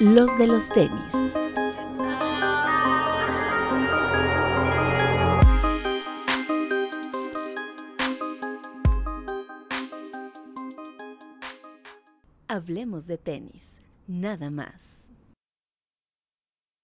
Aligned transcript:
los 0.00 0.38
de 0.38 0.46
los 0.46 0.68
tenis. 0.68 1.12
Hablemos 12.46 13.06
de 13.06 13.18
tenis, 13.18 13.80
nada 14.06 14.50
más. 14.50 15.04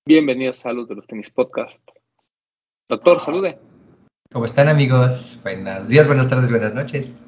Bienvenidos 0.07 0.67
a 0.67 0.73
Los 0.73 0.89
de 0.89 0.97
los 0.97 1.07
Tenis 1.07 1.31
Podcast. 1.31 1.83
Doctor, 2.89 3.21
salude. 3.21 3.59
¿Cómo 4.33 4.45
están 4.45 4.69
amigos? 4.69 5.39
Buenos 5.43 5.89
días, 5.89 6.07
buenas 6.07 6.29
tardes, 6.29 6.51
buenas 6.51 6.75
noches. 6.75 7.27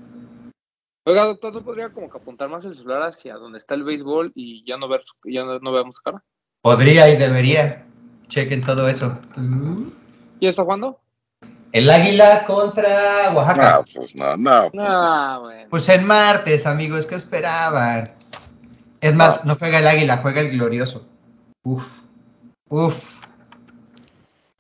Oiga, 1.08 1.24
doctor, 1.24 1.54
¿no 1.54 1.62
podría 1.62 1.90
como 1.90 2.10
que 2.10 2.18
apuntar 2.18 2.48
más 2.48 2.64
el 2.64 2.74
celular 2.74 3.02
hacia 3.02 3.34
donde 3.36 3.58
está 3.58 3.74
el 3.74 3.84
béisbol 3.84 4.32
y 4.34 4.64
ya 4.66 4.76
no 4.76 4.88
ver 4.88 5.02
su- 5.04 5.14
ya 5.30 5.44
no, 5.44 5.58
no 5.60 5.72
veamos 5.72 5.94
su 5.96 6.02
cara? 6.02 6.22
Podría 6.62 7.08
y 7.08 7.16
debería. 7.16 7.86
Chequen 8.26 8.60
todo 8.60 8.88
eso. 8.88 9.16
¿Ya 10.40 10.48
está 10.48 10.64
jugando? 10.64 10.98
El 11.70 11.88
Águila 11.90 12.42
contra 12.44 13.30
Oaxaca. 13.32 13.78
No, 13.78 13.84
pues 13.94 14.16
no, 14.16 14.36
no. 14.36 14.70
pues 14.72 14.82
Ah, 14.84 15.38
bueno. 15.40 15.68
Pues 15.70 15.88
en 15.90 16.06
martes, 16.06 16.66
amigos, 16.66 17.06
¿qué 17.06 17.14
esperaban? 17.14 18.12
Es 19.00 19.14
más, 19.14 19.44
no 19.44 19.54
juega 19.56 19.78
el 19.78 19.86
Águila, 19.86 20.16
juega 20.18 20.40
el 20.40 20.50
Glorioso. 20.50 21.06
Uf, 21.62 21.86
uf. 22.68 23.25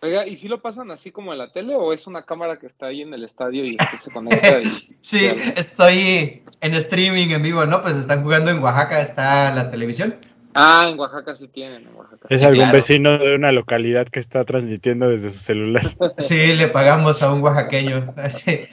Oiga, 0.02 0.26
¿y 0.26 0.36
si 0.36 0.46
lo 0.48 0.60
pasan 0.60 0.90
así 0.90 1.10
como 1.10 1.32
en 1.32 1.38
la 1.38 1.52
tele 1.52 1.74
o 1.74 1.92
es 1.92 2.06
una 2.06 2.24
cámara 2.26 2.58
que 2.58 2.66
está 2.66 2.86
ahí 2.86 3.00
en 3.00 3.14
el 3.14 3.24
estadio 3.24 3.64
y 3.64 3.78
se 4.02 4.10
conecta? 4.12 4.60
Y, 4.60 4.64
Sí, 5.00 5.26
estoy 5.56 6.42
en 6.60 6.74
streaming 6.74 7.28
en 7.30 7.42
vivo, 7.42 7.64
¿no? 7.64 7.80
Pues 7.80 7.96
están 7.96 8.22
jugando 8.22 8.50
en 8.50 8.62
Oaxaca, 8.62 9.00
está 9.00 9.54
la 9.54 9.70
televisión. 9.70 10.16
Ah, 10.54 10.88
en 10.90 10.98
Oaxaca 10.98 11.34
sí 11.34 11.48
tienen, 11.48 11.86
en 11.88 11.94
Oaxaca. 11.94 12.26
Es 12.28 12.40
Sí, 12.40 12.46
algún 12.46 12.60
claro. 12.64 12.72
vecino 12.74 13.18
de 13.18 13.34
una 13.36 13.52
localidad 13.52 14.06
que 14.08 14.20
está 14.20 14.44
transmitiendo 14.44 15.08
desde 15.08 15.30
su 15.30 15.38
celular. 15.38 15.82
Sí, 16.18 16.54
le 16.54 16.68
pagamos 16.68 17.22
a 17.22 17.32
un 17.32 17.42
oaxaqueño. 17.42 18.14
Así. 18.16 18.66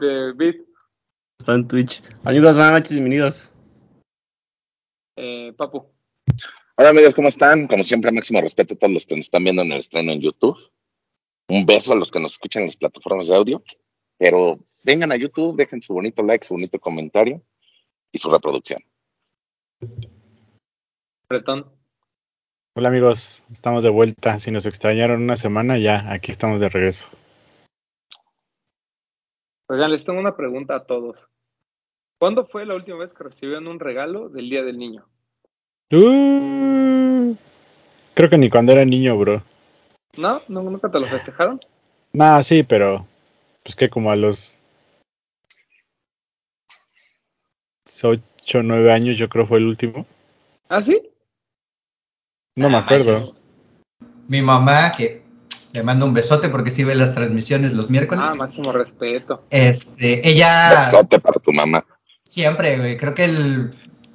de 0.00 0.32
Bit, 0.36 0.56
Está 1.38 1.54
en 1.54 1.68
Twitch. 1.68 2.02
Amigos, 2.24 2.54
buenas 2.54 2.72
noches, 2.72 2.90
bienvenidos. 2.92 3.52
eh, 5.16 5.52
Papu. 5.56 5.86
Hola 6.80 6.88
amigos, 6.88 7.14
¿cómo 7.14 7.28
están? 7.28 7.66
Como 7.66 7.84
siempre, 7.84 8.10
máximo 8.10 8.40
respeto 8.40 8.72
a 8.72 8.78
todos 8.78 8.94
los 8.94 9.04
que 9.04 9.14
nos 9.14 9.26
están 9.26 9.44
viendo 9.44 9.60
en 9.60 9.70
el 9.70 9.80
estreno 9.80 10.12
en 10.12 10.22
YouTube. 10.22 10.56
Un 11.50 11.66
beso 11.66 11.92
a 11.92 11.94
los 11.94 12.10
que 12.10 12.18
nos 12.18 12.32
escuchan 12.32 12.62
en 12.62 12.68
las 12.68 12.76
plataformas 12.76 13.28
de 13.28 13.36
audio. 13.36 13.62
Pero 14.16 14.58
vengan 14.82 15.12
a 15.12 15.16
YouTube, 15.16 15.58
dejen 15.58 15.82
su 15.82 15.92
bonito 15.92 16.22
like, 16.22 16.42
su 16.42 16.54
bonito 16.54 16.80
comentario 16.80 17.42
y 18.10 18.18
su 18.18 18.30
reproducción. 18.30 18.82
Bretón. 21.28 21.70
Hola 22.74 22.88
amigos, 22.88 23.44
estamos 23.52 23.84
de 23.84 23.90
vuelta. 23.90 24.38
Si 24.38 24.50
nos 24.50 24.64
extrañaron 24.64 25.22
una 25.22 25.36
semana, 25.36 25.76
ya 25.76 26.10
aquí 26.10 26.30
estamos 26.30 26.62
de 26.62 26.70
regreso. 26.70 27.10
Oigan, 29.68 29.92
les 29.92 30.02
tengo 30.02 30.18
una 30.18 30.34
pregunta 30.34 30.76
a 30.76 30.86
todos. 30.86 31.18
¿Cuándo 32.18 32.46
fue 32.46 32.64
la 32.64 32.74
última 32.74 32.96
vez 32.96 33.12
que 33.12 33.24
recibieron 33.24 33.66
un 33.66 33.78
regalo 33.78 34.30
del 34.30 34.48
Día 34.48 34.62
del 34.62 34.78
Niño? 34.78 35.06
Uh, 35.92 37.34
creo 38.14 38.30
que 38.30 38.38
ni 38.38 38.48
cuando 38.48 38.72
era 38.72 38.84
niño, 38.84 39.16
bro. 39.18 39.42
¿No? 40.16 40.40
¿No- 40.48 40.62
¿Nunca 40.62 40.90
te 40.90 41.00
lo 41.00 41.06
festejaron? 41.06 41.60
Nah, 42.12 42.42
sí, 42.42 42.62
pero 42.62 43.06
pues 43.62 43.74
que 43.76 43.88
como 43.88 44.10
a 44.10 44.16
los 44.16 44.56
8 48.02 48.58
o 48.58 48.62
9 48.62 48.92
años 48.92 49.16
yo 49.18 49.28
creo 49.28 49.46
fue 49.46 49.58
el 49.58 49.66
último. 49.66 50.06
¿Ah, 50.68 50.82
sí? 50.82 51.00
No 52.56 52.68
me 52.68 52.76
Ah, 52.76 52.80
acuerdo. 52.80 53.12
manches. 53.12 53.40
Mi 54.28 54.42
mamá, 54.42 54.92
que 54.96 55.22
le 55.72 55.82
mando 55.82 56.06
un 56.06 56.14
besote 56.14 56.48
porque 56.48 56.70
sí 56.70 56.84
ve 56.84 56.94
las 56.94 57.14
transmisiones 57.14 57.72
los 57.72 57.90
miércoles. 57.90 58.24
Ah, 58.26 58.34
máximo 58.36 58.70
respeto. 58.72 59.44
Este, 59.50 60.26
ella 60.28 60.70
Besote 60.70 61.18
para 61.18 61.40
tu 61.40 61.52
mamá. 61.52 61.84
siempre, 62.24 62.78
güey, 62.78 62.96
creo 62.96 63.14
que 63.14 63.24
el- 63.24 63.70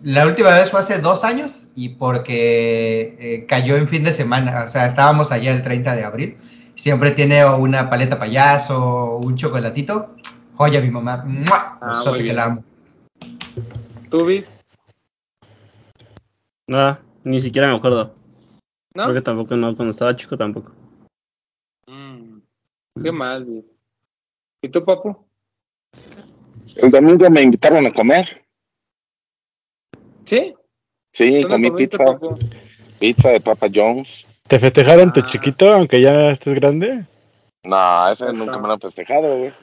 la 0.06 0.28
última 0.28 0.50
vez 0.50 0.70
fue 0.70 0.82
hace 0.82 1.00
dos 1.00 1.24
años 1.24 1.70
y 1.76 1.90
porque 1.90 3.18
eh, 3.20 3.46
cayó 3.48 3.76
en 3.76 3.88
fin 3.88 4.04
de 4.04 4.14
semana, 4.14 4.64
o 4.64 4.68
sea, 4.68 4.86
estábamos 4.86 5.32
allá 5.32 5.52
el 5.52 5.64
30 5.64 5.96
de 5.96 6.04
abril. 6.04 6.38
Siempre 6.76 7.10
tiene 7.10 7.44
una 7.44 7.90
paleta 7.90 8.20
payaso, 8.20 9.18
un 9.18 9.36
chocolatito. 9.36 10.16
Joya, 10.54 10.80
mi 10.80 10.92
mamá. 10.92 11.24
¡Mua! 11.26 11.80
Ah, 11.82 12.04
que 12.16 12.34
la 12.34 12.44
amo. 12.44 12.64
¿Tú, 14.12 14.26
Bit? 14.26 14.46
Nada, 16.68 17.02
ni 17.24 17.42
siquiera 17.42 17.68
me 17.68 17.78
acuerdo. 17.78 18.14
¿No? 18.94 19.06
Creo 19.06 19.16
que 19.16 19.22
tampoco, 19.22 19.56
no, 19.56 19.76
cuando 19.76 19.90
estaba 19.90 20.16
chico 20.16 20.38
tampoco. 20.38 20.72
Mm, 21.88 22.42
qué 23.02 23.12
mal, 23.12 23.44
Bit. 23.44 23.66
¿Y 24.62 24.70
tú, 24.70 24.86
Papu? 24.86 25.18
El 26.76 26.92
domingo 26.92 27.28
me 27.32 27.42
invitaron 27.42 27.88
a 27.88 27.92
comer. 27.92 28.45
¿Sí? 30.26 30.54
Sí, 31.12 31.42
¿Dónde 31.44 31.70
comí 31.70 31.72
pizza. 31.72 32.04
Pizza 33.00 33.30
de 33.32 33.42
Papa 33.42 33.68
John's. 33.74 34.26
¿Te 34.48 34.60
festejaron 34.60 35.12
tu 35.14 35.22
Ah. 35.22 35.26
chiquito 35.26 35.74
aunque 35.74 36.02
ya 36.02 36.30
estés 36.32 36.54
grande? 36.56 37.06
No, 37.64 38.10
ese 38.10 38.26
Ajá. 38.26 38.34
nunca 38.34 38.58
me 38.58 38.68
lo 38.68 38.74
han 38.74 38.80
festejado, 38.80 39.38
güey. 39.38 39.54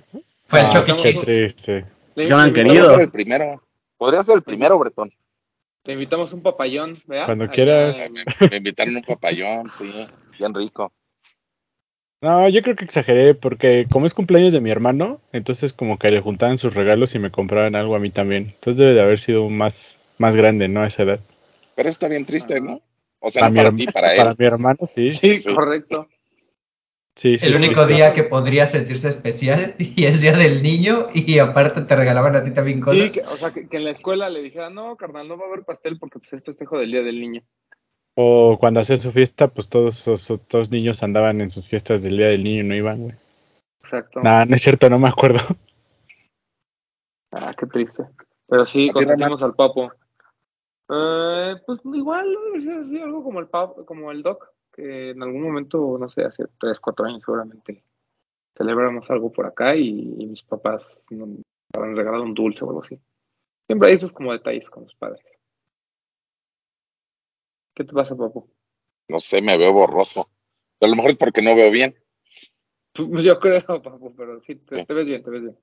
Fue 0.47 0.61
el 0.61 0.67
Ah, 0.67 0.71
Chucky 0.71 0.93
Cheese. 0.93 1.85
me 2.17 2.33
han 2.33 2.53
querido. 2.53 2.75
Podría 2.75 2.95
ser 2.95 3.01
el 3.03 3.11
primero. 3.11 3.63
Podría 3.97 4.23
ser 4.23 4.37
el 4.37 4.43
primero, 4.43 4.79
Bretón. 4.79 5.13
Le 5.85 5.93
invitamos 5.95 6.33
un 6.33 6.43
papayón, 6.43 6.97
¿verdad? 7.07 7.27
Cuando 7.27 7.45
Allá 7.45 7.53
quieras. 7.53 8.11
Me, 8.11 8.49
me 8.51 8.57
invitaron 8.57 8.97
un 8.97 9.03
papayón, 9.03 9.71
sí, 9.77 9.91
bien 10.39 10.55
rico. 10.55 10.93
No, 12.21 12.49
yo 12.49 12.63
creo 12.63 12.77
que 12.77 12.85
exageré 12.85 13.35
porque 13.35 13.87
como 13.91 14.07
es 14.07 14.15
cumpleaños 14.15 14.53
de 14.53 14.61
mi 14.61 14.71
hermano, 14.71 15.21
entonces 15.33 15.73
como 15.73 15.99
que 15.99 16.11
le 16.11 16.21
juntaban 16.21 16.57
sus 16.57 16.75
regalos 16.77 17.17
y 17.17 17.19
me 17.19 17.33
compraban 17.33 17.75
algo 17.75 17.97
a 17.97 17.99
mí 17.99 18.11
también. 18.11 18.51
Entonces 18.55 18.77
debe 18.79 18.95
de 18.95 19.03
haber 19.03 19.19
sido 19.19 19.49
más, 19.49 19.99
más 20.19 20.37
grande, 20.37 20.69
¿no? 20.69 20.83
A 20.83 20.87
esa 20.87 21.03
edad. 21.05 21.21
Pero 21.75 21.89
está 21.89 22.09
bien 22.09 22.25
triste, 22.27 22.61
¿no? 22.61 22.81
O 23.21 23.31
sea, 23.31 23.41
Para 23.43 23.49
no 23.49 23.53
mi 23.53 23.57
para 23.59 23.69
herma- 23.71 23.77
ti, 23.79 23.87
para 23.87 24.17
Para 24.17 24.31
él. 24.33 24.37
mi 24.39 24.47
hermano, 24.47 24.79
sí. 24.87 25.13
Sí, 25.13 25.37
Sí. 25.37 25.55
correcto. 25.55 26.09
Sí, 27.15 27.37
sí, 27.39 27.47
El 27.47 27.53
sí, 27.55 27.59
único 27.59 27.85
sí. 27.87 27.93
día 27.93 28.15
que 28.15 28.23
podría 28.25 28.67
sentirse 28.67 29.09
especial 29.09 29.75
y 29.79 30.05
es 30.07 30.23
día 30.23 30.33
del 30.33 30.63
niño 30.63 31.09
y 31.13 31.39
aparte 31.39 31.83
te 31.83 31.95
regalaban 31.97 32.35
a 32.37 32.43
ti 32.45 32.53
también 32.53 32.79
Sí, 32.79 32.85
cosas. 32.85 33.13
que, 33.13 33.21
o 33.21 33.37
sea, 33.37 33.51
que, 33.53 33.69
que 33.69 33.77
en 33.77 33.85
la 33.85 33.91
escuela 33.91 34.31
le 34.31 34.41
dijera, 34.43 34.71
no, 34.71 34.97
carnal, 34.97 35.29
no 35.29 35.37
va 35.37 35.45
a 35.45 35.49
haber 35.49 35.65
pastel 35.65 35.99
porque 35.99 36.19
pues, 36.21 36.33
es 36.33 36.43
festejo 36.43 36.79
del 36.79 36.91
Día 36.91 37.03
del 37.03 37.21
Niño. 37.21 37.43
O 38.15 38.57
cuando 38.59 38.81
hacían 38.81 38.99
su 38.99 39.11
fiesta, 39.13 39.49
pues 39.49 39.69
todos 39.69 40.07
los 40.07 40.31
otros 40.31 40.71
niños 40.71 41.03
andaban 41.03 41.41
en 41.41 41.51
sus 41.51 41.67
fiestas 41.69 42.03
del 42.03 42.17
Día 42.17 42.27
del 42.29 42.45
Niño 42.45 42.61
y 42.61 42.67
no 42.69 42.75
iban, 42.75 43.03
güey. 43.03 43.15
Exacto. 43.83 44.21
Nah, 44.23 44.45
no 44.45 44.55
es 44.57 44.63
cierto, 44.63 44.89
no 44.91 44.99
me 44.99 45.09
acuerdo. 45.09 45.41
Ah, 47.31 47.55
qué 47.59 47.67
triste. 47.67 48.05
Pero 48.49 48.67
sí, 48.67 48.89
¿A 48.91 48.93
ti, 48.93 48.93
consentimos 48.93 49.43
al 49.43 49.55
papo. 49.55 49.93
Eh, 50.95 51.57
pues 51.67 51.81
igual, 51.85 52.37
algo 53.03 53.25
como 53.25 53.41
el 53.41 53.49
pap, 53.49 53.85
como 53.87 54.11
el 54.11 54.23
doc, 54.23 54.53
que 54.73 55.11
en 55.11 55.23
algún 55.23 55.43
momento, 55.43 55.97
no 55.99 56.09
sé, 56.09 56.25
hace 56.25 56.45
tres, 56.61 56.81
cuatro 56.81 57.07
años 57.07 57.23
seguramente 57.25 57.83
celebramos 58.55 59.11
algo 59.11 59.33
por 59.33 59.47
acá 59.47 59.75
y, 59.75 59.89
y 60.19 60.27
mis 60.27 60.43
papás 60.43 61.01
nos 61.11 61.31
habrán 61.75 61.97
regalado 61.97 62.25
un 62.25 62.35
dulce 62.35 62.65
o 62.65 62.69
algo 62.69 62.83
así. 62.83 62.99
Siempre 63.67 63.89
hay 63.89 63.95
esos 63.95 64.13
como 64.13 64.33
detalles 64.33 64.69
con 64.69 64.83
los 64.83 64.95
padres. 64.95 65.25
¿Qué 67.75 67.85
te 67.85 67.93
pasa, 67.93 68.15
papo? 68.15 68.49
No 69.09 69.19
sé, 69.19 69.41
me 69.41 69.57
veo 69.57 69.73
borroso. 69.73 70.29
A 70.81 70.87
lo 70.87 70.95
mejor 70.95 71.13
es 71.13 71.17
porque 71.17 71.41
no 71.41 71.55
veo 71.55 71.71
bien. 71.71 71.95
Yo 73.25 73.41
creo, 73.41 73.65
papo, 73.83 74.13
pero 74.15 74.43
sí, 74.43 74.57
te, 74.57 74.81
Sí. 74.81 74.87
te 74.87 74.93
ves 74.95 75.07
bien, 75.07 75.23
te 75.23 75.31
ves 75.31 75.43
bien. 75.43 75.59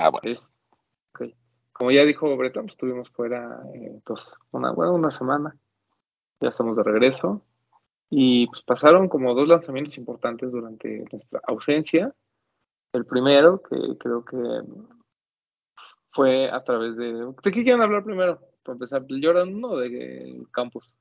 Ah, 0.00 0.10
bueno. 0.10 0.28
Es. 0.28 0.50
Como 1.74 1.90
ya 1.90 2.04
dijo 2.04 2.34
Bretón, 2.36 2.66
pues, 2.66 2.74
estuvimos 2.74 3.10
fuera 3.10 3.60
eh, 3.74 4.00
una, 4.52 4.70
bueno, 4.70 4.94
una 4.94 5.10
semana. 5.10 5.56
Ya 6.40 6.48
estamos 6.48 6.76
de 6.76 6.84
regreso. 6.84 7.42
Y 8.10 8.46
pues 8.46 8.62
pasaron 8.62 9.08
como 9.08 9.34
dos 9.34 9.48
lanzamientos 9.48 9.98
importantes 9.98 10.52
durante 10.52 11.04
nuestra 11.10 11.40
ausencia. 11.48 12.14
El 12.92 13.04
primero, 13.06 13.60
que 13.60 13.76
creo 13.98 14.24
que 14.24 14.36
fue 16.12 16.48
a 16.48 16.62
través 16.62 16.96
de... 16.96 17.12
¿De 17.12 17.34
qué 17.42 17.64
quieren 17.64 17.82
hablar 17.82 18.04
primero? 18.04 18.38
Para 18.62 18.74
empezar, 18.74 19.04
¿del 19.04 19.24
Jordan 19.24 19.52
1 19.52 19.68
o 19.68 19.78
del 19.78 20.46
campus? 20.52 20.94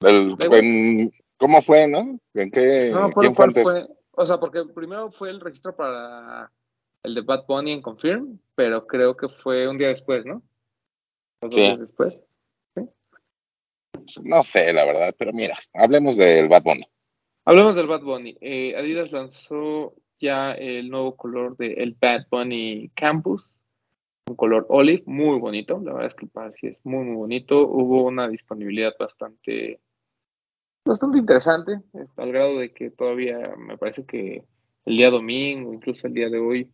El- 0.00 0.36
Da 0.36 0.44
igual. 0.44 0.60
en- 0.60 1.10
¿Cómo 1.38 1.62
fue, 1.62 1.88
no? 1.88 2.18
¿En 2.34 2.50
qué? 2.50 2.90
No 2.92 3.10
¿Quién 3.12 3.34
fue 3.34 3.44
antes? 3.46 3.62
fue. 3.62 3.88
O 4.10 4.26
sea, 4.26 4.38
porque 4.38 4.64
primero 4.74 5.10
fue 5.12 5.30
el 5.30 5.40
registro 5.40 5.74
para 5.74 6.52
el 7.02 7.14
de 7.14 7.20
Bad 7.22 7.46
Bunny 7.46 7.72
en 7.72 7.82
Confirm, 7.82 8.38
pero 8.54 8.86
creo 8.86 9.16
que 9.16 9.28
fue 9.28 9.68
un 9.68 9.78
día 9.78 9.88
después, 9.88 10.24
¿no? 10.26 10.42
O 11.40 11.46
dos 11.46 11.54
Sí. 11.54 11.60
días 11.62 11.78
después. 11.80 12.20
No 14.22 14.42
sé, 14.42 14.72
la 14.72 14.84
verdad, 14.84 15.14
pero 15.18 15.32
mira, 15.32 15.56
hablemos 15.74 16.16
del 16.16 16.48
Bad 16.48 16.62
Bunny. 16.62 16.86
Hablemos 17.44 17.76
del 17.76 17.86
Bad 17.86 18.02
Bunny. 18.02 18.36
Eh, 18.40 18.74
Adidas 18.76 19.12
lanzó 19.12 19.94
ya 20.18 20.52
el 20.52 20.88
nuevo 20.88 21.14
color 21.16 21.56
del 21.56 21.96
Bad 22.00 22.26
Bunny 22.30 22.90
Campus. 22.94 23.48
un 24.28 24.36
color 24.36 24.66
olive 24.68 25.02
muy 25.06 25.38
bonito. 25.38 25.80
La 25.82 25.92
verdad 25.94 26.08
es 26.08 26.14
que 26.14 26.26
el 26.26 26.30
par 26.30 26.52
sí 26.52 26.66
es 26.66 26.76
muy, 26.84 27.02
muy 27.02 27.16
bonito. 27.16 27.66
Hubo 27.66 28.04
una 28.04 28.28
disponibilidad 28.28 28.92
bastante, 28.98 29.80
bastante 30.84 31.16
interesante, 31.16 31.80
al 32.16 32.30
grado 32.32 32.58
de 32.58 32.72
que 32.74 32.90
todavía 32.90 33.54
me 33.56 33.78
parece 33.78 34.04
que 34.04 34.44
el 34.84 34.96
día 34.98 35.08
domingo, 35.10 35.72
incluso 35.72 36.06
el 36.06 36.12
día 36.12 36.28
de 36.28 36.38
hoy, 36.38 36.70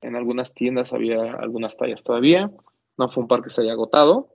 en 0.00 0.16
algunas 0.16 0.54
tiendas 0.54 0.92
había 0.92 1.32
algunas 1.34 1.76
tallas 1.76 2.02
todavía. 2.02 2.50
No 2.98 3.08
fue 3.10 3.22
un 3.22 3.28
par 3.28 3.42
que 3.42 3.50
se 3.50 3.60
haya 3.60 3.72
agotado, 3.72 4.34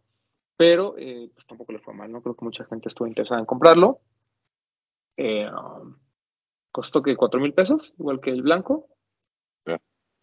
pero 0.57 0.95
eh, 0.97 1.29
pues 1.33 1.45
tampoco 1.47 1.73
le 1.73 1.79
fue 1.79 1.93
mal. 1.93 2.11
No 2.11 2.21
creo 2.21 2.35
que 2.35 2.45
mucha 2.45 2.65
gente 2.65 2.89
estuvo 2.89 3.07
interesada 3.07 3.39
en 3.39 3.45
comprarlo. 3.45 3.99
Eh, 5.17 5.47
um, 5.49 5.95
costó 6.71 7.01
que 7.01 7.15
cuatro 7.15 7.39
mil 7.39 7.53
pesos, 7.53 7.93
igual 7.99 8.19
que 8.21 8.31
el 8.31 8.41
blanco. 8.41 8.87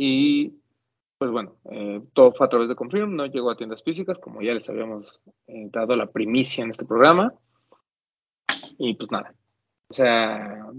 Y 0.01 0.61
pues 1.19 1.33
bueno, 1.33 1.57
eh, 1.71 2.01
todo 2.13 2.33
fue 2.33 2.47
a 2.47 2.49
través 2.49 2.69
de 2.69 2.77
Confirm, 2.77 3.17
no 3.17 3.27
llegó 3.27 3.51
a 3.51 3.57
tiendas 3.57 3.83
físicas, 3.83 4.19
como 4.19 4.41
ya 4.41 4.55
les 4.55 4.69
habíamos 4.69 5.21
eh, 5.49 5.69
dado 5.73 5.97
la 5.97 6.07
primicia 6.07 6.63
en 6.63 6.71
este 6.71 6.85
programa. 6.85 7.35
Y 8.79 8.95
pues 8.95 9.11
nada. 9.11 9.35
O 9.91 9.95
sea, 9.95 10.71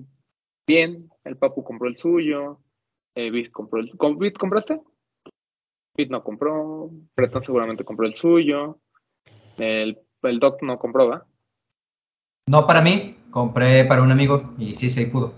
bien, 0.65 1.09
el 1.25 1.35
Papu 1.35 1.63
compró 1.63 1.89
el 1.89 1.97
suyo, 1.97 2.61
eh, 3.19 3.31
Bit 3.31 3.51
compró 3.51 3.81
el 3.81 3.89
¿con 3.97 4.17
Bit 4.17 4.37
compraste? 4.37 4.79
Bit 5.97 6.09
no 6.09 6.23
compró, 6.23 6.89
Breton 7.17 7.43
seguramente 7.43 7.83
compró 7.83 8.07
el 8.07 8.15
suyo, 8.15 8.79
el, 9.57 9.99
el 10.23 10.39
Doc 10.39 10.61
no 10.61 10.79
compró, 10.79 11.09
¿va? 11.09 11.25
No 12.47 12.65
para 12.65 12.81
mí, 12.81 13.17
compré 13.31 13.83
para 13.85 14.01
un 14.01 14.11
amigo 14.11 14.53
y 14.57 14.75
sí, 14.75 14.89
sí 14.89 15.05
pudo. 15.05 15.33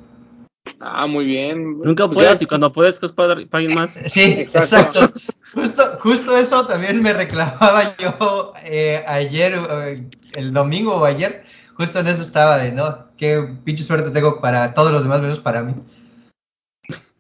Ah, 0.80 1.08
muy 1.08 1.26
bien. 1.26 1.80
Nunca 1.80 2.06
Pues 2.06 2.16
puedes 2.16 2.40
ya- 2.40 2.44
y 2.44 2.48
cuando 2.48 2.72
puedes, 2.72 3.00
que 3.00 3.10
para 3.10 3.34
alguien 3.34 3.74
más. 3.74 4.00
Sí, 4.06 4.22
Exacto. 4.38 4.78
exacto. 4.78 5.20
Justo, 5.54 5.84
justo 6.00 6.38
eso 6.38 6.66
también 6.68 7.02
me 7.02 7.14
reclamaba 7.14 7.84
yo 7.98 8.54
eh, 8.64 9.04
ayer, 9.08 9.54
eh, 9.70 10.10
el 10.36 10.54
domingo 10.54 10.96
o 10.96 11.06
ayer, 11.06 11.44
justo 11.76 12.00
en 12.00 12.08
eso 12.08 12.22
estaba 12.22 12.58
de, 12.58 12.72
no, 12.72 13.08
qué 13.18 13.44
pinche 13.64 13.84
suerte 13.84 14.12
tengo 14.12 14.40
para 14.40 14.74
todos 14.76 14.92
los 14.92 15.04
demás 15.04 15.22
menos 15.22 15.40
para 15.40 15.64
mí. 15.64 15.74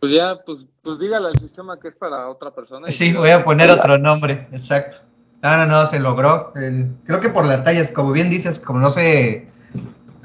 Pues 0.01 0.13
ya, 0.13 0.35
pues, 0.45 0.65
pues 0.81 0.97
dígale 0.97 1.27
al 1.27 1.37
sistema 1.39 1.79
que 1.79 1.89
es 1.89 1.95
para 1.95 2.27
otra 2.27 2.49
persona. 2.49 2.89
y 2.89 2.91
Sí, 2.91 3.13
voy 3.13 3.29
a 3.29 3.43
poner 3.43 3.69
otro 3.69 3.99
nombre, 3.99 4.47
exacto. 4.51 4.97
No, 5.43 5.57
no, 5.57 5.65
no, 5.67 5.85
se 5.85 5.99
logró. 5.99 6.51
El- 6.55 6.89
creo 7.05 7.19
que 7.19 7.29
por 7.29 7.45
las 7.45 7.63
tallas, 7.63 7.91
como 7.91 8.11
bien 8.11 8.29
dices, 8.31 8.59
como 8.59 8.79
no 8.79 8.89
se, 8.89 9.47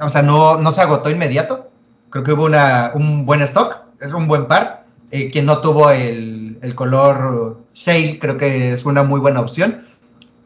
o 0.00 0.08
sea, 0.08 0.22
no, 0.22 0.56
no 0.56 0.70
se 0.70 0.80
agotó 0.80 1.10
inmediato, 1.10 1.70
creo 2.08 2.24
que 2.24 2.32
hubo 2.32 2.46
una, 2.46 2.92
un 2.94 3.26
buen 3.26 3.42
stock, 3.42 3.76
es 4.00 4.14
un 4.14 4.26
buen 4.26 4.46
par. 4.46 4.86
Eh, 5.10 5.30
quien 5.30 5.44
no 5.44 5.60
tuvo 5.60 5.90
el, 5.90 6.58
el 6.62 6.74
color 6.74 7.58
sale, 7.74 8.18
creo 8.18 8.38
que 8.38 8.72
es 8.72 8.84
una 8.86 9.02
muy 9.02 9.20
buena 9.20 9.40
opción. 9.40 9.86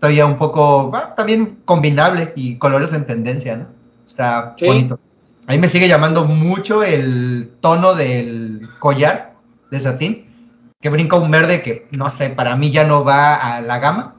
Todavía 0.00 0.27
un 0.27 0.38
poco, 0.38 0.91
también 1.17 1.61
combinable 1.65 2.32
y 2.35 2.56
colores 2.59 2.93
en 2.93 3.06
tendencia, 3.06 3.56
¿no? 3.56 3.67
Está 4.06 4.56
Sí. 4.59 4.67
bonito. 4.67 4.99
A 5.50 5.52
mí 5.52 5.58
me 5.58 5.67
sigue 5.67 5.88
llamando 5.88 6.26
mucho 6.26 6.85
el 6.85 7.56
tono 7.61 7.97
del 7.97 8.69
collar 8.79 9.35
de 9.73 9.81
satín, 9.81 10.29
que 10.81 10.91
brinca 10.91 11.17
un 11.19 11.29
verde 11.32 11.61
que, 11.61 11.88
no 11.91 12.08
sé, 12.08 12.31
para 12.31 12.55
mí 12.55 12.70
ya 12.70 12.85
no 12.87 13.02
va 13.02 13.35
a 13.35 13.61
la 13.61 13.81
gama. 13.81 14.14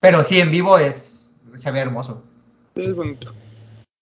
Pero 0.00 0.22
sí, 0.22 0.38
en 0.38 0.52
vivo 0.52 0.78
es, 0.78 1.32
se 1.56 1.72
ve 1.72 1.80
hermoso. 1.80 2.22
Sí, 2.76 2.84
es 2.84 2.94
bonito. 2.94 3.34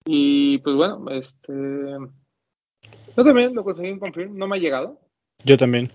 Y 0.05 0.59
pues 0.59 0.75
bueno, 0.75 1.09
este. 1.09 1.53
Yo 3.15 3.23
también 3.23 3.55
lo 3.55 3.63
conseguí 3.63 3.89
en 3.89 3.97
Confirm, 3.99 4.37
no 4.37 4.47
me 4.47 4.57
ha 4.57 4.59
llegado, 4.59 4.99
Yo 5.43 5.57
también. 5.57 5.91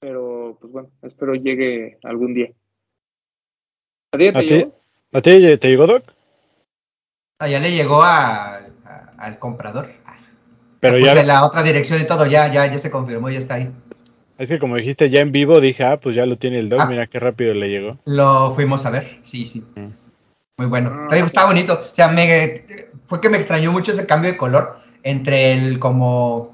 pero 0.00 0.56
pues 0.58 0.72
bueno, 0.72 0.88
espero 1.02 1.34
llegue 1.34 1.98
algún 2.04 2.32
día. 2.32 2.54
¿A 4.14 4.18
ti 4.18 4.24
te 4.32 4.38
¿A 4.38 4.40
ti? 4.40 4.46
llegó? 4.48 4.80
¿A 5.12 5.20
ti 5.20 5.58
te 5.58 5.68
llegó, 5.68 5.86
Doc? 5.86 6.04
Ah, 7.42 7.48
ya 7.48 7.58
le 7.58 7.70
llegó 7.70 8.02
a- 8.02 8.56
a- 8.56 8.59
al 9.20 9.38
comprador. 9.38 9.88
Pero 10.80 10.98
Ya 10.98 11.06
ya, 11.06 11.12
puse 11.12 11.26
la 11.26 11.44
otra 11.44 11.62
dirección 11.62 12.00
y 12.00 12.04
todo, 12.06 12.26
ya, 12.26 12.50
ya, 12.52 12.66
ya 12.66 12.78
se 12.78 12.90
confirmó, 12.90 13.28
ya 13.30 13.38
está 13.38 13.54
ahí. 13.54 13.70
es 14.38 14.48
que 14.48 14.58
como 14.58 14.76
dijiste 14.76 15.10
ya 15.10 15.20
en 15.20 15.30
vivo, 15.30 15.60
dije, 15.60 15.84
ah, 15.84 16.00
pues 16.00 16.14
ya 16.16 16.24
lo 16.26 16.36
tiene 16.36 16.58
el 16.58 16.68
Doc, 16.70 16.80
Ah. 16.80 16.86
mira 16.86 17.06
qué 17.06 17.18
rápido 17.18 17.52
le 17.54 17.68
llegó. 17.68 17.98
Lo 18.06 18.50
fuimos 18.52 18.86
a 18.86 18.90
ver, 18.90 19.18
sí, 19.22 19.44
sí. 19.46 19.62
Mm. 19.76 19.88
Muy 20.56 20.66
bueno. 20.66 20.90
Ah, 21.10 21.14
Está, 21.14 21.26
está 21.26 21.46
bonito. 21.46 21.74
O 21.74 21.94
sea, 21.94 22.08
me, 22.08 22.64
fue 23.06 23.20
que 23.20 23.28
me 23.28 23.36
extrañó 23.36 23.72
mucho 23.72 23.92
ese 23.92 24.06
cambio 24.06 24.30
de 24.30 24.36
color 24.38 24.78
entre 25.02 25.52
el 25.52 25.78
como, 25.78 26.52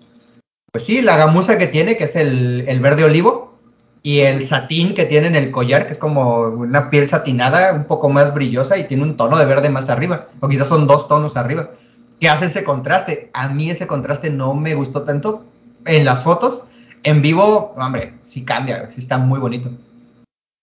pues 0.73 0.85
sí, 0.85 1.03
la 1.03 1.17
gamuza 1.17 1.59
que 1.59 1.67
tiene, 1.69 1.97
que 1.97 2.05
es 2.05 2.17
el, 2.17 2.65
el 2.69 2.81
verde 2.81 3.05
olivo, 3.05 3.59
y 4.03 4.21
el 4.21 4.45
satín 4.45 4.95
que 4.95 5.05
tiene 5.05 5.27
en 5.29 5.35
el 5.37 5.51
collar, 5.51 5.87
que 5.87 5.93
es 5.93 5.99
como 5.99 6.43
una 6.43 6.91
piel 6.91 7.09
satinada, 7.09 7.73
un 7.73 7.85
poco 7.85 8.09
más 8.09 8.35
brillosa 8.35 8.79
y 8.79 8.85
tiene 8.85 9.03
un 9.03 9.17
tono 9.17 9.37
de 9.39 9.45
verde 9.47 9.69
más 9.71 9.91
arriba, 9.91 10.29
o 10.41 10.49
quizás 10.49 10.69
son 10.69 10.87
dos 10.87 11.09
tonos 11.09 11.37
arriba, 11.37 11.71
que 12.21 12.29
hace 12.29 12.47
ese 12.47 12.65
contraste. 12.65 13.31
A 13.35 13.49
mí 13.49 13.71
ese 13.71 13.87
contraste 13.87 14.31
no 14.31 14.55
me 14.55 14.75
gustó 14.75 15.05
tanto 15.05 15.45
en 15.85 16.05
las 16.05 16.25
fotos. 16.25 16.71
En 17.03 17.23
vivo, 17.23 17.75
hombre, 17.77 18.15
sí 18.25 18.45
cambia, 18.45 18.91
sí 18.91 18.99
está 18.99 19.19
muy 19.19 19.39
bonito. 19.39 19.71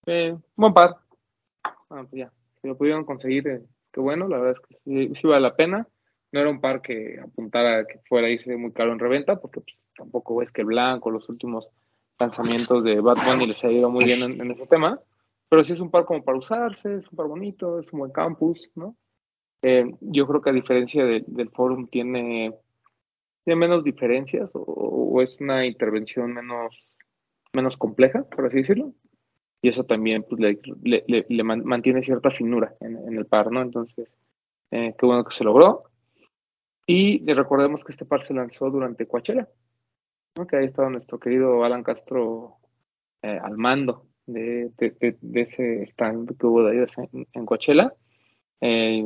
Eh, 0.06 0.36
buen 0.56 0.74
par. 0.74 0.98
Ah, 1.64 2.04
pues 2.10 2.12
ya, 2.12 2.32
si 2.62 2.68
lo 2.68 2.78
pudieron 2.78 3.06
conseguir, 3.06 3.48
eh, 3.48 3.62
qué 3.92 4.02
bueno, 4.02 4.28
la 4.28 4.38
verdad 4.38 4.60
es 4.60 4.68
que 4.68 4.78
sí, 4.84 5.14
sí 5.22 5.28
vale 5.28 5.42
la 5.42 5.56
pena. 5.56 5.88
No 6.32 6.40
era 6.40 6.50
un 6.50 6.60
par 6.60 6.82
que 6.82 7.20
apuntara 7.24 7.80
a 7.80 7.86
que 7.86 8.00
fuera 8.10 8.28
a 8.28 8.32
irse 8.32 8.58
muy 8.58 8.72
caro 8.72 8.92
en 8.92 9.00
reventa, 9.00 9.40
porque 9.40 9.62
pues, 9.62 9.78
tampoco 9.96 10.42
es 10.42 10.52
que 10.52 10.62
el 10.62 10.68
blanco, 10.68 11.12
los 11.12 11.30
últimos 11.30 11.70
lanzamientos 12.20 12.84
de 12.84 13.00
Bad 13.00 13.18
Bunny 13.26 13.48
les 13.48 13.64
ha 13.64 13.72
ido 13.72 13.90
muy 13.90 14.06
bien 14.06 14.24
en, 14.24 14.42
en 14.42 14.52
ese 14.52 14.66
tema, 14.66 15.00
pero 15.50 15.64
sí 15.64 15.74
es 15.74 15.80
un 15.80 15.92
par 15.92 16.06
como 16.06 16.24
para 16.24 16.38
usarse, 16.38 16.96
es 16.96 17.08
un 17.12 17.16
par 17.16 17.28
bonito, 17.28 17.80
es 17.80 17.94
un 17.94 18.00
buen 18.00 18.12
campus, 18.12 18.70
¿no? 18.76 18.96
Eh, 19.64 19.92
yo 20.02 20.28
creo 20.28 20.42
que 20.42 20.50
a 20.50 20.54
diferencia 20.54 21.06
de- 21.06 21.24
del 21.26 21.50
forum 21.50 21.88
tiene, 21.88 22.54
tiene 23.46 23.60
menos 23.60 23.84
diferencias 23.84 24.52
o, 24.54 25.22
es 25.22 25.40
una 25.40 25.66
intervención 25.66 26.34
menos, 26.34 26.96
menos 27.56 27.78
compleja, 27.78 28.24
por 28.24 28.46
así 28.46 28.58
decirlo 28.58 28.94
y 29.62 29.70
eso 29.70 29.86
también 29.86 30.24
pues, 30.28 30.42
le, 30.42 30.60
le- 30.84 31.04
le- 31.08 31.26
le 31.30 31.44
man- 31.44 31.64
mantiene 31.64 32.04
cierta 32.04 32.30
finura 32.30 32.76
en, 32.82 32.98
en 33.08 33.18
el 33.18 33.26
par, 33.26 33.50
¿no? 33.50 33.62
Entonces, 33.62 34.10
eh, 34.72 34.94
qué 34.98 35.06
bueno 35.06 35.24
que 35.24 35.34
se 35.34 35.46
logró. 35.46 35.86
Y 36.86 37.24
recordemos 37.34 37.82
que 37.86 37.94
este 37.94 38.04
par 38.04 38.24
se 38.24 38.34
lanzó 38.34 38.70
durante 38.70 39.08
Coachella, 39.08 39.48
¿no? 40.38 40.46
Que 40.48 40.58
ahí 40.58 40.66
estaba 40.66 40.90
nuestro 40.90 41.18
querido 41.18 41.64
Alan 41.64 41.82
Castro 41.84 42.58
eh, 43.22 43.40
al 43.42 43.56
mando 43.58 44.08
de, 44.26 44.70
de- 44.78 45.18
de- 45.22 45.42
ese 45.42 45.84
stand 45.84 46.38
que 46.38 46.46
hubo 46.46 46.64
de 46.64 46.72
Adidas 46.72 46.98
en, 46.98 47.26
en 47.32 47.46
Coachella. 47.46 47.94
Eh, 48.60 49.06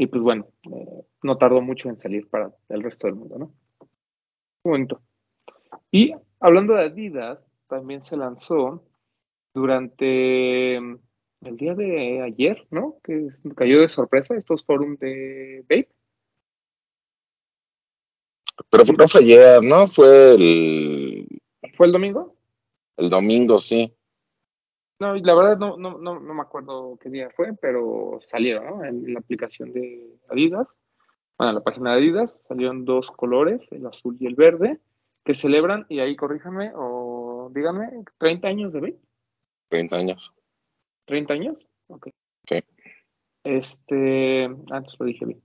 y 0.00 0.06
pues 0.06 0.22
bueno, 0.22 0.48
eh, 0.72 1.04
no 1.22 1.36
tardó 1.36 1.60
mucho 1.60 1.90
en 1.90 1.98
salir 1.98 2.26
para 2.26 2.50
el 2.70 2.82
resto 2.82 3.06
del 3.06 3.16
mundo, 3.16 3.38
¿no? 3.38 3.54
Muy 4.64 4.72
bonito. 4.72 5.02
Y 5.90 6.14
hablando 6.40 6.72
de 6.72 6.84
Adidas, 6.84 7.46
también 7.68 8.02
se 8.02 8.16
lanzó 8.16 8.82
durante 9.52 10.80
mm, 10.80 10.96
el 11.42 11.56
día 11.58 11.74
de 11.74 12.22
ayer, 12.22 12.66
¿no? 12.70 12.96
Que 13.04 13.28
cayó 13.54 13.80
de 13.80 13.88
sorpresa 13.88 14.34
estos 14.34 14.64
forums 14.64 14.98
de 15.00 15.66
Vape. 15.68 15.90
Pero 18.70 18.84
no 18.84 19.08
fue 19.08 19.20
ayer, 19.20 19.62
¿no? 19.62 19.86
Fue 19.86 20.34
el, 20.34 21.40
¿Fue 21.74 21.86
el 21.88 21.92
domingo? 21.92 22.36
el 22.96 23.10
domingo, 23.10 23.58
sí. 23.58 23.94
No, 25.00 25.16
y 25.16 25.22
la 25.22 25.34
verdad 25.34 25.58
no, 25.58 25.78
no, 25.78 25.98
no, 25.98 26.20
no 26.20 26.34
me 26.34 26.42
acuerdo 26.42 26.98
qué 27.00 27.08
día 27.08 27.30
fue, 27.30 27.54
pero 27.54 28.18
salieron, 28.20 28.66
¿no? 28.66 28.84
En 28.84 29.14
la 29.14 29.20
aplicación 29.20 29.72
de 29.72 30.18
Adidas, 30.28 30.68
bueno, 31.38 31.52
en 31.52 31.54
la 31.54 31.62
página 31.62 31.92
de 31.92 31.96
Adidas, 31.96 32.42
salieron 32.46 32.84
dos 32.84 33.10
colores, 33.10 33.66
el 33.70 33.86
azul 33.86 34.18
y 34.20 34.26
el 34.26 34.34
verde, 34.34 34.78
que 35.24 35.32
celebran, 35.32 35.86
y 35.88 36.00
ahí 36.00 36.16
corríjanme 36.16 36.72
o 36.74 37.50
díganme, 37.54 37.88
30 38.18 38.48
años 38.48 38.72
de 38.74 38.80
Vape. 38.80 39.00
30 39.70 39.96
años. 39.96 40.34
30 41.06 41.32
años. 41.32 41.66
Ok. 41.88 42.08
Sí. 42.46 42.58
Este, 43.44 44.44
antes 44.70 44.94
lo 44.98 45.06
dije 45.06 45.24
bien. 45.24 45.42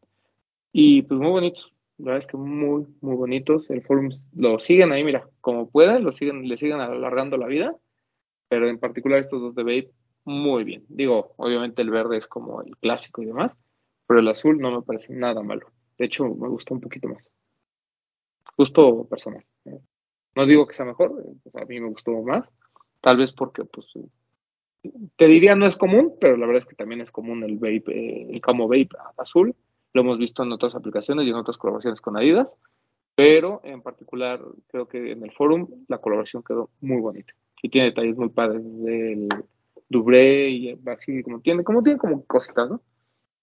Y 0.74 1.04
pues 1.04 1.18
muy 1.18 1.32
bonitos. 1.32 1.74
La 1.98 2.12
verdad 2.12 2.18
es 2.20 2.28
que 2.28 2.36
muy, 2.36 2.88
muy 3.00 3.16
bonitos. 3.16 3.70
El 3.70 3.82
forum 3.84 4.10
lo 4.36 4.60
siguen 4.60 4.92
ahí, 4.92 5.06
mira, 5.06 5.30
como 5.40 5.70
pueden, 5.70 6.04
lo 6.04 6.12
siguen, 6.12 6.46
le 6.46 6.58
siguen 6.58 6.82
alargando 6.82 7.38
la 7.38 7.48
vida. 7.48 7.74
Pero 8.50 8.70
en 8.70 8.80
particular 8.80 9.20
estos 9.20 9.42
dos 9.42 9.56
de 9.56 9.64
Vape, 9.64 9.92
muy 10.25 10.64
bien. 10.64 10.86
Digo, 10.90 11.34
obviamente 11.38 11.82
el 11.82 11.90
verde 11.90 12.18
es 12.18 12.28
como 12.28 12.62
el 12.62 12.75
clásico 12.78 13.22
y 13.22 13.25
demás, 13.25 13.58
pero 14.08 14.20
el 14.20 14.28
azul 14.28 14.60
no 14.60 14.72
me 14.72 14.82
parece 14.82 15.14
nada 15.14 15.42
malo. 15.44 15.68
De 15.98 16.06
hecho, 16.06 16.25
me 16.25 16.50
gustó 16.50 16.74
un 16.74 16.82
poquito 16.82 17.08
más. 17.08 17.24
Gusto 18.58 19.06
personal. 19.06 19.46
No 20.36 20.46
digo 20.46 20.68
que 20.68 20.74
sea 20.74 20.86
mejor, 20.86 21.24
a 21.54 21.66
mí 21.66 21.80
me 21.80 21.90
gustó 21.90 22.12
más. 22.22 22.50
Tal 23.02 23.18
vez 23.18 23.32
porque, 23.32 23.64
pues, 23.66 23.88
te 25.16 25.28
diría 25.28 25.56
no 25.56 25.66
es 25.66 25.75
común, 25.75 26.16
pero 26.20 26.38
la 26.38 26.46
verdad 26.46 26.60
es 26.60 26.66
que 26.66 26.75
también 26.75 27.02
es 27.02 27.12
común 27.12 27.44
el 27.44 27.56
vape, 27.56 27.84
eh, 27.88 28.28
el 28.32 28.42
Camo 28.42 28.68
Vape 28.68 28.90
azul. 29.18 29.56
Lo 29.94 30.02
hemos 30.02 30.18
visto 30.18 30.44
en 30.44 30.52
otras 30.52 30.75
aplicaciones 30.75 31.25
y 31.25 31.30
en 31.30 31.36
otras 31.36 31.58
colaboraciones 31.58 32.02
con 32.02 32.18
Adidas, 32.18 32.56
pero 33.16 33.62
en 33.64 33.82
particular 33.82 34.42
creo 34.68 34.88
que 34.88 35.12
en 35.12 35.24
el 35.24 35.32
forum 35.32 35.68
la 35.88 36.00
colaboración 36.00 36.44
quedó 36.44 36.70
muy 36.82 37.00
bonita. 37.00 37.34
Y 37.66 37.70
tiene 37.70 37.88
detalles 37.88 38.16
muy 38.16 38.30
padres 38.30 38.62
del 38.64 39.28
Dubré 39.90 40.50
y 40.50 40.80
así 40.86 41.24
como 41.24 41.42
tiene, 41.42 41.64
como 41.64 41.82
tiene 41.82 41.98
como 41.98 42.24
cositas, 42.26 42.70
¿no? 42.70 42.80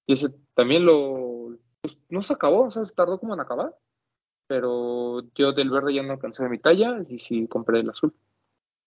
Y 0.07 0.13
ese 0.13 0.29
también 0.55 0.87
lo 0.87 1.59
pues, 1.81 1.99
no 2.09 2.23
se 2.23 2.33
acabó, 2.33 2.67
o 2.67 2.71
sea, 2.71 2.87
se 2.87 2.95
tardó 2.95 3.19
como 3.19 3.35
en 3.35 3.41
acabar, 3.41 3.77
pero 4.47 5.23
yo 5.35 5.53
del 5.53 5.71
verde 5.71 5.95
ya 5.95 6.05
no 6.05 6.13
alcancé 6.13 6.49
mi 6.49 6.61
talla 6.61 7.05
y 7.09 7.19
sí 7.19 7.49
compré 7.49 7.81
el 7.81 7.91
azul. 7.91 8.15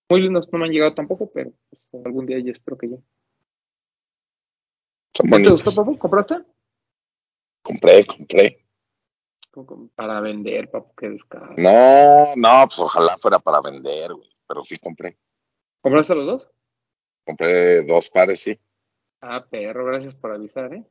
Muy 0.10 0.22
lindos, 0.22 0.48
no 0.54 0.60
me 0.60 0.66
han 0.66 0.72
llegado 0.72 0.94
tampoco, 0.94 1.30
pero 1.34 1.52
pues, 1.70 2.06
algún 2.06 2.26
día 2.26 2.40
yo 2.40 2.54
espero 2.54 2.78
que. 2.78 2.88
Son 5.16 5.30
¿No 5.30 5.38
te 5.38 5.50
gustó, 5.50 5.76
papu? 5.76 5.98
¿Compraste? 5.98 6.36
Compré, 7.62 8.06
compré. 8.06 8.66
Para 9.96 10.22
vender, 10.22 10.72
papu, 10.72 10.96
qué 10.96 11.10
descaro. 11.10 11.56
No, 11.58 12.36
no, 12.38 12.68
pues 12.68 12.80
ojalá 12.80 13.18
fuera 13.18 13.40
para 13.40 13.60
vender, 13.60 14.14
güey. 14.14 14.30
Pero 14.48 14.64
sí 14.64 14.78
compré. 14.78 15.18
¿Compraste 15.86 16.16
los 16.16 16.26
dos? 16.26 16.52
Compré 17.26 17.84
dos 17.84 18.10
pares, 18.10 18.40
sí. 18.40 18.60
Ah, 19.22 19.46
perro, 19.48 19.86
gracias 19.86 20.16
por 20.16 20.32
avisar, 20.32 20.74
¿eh? 20.74 20.84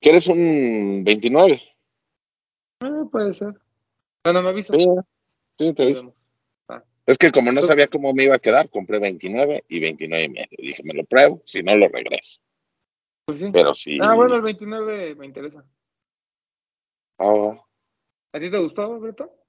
¿Quieres 0.00 0.26
un 0.26 1.04
29? 1.04 1.60
Ah, 2.80 3.04
puede 3.12 3.34
ser. 3.34 3.60
Bueno, 4.24 4.40
me 4.40 4.48
avisas. 4.48 4.74
Sí, 4.74 4.86
sí, 5.58 5.74
te 5.74 5.82
aviso. 5.82 6.14
Es 7.04 7.18
que 7.18 7.30
como 7.30 7.52
no 7.52 7.60
sabía 7.60 7.88
cómo 7.88 8.14
me 8.14 8.24
iba 8.24 8.36
a 8.36 8.38
quedar, 8.38 8.70
compré 8.70 8.98
29 8.98 9.64
y 9.68 9.80
29 9.80 10.24
y 10.24 10.28
medio. 10.30 10.56
Dije, 10.56 10.82
me 10.82 10.94
lo 10.94 11.04
pruebo, 11.04 11.42
si 11.44 11.62
no 11.62 11.76
lo 11.76 11.88
regreso. 11.88 12.40
Pues 13.26 13.40
sí. 13.40 13.50
Pero 13.52 13.74
sí. 13.74 13.98
Ah, 14.00 14.14
bueno, 14.14 14.36
el 14.36 14.40
29 14.40 15.14
me 15.16 15.26
interesa. 15.26 15.62
Ah, 17.18 17.54
¿A 18.32 18.40
ti 18.40 18.50
te 18.50 18.56
gustó, 18.56 18.98
Breto? 18.98 19.39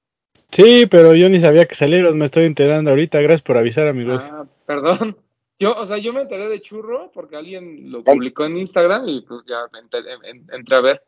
Sí, 0.52 0.86
pero 0.88 1.16
yo 1.16 1.30
ni 1.30 1.40
sabía 1.40 1.66
que 1.66 1.76
salieron, 1.76 2.18
me 2.18 2.26
estoy 2.26 2.46
enterando 2.46 2.90
ahorita. 2.90 3.20
Gracias 3.22 3.42
por 3.42 3.58
avisar, 3.58 3.88
amigos. 3.88 4.30
Ah, 4.34 4.46
perdón. 4.66 5.18
Yo, 5.60 5.76
o 5.78 5.86
sea, 5.86 6.00
yo 6.00 6.12
me 6.12 6.22
enteré 6.22 6.48
de 6.50 6.60
churro 6.60 7.12
porque 7.14 7.36
alguien 7.36 7.92
lo 7.92 8.04
publicó 8.04 8.46
en 8.46 8.58
Instagram 8.58 9.08
y 9.08 9.22
pues 9.22 9.44
ya 9.48 9.60
me 9.72 9.78
enteré- 9.78 10.18
en- 10.24 10.48
entré 10.52 10.76
a 10.76 10.82
ver. 10.82 11.04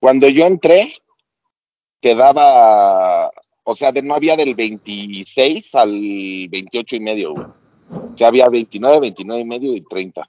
Cuando 0.00 0.28
yo 0.28 0.46
entré, 0.46 0.94
quedaba, 2.00 3.30
o 3.62 3.76
sea, 3.76 3.92
de, 3.92 4.02
no 4.02 4.14
había 4.14 4.34
del 4.36 4.56
26 4.56 5.72
al 5.76 5.90
28 6.50 6.96
y 6.96 7.00
medio, 7.00 7.34
güey. 7.34 7.46
O 8.12 8.16
sea, 8.16 8.26
había 8.28 8.48
29, 8.48 8.98
29 8.98 9.40
y 9.40 9.44
medio 9.44 9.74
y 9.76 9.80
30. 9.82 10.28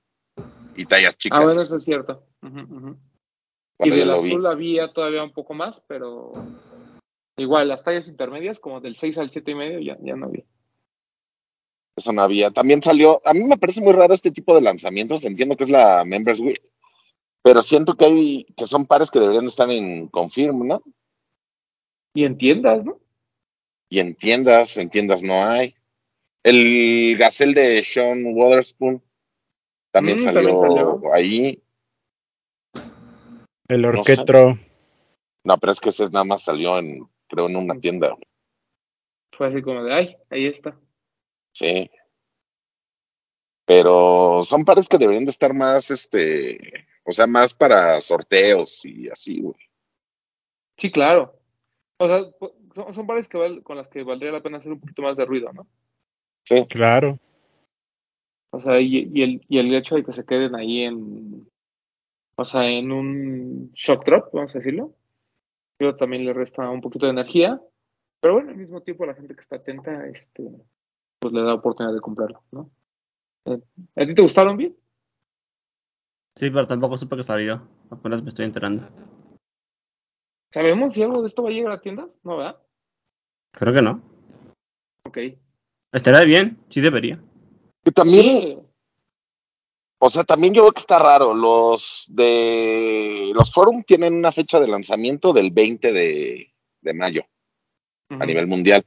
Y 0.75 0.85
tallas 0.85 1.17
chicas. 1.17 1.39
Ah, 1.41 1.43
bueno, 1.45 1.63
eso 1.63 1.75
es 1.77 1.83
cierto. 1.83 2.23
Ujú, 2.43 2.59
ujú. 2.59 2.89
Y 3.79 3.89
cuando 3.89 3.95
yo 3.95 4.05
del 4.13 4.21
vi. 4.21 4.29
azul 4.29 4.45
había 4.45 4.93
todavía 4.93 5.23
un 5.23 5.31
poco 5.33 5.55
más, 5.55 5.81
pero 5.87 6.33
igual 7.37 7.67
las 7.67 7.83
tallas 7.83 8.07
intermedias, 8.07 8.59
como 8.59 8.81
del 8.81 8.95
6 8.95 9.17
al 9.17 9.31
7 9.31 9.51
y 9.51 9.55
medio, 9.55 9.79
ya, 9.79 9.97
ya 10.01 10.15
no 10.15 10.27
había. 10.27 10.43
Eso 11.95 12.11
no 12.11 12.21
había. 12.21 12.51
También 12.51 12.81
salió, 12.81 13.21
a 13.25 13.33
mí 13.33 13.43
me 13.43 13.57
parece 13.57 13.81
muy 13.81 13.93
raro 13.93 14.13
este 14.13 14.31
tipo 14.31 14.55
de 14.55 14.61
lanzamientos, 14.61 15.25
entiendo 15.25 15.55
que 15.55 15.65
es 15.65 15.69
la 15.69 16.03
Members 16.05 16.39
Week, 16.39 16.61
pero 17.41 17.61
siento 17.61 17.95
que 17.95 18.05
hay, 18.05 18.43
que 18.57 18.67
son 18.67 18.85
pares 18.85 19.11
que 19.11 19.19
deberían 19.19 19.45
estar 19.45 19.69
en 19.69 20.07
Confirm, 20.07 20.67
¿no? 20.67 20.83
Y 22.15 22.25
en 22.25 22.37
tiendas, 22.37 22.83
¿no? 22.83 22.99
Y 23.89 23.99
en 23.99 24.15
tiendas, 24.15 24.77
en 24.77 24.89
tiendas 24.89 25.21
no 25.21 25.33
hay. 25.45 25.75
El 26.43 27.15
Gazelle 27.17 27.53
de 27.53 27.83
Sean 27.83 28.23
Waterspoon 28.35 29.01
también, 29.91 30.17
Mm, 30.17 30.23
salió 30.23 30.61
también 30.61 30.61
salió. 30.61 31.13
ahí. 31.13 31.63
El 33.67 33.81
sé. 33.81 33.87
orquetro. 33.87 34.57
No, 35.43 35.57
pero 35.57 35.73
es 35.73 35.79
que 35.79 35.89
ese 35.89 36.05
nada 36.09 36.23
más 36.23 36.43
salió 36.43 36.79
en, 36.79 37.07
creo, 37.33 37.49
en 37.49 37.55
una 37.55 37.79
tienda. 37.79 38.15
Fue 39.35 39.47
así 39.47 39.61
como 39.61 39.83
de, 39.83 39.93
ay, 39.93 40.15
ahí 40.29 40.45
está. 40.45 40.79
Sí. 41.53 41.89
Pero 43.65 44.43
son 44.43 44.65
pares 44.65 44.87
que 44.87 44.97
deberían 44.97 45.25
de 45.25 45.31
estar 45.31 45.53
más, 45.53 45.89
este, 45.89 46.85
o 47.03 47.11
sea, 47.11 47.27
más 47.27 47.53
para 47.53 47.99
sorteos 48.01 48.83
y 48.85 49.09
así, 49.09 49.41
güey. 49.41 49.55
Sí, 50.77 50.91
claro. 50.91 51.39
O 51.99 52.07
sea, 52.07 52.19
son, 52.75 52.93
son 52.93 53.07
pares 53.07 53.27
que 53.27 53.37
val- 53.37 53.63
con 53.63 53.77
las 53.77 53.87
que 53.87 54.03
valdría 54.03 54.31
la 54.31 54.41
pena 54.41 54.57
hacer 54.57 54.71
un 54.71 54.79
poquito 54.79 55.01
más 55.01 55.15
de 55.15 55.25
ruido, 55.25 55.51
¿no? 55.53 55.67
Sí. 56.45 56.65
Claro. 56.67 57.17
O 58.51 58.61
sea, 58.61 58.79
y, 58.81 59.09
y 59.13 59.23
el, 59.23 59.45
y 59.47 59.57
el 59.59 59.73
hecho 59.73 59.95
de 59.95 60.03
que 60.03 60.13
se 60.13 60.25
queden 60.25 60.55
ahí 60.55 60.81
en, 60.81 61.49
o 62.35 62.45
sea, 62.45 62.69
en 62.69 62.91
un 62.91 63.71
shock 63.73 64.05
drop, 64.05 64.33
vamos 64.33 64.53
a 64.53 64.59
decirlo, 64.59 64.93
también 65.95 66.25
le 66.25 66.33
resta 66.33 66.69
un 66.69 66.81
poquito 66.81 67.05
de 67.05 67.11
energía, 67.11 67.61
pero 68.19 68.35
bueno, 68.35 68.51
al 68.51 68.57
mismo 68.57 68.81
tiempo 68.81 69.05
la 69.05 69.15
gente 69.15 69.35
que 69.35 69.41
está 69.41 69.57
atenta, 69.57 70.07
este, 70.07 70.49
pues 71.19 71.33
le 71.33 71.41
da 71.41 71.55
oportunidad 71.55 71.93
de 71.93 72.01
comprarlo, 72.01 72.41
¿no? 72.51 72.69
Eh, 73.45 73.59
¿A 73.95 74.05
ti 74.05 74.15
te 74.15 74.21
gustaron 74.21 74.57
bien? 74.57 74.75
Sí, 76.35 76.49
pero 76.49 76.65
tampoco 76.65 76.97
supe 76.97 77.17
que 77.17 77.23
salió. 77.23 77.67
Apenas 77.89 78.23
me 78.23 78.29
estoy 78.29 78.45
enterando. 78.45 78.87
¿Sabemos 80.51 80.93
si 80.93 81.03
algo 81.03 81.21
de 81.21 81.27
esto 81.27 81.43
va 81.43 81.49
a 81.49 81.51
llegar 81.51 81.71
a 81.73 81.81
tiendas? 81.81 82.19
¿No, 82.23 82.37
verdad? 82.37 82.59
Creo 83.51 83.73
que 83.73 83.81
no. 83.81 84.01
Ok. 85.05 85.17
Estaría 85.91 86.23
bien, 86.23 86.59
sí 86.69 86.81
debería. 86.81 87.21
Que 87.83 87.91
también, 87.91 88.25
Sí, 88.25 88.57
o 90.05 90.09
sea, 90.09 90.25
también 90.25 90.53
yo 90.53 90.63
veo 90.63 90.73
que 90.73 90.81
está 90.81 90.99
raro. 90.99 91.33
Los 91.33 92.05
de 92.09 93.31
los 93.33 93.53
forum 93.53 93.83
tienen 93.83 94.13
una 94.15 94.33
fecha 94.33 94.59
de 94.59 94.67
lanzamiento 94.67 95.31
del 95.31 95.49
20 95.51 95.93
de, 95.93 96.53
de 96.81 96.93
mayo 96.93 97.23
a 98.09 98.25
nivel 98.25 98.47
mundial. 98.47 98.85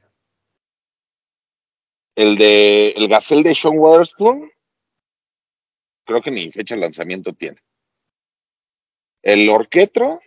El 2.15 2.37
de 2.37 2.89
el 2.89 3.07
Gazelle 3.07 3.41
de 3.41 3.55
Sean 3.55 3.79
Waterspoon, 3.79 4.51
creo 6.05 6.21
que 6.21 6.29
ni 6.29 6.51
fecha 6.51 6.75
de 6.75 6.81
lanzamiento 6.81 7.33
tiene. 7.33 7.63
El 9.23 9.49
Orquetro, 9.49 10.19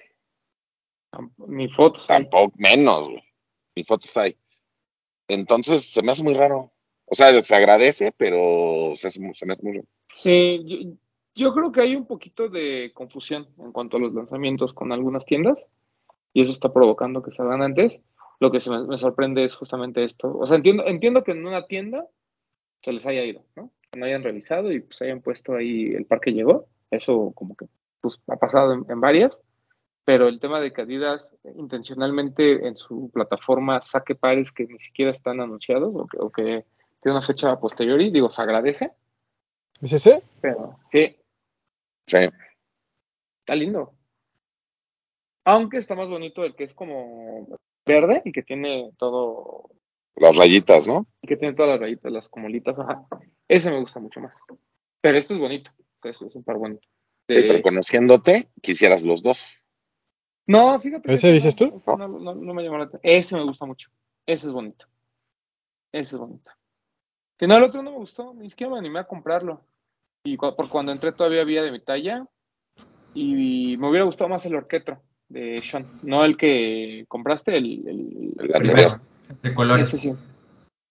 Ni 1.46 1.68
fotos. 1.68 2.10
hay. 2.10 2.22
tampoco, 2.24 2.52
menos, 2.58 3.08
güey. 3.10 3.22
Ni 3.76 3.84
fotos 3.84 4.16
hay. 4.16 4.36
Entonces, 5.28 5.88
se 5.88 6.02
me 6.02 6.10
hace 6.10 6.24
muy 6.24 6.34
raro. 6.34 6.72
O 7.10 7.16
sea, 7.16 7.32
se 7.42 7.54
agradece, 7.54 8.12
pero 8.16 8.92
se, 8.94 9.08
hace 9.08 9.20
se 9.34 9.46
me 9.46 9.52
hace 9.52 9.62
raro. 9.64 9.82
Sí, 10.06 10.62
yo, 10.64 10.96
yo 11.34 11.54
creo 11.54 11.72
que 11.72 11.80
hay 11.80 11.96
un 11.96 12.06
poquito 12.06 12.48
de 12.48 12.92
confusión 12.94 13.48
en 13.58 13.72
cuanto 13.72 13.96
a 13.96 14.00
los 14.00 14.14
lanzamientos 14.14 14.72
con 14.72 14.92
algunas 14.92 15.24
tiendas 15.24 15.58
y 16.32 16.42
eso 16.42 16.52
está 16.52 16.72
provocando 16.72 17.22
que 17.22 17.32
salgan 17.32 17.62
antes. 17.62 18.00
Lo 18.38 18.52
que 18.52 18.60
se 18.60 18.70
me, 18.70 18.96
sorprende 18.96 19.44
es 19.44 19.56
justamente 19.56 20.04
esto. 20.04 20.38
O 20.38 20.46
sea, 20.46 20.56
entiendo, 20.56 20.86
entiendo 20.86 21.24
que 21.24 21.32
en 21.32 21.46
una 21.46 21.66
tienda 21.66 22.06
se 22.82 22.92
les 22.92 23.04
haya 23.06 23.24
ido, 23.24 23.44
¿no? 23.56 23.72
Que 23.90 23.98
no 23.98 24.06
hayan 24.06 24.22
revisado 24.22 24.70
y 24.70 24.80
pues 24.80 25.02
hayan 25.02 25.20
puesto 25.20 25.54
ahí 25.54 25.92
el 25.94 26.06
par 26.06 26.20
que 26.20 26.32
llegó. 26.32 26.66
Eso 26.92 27.32
como 27.34 27.56
que 27.56 27.66
pues, 28.00 28.18
ha 28.28 28.36
pasado 28.36 28.72
en, 28.72 28.84
en 28.88 29.00
varias. 29.00 29.38
Pero 30.04 30.28
el 30.28 30.40
tema 30.40 30.60
de 30.60 30.72
que 30.72 30.82
Adidas 30.82 31.36
intencionalmente 31.56 32.66
en 32.66 32.76
su 32.76 33.10
plataforma 33.12 33.82
saque 33.82 34.14
pares 34.14 34.52
que 34.52 34.66
ni 34.66 34.78
siquiera 34.78 35.10
están 35.10 35.40
anunciados 35.40 35.92
o 36.18 36.30
que 36.30 36.64
tiene 37.00 37.16
una 37.18 37.26
fecha 37.26 37.58
posteriori, 37.58 38.10
digo, 38.10 38.30
se 38.30 38.42
agradece. 38.42 38.92
¿Es 39.80 39.92
ese? 39.92 40.22
Pero 40.40 40.78
sí, 40.92 41.16
Sí. 42.06 42.16
está 43.40 43.54
lindo. 43.54 43.94
Aunque 45.44 45.78
está 45.78 45.94
más 45.94 46.08
bonito 46.08 46.44
el 46.44 46.54
que 46.54 46.64
es 46.64 46.74
como 46.74 47.48
verde 47.86 48.22
y 48.24 48.32
que 48.32 48.42
tiene 48.42 48.92
todo, 48.98 49.70
Las 50.16 50.36
rayitas, 50.36 50.86
¿no? 50.86 51.06
y 51.22 51.26
que 51.28 51.36
tiene 51.36 51.54
todas 51.54 51.70
las 51.72 51.80
rayitas, 51.80 52.12
las 52.12 52.28
comolitas, 52.28 52.78
ajá. 52.78 53.06
Ese 53.48 53.70
me 53.70 53.80
gusta 53.80 54.00
mucho 54.00 54.20
más. 54.20 54.34
Pero 55.00 55.16
este 55.16 55.34
es 55.34 55.40
bonito, 55.40 55.70
eso 56.04 56.26
es 56.26 56.34
un 56.36 56.44
par 56.44 56.58
bonito. 56.58 56.86
Sí, 57.28 57.36
De- 57.36 57.42
pero 57.44 57.62
conociéndote, 57.62 58.50
quisieras 58.60 59.02
los 59.02 59.22
dos. 59.22 59.50
No, 60.46 60.78
fíjate. 60.80 61.12
¿Ese 61.12 61.32
dices 61.32 61.58
no, 61.60 61.80
tú? 61.80 61.96
No, 61.96 62.08
no- 62.08 62.34
no 62.34 62.54
me 62.54 62.62
llamó 62.62 62.78
la 62.78 62.84
atención. 62.84 63.14
Ese 63.14 63.36
me 63.36 63.44
gusta 63.44 63.64
mucho. 63.66 63.88
Ese 64.26 64.48
es 64.48 64.52
bonito. 64.52 64.86
Ese 65.92 66.16
es 66.16 66.20
bonito. 66.20 66.50
Si 67.40 67.46
no, 67.46 67.56
el 67.56 67.64
otro 67.64 67.82
no 67.82 67.90
me 67.90 67.96
gustó, 67.96 68.34
ni 68.34 68.50
siquiera 68.50 68.72
me 68.74 68.78
animé 68.78 69.00
a 69.00 69.04
comprarlo. 69.04 69.62
Y 70.24 70.36
cu- 70.36 70.54
por 70.54 70.68
cuando 70.68 70.92
entré 70.92 71.10
todavía 71.12 71.40
había 71.42 71.62
de 71.62 71.72
mi 71.72 71.80
talla. 71.80 72.26
Y 73.14 73.76
me 73.78 73.88
hubiera 73.88 74.04
gustado 74.04 74.28
más 74.28 74.44
el 74.46 74.54
orquetro 74.54 75.00
de 75.28 75.60
Sean. 75.64 75.86
No 76.02 76.24
el 76.24 76.36
que 76.36 77.06
compraste, 77.08 77.56
el, 77.56 77.88
el, 77.88 78.34
El 78.38 78.54
anterior. 78.54 79.00
de 79.42 79.54
colores. 79.54 79.88
Ese 79.88 79.98
sí. 79.98 80.14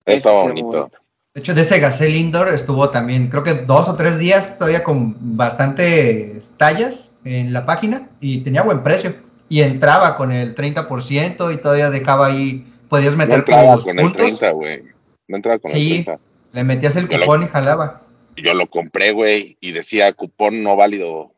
Estaba 0.06 0.44
bonito. 0.44 0.90
De 1.36 1.42
hecho, 1.42 1.54
de 1.54 1.62
ese 1.62 1.80
Gazelle 1.80 2.18
Indoor 2.18 2.52
estuvo 2.52 2.90
también, 2.90 3.28
creo 3.30 3.44
que 3.44 3.54
dos 3.54 3.88
o 3.88 3.96
tres 3.96 4.18
días 4.18 4.58
todavía 4.58 4.84
con 4.84 5.38
bastantes 5.38 6.56
tallas 6.58 7.16
en 7.24 7.54
la 7.54 7.66
página 7.68 8.10
y 8.20 8.42
tenía 8.42 8.64
buen 8.64 8.82
precio. 8.84 9.14
Y 9.50 9.62
entraba 9.62 10.18
con 10.18 10.32
el 10.32 10.56
30% 10.56 11.54
y 11.54 11.58
todavía 11.58 11.90
dejaba 11.92 12.28
ahí, 12.28 12.66
podías 12.90 13.14
No 13.14 13.20
meter 13.20 13.40
entraba 13.40 13.76
tus 13.76 13.86
con 13.86 14.00
el 14.00 14.04
puntos. 14.06 14.22
30, 14.40 14.52
güey. 14.52 14.84
No 15.28 15.36
entraba 15.38 15.60
con 15.60 15.72
Sí. 15.72 15.98
el 15.98 16.06
30. 16.06 16.20
Le 16.52 16.64
metías 16.64 16.96
el 16.96 17.08
Yo 17.08 17.18
lo- 17.18 17.26
cupón 17.26 17.44
y 17.44 17.48
jalaba. 17.48 18.02
Yo 18.36 18.54
lo 18.54 18.68
compré, 18.68 19.12
güey, 19.12 19.58
y 19.60 19.72
decía 19.72 20.14
cupón 20.14 20.64
no 20.64 20.76
válido 20.76 21.32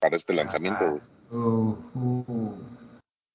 para 0.00 0.16
este 0.16 0.34
lanzamiento, 0.34 0.84
güey. 0.86 1.00
Uh, 1.30 1.76
uh. 1.94 2.54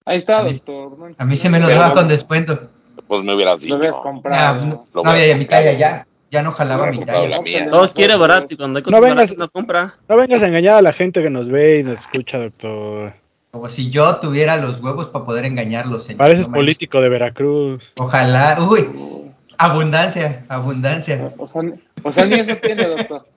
Ahí 0.05 0.17
está, 0.17 0.39
A 0.39 0.43
mí- 0.43 0.51
doctor. 0.53 0.97
No- 0.97 1.15
A 1.17 1.25
mí 1.25 1.31
no 1.31 1.35
se 1.35 1.49
me 1.49 1.59
lo 1.59 1.67
daba 1.67 1.93
con 1.93 2.07
descuento. 2.07 2.69
Pues 3.07 3.23
me 3.23 3.33
hubieras 3.33 3.63
Lo 3.65 3.75
habías 3.75 3.91
dicho. 3.91 3.99
Ah, 3.99 4.03
comprado. 4.03 4.65
no, 4.65 4.87
no 4.93 5.01
había 5.09 5.23
hubiera 5.23 5.37
mi 5.37 5.45
talla 5.45 5.73
ya. 5.73 6.07
Ya 6.29 6.41
no 6.43 6.51
jalaba 6.53 6.87
mi 6.91 7.03
talla. 7.05 7.39
Todo 7.69 7.89
quiere 7.89 8.15
barato 8.15 8.53
y 8.53 8.57
cuando 8.57 8.77
hay 8.79 8.83
No 8.83 8.97
cosas 8.99 9.01
vengas- 9.01 9.37
no 9.37 9.49
compra. 9.49 9.95
No 10.07 10.15
vengas 10.17 10.43
a 10.43 10.47
engañar 10.47 10.75
a 10.75 10.81
la 10.81 10.93
gente 10.93 11.21
que 11.21 11.29
nos 11.29 11.49
ve 11.49 11.79
y 11.79 11.83
nos 11.83 11.99
escucha, 11.99 12.37
doctor. 12.39 13.13
Como 13.51 13.67
si 13.67 13.89
yo 13.89 14.15
tuviera 14.21 14.55
los 14.57 14.79
huevos 14.79 15.07
para 15.09 15.25
poder 15.25 15.43
engañarlos. 15.45 16.03
señor. 16.03 16.19
Pareces 16.19 16.47
No 16.47 16.53
político 16.55 17.01
de 17.01 17.09
Veracruz. 17.09 17.91
Ojalá. 17.97 18.57
Uy, 18.61 18.87
abundancia, 19.65 20.45
abundancia. 20.49 21.33
O 21.37 21.47
sea, 21.47 21.61
o 22.03 22.11
sea, 22.11 22.25
ni 22.25 22.35
eso 22.35 22.55
tiene, 22.57 22.85
doctor. 22.85 23.27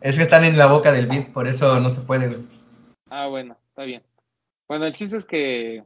Es 0.00 0.16
que 0.16 0.22
están 0.22 0.44
en 0.44 0.56
la 0.56 0.66
boca 0.66 0.92
del 0.92 1.06
beat, 1.06 1.32
por 1.32 1.46
eso 1.46 1.80
no 1.80 1.88
se 1.88 2.02
puede, 2.02 2.28
güey. 2.28 2.46
Ah, 3.10 3.26
bueno, 3.26 3.56
está 3.68 3.82
bien. 3.84 4.02
Bueno, 4.68 4.86
el 4.86 4.92
chiste 4.94 5.16
es 5.16 5.24
que, 5.24 5.82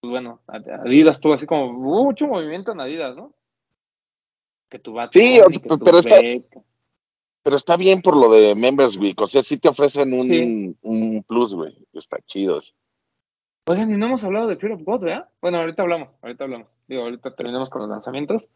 pues 0.00 0.10
bueno, 0.10 0.40
Adidas 0.46 1.20
tuvo 1.20 1.34
así 1.34 1.46
como 1.46 1.70
hubo 1.70 2.04
mucho 2.04 2.26
movimiento 2.26 2.72
en 2.72 2.80
Adidas, 2.80 3.16
¿no? 3.16 3.32
Que 4.68 4.78
tu 4.78 4.92
Bad 4.92 5.10
Sí, 5.12 5.40
o 5.40 5.50
sea, 5.50 5.60
pero 5.84 5.98
está-. 5.98 6.20
Pero 7.42 7.56
está 7.56 7.76
bien 7.76 8.02
por 8.02 8.16
lo 8.16 8.30
de 8.30 8.54
Members 8.54 8.96
Week. 8.96 9.18
O 9.20 9.26
sea, 9.26 9.42
sí 9.42 9.56
te 9.56 9.68
ofrecen 9.68 10.12
un, 10.12 10.28
Sí. 10.28 10.76
un 10.82 11.24
plus, 11.26 11.54
güey. 11.54 11.74
Está 11.94 12.18
chido. 12.26 12.60
Oigan, 13.70 13.92
y 13.94 13.96
no 13.96 14.06
hemos 14.06 14.24
hablado 14.24 14.48
de 14.48 14.56
Fear 14.56 14.72
of 14.72 14.82
God, 14.82 15.04
¿verdad? 15.04 15.28
Bueno, 15.40 15.58
ahorita 15.58 15.82
hablamos, 15.84 16.08
ahorita 16.22 16.42
hablamos. 16.42 16.66
Digo, 16.88 17.02
ahorita 17.02 17.36
terminamos 17.36 17.70
con 17.70 17.82
los 17.82 17.88
lanzamientos, 17.90 18.48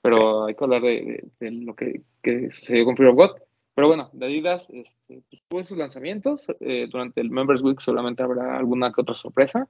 pero 0.00 0.46
hay 0.46 0.54
que 0.54 0.64
hablar 0.64 0.80
de, 0.80 0.88
de- 0.88 1.28
de 1.40 1.50
lo 1.50 1.74
que, 1.74 2.00
que 2.22 2.50
sucedió 2.52 2.86
con 2.86 2.96
Fear 2.96 3.10
of 3.10 3.16
God. 3.16 3.30
Pero 3.74 3.88
bueno, 3.88 4.08
de 4.14 4.24
Adidas 4.26 4.66
este, 4.70 5.22
pues, 5.28 5.42
tuvo 5.48 5.62
sus 5.64 5.76
lanzamientos. 5.76 6.46
eh, 6.60 6.88
durante 6.90 7.20
el 7.20 7.28
Members 7.30 7.60
Week 7.60 7.80
seguramente 7.80 8.22
habrá 8.22 8.56
alguna 8.56 8.90
que 8.92 9.02
otra 9.02 9.14
sorpresa, 9.14 9.68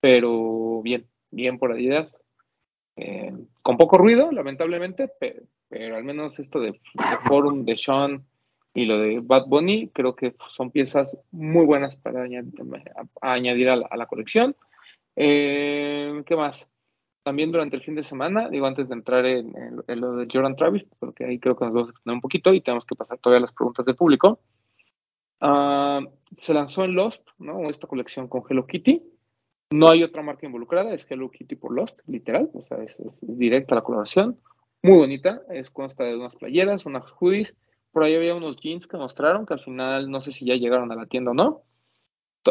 pero 0.00 0.80
bien, 0.82 1.06
bien 1.32 1.58
por 1.58 1.72
Adidas. 1.72 2.16
Eh, 2.94 3.32
con 3.62 3.78
poco 3.78 3.98
ruido, 3.98 4.30
lamentablemente, 4.30 5.10
pero, 5.18 5.42
pero 5.68 5.96
al 5.96 6.04
menos 6.04 6.38
esto 6.38 6.60
de, 6.60 6.70
de 6.70 7.16
Forum, 7.26 7.64
de 7.64 7.76
Sean 7.76 8.24
y 8.74 8.84
lo 8.86 8.98
de 8.98 9.20
Bad 9.20 9.46
Bunny, 9.46 9.88
creo 9.92 10.14
que 10.14 10.34
son 10.50 10.70
piezas 10.70 11.16
muy 11.32 11.64
buenas 11.66 11.96
para 11.96 12.22
añadir, 12.22 12.54
a 13.20 13.32
añadir 13.32 13.68
a 13.68 13.76
la, 13.76 13.86
a 13.86 13.96
la 13.96 14.06
colección. 14.06 14.54
Eh, 15.16 16.22
¿Qué 16.26 16.36
más? 16.36 16.66
También 17.22 17.52
durante 17.52 17.76
el 17.76 17.82
fin 17.82 17.94
de 17.94 18.02
semana, 18.02 18.48
digo, 18.48 18.66
antes 18.66 18.88
de 18.88 18.94
entrar 18.94 19.26
en, 19.26 19.54
en- 19.56 19.82
en 19.86 20.00
lo 20.00 20.16
de 20.16 20.26
Jordan 20.32 20.56
Travis, 20.56 20.84
porque 20.98 21.24
ahí 21.24 21.38
creo 21.38 21.56
que 21.56 21.64
nos 21.66 21.74
vamos 21.74 21.88
a 21.88 21.92
extender 21.92 22.14
un 22.14 22.20
poquito 22.20 22.52
y 22.54 22.60
tenemos 22.60 22.84
que 22.86 22.96
pasar 22.96 23.18
todavía 23.18 23.40
las 23.40 23.52
preguntas 23.52 23.84
del 23.84 23.96
público. 23.96 24.40
Ah, 25.40 26.00
se 26.36 26.54
lanzó 26.54 26.84
en 26.84 26.94
Lost, 26.94 27.28
¿no? 27.38 27.68
Esta 27.70 27.86
colección 27.86 28.28
con 28.28 28.42
Hello 28.48 28.66
Kitty. 28.66 29.02
No 29.72 29.88
hay 29.88 30.02
otra 30.02 30.22
marca 30.22 30.46
involucrada, 30.46 30.92
es 30.94 31.06
Hello 31.10 31.30
Kitty 31.30 31.56
por 31.56 31.72
Lost, 31.74 32.00
literal, 32.06 32.50
o 32.54 32.62
sea, 32.62 32.78
es- 32.82 32.98
es 33.00 33.18
directa 33.22 33.74
la 33.74 33.82
colaboración. 33.82 34.38
Muy 34.82 34.96
bonita, 34.98 35.42
es 35.50 35.70
consta 35.70 36.04
de 36.04 36.16
unas 36.16 36.34
playeras, 36.36 36.86
unas 36.86 37.04
hoodies. 37.12 37.54
Por 37.92 38.04
ahí 38.04 38.14
había 38.14 38.34
unos 38.34 38.56
jeans 38.56 38.86
que 38.86 38.96
mostraron, 38.96 39.46
que 39.46 39.54
al 39.54 39.60
final 39.60 40.10
no 40.10 40.20
sé 40.22 40.32
si 40.32 40.44
ya 40.46 40.54
llegaron 40.54 40.92
a 40.92 40.96
la 40.96 41.06
tienda 41.06 41.32
o 41.32 41.34
no. 41.34 41.62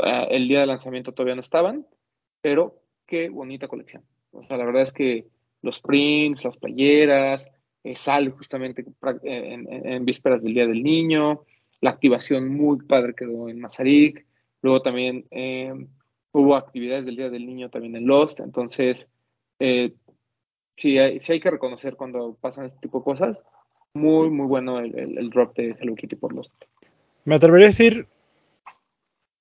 Eh, 0.04 0.28
El 0.32 0.48
día 0.48 0.62
de 0.62 0.66
lanzamiento 0.68 1.14
todavía 1.14 1.36
no 1.36 1.42
estaban, 1.42 1.86
pero 2.42 2.82
qué 3.06 3.30
bonita 3.30 3.68
colección. 3.68 4.04
O 4.32 4.44
sea, 4.44 4.58
la 4.58 4.66
verdad 4.66 4.84
es 4.84 4.94
que 4.94 5.28
los 5.62 5.80
prints, 5.82 6.44
las 6.44 6.58
playeras, 6.58 7.50
eh, 7.84 7.96
sale 7.96 8.30
justamente 8.32 8.86
pra- 9.00 9.20
en, 9.24 9.68
en- 9.72 10.06
vísperas 10.06 10.42
del 10.44 10.54
Día 10.54 10.68
del 10.68 10.84
Niño, 10.84 11.46
la 11.82 11.92
activación 11.92 12.50
muy 12.50 12.78
padre 12.86 13.16
quedó 13.16 13.50
en 13.50 13.60
Mazarik, 13.60 14.26
luego 14.62 14.82
también 14.82 15.26
eh, 15.32 15.74
hubo 16.34 16.56
actividades 16.56 17.06
del 17.06 17.16
Día 17.16 17.30
del 17.30 17.46
Niño 17.46 17.70
también 17.70 17.96
en 17.96 18.06
Lost, 18.06 18.40
entonces 18.42 19.08
eh, 19.60 19.94
sí, 20.78 20.98
hay, 20.98 21.20
sí 21.20 21.34
hay 21.34 21.40
que 21.40 21.52
reconocer 21.52 21.96
cuando 21.96 22.36
pasan 22.40 22.66
este 22.66 22.80
tipo 22.80 23.00
de 23.00 23.04
cosas, 23.06 23.38
muy, 23.96 24.30
muy 24.30 24.46
bueno 24.48 24.80
el, 24.80 24.98
el- 24.98 25.18
el 25.18 25.30
drop 25.30 25.56
de 25.56 25.76
Hello 25.80 25.96
Kitty 25.96 26.16
por 26.16 26.34
Lost. 26.34 26.52
Me 27.26 27.36
atrevería 27.36 27.68
a 27.68 27.70
decir. 27.70 28.08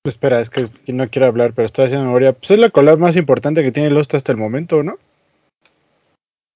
Espera, 0.05 0.39
es 0.39 0.49
que 0.49 0.65
no 0.87 1.09
quiero 1.09 1.27
hablar, 1.27 1.53
pero 1.53 1.65
estoy 1.65 1.85
haciendo 1.85 2.05
memoria. 2.05 2.33
Pues 2.33 2.51
es 2.51 2.59
la 2.59 2.69
collab 2.69 2.97
más 2.99 3.15
importante 3.17 3.63
que 3.63 3.71
tiene 3.71 3.89
Lost 3.89 4.13
hasta 4.13 4.31
el 4.31 4.37
momento, 4.37 4.81
¿no? 4.81 4.97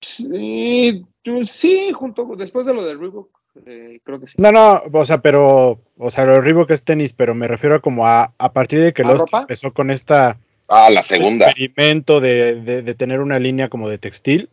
Sí, 0.02 1.06
yo- 1.24 1.46
sí, 1.46 1.92
junto, 1.94 2.26
después 2.38 2.66
de 2.66 2.74
lo 2.74 2.84
de 2.86 2.96
Reebok, 2.96 3.30
eh, 3.66 4.00
creo 4.04 4.20
que 4.20 4.28
sí. 4.28 4.34
No, 4.38 4.52
no, 4.52 4.82
o 4.92 5.06
sea, 5.06 5.20
pero. 5.22 5.80
O 5.98 6.10
sea, 6.10 6.26
lo 6.26 6.42
Reebok 6.42 6.72
es 6.72 6.84
tenis, 6.84 7.14
pero 7.14 7.36
me 7.36 7.48
refiero 7.48 7.76
a 7.76 7.80
como 7.82 8.08
a, 8.08 8.34
a 8.38 8.54
partir 8.54 8.80
de 8.82 8.94
que 8.94 9.04
¿A 9.04 9.06
Lost 9.06 9.26
ropa? 9.26 9.42
empezó 9.42 9.74
con 9.74 9.92
esta 9.92 10.38
Ah, 10.68 10.90
la 10.90 11.04
segunda. 11.04 11.48
experimento 11.48 12.20
de, 12.20 12.62
de, 12.62 12.82
de 12.82 12.96
tener 12.96 13.20
una 13.22 13.40
línea 13.40 13.70
como 13.70 13.88
de 13.90 13.98
textil. 13.98 14.50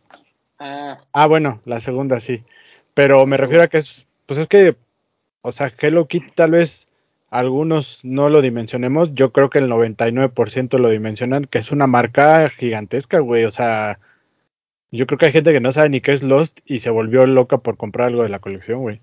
Ah, 0.59 0.99
Ah, 1.13 1.27
bueno, 1.27 1.61
la 1.65 1.79
segunda 1.79 2.19
sí. 2.19 2.43
Pero 2.93 3.25
me 3.25 3.37
refiero 3.37 3.63
a 3.63 3.67
que 3.67 3.77
es, 3.77 4.07
pues 4.25 4.39
es 4.39 4.47
que, 4.47 4.75
o 5.41 5.51
sea, 5.51 5.71
Hello 5.79 6.07
Kitty 6.07 6.31
tal 6.35 6.51
vez 6.51 6.87
algunos 7.29 8.03
no 8.03 8.29
lo 8.29 8.41
dimensionemos, 8.41 9.13
yo 9.13 9.31
creo 9.31 9.49
que 9.49 9.59
el 9.59 9.69
99% 9.69 10.77
lo 10.77 10.89
dimensionan, 10.89 11.45
que 11.45 11.59
es 11.59 11.71
una 11.71 11.87
marca 11.87 12.49
gigantesca, 12.49 13.19
güey, 13.19 13.45
o 13.45 13.51
sea, 13.51 13.99
yo 14.91 15.07
creo 15.07 15.17
que 15.17 15.27
hay 15.27 15.31
gente 15.31 15.53
que 15.53 15.61
no 15.61 15.71
sabe 15.71 15.89
ni 15.89 16.01
qué 16.01 16.11
es 16.11 16.23
Lost 16.23 16.59
y 16.65 16.79
se 16.79 16.89
volvió 16.89 17.25
loca 17.25 17.57
por 17.59 17.77
comprar 17.77 18.09
algo 18.09 18.23
de 18.23 18.29
la 18.29 18.39
colección, 18.39 18.81
güey. 18.81 18.99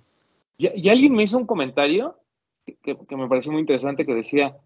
y, 0.59 0.69
y 0.79 0.89
alguien 0.91 1.15
me 1.15 1.23
hizo 1.23 1.39
un 1.39 1.47
comentario 1.47 2.19
que, 2.67 2.77
que- 2.83 2.99
que 3.07 3.17
me 3.17 3.29
pareció 3.29 3.51
muy 3.53 3.63
interesante 3.63 4.05
que 4.05 4.15
decía, 4.15 4.57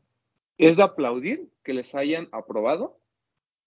es 0.59 0.77
de 0.77 0.83
aplaudir 0.83 1.49
que 1.63 1.73
les 1.75 1.95
hayan 1.95 2.29
aprobado, 2.33 2.99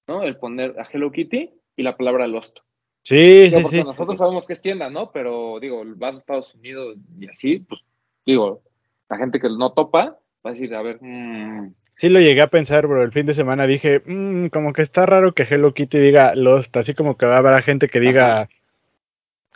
¿no? 0.10 0.24
El 0.24 0.36
poner 0.38 0.78
a 0.78 0.84
Hello 0.92 1.12
Kitty 1.12 1.52
y 1.78 1.84
la 1.84 1.96
palabra 1.96 2.28
Lost. 2.28 2.58
Sí, 3.06 3.52
sí, 3.52 3.64
sí. 3.66 3.84
nosotros 3.84 4.18
sabemos 4.18 4.48
que 4.48 4.54
es 4.54 4.62
tienda, 4.62 4.90
¿no? 4.90 5.12
Pero 5.12 5.60
digo, 5.62 5.84
vas 5.96 6.16
a 6.16 6.18
Estados 6.18 6.56
Unidos 6.56 6.98
y 7.20 7.28
así, 7.30 7.60
pues 7.60 7.82
digo, 8.26 8.64
la 9.10 9.18
gente 9.18 9.40
que 9.40 9.48
no 9.48 9.74
topa 9.74 10.18
va 10.44 10.50
a 10.50 10.54
decir, 10.54 10.74
a 10.74 10.82
ver, 10.82 10.98
mm, 11.02 11.72
Sí 11.98 12.10
lo 12.10 12.20
llegué 12.20 12.42
a 12.42 12.48
pensar, 12.50 12.88
bro. 12.88 13.04
El 13.04 13.12
fin 13.14 13.26
de 13.26 13.34
semana 13.34 13.66
dije, 13.68 14.02
"Mm, 14.06 14.48
como 14.48 14.74
que 14.74 14.82
está 14.82 15.06
raro 15.06 15.34
que 15.34 15.44
Hello 15.44 15.74
Kitty 15.74 15.98
diga 16.00 16.34
Lost, 16.36 16.76
así 16.76 16.94
como 16.94 17.16
que 17.16 17.26
va 17.26 17.36
a 17.36 17.38
haber 17.38 17.62
gente 17.64 17.88
que 17.88 18.00
diga, 18.02 18.50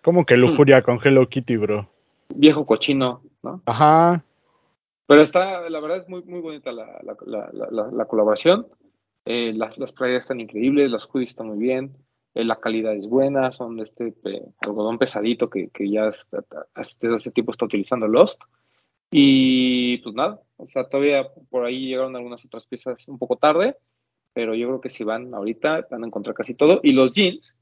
como 0.04 0.26
que 0.26 0.38
lujuria 0.38 0.82
con 0.84 1.00
Hello 1.04 1.28
Kitty, 1.28 1.58
bro. 1.58 1.90
viejo 2.34 2.66
cochino, 2.68 3.24
¿no? 3.44 3.62
Ajá. 3.66 4.24
Pero 5.08 5.22
está, 5.22 5.68
la 5.70 5.80
verdad 5.80 5.98
es 5.98 6.08
muy, 6.08 6.22
muy 6.24 6.40
bonita 6.40 6.72
la, 6.72 6.86
la, 7.04 7.18
la, 7.26 7.50
la, 7.72 7.88
la 7.92 8.06
colaboración. 8.06 8.68
Eh, 9.26 9.52
las, 9.56 9.78
las 9.80 9.92
playas 9.92 10.20
están 10.24 10.40
increíbles, 10.40 10.92
las 10.92 11.06
hoodies 11.08 11.32
están 11.32 11.48
muy 11.48 11.58
bien, 11.58 11.92
eh, 12.40 12.44
la 12.46 12.60
calidad 12.60 12.94
es 12.96 13.08
buena, 13.08 13.52
son 13.52 13.78
de 13.78 13.84
este 13.84 14.14
eh, 14.26 14.42
algodón 14.62 14.98
pesadito 14.98 15.50
que, 15.50 15.70
que 15.70 15.90
ya 15.90 16.08
es- 16.08 16.28
desde 17.00 17.16
hace 17.16 17.32
tiempo 17.32 17.52
está 17.52 17.66
utilizando 17.66 18.08
Lost. 18.08 18.40
Y 19.12 19.98
pues 20.00 20.14
nada, 20.16 20.40
o 20.58 20.68
sea, 20.68 20.88
todavía 20.88 21.28
por 21.50 21.66
ahí 21.66 21.88
llegaron 21.88 22.16
algunas 22.16 22.46
otras 22.46 22.66
piezas 22.68 23.08
un 23.08 23.18
poco 23.18 23.38
tarde, 23.38 23.76
pero 24.34 24.54
yo 24.54 24.68
creo 24.68 24.82
que 24.82 24.90
si 24.90 25.04
van 25.04 25.34
ahorita 25.34 25.88
van 25.90 26.04
a 26.04 26.08
encontrar 26.08 26.36
casi 26.36 26.54
todo. 26.54 26.80
Y 26.84 26.92
los 26.92 27.14
jeans 27.14 27.56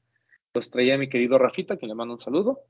los 0.54 0.70
traía 0.70 0.98
mi 0.98 1.08
querido 1.08 1.38
Rafita, 1.38 1.76
que 1.78 1.86
le 1.86 1.94
mando 1.94 2.14
un 2.14 2.20
saludo, 2.20 2.60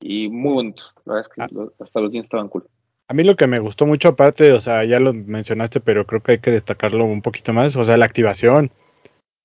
y 0.00 0.28
muy 0.28 0.52
bonitos. 0.52 0.92
La 1.06 1.14
verdad 1.14 1.30
es 1.30 1.34
que 1.34 1.42
Ah. 1.60 1.66
hasta 1.80 2.00
los 2.00 2.10
jeans 2.10 2.26
estaban 2.26 2.48
cool. 2.48 2.66
A 3.08 3.14
mí 3.14 3.24
lo 3.24 3.36
que 3.36 3.46
me 3.46 3.58
gustó 3.58 3.86
mucho 3.86 4.08
aparte, 4.10 4.52
o 4.52 4.60
sea, 4.60 4.84
ya 4.84 5.00
lo 5.00 5.12
mencionaste, 5.12 5.80
pero 5.80 6.06
creo 6.06 6.22
que 6.22 6.32
hay 6.32 6.38
que 6.38 6.50
destacarlo 6.52 7.04
un 7.06 7.22
poquito 7.22 7.52
más, 7.52 7.74
o 7.76 7.82
sea, 7.82 7.96
la 7.96 8.04
activación. 8.04 8.70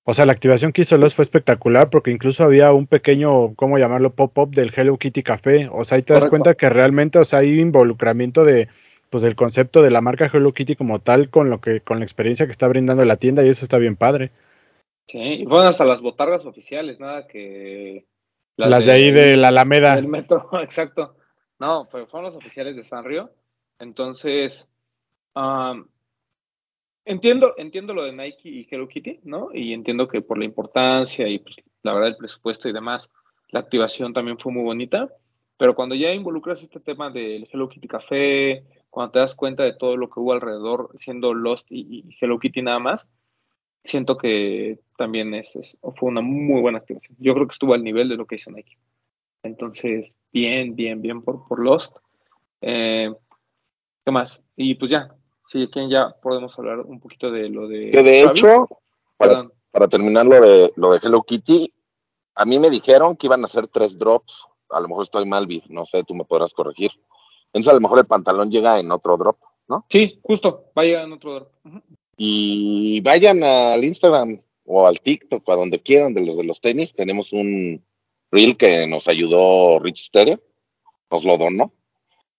O 0.07 0.13
sea, 0.13 0.27
la 0.27 0.33
activación 0.33 0.71
que 0.71 0.81
hizo 0.81 0.97
Lost 0.97 1.15
fue 1.15 1.23
espectacular 1.23 1.89
porque 1.89 2.11
incluso 2.11 2.43
había 2.43 2.71
un 2.71 2.85
pequeño, 2.85 3.55
¿cómo 3.55 3.79
llamarlo? 3.79 4.13
Pop-up 4.13 4.51
del 4.51 4.71
Hello 4.75 4.97
Kitty 4.97 5.23
Café. 5.23 5.67
O 5.71 5.83
sea, 5.83 5.95
ahí 5.95 6.03
te 6.03 6.13
das 6.13 6.25
cuenta 6.25 6.53
que 6.53 6.69
realmente, 6.69 7.17
o 7.17 7.25
sea, 7.25 7.39
hay 7.39 7.59
involucramiento 7.59 8.43
de, 8.43 8.67
pues, 9.09 9.23
del 9.23 9.35
concepto 9.35 9.81
de 9.81 9.89
la 9.89 10.01
marca 10.01 10.29
Hello 10.31 10.53
Kitty 10.53 10.75
como 10.75 10.99
tal 10.99 11.31
con 11.31 11.49
lo 11.49 11.59
que, 11.59 11.81
con 11.81 11.97
la 11.97 12.05
experiencia 12.05 12.45
que 12.45 12.51
está 12.51 12.67
brindando 12.67 13.03
la 13.03 13.15
tienda 13.15 13.43
y 13.43 13.49
eso 13.49 13.65
está 13.65 13.79
bien 13.79 13.95
padre. 13.95 14.29
Sí, 15.07 15.17
y 15.17 15.45
fueron 15.45 15.67
hasta 15.67 15.85
las 15.85 16.01
botargas 16.01 16.45
oficiales, 16.45 16.99
nada 16.99 17.25
que... 17.25 18.05
Las, 18.57 18.85
de 18.85 18.91
ahí 18.91 19.11
de 19.11 19.35
la 19.35 19.47
Alameda. 19.47 19.95
Del 19.95 20.07
metro, 20.07 20.49
exacto. 20.61 21.17
No, 21.59 21.89
pero 21.91 22.05
fueron 22.05 22.25
las 22.25 22.35
oficiales 22.35 22.75
de 22.75 22.83
Sanrio. 22.83 23.31
Entonces, 23.79 24.69
am, 25.33 25.89
entiendo, 27.05 27.53
entiendo 27.57 27.93
lo 27.93 28.03
de 28.03 28.13
Nike 28.13 28.49
y 28.49 28.67
Hello 28.69 28.87
Kitty, 28.87 29.19
¿no? 29.23 29.49
Y 29.53 29.73
entiendo 29.73 30.07
que 30.07 30.21
por 30.21 30.37
la 30.37 30.45
importancia 30.45 31.27
y 31.27 31.39
pues, 31.39 31.55
la 31.83 31.93
verdad 31.93 32.09
el 32.09 32.17
presupuesto 32.17 32.67
y 32.69 32.73
demás, 32.73 33.09
la 33.49 33.59
activación 33.61 34.13
también 34.13 34.37
fue 34.39 34.51
muy 34.51 34.63
bonita. 34.63 35.09
Pero 35.57 35.73
cuando 35.75 35.95
ya 35.95 36.11
involucras 36.11 36.61
este 36.63 36.79
tema 36.81 37.09
del 37.09 37.47
Hello 37.51 37.69
Kitty 37.69 37.87
Café, 37.87 38.65
cuando 38.89 39.11
te 39.13 39.19
das 39.19 39.35
cuenta 39.35 39.63
de 39.63 39.73
todo 39.73 39.95
lo 39.95 40.09
que 40.09 40.19
hubo 40.19 40.33
alrededor, 40.33 40.89
siendo 40.95 41.33
Lost 41.33 41.67
y, 41.71 42.03
Hello 42.19 42.39
Kitty 42.39 42.61
nada 42.61 42.79
más, 42.79 43.07
siento 43.83 44.17
que 44.17 44.79
también 44.97 45.33
es- 45.33 45.77
fue 45.95 46.09
una 46.09 46.21
muy 46.21 46.61
buena 46.61 46.79
activación. 46.79 47.15
Yo 47.19 47.33
creo 47.33 47.47
que 47.47 47.53
estuvo 47.53 47.73
al 47.73 47.83
nivel 47.83 48.09
de 48.09 48.17
lo 48.17 48.25
que 48.25 48.35
hizo 48.35 48.51
Nike. 48.51 48.77
Entonces, 49.43 50.11
bien, 50.33 50.75
bien, 50.75 51.01
bien 51.01 51.21
por, 51.21 51.47
por 51.47 51.59
Lost. 51.63 51.95
Eh, 52.61 53.13
¿Qué 54.05 54.11
más? 54.11 54.41
Y 54.55 54.75
pues 54.75 54.91
ya, 54.91 55.15
si 55.47 55.63
aquí 55.63 55.89
ya 55.89 56.15
podemos 56.21 56.57
hablar 56.57 56.79
un 56.81 56.99
poquito 56.99 57.31
de 57.31 57.49
lo 57.49 57.67
de. 57.67 57.91
Que 57.91 58.03
de 58.03 58.21
hecho, 58.21 58.67
para, 59.17 59.87
terminar 59.87 60.25
lo 60.25 60.39
de, 60.39 60.73
lo 60.75 60.91
de 60.91 60.99
Hello 61.01 61.21
Kitty, 61.23 61.71
A 62.35 62.45
mí 62.45 62.59
me 62.59 62.69
dijeron 62.69 63.15
que 63.15 63.27
iban 63.27 63.41
a 63.41 63.45
hacer 63.45 63.67
tres 63.67 63.97
drops. 63.97 64.45
A 64.69 64.79
lo 64.79 64.87
mejor 64.87 65.03
estoy 65.03 65.25
mal, 65.25 65.47
no 65.69 65.85
sé, 65.85 66.03
tú 66.03 66.15
me 66.15 66.25
podrás 66.25 66.53
corregir. 66.53 66.91
Entonces 67.53 67.71
a 67.71 67.75
lo 67.75 67.81
mejor 67.81 67.99
el 67.99 68.05
pantalón 68.05 68.49
llega 68.49 68.79
en 68.79 68.91
otro 68.91 69.15
drop, 69.15 69.37
¿no? 69.67 69.85
Sí, 69.89 70.19
justo, 70.23 70.71
vaya 70.75 71.03
en 71.03 71.13
otro 71.13 71.35
drop. 71.35 71.51
Y 72.17 72.99
vayan 73.01 73.43
al 73.43 73.83
Instagram 73.83 74.41
o 74.65 74.87
al 74.87 74.99
TikTok 74.99 75.47
o 75.47 75.51
a 75.51 75.55
donde 75.55 75.81
quieran 75.81 76.13
de 76.13 76.25
los 76.25 76.35
de 76.35 76.43
los 76.43 76.59
tenis. 76.59 76.93
Tenemos 76.93 77.31
un 77.31 77.81
reel 78.31 78.57
que 78.57 78.87
nos 78.87 79.07
ayudó 79.07 79.79
Rich 79.79 80.07
Stereo, 80.07 80.39
nos 81.11 81.23
lo 81.23 81.37
donó. 81.37 81.71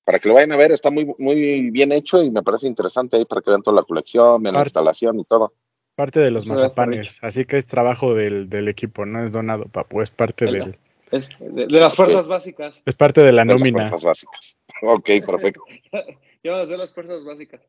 Para 0.07 0.21
que 0.21 0.29
lo 0.29 0.35
vayan 0.35 0.53
a 0.53 0.57
ver, 0.57 0.71
está 0.71 0.89
muy, 0.89 1.13
muy 1.19 1.71
bien 1.71 1.91
hecho 1.91 2.23
y 2.23 2.31
me 2.31 2.43
parece 2.43 2.69
interesante 2.69 3.17
ahí 3.17 3.25
para 3.25 3.43
que 3.43 3.51
vean 3.51 3.63
toda 3.63 3.77
la 3.77 3.83
colección, 3.83 4.41
vean 4.43 4.55
la 4.55 4.63
instalación 4.63 5.19
y 5.19 5.25
todo. 5.25 5.53
Parte 5.97 6.21
de 6.21 6.31
los 6.31 6.45
Eso 6.45 6.53
mazapanes, 6.55 7.19
así 7.23 7.45
que 7.45 7.57
es 7.57 7.67
trabajo 7.67 8.15
del, 8.15 8.49
del 8.49 8.69
equipo, 8.69 9.05
no 9.05 9.25
es 9.25 9.33
donado, 9.33 9.65
papu, 9.65 10.03
es 10.03 10.11
parte 10.13 10.45
va. 10.47 10.53
del, 10.53 10.77
Es 11.11 11.29
de, 11.41 11.67
de 11.67 11.81
las 11.81 11.97
fuerzas 11.97 12.27
básicas. 12.29 12.81
es 12.87 12.95
parte 12.95 13.23
de 13.23 13.33
la 13.33 13.43
de 13.43 13.47
las 13.53 13.59
nómina. 13.61 13.89
fuerzas 13.89 14.05
básicas. 14.05 14.59
Ok, 14.83 15.11
perfecto. 15.27 15.63
Ya 16.45 16.53
vamos 16.53 16.61
a 16.63 16.65
hacer 16.67 16.79
las 16.79 16.95
fuerzas 16.95 17.25
básicas. 17.25 17.61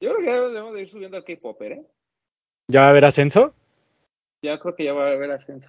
Yo 0.00 0.14
creo 0.14 0.18
que 0.20 0.24
ya 0.26 0.40
debemos 0.40 0.72
de 0.72 0.80
ir 0.80 0.88
subiendo 0.88 1.18
al 1.18 1.24
K-Popper, 1.24 1.72
¿eh? 1.72 1.86
¿Ya 2.70 2.80
va 2.80 2.86
a 2.86 2.90
haber 2.90 3.04
ascenso? 3.04 3.54
Ya 4.42 4.58
creo 4.58 4.74
que 4.74 4.84
ya 4.84 4.94
va 4.94 5.08
a 5.08 5.12
haber 5.12 5.30
ascenso. 5.32 5.68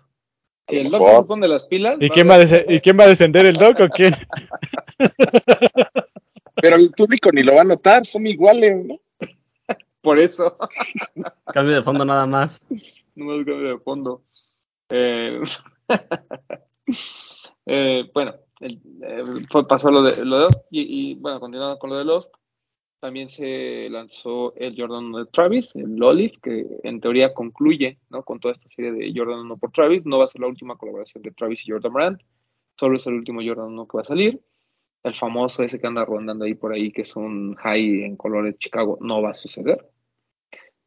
Si 0.69 0.77
el 0.77 0.89
Doc 0.89 1.05
se 1.05 1.23
pone 1.23 1.47
las 1.49 1.65
pilas. 1.65 1.97
¿Y 1.99 2.09
quién 2.09 2.29
va 2.29 2.35
a, 2.35 2.43
¿y 2.73 2.79
quién 2.79 2.97
va 2.97 3.03
a 3.03 3.07
descender 3.09 3.45
el 3.45 3.55
doc 3.55 3.79
o 3.81 3.89
quién? 3.89 4.13
Pero 6.55 6.75
el 6.77 6.91
público 6.91 7.29
ni 7.31 7.43
lo 7.43 7.55
va 7.55 7.61
a 7.61 7.65
notar, 7.65 8.05
son 8.05 8.25
iguales, 8.27 8.85
¿no? 8.85 8.99
Por 10.01 10.19
eso. 10.19 10.57
Cambio 11.51 11.75
de 11.75 11.83
fondo 11.83 12.05
nada 12.05 12.25
más. 12.25 12.61
no 13.15 13.25
más 13.25 13.45
cambio 13.45 13.69
de 13.69 13.79
fondo. 13.79 14.21
Eh, 14.89 15.41
eh, 17.65 18.09
bueno, 18.13 18.35
el- 18.59 18.81
eh, 19.01 19.23
pasó 19.67 19.89
lo 19.89 20.03
de, 20.03 20.23
lo 20.23 20.35
de 20.37 20.41
Lost 20.43 20.59
y, 20.69 21.11
y, 21.11 21.15
bueno, 21.15 21.39
continuando 21.39 21.79
con 21.79 21.89
lo 21.89 21.97
de 21.97 22.05
Lost, 22.05 22.31
también 22.99 23.29
se 23.29 23.89
lanzó 23.89 24.53
el 24.55 24.75
Jordan 24.79 25.05
1 25.05 25.19
de 25.19 25.25
Travis, 25.27 25.69
el 25.75 26.01
Olive, 26.01 26.33
que 26.41 26.65
en 26.83 27.01
teoría 27.01 27.33
concluye 27.33 27.99
¿no? 28.09 28.23
con 28.23 28.39
toda 28.39 28.53
esta 28.53 28.69
serie 28.69 28.91
de 28.91 29.13
Jordan 29.15 29.39
1 29.39 29.57
por 29.57 29.71
Travis. 29.71 30.05
No 30.05 30.19
va 30.19 30.25
a 30.25 30.27
ser 30.27 30.41
la 30.41 30.47
última 30.47 30.75
colaboración 30.77 31.21
de 31.23 31.31
Travis 31.31 31.61
y 31.67 31.71
Jordan 31.71 31.93
Brand, 31.93 32.19
solo 32.79 32.97
es 32.97 33.05
el 33.07 33.15
último 33.15 33.41
Jordan 33.45 33.67
1 33.67 33.87
que 33.87 33.97
va 33.97 34.01
a 34.01 34.05
salir. 34.05 34.41
El 35.05 35.13
famoso 35.13 35.61
ese 35.61 35.79
que 35.79 35.85
anda 35.85 36.03
rondando 36.03 36.45
ahí 36.45 36.55
por 36.55 36.73
ahí, 36.73 36.91
que 36.91 37.03
es 37.03 37.15
un 37.15 37.53
high 37.57 38.03
en 38.03 38.15
colores 38.15 38.57
Chicago, 38.57 38.97
no 39.01 39.21
va 39.21 39.29
a 39.29 39.33
suceder. 39.35 39.87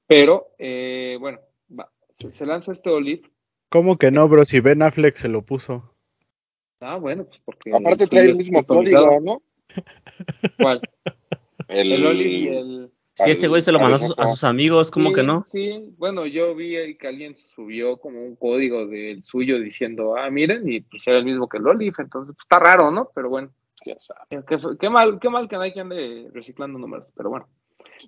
Pero, 0.09 0.49
eh, 0.59 1.17
bueno, 1.21 1.39
va, 1.79 1.89
se, 2.15 2.33
se 2.33 2.45
lanza 2.45 2.73
este 2.73 2.91
Olive. 2.91 3.31
¿Cómo 3.69 3.95
que 3.95 4.11
no, 4.11 4.27
bro? 4.27 4.45
Si 4.45 4.59
Ben 4.59 4.83
Affleck 4.83 5.15
se 5.15 5.29
lo 5.29 5.43
puso. 5.43 5.95
Ah, 6.81 6.97
bueno, 6.97 7.27
pues 7.27 7.41
porque. 7.45 7.71
Aparte 7.73 8.05
el 8.05 8.11
trae 8.11 8.25
el 8.25 8.37
mismo 8.37 8.65
código, 8.65 9.21
¿no? 9.21 9.41
¿Cuál? 10.59 10.81
El, 11.69 11.93
El 11.93 12.07
Olive 12.07 12.29
y 12.29 12.49
el. 12.49 12.91
Si 13.15 13.31
ese 13.31 13.47
güey 13.47 13.63
se 13.63 13.71
lo 13.71 13.79
mandó 13.79 13.97
a 13.97 14.01
sus, 14.01 14.19
a 14.19 14.29
sus 14.29 14.43
amigos, 14.43 14.91
¿cómo 14.91 15.11
Sí, 15.11 15.15
que 15.15 15.23
no? 15.23 15.45
Sí, 15.47 15.95
bueno, 15.97 16.27
yo 16.27 16.57
vi 16.57 16.77
ahí 16.77 16.97
que 16.97 17.07
alguien 17.07 17.37
subió 17.37 17.99
como 17.99 18.21
un 18.21 18.35
código 18.35 18.87
del 18.87 19.23
suyo 19.23 19.61
diciendo, 19.61 20.17
ah, 20.17 20.29
miren, 20.31 20.69
y 20.71 20.81
pues 20.81 21.07
era 21.07 21.19
el 21.19 21.25
mismo 21.25 21.49
que 21.49 21.59
el 21.59 21.67
Olive, 21.67 21.95
entonces 21.99 22.35
pues, 22.35 22.45
está 22.45 22.59
raro, 22.59 22.91
¿no? 22.91 23.11
Pero 23.15 23.29
bueno, 23.29 23.53
sabe. 23.99 24.45
qué, 24.79 24.91
mal, 24.91 25.19
qué 25.21 25.29
mal 25.29 25.49
que 25.49 25.57
nadie 25.57 25.81
ande 25.81 26.31
reciclando 26.33 26.79
números, 26.79 27.09
pero 27.15 27.31
bueno. 27.31 27.49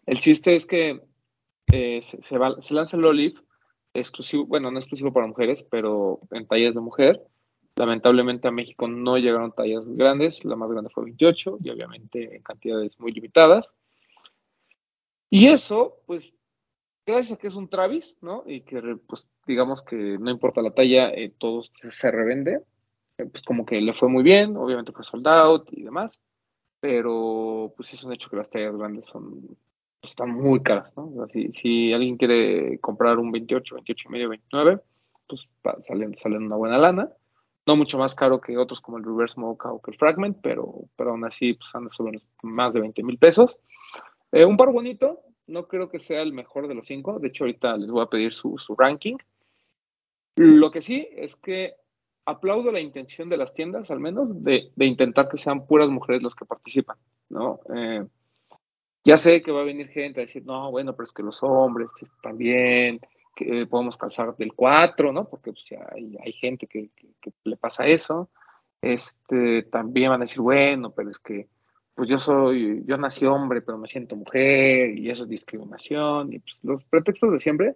El 0.07 0.19
chiste 0.19 0.57
es 0.57 0.67
que 0.67 1.01
eh, 1.73 2.01
se, 2.03 2.39
lanza 2.75 2.97
el 2.97 3.05
Olive 3.05 3.41
exclusivo, 3.95 4.47
bueno, 4.47 4.71
no 4.71 4.79
exclusivo 4.79 5.13
para 5.13 5.27
mujeres, 5.27 5.65
pero 5.71 6.21
en 6.31 6.47
tallas 6.47 6.75
de 6.75 6.81
mujer. 6.81 7.23
Lamentablemente 7.77 8.49
a 8.49 8.51
México 8.51 8.89
no 8.89 9.17
llegaron 9.17 9.53
tallas 9.53 9.85
grandes, 9.87 10.45
la 10.45 10.57
más 10.57 10.71
grande 10.71 10.91
fue 10.91 11.05
28 11.05 11.59
y 11.63 11.71
obviamente 11.71 12.37
en 12.37 12.43
cantidades 12.43 12.99
muy 12.99 13.13
limitadas. 13.13 13.73
Y 15.31 15.47
eso, 15.47 16.03
pues, 16.07 16.33
gracias 17.07 17.39
a 17.39 17.41
que 17.41 17.47
es 17.47 17.55
un 17.55 17.69
Travis, 17.69 18.19
¿no? 18.21 18.43
Y 18.47 18.63
que, 18.63 18.99
pues, 19.07 19.27
digamos 19.47 19.83
que 19.83 19.97
no 20.19 20.31
importa 20.31 20.61
la 20.61 20.75
talla, 20.75 21.11
eh, 21.11 21.33
todo 21.39 21.63
se 21.63 22.11
revende. 22.11 22.65
Eh, 23.21 23.27
pues 23.31 23.43
como 23.43 23.67
que 23.67 23.81
le 23.81 23.93
fue 23.93 24.09
muy 24.09 24.23
bien, 24.23 24.57
obviamente 24.57 24.93
fue 24.93 25.05
sold 25.05 25.27
y 25.71 25.83
demás, 25.83 26.21
pero 26.81 27.73
pues 27.77 27.93
es 27.93 28.03
un 28.03 28.13
hecho 28.13 28.31
que 28.31 28.37
las 28.37 28.49
tallas 28.49 28.77
grandes 28.77 29.07
son, 29.07 29.41
pues, 30.01 30.13
están 30.13 30.31
muy 30.31 30.63
caras, 30.63 30.93
¿no? 30.97 31.27
Si, 31.33 31.53
si 31.53 31.93
alguien 31.93 32.17
quiere 32.17 32.79
comprar 32.79 33.19
un 33.19 33.31
28, 33.31 33.75
28 33.75 34.09
y 34.09 34.13
medio, 34.13 34.29
29, 34.31 34.81
pues 35.29 35.49
salen, 35.87 36.17
salen 36.17 36.45
una 36.45 36.57
buena 36.57 36.79
lana. 36.79 37.11
No 37.67 37.77
mucho 37.77 37.99
más 37.99 38.15
caro 38.15 38.41
que 38.41 38.57
otros 38.57 38.81
como 38.81 38.97
el 38.97 39.05
Reverse 39.05 39.39
Mocha 39.39 39.71
o 39.71 39.83
que 39.83 39.91
el 39.91 39.99
Fragment, 39.99 40.39
pero, 40.43 40.89
pero 40.97 41.11
aún 41.11 41.25
así 41.25 41.53
pues 41.55 41.75
anda 41.75 41.91
sobre 41.93 42.21
más 42.43 42.73
de 42.73 42.81
20 42.81 43.03
mil 43.03 43.19
pesos. 43.19 43.59
Eh, 44.33 44.45
un 44.45 44.57
par 44.57 44.73
bonito, 44.73 45.21
no 45.47 45.69
creo 45.69 45.91
que 45.91 45.99
sea 45.99 46.23
el 46.23 46.33
mejor 46.33 46.69
de 46.69 46.75
los 46.75 46.87
cinco. 46.87 47.19
De 47.19 47.29
hecho, 47.29 47.45
ahorita 47.45 47.77
les 47.77 47.91
voy 47.91 48.03
a 48.03 48.07
pedir 48.07 48.33
su, 48.33 48.57
su 48.59 48.75
ranking. 48.75 49.17
Lo 50.37 50.71
que 50.71 50.81
sí 50.81 51.07
es 51.13 51.37
que 51.37 51.75
aplaudo 52.25 52.71
la 52.73 52.81
intención 52.81 53.29
de 53.29 53.37
las 53.37 53.55
tiendas, 53.55 53.91
al 53.91 54.01
menos, 54.01 54.43
de, 54.45 54.71
intentar 54.79 55.29
que 55.29 55.39
sean 55.39 55.67
puras 55.67 55.89
mujeres 55.89 56.23
las 56.23 56.35
que 56.35 56.45
participan, 56.45 56.97
¿no? 57.29 57.61
Eh, 57.75 58.05
ya 59.05 59.17
sé 59.17 59.43
que 59.43 59.53
va 59.53 59.63
a 59.63 59.65
venir 59.65 59.89
gente 59.89 60.21
a 60.21 60.27
decir, 60.27 60.45
no, 60.45 60.71
bueno, 60.71 60.95
pero 60.95 61.05
es 61.05 61.13
que 61.13 61.23
los 61.23 61.43
hombres 61.43 61.89
también, 62.23 63.01
que 63.35 63.67
podemos 63.67 63.97
calzar 63.97 64.37
del 64.37 64.53
4, 64.53 65.13
¿no? 65.13 65.25
Porque 65.29 65.53
pues, 65.53 65.67
hay, 65.93 66.17
hay 66.23 66.33
gente 66.33 66.67
que, 66.67 66.91
que- 66.95 67.09
que 67.21 67.33
le 67.45 67.57
pasa 67.57 67.87
eso. 67.87 68.29
Este, 68.83 69.63
también 69.65 70.11
van 70.11 70.21
a 70.23 70.25
decir, 70.25 70.41
bueno, 70.41 70.91
pero 70.91 71.11
es 71.11 71.19
que 71.19 71.49
pues 71.95 72.09
yo 72.09 72.19
soy, 72.19 72.83
yo 72.87 72.97
nací 72.97 73.27
hombre, 73.27 73.61
pero 73.61 73.77
me 73.77 73.87
siento 73.87 74.17
mujer, 74.17 74.99
y 74.99 75.11
eso 75.11 75.25
es 75.25 75.29
discriminación, 75.29 76.33
y 76.33 76.39
pues 76.39 76.59
los 76.63 76.83
pretextos 76.85 77.31
de 77.31 77.41
siempre, 77.41 77.75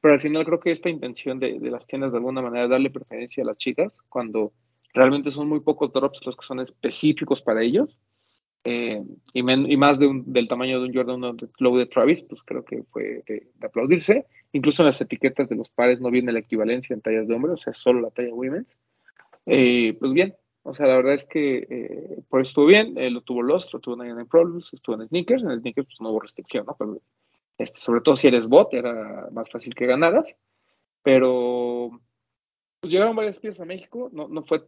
pero 0.00 0.14
al 0.14 0.20
final 0.20 0.44
creo 0.44 0.60
que 0.60 0.70
esta 0.72 0.88
intención 0.90 1.38
de, 1.40 1.58
de 1.58 1.70
las 1.70 1.86
tiendas 1.86 2.12
de 2.12 2.18
alguna 2.18 2.42
manera 2.42 2.68
darle 2.68 2.90
preferencia 2.90 3.42
a 3.42 3.46
las 3.46 3.58
chicas, 3.58 3.98
cuando 4.08 4.52
realmente 4.94 5.30
son 5.30 5.48
muy 5.48 5.60
pocos 5.60 5.92
drops 5.92 6.20
los 6.26 6.36
que 6.36 6.46
son 6.46 6.60
específicos 6.60 7.42
para 7.42 7.62
ellos, 7.62 7.98
eh, 8.64 9.02
y, 9.32 9.42
men- 9.42 9.70
y 9.70 9.76
más 9.76 9.98
de 9.98 10.06
un- 10.06 10.32
del 10.32 10.48
tamaño 10.48 10.80
de 10.80 10.86
un 10.88 10.94
Jordan 10.94 11.16
1 11.16 11.32
de 11.34 11.48
Low 11.58 11.76
de 11.78 11.86
Travis, 11.86 12.22
pues 12.22 12.42
creo 12.44 12.64
que 12.64 12.82
fue 12.90 13.22
de, 13.26 13.48
aplaudirse. 13.62 14.26
Incluso 14.52 14.82
en 14.82 14.86
las 14.88 15.00
etiquetas 15.00 15.48
de 15.48 15.56
los 15.56 15.68
pares 15.70 16.00
no 16.00 16.10
viene 16.10 16.32
la 16.32 16.40
equivalencia 16.40 16.94
en 16.94 17.00
tallas 17.00 17.28
de 17.28 17.34
hombre, 17.34 17.52
o 17.52 17.56
sea, 17.56 17.72
solo 17.74 18.00
la 18.00 18.10
talla 18.10 18.34
women's. 18.34 18.76
Eh, 19.46 19.96
pues 19.98 20.12
bien, 20.12 20.34
o 20.62 20.74
sea, 20.74 20.86
la 20.86 20.96
verdad 20.96 21.14
es 21.14 21.24
que 21.24 21.66
eh, 21.70 22.22
por 22.28 22.40
eso 22.40 22.50
estuvo 22.50 22.66
bien, 22.66 22.96
eh, 22.98 23.10
lo 23.10 23.22
tuvo 23.22 23.42
Lost, 23.42 23.72
lo 23.72 23.80
tuvo 23.80 23.96
99 23.96 24.28
Problems, 24.30 24.72
estuvo 24.72 24.96
en 24.96 25.06
Sneakers, 25.06 25.42
en 25.42 25.60
Sneakers 25.60 25.86
pues 25.88 26.00
no 26.00 26.10
hubo 26.10 26.20
restricción, 26.20 26.66
¿no? 26.66 26.76
Pero, 26.78 27.00
este, 27.60 27.78
sobre 27.78 28.00
todo 28.00 28.16
si 28.16 28.26
eres 28.26 28.46
bot, 28.46 28.72
era 28.72 29.28
más 29.32 29.50
fácil 29.50 29.74
que 29.74 29.86
ganaras, 29.86 30.34
pero 31.02 31.90
pues 32.80 32.90
llegaron 32.90 33.14
varias 33.14 33.38
piezas 33.38 33.60
a 33.60 33.66
México, 33.66 34.08
no, 34.12 34.28
no 34.28 34.42
fue 34.42 34.64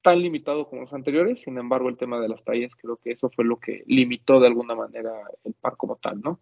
tan 0.00 0.18
limitado 0.20 0.66
como 0.66 0.80
los 0.80 0.94
anteriores, 0.94 1.42
sin 1.42 1.58
embargo 1.58 1.90
el 1.90 1.98
tema 1.98 2.18
de 2.20 2.30
las 2.30 2.42
tallas 2.42 2.74
creo 2.74 2.96
que 2.96 3.12
eso 3.12 3.28
fue 3.28 3.44
lo 3.44 3.58
que 3.58 3.84
limitó 3.86 4.40
de 4.40 4.46
alguna 4.46 4.74
manera 4.74 5.12
el 5.44 5.52
par 5.52 5.76
como 5.76 5.96
tal, 5.96 6.22
¿no? 6.22 6.40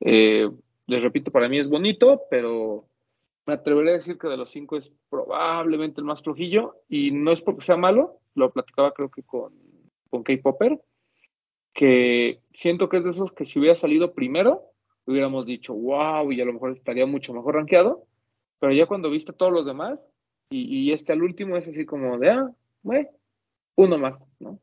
Eh, 0.00 0.50
les 0.86 1.02
repito, 1.02 1.30
para 1.30 1.48
mí 1.48 1.60
es 1.60 1.68
bonito, 1.68 2.22
pero 2.28 2.88
me 3.46 3.54
atrevería 3.54 3.92
a 3.92 3.98
decir 3.98 4.18
que 4.18 4.26
de 4.26 4.36
los 4.36 4.50
cinco 4.50 4.76
es 4.76 4.92
probablemente 5.08 6.00
el 6.00 6.04
más 6.04 6.20
flojillo 6.20 6.82
y 6.88 7.12
no 7.12 7.30
es 7.30 7.40
porque 7.42 7.62
sea 7.62 7.76
malo, 7.76 8.18
lo 8.34 8.50
platicaba 8.50 8.92
creo 8.92 9.08
que 9.08 9.22
con, 9.22 9.54
con 10.10 10.24
K-Popper, 10.24 10.80
que 11.72 12.40
siento 12.52 12.88
que 12.88 12.96
es 12.96 13.04
de 13.04 13.10
esos 13.10 13.30
que 13.30 13.44
si 13.44 13.60
hubiera 13.60 13.76
salido 13.76 14.14
primero, 14.14 14.64
hubiéramos 15.10 15.46
dicho, 15.46 15.74
wow, 15.74 16.30
y 16.32 16.40
a 16.40 16.44
lo 16.44 16.52
mejor 16.52 16.72
estaría 16.72 17.06
mucho 17.06 17.32
mejor 17.32 17.54
rankeado, 17.56 18.04
pero 18.58 18.72
ya 18.72 18.86
cuando 18.86 19.10
viste 19.10 19.32
todos 19.32 19.52
los 19.52 19.64
demás 19.66 20.06
y, 20.50 20.62
y 20.88 20.92
este 20.92 21.12
al 21.12 21.22
último 21.22 21.56
es 21.56 21.66
así 21.68 21.84
como 21.86 22.18
de, 22.18 22.30
ah, 22.30 22.50
bueno, 22.82 23.08
uno 23.76 23.98
más, 23.98 24.20
¿no? 24.40 24.58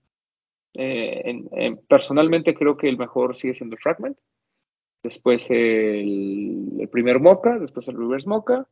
Eh, 0.77 1.21
en- 1.25 1.49
en- 1.53 1.77
personalmente 1.87 2.53
creo 2.53 2.75
que 2.77 2.89
el 2.89 2.97
mejor 2.97 3.35
sigue 3.35 3.53
siendo 3.53 3.77
Fragment, 3.77 4.17
después 5.03 5.49
el, 5.49 6.73
el 6.79 6.89
primer 6.89 7.19
Mocha, 7.19 7.57
después 7.59 7.87
el 7.87 7.97
Reverse 7.97 8.27
Mocha, 8.27 8.67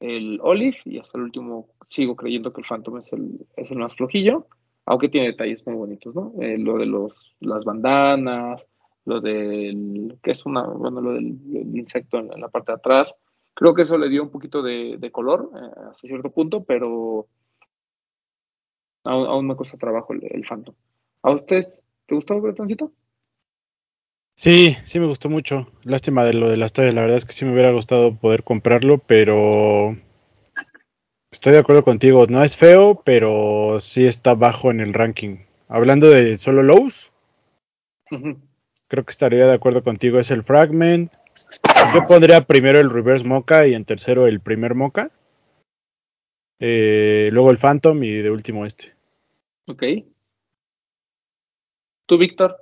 el 0.00 0.38
Olive 0.42 0.76
y 0.84 0.98
hasta 0.98 1.18
el 1.18 1.24
último 1.24 1.68
sigo 1.86 2.16
creyendo 2.16 2.52
que 2.52 2.60
el 2.60 2.66
Phantom 2.66 2.98
es 2.98 3.12
el, 3.12 3.46
es 3.56 3.70
el 3.70 3.78
más 3.78 3.94
flojillo, 3.94 4.46
aunque 4.84 5.08
tiene 5.08 5.28
detalles 5.28 5.66
muy 5.66 5.76
bonitos, 5.76 6.14
¿no? 6.14 6.32
Eh, 6.40 6.58
lo 6.58 6.78
de 6.78 6.86
los, 6.86 7.34
las 7.40 7.64
bandanas, 7.64 8.66
lo 9.06 9.20
del, 9.20 10.18
que 10.22 10.32
es 10.32 10.44
una, 10.44 10.62
bueno, 10.64 11.00
lo 11.00 11.12
del, 11.12 11.36
del 11.50 11.76
insecto 11.76 12.18
en, 12.18 12.32
en 12.32 12.40
la 12.40 12.48
parte 12.48 12.72
de 12.72 12.76
atrás, 12.76 13.14
creo 13.54 13.74
que 13.74 13.82
eso 13.82 13.96
le 13.96 14.08
dio 14.08 14.22
un 14.22 14.30
poquito 14.30 14.62
de, 14.62 14.96
de 14.98 15.10
color 15.10 15.50
eh, 15.54 15.80
hasta 15.90 16.06
cierto 16.06 16.30
punto, 16.30 16.64
pero 16.64 17.26
aún, 19.04 19.26
aún 19.26 19.46
me 19.46 19.56
cuesta 19.56 19.78
trabajo 19.78 20.12
el, 20.12 20.20
el 20.30 20.44
Phantom. 20.44 20.74
¿A 21.22 21.30
ustedes 21.30 21.80
te 22.06 22.14
gustó, 22.14 22.40
Bretoncito? 22.40 22.92
Sí, 24.34 24.76
sí 24.84 25.00
me 25.00 25.06
gustó 25.06 25.30
mucho. 25.30 25.66
Lástima 25.84 26.22
de 26.24 26.34
lo 26.34 26.48
de 26.48 26.58
las 26.58 26.74
tallas. 26.74 26.92
La 26.92 27.00
verdad 27.00 27.16
es 27.16 27.24
que 27.24 27.32
sí 27.32 27.46
me 27.46 27.52
hubiera 27.52 27.72
gustado 27.72 28.14
poder 28.14 28.44
comprarlo, 28.44 28.98
pero 28.98 29.96
Estoy 31.36 31.52
de 31.52 31.58
acuerdo 31.58 31.82
contigo. 31.82 32.26
No 32.28 32.42
es 32.42 32.56
feo, 32.56 33.02
pero 33.04 33.78
sí 33.78 34.06
está 34.06 34.34
bajo 34.34 34.70
en 34.70 34.80
el 34.80 34.94
ranking. 34.94 35.36
Hablando 35.68 36.08
de 36.08 36.36
solo 36.38 36.62
lows. 36.62 37.12
Creo 38.88 39.04
que 39.04 39.10
estaría 39.10 39.46
de 39.46 39.54
acuerdo 39.54 39.82
contigo. 39.82 40.18
Es 40.18 40.30
el 40.30 40.42
Fragment. 40.42 41.12
Yo 41.94 42.06
pondría 42.06 42.40
primero 42.42 42.80
el 42.80 42.90
Reverse 42.90 43.26
Mocha 43.26 43.66
y 43.66 43.74
en 43.74 43.84
tercero 43.84 44.26
el 44.26 44.40
primer 44.40 44.74
Mocha. 44.74 45.10
Eh, 46.58 47.28
luego 47.32 47.50
el 47.50 47.58
Phantom 47.58 48.02
y 48.02 48.12
de 48.12 48.30
último 48.30 48.64
este. 48.64 48.94
Ok. 49.66 49.82
¿Tú, 52.06 52.18
Víctor? 52.18 52.56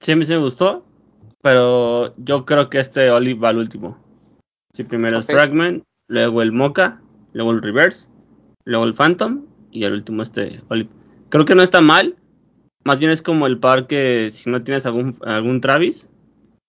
Sí, 0.00 0.12
a 0.12 0.16
mí 0.16 0.24
sí 0.24 0.32
me 0.32 0.38
gustó, 0.38 0.84
pero 1.42 2.14
yo 2.16 2.44
creo 2.44 2.68
que 2.68 2.80
este 2.80 3.10
Olive 3.10 3.40
va 3.40 3.50
al 3.50 3.58
último. 3.58 3.98
Sí, 4.72 4.84
primero 4.84 5.18
el 5.18 5.24
Fragment, 5.24 5.84
luego 6.08 6.42
el 6.42 6.52
Mocha, 6.52 7.00
luego 7.32 7.52
el 7.52 7.62
Reverse, 7.62 8.08
luego 8.64 8.84
el 8.84 8.94
Phantom 8.94 9.46
y 9.70 9.84
el 9.84 9.92
último 9.92 10.22
este 10.22 10.62
Olive. 10.68 10.90
Creo 11.28 11.44
que 11.44 11.54
no 11.54 11.62
está 11.62 11.80
mal, 11.80 12.16
más 12.84 12.98
bien 12.98 13.10
es 13.10 13.22
como 13.22 13.46
el 13.46 13.58
par 13.58 13.86
que 13.86 14.30
si 14.30 14.50
no 14.50 14.62
tienes 14.62 14.86
algún, 14.86 15.14
algún 15.24 15.60
Travis, 15.60 16.08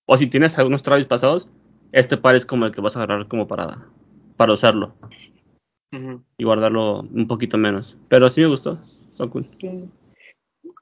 o 0.05 0.17
si 0.17 0.27
tienes 0.27 0.57
algunos 0.57 0.83
Travis 0.83 1.05
pasados, 1.05 1.47
este 1.91 2.17
par 2.17 2.35
es 2.35 2.45
como 2.45 2.65
el 2.65 2.71
que 2.71 2.81
vas 2.81 2.95
a 2.95 3.03
agarrar 3.03 3.27
como 3.27 3.47
para, 3.47 3.85
para 4.37 4.53
usarlo 4.53 4.93
y 6.37 6.43
guardarlo 6.43 7.01
un 7.01 7.27
poquito 7.27 7.57
menos. 7.57 7.97
Pero 8.07 8.29
sí 8.29 8.41
me 8.41 8.47
gustó, 8.47 8.79
está 9.09 9.27
cool. 9.27 9.47
Sí. 9.59 9.89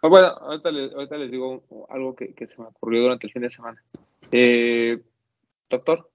Ah, 0.02 0.08
Bueno, 0.08 0.28
ahorita 0.28 0.72
les, 0.72 0.94
ahorita 0.94 1.18
les 1.18 1.32
digo 1.32 1.88
algo 1.90 2.16
que, 2.16 2.34
que 2.34 2.48
se 2.48 2.62
me 2.62 2.68
ocurrió 2.68 3.02
durante 3.02 3.28
el 3.28 3.34
fin 3.34 3.42
de 3.42 3.52
semana. 3.52 3.84
Eh, 4.32 5.02
doctor, 5.70 6.10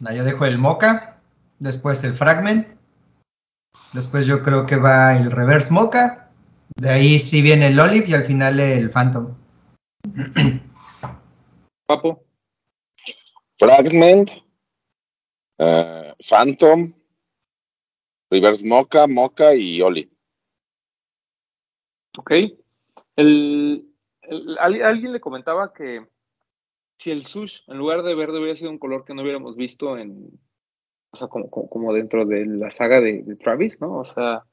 No, 0.00 0.12
yo 0.14 0.22
dejo 0.22 0.44
el 0.44 0.58
Mocha, 0.58 1.16
después 1.58 2.04
el 2.04 2.14
Fragment, 2.14 2.68
después 3.92 4.26
yo 4.26 4.42
creo 4.42 4.64
que 4.64 4.76
va 4.76 5.16
el 5.16 5.30
Reverse 5.30 5.72
Mocha, 5.72 6.27
de 6.76 6.90
ahí 6.90 7.18
sí 7.18 7.42
viene 7.42 7.68
el 7.68 7.78
Olive 7.80 8.06
y 8.08 8.14
al 8.14 8.24
final 8.24 8.60
el 8.60 8.90
Phantom. 8.90 9.34
Papo, 11.86 12.24
Fragment, 13.58 14.30
eh, 15.58 16.14
Phantom, 16.28 16.92
Reverse 18.30 18.66
Mocha, 18.66 19.06
Mocha 19.06 19.54
y 19.54 19.80
Oli. 19.80 20.10
ok. 22.16 22.30
El, 23.16 23.88
el- 24.22 24.58
al- 24.58 24.82
alguien 24.82 25.12
le 25.12 25.20
comentaba 25.20 25.72
que 25.72 26.06
si 26.98 27.10
el 27.10 27.26
sush 27.26 27.60
en 27.68 27.78
lugar 27.78 28.02
de 28.02 28.14
verde 28.14 28.38
hubiera 28.38 28.56
sido 28.56 28.70
un 28.70 28.78
color 28.78 29.04
que 29.04 29.14
no 29.14 29.22
hubiéramos 29.22 29.56
visto 29.56 29.96
en, 29.98 30.38
o 31.10 31.16
sea, 31.16 31.28
como, 31.28 31.48
como, 31.48 31.68
como 31.70 31.94
dentro 31.94 32.24
de 32.26 32.44
la 32.46 32.70
saga 32.70 33.00
de, 33.00 33.22
de 33.22 33.36
Travis, 33.36 33.80
¿no? 33.80 33.98
O 33.98 34.04
sea, 34.04 34.44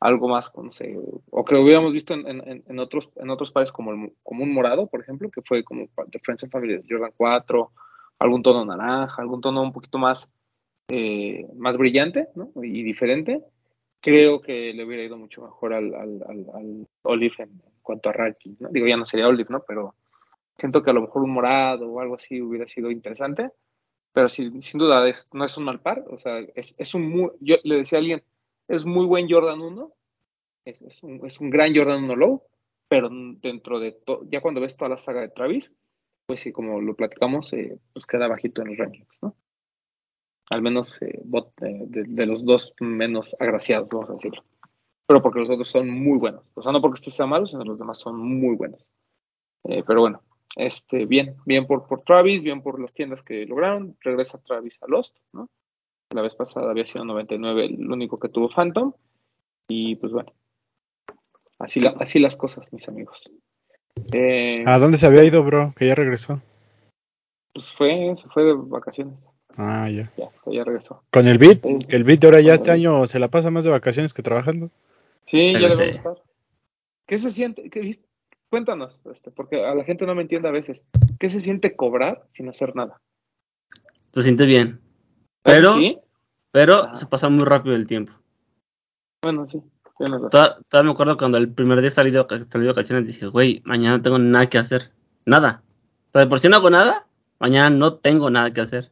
algo 0.00 0.28
más, 0.28 0.50
no 0.56 0.72
sé, 0.72 0.96
o 1.30 1.44
que 1.44 1.54
lo 1.54 1.62
hubiéramos 1.62 1.92
visto 1.92 2.14
en, 2.14 2.78
otros, 2.78 3.10
en 3.16 3.28
pares 3.52 3.70
como, 3.70 3.92
el- 3.92 4.12
como 4.22 4.42
un 4.44 4.52
morado, 4.52 4.86
por 4.86 5.00
ejemplo, 5.00 5.30
que 5.30 5.42
fue 5.42 5.62
como 5.62 5.82
de 6.06 6.18
Friends 6.18 6.42
and 6.44 6.52
Family 6.52 6.82
Jordan 6.88 7.12
4, 7.16 7.70
algún 8.18 8.42
tono 8.42 8.64
naranja, 8.64 9.20
algún 9.20 9.42
tono 9.42 9.62
un 9.62 9.72
poquito 9.72 9.98
más, 9.98 10.26
eh, 10.88 11.46
más 11.54 11.76
brillante. 11.76 12.28
Y 12.62 12.82
diferente. 12.82 13.42
Creo 14.00 14.40
que 14.40 14.72
le 14.72 14.84
hubiera 14.84 15.04
ido 15.04 15.18
mucho 15.18 15.42
mejor 15.42 15.74
al, 15.74 15.94
al, 15.94 16.86
Olive 17.02 17.34
en 17.38 17.62
cuanto 17.82 18.08
a 18.08 18.12
ranking, 18.12 18.54
¿no? 18.58 18.70
Digo, 18.70 18.86
ya 18.86 18.96
no 18.96 19.04
sería 19.04 19.28
Olive. 19.28 19.54
Pero 19.68 19.94
siento 20.58 20.82
que 20.82 20.90
a 20.90 20.94
lo 20.94 21.02
mejor 21.02 21.22
un 21.22 21.30
morado 21.30 21.86
o 21.90 22.00
algo 22.00 22.14
así 22.14 22.40
hubiera 22.40 22.66
sido 22.66 22.90
interesante 22.90 23.50
pero 24.12 24.28
sin, 24.28 24.60
sin 24.62 24.78
duda 24.78 25.08
es, 25.08 25.26
no 25.32 25.44
es 25.44 25.56
un 25.56 25.64
mal 25.64 25.80
par, 25.80 26.04
o 26.10 26.18
sea, 26.18 26.40
es, 26.54 26.74
es 26.76 26.94
un 26.94 27.08
muy, 27.08 27.30
yo 27.40 27.56
le 27.62 27.76
decía 27.76 27.98
a 27.98 28.00
alguien, 28.00 28.22
es 28.70 28.86
muy 28.86 29.04
buen 29.04 29.28
Jordan 29.28 29.60
1, 29.60 29.92
es, 30.64 31.02
un, 31.02 31.26
es 31.26 31.40
un 31.40 31.50
gran 31.50 31.74
Jordan 31.74 32.04
1 32.04 32.16
low, 32.16 32.42
pero 32.88 33.08
dentro 33.10 33.80
de 33.80 33.92
todo, 33.92 34.22
ya 34.30 34.40
cuando 34.40 34.60
ves 34.60 34.76
toda 34.76 34.90
la 34.90 34.96
saga 34.96 35.20
de 35.20 35.28
Travis, 35.28 35.72
pues 36.26 36.40
sí, 36.40 36.52
como 36.52 36.80
lo 36.80 36.94
platicamos, 36.94 37.52
eh, 37.52 37.78
pues 37.92 38.06
queda 38.06 38.28
bajito 38.28 38.62
en 38.62 38.68
los 38.68 38.78
rankings, 38.78 39.08
¿no? 39.22 39.36
Al 40.50 40.62
menos 40.62 40.96
eh, 41.02 41.20
bot, 41.24 41.52
eh, 41.62 41.84
de, 41.86 42.26
los 42.26 42.44
dos 42.44 42.72
menos 42.80 43.34
agraciados, 43.40 43.88
vamos 43.90 44.10
a 44.10 44.14
decirlo. 44.14 44.44
Pero 45.06 45.20
porque 45.20 45.40
los 45.40 45.50
otros 45.50 45.68
son 45.68 45.90
muy 45.90 46.18
buenos. 46.18 46.44
O 46.54 46.62
sea, 46.62 46.72
no 46.72 46.80
porque 46.80 46.98
este 46.98 47.10
sea 47.10 47.26
malo, 47.26 47.46
sino 47.46 47.64
los 47.64 47.78
demás 47.78 47.98
son 47.98 48.18
muy 48.18 48.54
buenos. 48.54 48.88
Pero 49.62 50.00
bueno, 50.00 50.22
este, 50.56 51.04
bien, 51.06 51.36
bien 51.44 51.66
por, 51.66 51.86
por 51.86 52.02
Travis, 52.02 52.42
bien 52.42 52.62
por 52.62 52.80
las 52.80 52.92
tiendas 52.92 53.22
que 53.22 53.44
lograron. 53.46 53.96
Regresa 54.00 54.40
Travis 54.40 54.80
a 54.82 54.86
Lost, 54.86 55.16
¿no? 55.32 55.48
La 56.12 56.22
vez 56.22 56.34
pasada 56.34 56.70
había 56.70 56.84
sido 56.84 57.04
99 57.04 57.66
el 57.66 57.90
único 57.90 58.18
que 58.18 58.28
tuvo 58.28 58.50
Phantom. 58.50 58.92
Y 59.68 59.96
pues 59.96 60.12
bueno, 60.12 60.32
así, 61.58 61.80
la, 61.80 61.90
así 62.00 62.18
las 62.18 62.36
cosas, 62.36 62.66
mis 62.72 62.88
amigos. 62.88 63.30
Eh, 64.12 64.64
¿A 64.66 64.78
dónde 64.78 64.98
se 64.98 65.06
había 65.06 65.24
ido, 65.24 65.44
bro? 65.44 65.72
Que 65.76 65.86
ya 65.86 65.94
regresó. 65.94 66.42
Pues 67.52 67.72
fue, 67.72 68.16
se 68.20 68.28
fue 68.28 68.44
de 68.44 68.54
vacaciones. 68.54 69.14
Ah, 69.56 69.88
ya. 69.88 70.12
Ya, 70.16 70.30
ya 70.46 70.64
regresó. 70.64 71.02
Con 71.10 71.28
el 71.28 71.38
beat, 71.38 71.60
que 71.60 71.96
el 71.96 72.04
beat 72.04 72.20
de 72.20 72.26
ahora 72.26 72.40
ya 72.40 72.54
este 72.54 72.70
año 72.70 73.06
se 73.06 73.18
la 73.18 73.28
pasa 73.28 73.50
más 73.50 73.64
de 73.64 73.70
vacaciones 73.70 74.14
que 74.14 74.22
trabajando. 74.22 74.70
Sí, 75.28 75.52
ya 75.52 75.58
le 75.58 75.68
va 75.68 75.82
a 75.82 75.86
gustar. 75.86 76.22
¿Qué 77.06 77.18
se 77.18 77.30
siente? 77.30 77.70
¿Qué, 77.70 78.00
cuéntanos, 78.48 78.98
este, 79.10 79.30
porque 79.30 79.64
a 79.64 79.74
la 79.74 79.84
gente 79.84 80.06
no 80.06 80.14
me 80.14 80.22
entiende 80.22 80.48
a 80.48 80.52
veces. 80.52 80.82
¿Qué 81.18 81.30
se 81.30 81.40
siente 81.40 81.76
cobrar 81.76 82.26
sin 82.32 82.48
hacer 82.48 82.74
nada? 82.74 83.00
Se 84.12 84.22
siente 84.22 84.46
bien. 84.46 84.80
Pero, 85.42 85.76
¿Sí? 85.76 85.98
pero 86.50 86.84
ah. 86.84 86.96
se 86.96 87.06
pasa 87.06 87.28
muy 87.28 87.44
rápido 87.44 87.76
el 87.76 87.86
tiempo. 87.86 88.12
Bueno, 89.22 89.48
sí. 89.48 89.62
Todavía, 90.30 90.82
me 90.82 90.90
acuerdo 90.92 91.18
cuando 91.18 91.36
el 91.36 91.52
primer 91.52 91.80
día 91.82 91.90
salí 91.90 92.10
de, 92.10 92.24
salí 92.48 92.64
de 92.64 92.72
vacaciones 92.72 93.06
dije, 93.06 93.26
güey, 93.26 93.60
mañana 93.66 93.98
no 93.98 94.02
tengo 94.02 94.18
nada 94.18 94.48
que 94.48 94.56
hacer. 94.56 94.92
Nada. 95.26 95.62
O 96.08 96.12
sea, 96.12 96.22
de 96.22 96.26
por 96.26 96.40
si 96.40 96.48
no 96.48 96.56
hago 96.56 96.70
nada, 96.70 97.06
mañana 97.38 97.68
no 97.68 97.94
tengo 97.94 98.30
nada 98.30 98.50
que 98.50 98.62
hacer. 98.62 98.90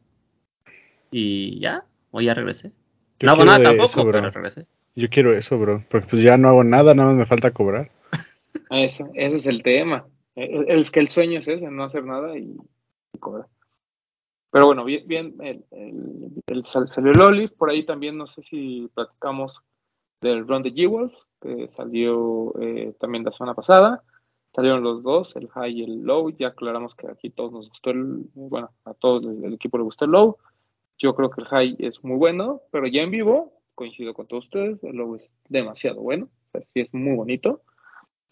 Y 1.09 1.59
ya, 1.59 1.83
hoy 2.11 2.25
ya 2.25 2.35
regresé. 2.35 2.73
Yo 3.19 3.25
no 3.25 3.31
hago 3.31 3.45
nada 3.45 3.63
tampoco, 3.63 3.85
eso, 3.85 4.05
pero 4.05 4.29
regresé. 4.29 4.67
Yo 4.95 5.09
quiero 5.09 5.33
eso, 5.33 5.57
bro. 5.57 5.83
Porque 5.89 6.07
pues 6.07 6.21
ya 6.21 6.37
no 6.37 6.49
hago 6.49 6.63
nada, 6.63 6.93
nada 6.93 7.09
más 7.09 7.17
me 7.17 7.25
falta 7.25 7.51
cobrar. 7.51 7.91
Eso, 8.69 9.09
ese 9.15 9.37
es 9.37 9.45
el 9.47 9.63
tema. 9.63 10.05
Es 10.35 10.91
que 10.91 10.99
el 10.99 11.09
sueño 11.09 11.39
es 11.39 11.47
ese, 11.47 11.69
no 11.71 11.83
hacer 11.83 12.03
nada 12.05 12.37
y, 12.37 12.55
y 13.13 13.17
cobrar. 13.17 13.47
Pero 14.51 14.65
bueno, 14.65 14.83
bien, 14.83 15.35
el, 15.41 15.63
el, 16.47 16.65
salió 16.65 17.11
el 17.11 17.21
Olive, 17.21 17.53
por 17.55 17.69
ahí 17.69 17.85
también 17.85 18.17
no 18.17 18.25
sé 18.25 18.41
si 18.41 18.89
platicamos 18.95 19.61
del 20.21 20.47
Run 20.47 20.63
de 20.63 20.71
Jewels, 20.71 21.23
que 21.39 21.69
salió 21.73 22.53
eh, 22.59 22.93
también 22.99 23.23
la 23.23 23.31
semana 23.31 23.53
pasada. 23.53 24.03
Salieron 24.53 24.81
los 24.81 25.03
dos, 25.03 25.35
el 25.35 25.47
high 25.49 25.71
y 25.71 25.83
el 25.83 26.01
low. 26.01 26.31
Ya 26.31 26.47
aclaramos 26.47 26.95
que 26.95 27.07
aquí 27.07 27.29
todos 27.29 27.51
nos 27.51 27.69
gustó 27.69 27.91
el, 27.91 28.25
bueno, 28.33 28.71
a 28.85 28.93
todos 28.95 29.23
el 29.23 29.53
equipo 29.53 29.77
le 29.77 29.83
gustó 29.83 30.05
el 30.05 30.11
low. 30.11 30.37
Yo 30.97 31.15
creo 31.15 31.29
que 31.29 31.41
el 31.41 31.47
high 31.47 31.75
es 31.79 32.03
muy 32.03 32.17
bueno, 32.17 32.61
pero 32.71 32.87
ya 32.87 33.03
en 33.03 33.11
vivo, 33.11 33.53
coincido 33.75 34.13
con 34.13 34.27
todos 34.27 34.45
ustedes, 34.45 34.83
el 34.83 34.97
low 34.97 35.15
es 35.15 35.29
demasiado 35.47 36.01
bueno, 36.01 36.27
o 36.53 36.61
sí 36.61 36.81
es 36.81 36.93
muy 36.93 37.15
bonito. 37.15 37.61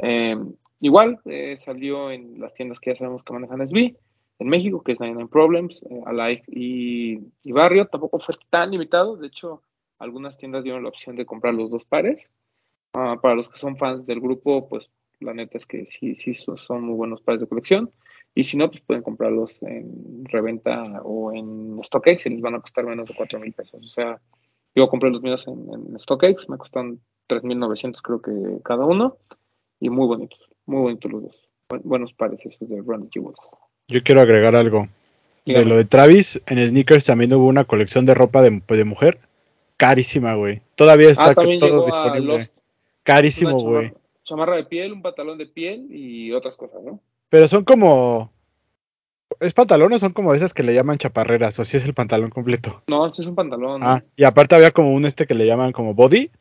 Eh, 0.02 0.36
igual 0.82 1.20
eh, 1.26 1.60
salió 1.64 2.12
en 2.12 2.40
las 2.42 2.54
tiendas 2.56 2.80
que 2.80 2.92
ya 2.92 2.98
sabemos 2.98 3.24
que 3.24 3.34
manejan 3.34 3.66
SB, 3.66 3.96
en 4.40 4.50
México, 4.50 4.82
que 4.84 4.94
es 4.94 5.00
99 5.00 5.30
Problems, 5.32 5.84
eh, 5.84 6.02
Alive 6.06 6.44
y, 6.48 7.20
y, 7.44 7.52
Barrio. 7.52 7.88
Tampoco 7.88 8.20
fue 8.20 8.36
tan 8.50 8.72
limitado, 8.72 9.18
de 9.18 9.28
hecho, 9.28 9.64
algunas 10.00 10.38
tiendas 10.38 10.64
dieron 10.64 10.84
la 10.84 10.90
opción 10.90 11.16
de 11.16 11.26
comprar 11.26 11.54
los 11.54 11.70
dos 11.70 11.86
pares. 11.86 12.30
Uh, 12.94 13.20
para 13.22 13.36
los 13.36 13.50
que 13.50 13.60
son 13.60 13.78
fans 13.78 14.06
del 14.06 14.22
grupo, 14.22 14.68
pues 14.70 14.90
la 15.20 15.34
neta 15.34 15.58
es 15.58 15.66
que 15.66 15.88
sí, 15.88 16.16
sí 16.16 16.36
son 16.36 16.84
muy 16.84 16.96
buenos 16.96 17.22
pares 17.22 17.42
de 17.42 17.48
colección. 17.48 17.92
Y 18.36 18.44
si 18.44 18.56
no, 18.56 18.70
pues 18.70 18.82
pueden 18.82 19.04
comprarlos 19.04 19.62
en 19.64 20.24
reventa 20.26 21.02
o 21.04 21.34
en 21.34 21.80
StockX 21.84 22.28
y 22.28 22.30
les 22.30 22.42
van 22.42 22.56
a 22.56 22.62
costar 22.62 22.86
menos 22.86 23.08
de 23.08 23.16
4 23.16 23.40
mil 23.40 23.52
pesos. 23.54 23.84
O 23.84 23.90
sea, 23.90 24.22
yo 24.76 24.88
compré 24.90 25.10
los 25.10 25.24
míos 25.24 25.46
en, 25.48 25.68
en 25.74 26.00
StockX, 26.00 26.48
me 26.48 26.58
costan 26.58 27.00
3.900 27.28 28.02
creo 28.02 28.22
que 28.22 28.62
cada 28.64 28.86
uno. 28.86 29.18
Y 29.80 29.90
muy 29.90 30.08
bonitos, 30.08 30.40
muy 30.66 30.82
bonitos 30.82 31.12
los 31.12 31.24
dos. 31.24 31.50
Buen, 31.70 31.82
buenos 31.84 32.14
pares 32.14 32.40
esos 32.46 32.68
de 32.70 32.82
Run 32.82 33.10
Jewels. 33.12 33.40
Yo 33.88 34.04
quiero 34.04 34.22
agregar 34.22 34.56
algo. 34.56 34.88
Dígame. 35.46 35.64
De 35.64 35.70
lo 35.70 35.78
de 35.78 35.86
Travis, 35.86 36.42
en 36.46 36.68
Sneakers 36.68 37.06
también 37.06 37.34
hubo 37.34 37.48
una 37.48 37.64
colección 37.64 38.04
de 38.06 38.14
ropa 38.14 38.42
de, 38.42 38.62
de 38.68 38.84
mujer. 38.84 39.20
Carísima, 39.78 40.34
güey. 40.34 40.62
Todavía 40.76 41.10
está 41.10 41.30
ah, 41.30 41.36
todo 41.36 41.86
disponible. 41.86 42.50
Carísimo, 43.04 43.60
güey. 43.60 43.88
Chamarra, 43.88 44.24
chamarra 44.24 44.56
de 44.58 44.64
piel, 44.66 44.92
un 44.92 45.02
pantalón 45.02 45.38
de 45.38 45.46
piel 45.46 45.88
y 45.90 46.34
otras 46.34 46.56
cosas, 46.58 46.82
¿no? 46.84 47.00
Pero 47.30 47.48
son 47.48 47.64
como. 47.64 48.32
¿Es 49.40 49.54
pantalón 49.54 49.94
o 49.94 50.00
son 50.00 50.14
como 50.14 50.34
esas 50.34 50.54
que 50.54 50.64
le 50.64 50.74
llaman 50.74 50.98
chaparreras? 50.98 51.60
O 51.60 51.64
si 51.64 51.78
es 51.78 51.86
el 51.86 51.94
pantalón 51.94 52.30
completo. 52.30 52.82
No, 52.88 53.06
este 53.06 53.22
es 53.22 53.28
un 53.28 53.36
pantalón. 53.36 53.84
Ah, 53.84 54.04
y 54.16 54.24
aparte 54.24 54.56
había 54.56 54.72
como 54.72 54.94
un 54.94 55.06
este 55.06 55.28
que 55.28 55.36
le 55.36 55.46
llaman 55.46 55.72
como 55.72 55.94
body. 55.94 56.32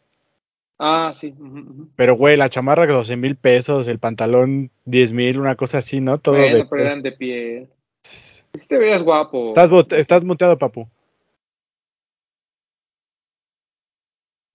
Ah, 0.78 1.12
sí. 1.18 1.34
Uh 1.38 1.42
-huh. 1.44 1.88
Pero, 1.96 2.16
güey, 2.16 2.36
la 2.36 2.48
chamarra 2.50 2.86
12 2.86 3.16
mil 3.16 3.36
pesos, 3.36 3.88
el 3.88 3.98
pantalón 3.98 4.70
10 4.84 5.12
mil, 5.12 5.38
una 5.40 5.54
cosa 5.54 5.78
así, 5.78 6.00
¿no? 6.00 6.18
Todo 6.18 6.36
bueno, 6.36 6.56
de... 6.56 6.66
pero 6.66 6.82
eran 6.82 7.02
de 7.02 7.12
piel. 7.12 7.68
Si 8.04 8.42
te 8.68 8.76
veías 8.76 9.02
guapo. 9.02 9.48
Estás, 9.48 9.70
estás 9.92 10.24
muteado, 10.24 10.58
papu. 10.58 10.88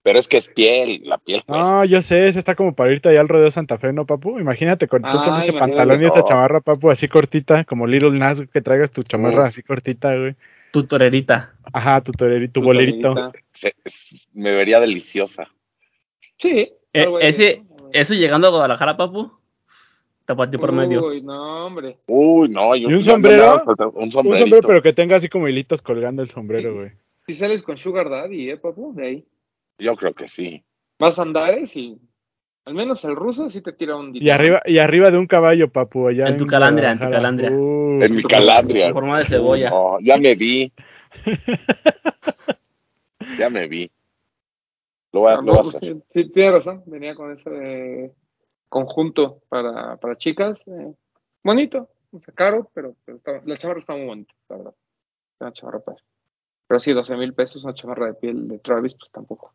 Pero 0.04 0.18
es 0.18 0.26
que 0.26 0.36
es 0.36 0.48
piel, 0.48 1.02
la 1.04 1.18
piel 1.18 1.42
pues. 1.46 1.58
No, 1.60 1.84
yo 1.84 2.02
sé, 2.02 2.26
ese 2.26 2.38
está 2.40 2.56
como 2.56 2.74
para 2.74 2.92
irte 2.92 3.08
allá 3.08 3.20
al 3.20 3.28
rodeo 3.28 3.50
Santa 3.52 3.78
Fe, 3.78 3.92
¿no, 3.92 4.04
papu? 4.04 4.40
Imagínate 4.40 4.88
con, 4.88 5.02
tú 5.02 5.16
con 5.18 5.34
Ah, 5.34 5.38
ese 5.38 5.52
pantalón 5.52 6.02
y 6.02 6.06
esa 6.06 6.24
chamarra, 6.24 6.60
papu, 6.60 6.90
así 6.90 7.06
cortita, 7.06 7.64
como 7.64 7.86
Little 7.86 8.18
Nas, 8.18 8.42
que 8.48 8.60
traigas 8.60 8.90
tu 8.90 9.02
chamarra 9.04 9.46
así 9.46 9.62
cortita, 9.62 10.16
güey. 10.16 10.34
Tu 10.72 10.84
torerita. 10.84 11.54
Ajá, 11.72 12.00
tu, 12.00 12.12
toreri- 12.12 12.46
tu 12.50 12.60
Tu 12.60 12.62
bolerito. 12.62 13.14
Se- 13.52 13.74
me 14.32 14.52
vería 14.52 14.80
deliciosa. 14.80 15.48
Sí. 16.42 16.72
Eh, 16.92 17.06
ese, 17.20 17.62
eso. 17.92 18.14
llegando 18.14 18.48
a 18.48 18.50
Guadalajara, 18.50 18.96
papu. 18.96 19.30
Tapatí 20.24 20.58
por 20.58 20.72
medio. 20.72 21.06
Uy, 21.06 21.22
no, 21.22 21.66
hombre. 21.66 21.98
Uy, 22.08 22.48
no. 22.48 22.74
¿Y 22.74 22.84
un 22.86 23.02
sombrero? 23.02 23.62
un 23.94 24.04
Un 24.04 24.12
sombrerito. 24.12 24.42
sombrero, 24.42 24.68
pero 24.68 24.82
que 24.82 24.92
tenga 24.92 25.16
así 25.16 25.28
como 25.28 25.48
hilitos 25.48 25.82
colgando 25.82 26.20
el 26.20 26.28
sombrero, 26.28 26.74
güey. 26.74 26.90
Si 27.28 27.34
sales 27.34 27.62
con 27.62 27.76
Sugar 27.76 28.10
Daddy, 28.10 28.50
¿eh, 28.50 28.56
papu? 28.56 28.92
De 28.92 29.06
ahí. 29.06 29.24
Yo 29.78 29.94
creo 29.94 30.14
que 30.14 30.26
sí. 30.26 30.64
Vas 30.98 31.18
a 31.20 31.22
andares 31.22 31.76
y 31.76 31.96
al 32.64 32.74
menos 32.74 33.04
el 33.04 33.14
ruso 33.14 33.48
sí 33.50 33.62
te 33.62 33.72
tira 33.72 33.96
un 33.96 34.10
Y 34.14 34.30
arriba, 34.30 34.60
y 34.64 34.78
arriba 34.78 35.12
de 35.12 35.18
un 35.18 35.26
caballo, 35.28 35.70
papu, 35.70 36.08
allá 36.08 36.26
En 36.26 36.36
tu 36.36 36.46
calandria, 36.46 36.90
en 36.90 36.98
tu 36.98 37.08
calandria. 37.08 37.50
Uh, 37.52 38.02
En 38.02 38.16
mi 38.16 38.22
calandria. 38.24 38.88
En 38.88 38.94
forma 38.94 39.20
de 39.20 39.26
cebolla. 39.26 39.70
No, 39.70 39.98
ya 40.00 40.16
me 40.16 40.34
vi. 40.34 40.72
ya 43.38 43.48
me 43.48 43.68
vi. 43.68 43.88
Lo 45.12 45.20
voy 45.20 45.32
a, 45.32 45.36
No, 45.36 45.42
lo 45.42 45.52
voy 45.52 45.58
a 45.60 45.62
pues, 45.64 45.74
hacer. 45.76 45.94
sí, 45.96 46.02
sí, 46.24 46.30
tiene 46.32 46.50
razón. 46.52 46.82
Venía 46.86 47.14
con 47.14 47.32
ese 47.32 48.14
conjunto 48.68 49.42
para, 49.48 49.96
para 49.98 50.16
chicas. 50.16 50.62
eh, 50.66 50.94
bonito. 51.44 51.88
O 52.12 52.20
sea, 52.20 52.34
caro, 52.34 52.70
pero, 52.74 52.94
pero 53.04 53.18
está- 53.18 53.40
la 53.44 53.56
chamarra 53.56 53.80
está 53.80 53.94
muy 53.94 54.06
bonita, 54.06 54.34
la 54.48 54.56
verdad. 54.56 54.74
Una 55.40 55.52
chamarra 55.52 55.80
padre. 55.80 56.02
Pero 56.66 56.78
sí, 56.78 56.92
12 56.92 57.16
mil 57.16 57.34
pesos, 57.34 57.64
una 57.64 57.74
chamarra 57.74 58.06
de 58.06 58.14
piel 58.14 58.48
de 58.48 58.58
Travis, 58.58 58.94
pues 58.94 59.10
tampoco. 59.10 59.52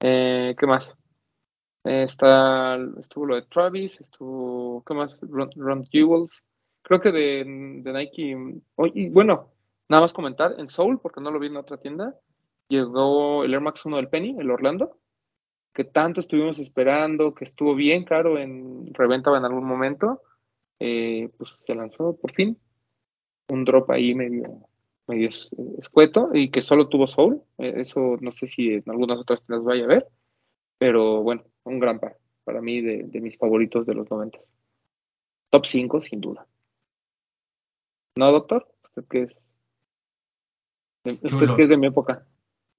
Eh, 0.00 0.54
¿Qué 0.58 0.66
más? 0.66 0.94
Eh, 1.84 2.04
está, 2.04 2.76
estuvo 2.98 3.26
lo 3.26 3.34
de 3.36 3.42
Travis, 3.42 4.00
estuvo, 4.00 4.82
¿qué 4.84 4.94
más? 4.94 5.20
Ron, 5.22 5.50
Ron 5.56 5.84
Jewels. 5.86 6.42
Creo 6.82 7.00
que 7.00 7.12
de, 7.12 7.44
de 7.82 7.92
Nike. 7.92 8.36
oh, 8.76 8.86
y 8.86 9.08
bueno, 9.10 9.52
nada 9.88 10.02
más 10.02 10.12
comentar, 10.12 10.54
en 10.58 10.68
Soul, 10.68 11.00
porque 11.00 11.20
no 11.20 11.30
lo 11.30 11.38
vi 11.38 11.46
en 11.48 11.56
otra 11.56 11.76
tienda, 11.78 12.14
llegó 12.68 13.44
el 13.44 13.52
Air 13.54 13.60
Max 13.60 13.84
1 13.84 13.96
del 13.96 14.08
Penny, 14.08 14.36
el 14.38 14.50
Orlando, 14.50 14.98
que 15.74 15.84
tanto 15.84 16.20
estuvimos 16.20 16.58
esperando, 16.58 17.34
que 17.34 17.44
estuvo 17.44 17.74
bien 17.74 18.04
caro 18.04 18.38
en 18.38 18.92
reventa 18.94 19.36
en 19.36 19.44
algún 19.44 19.64
momento, 19.64 20.20
eh, 20.80 21.30
pues 21.38 21.50
se 21.64 21.74
lanzó 21.74 22.16
por 22.16 22.32
fin. 22.32 22.58
Un 23.48 23.64
drop 23.64 23.90
ahí 23.90 24.14
medio, 24.14 24.66
medio 25.06 25.28
es- 25.28 25.50
escueto 25.78 26.30
y 26.34 26.50
que 26.50 26.62
solo 26.62 26.88
tuvo 26.88 27.06
Soul. 27.06 27.42
Eh, 27.58 27.74
eso 27.76 28.16
no 28.20 28.30
sé 28.32 28.46
si 28.46 28.74
en 28.74 28.82
algunas 28.86 29.18
otras 29.18 29.42
tiendas 29.44 29.64
vaya 29.64 29.84
a 29.84 29.88
ver, 29.88 30.06
pero 30.78 31.22
bueno, 31.22 31.44
un 31.64 31.78
gran 31.78 31.98
par 32.00 32.16
para 32.44 32.60
mí 32.60 32.80
de, 32.80 33.04
de 33.04 33.20
mis 33.20 33.38
favoritos 33.38 33.86
de 33.86 33.94
los 33.94 34.10
90. 34.10 34.38
Top 35.50 35.64
5, 35.66 36.00
sin 36.00 36.20
duda. 36.20 36.46
¿No, 38.16 38.30
doctor? 38.32 38.66
¿Usted 38.84 39.04
qué 39.08 39.22
es? 39.22 39.44
¿Usted 41.04 41.46
qué 41.56 41.62
es 41.64 41.68
de 41.68 41.76
mi 41.76 41.86
época? 41.86 42.26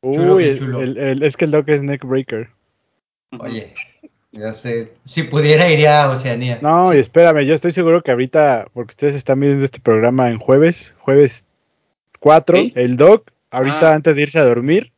Chulo, 0.03 0.35
Uy, 0.35 0.43
qué 0.43 0.49
el- 0.51 0.57
chulo. 0.59 0.81
el- 0.81 0.97
el- 0.97 1.23
es 1.23 1.37
que 1.37 1.45
el 1.45 1.51
Doc 1.51 1.67
es 1.69 1.81
neckbreaker. 1.81 2.49
Oye, 3.39 3.73
ya 4.31 4.53
sé. 4.53 4.93
Si 5.05 5.23
pudiera 5.23 5.69
iría 5.71 6.03
a 6.03 6.09
Oceanía. 6.11 6.59
No, 6.61 6.93
y 6.93 6.97
espérame, 6.97 7.45
yo 7.45 7.53
estoy 7.53 7.71
seguro 7.71 8.03
que 8.03 8.11
ahorita, 8.11 8.67
porque 8.73 8.91
ustedes 8.91 9.15
están 9.15 9.39
viendo 9.39 9.63
este 9.63 9.79
programa 9.79 10.29
en 10.29 10.39
jueves, 10.39 10.93
jueves 10.99 11.45
4, 12.19 12.57
¿Sí? 12.57 12.73
el 12.75 12.97
Doc, 12.97 13.31
ahorita 13.49 13.91
Ah. 13.91 13.95
antes 13.95 14.15
de 14.15 14.23
irse 14.23 14.39
a 14.39 14.45
dormir, 14.45 14.91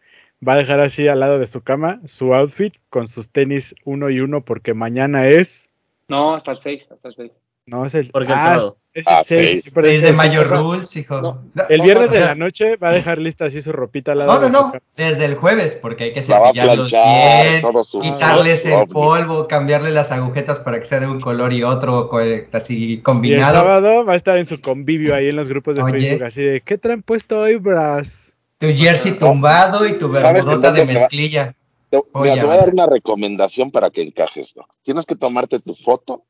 va 0.46 0.54
a 0.54 0.58
dejar 0.58 0.80
así 0.80 1.08
al 1.08 1.20
lado 1.20 1.40
de 1.40 1.48
su 1.48 1.62
cama 1.62 2.02
su 2.06 2.34
outfit 2.34 2.74
con 2.90 3.08
sus 3.08 3.30
tenis 3.32 3.74
uno 3.86 4.10
y 4.10 4.20
uno, 4.20 4.42
porque 4.44 4.74
mañana 4.74 5.28
es. 5.28 5.70
No, 6.08 6.34
hasta 6.36 6.52
el 6.52 6.58
6, 6.58 6.88
hasta 6.92 7.08
el 7.10 7.16
6. 7.16 7.32
No, 7.68 7.86
es 7.86 7.96
el. 7.96 8.10
Porque 8.12 8.32
el 8.34 8.38
ah, 8.38 8.42
sábado. 8.42 8.78
Es 8.96 9.06
el 9.06 9.14
Ah, 9.14 9.22
6. 9.24 9.50
seis. 9.52 9.64
siempre 9.66 9.90
6 9.90 9.94
es 9.96 10.02
de 10.10 10.14
mayo 10.14 10.44
rules, 10.46 10.96
hijo. 10.96 11.22
no. 11.22 11.44
El 11.70 11.82
viernes 11.82 12.10
O 12.10 12.12
de 12.14 12.18
sea, 12.18 12.28
la 12.30 12.36
noche 12.36 12.78
va 12.78 12.90
a 12.90 12.94
dejar 12.94 13.18
lista 13.20 13.46
así 13.46 13.62
su 13.62 13.72
ropita 13.72 14.14
al 14.14 14.20
lado 14.20 14.40
No, 14.40 14.50
no, 14.50 14.72
no. 14.72 14.74
Desde 14.96 15.26
el 15.26 15.36
jueves, 15.36 15.78
porque 15.80 16.06
hay 16.06 16.14
que 16.14 16.22
cepillarlos 16.22 16.92
bien, 16.92 17.62
quitarles 18.02 18.66
el 18.66 18.88
polvo, 18.88 19.48
cambiarle 19.48 19.92
las 19.92 20.12
agujetas 20.12 20.60
para 20.60 20.80
que 20.80 20.86
sea 20.86 21.00
de 21.02 21.08
un 21.08 21.20
color 21.20 21.54
y 21.54 21.64
otro 21.64 22.10
así 22.54 22.86
Y 22.86 22.94
el 22.96 23.04
combinado. 23.04 23.54
sábado 23.54 24.06
va 24.06 24.14
a 24.14 24.16
estar 24.16 24.38
en 24.38 24.46
su 24.46 24.62
convivio 24.62 25.14
ahí 25.14 25.28
en 25.28 25.36
los 25.36 25.48
grupos 25.50 25.76
de 25.76 25.84
Oye. 25.84 26.00
Facebook, 26.00 26.24
así 26.26 26.42
de, 26.44 26.62
¿qué 26.62 26.78
traen 26.78 27.04
puesto 27.04 27.40
hoy, 27.42 27.58
bras? 27.58 28.34
Tu 28.58 28.68
jersey 28.68 29.12
tumbado 29.20 29.86
y 29.86 29.94
tu 30.00 30.14
¿Sabes 30.14 30.24
en 30.24 30.34
bermudota 30.46 30.72
de 30.72 30.86
va? 30.86 30.94
mezclilla. 30.94 31.56
Te, 31.90 32.02
mira, 32.16 32.36
te 32.36 32.46
voy 32.46 32.56
a 32.56 32.58
dar 32.60 32.70
una 32.70 32.86
recomendación 32.88 33.70
para 33.72 33.90
que 33.90 34.02
encajes, 34.02 34.56
¿no? 34.56 34.66
Tienes 34.84 35.06
que 35.06 35.16
tomarte 35.16 35.60
tu 35.60 35.74
foto 35.76 36.24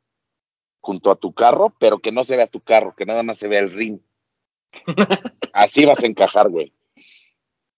junto 0.86 1.10
a 1.10 1.16
tu 1.16 1.34
carro, 1.34 1.74
pero 1.80 1.98
que 1.98 2.12
no 2.12 2.24
se 2.24 2.38
vea 2.38 2.46
tu 2.46 2.60
carro, 2.62 2.94
que 2.96 3.06
nada 3.08 3.24
más 3.24 3.38
se 3.38 3.48
vea 3.48 3.60
el 3.60 3.74
ring. 3.74 3.98
Así 5.52 5.84
vas 5.84 6.04
a 6.04 6.06
encajar, 6.06 6.48
güey. 6.50 6.74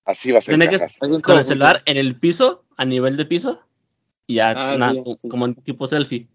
Así 0.03 0.33
vas 0.33 0.43
a 0.43 0.51
Tiene 0.51 0.67
que 0.67 0.75
encajar. 0.75 0.97
con 1.21 1.37
el 1.37 1.45
celular 1.45 1.83
en 1.85 1.95
el 1.95 2.19
piso, 2.19 2.65
a 2.75 2.83
nivel 2.83 3.15
de 3.15 3.25
piso, 3.25 3.61
y 4.25 4.35
ya 4.35 4.49
Ah, 4.51 4.75
na- 4.77 4.91
sí, 4.91 5.01
co- 5.05 5.17
sí. 5.21 5.29
como 5.29 5.45
en 5.45 5.55
tipo 5.55 5.87
selfie. 5.87 6.27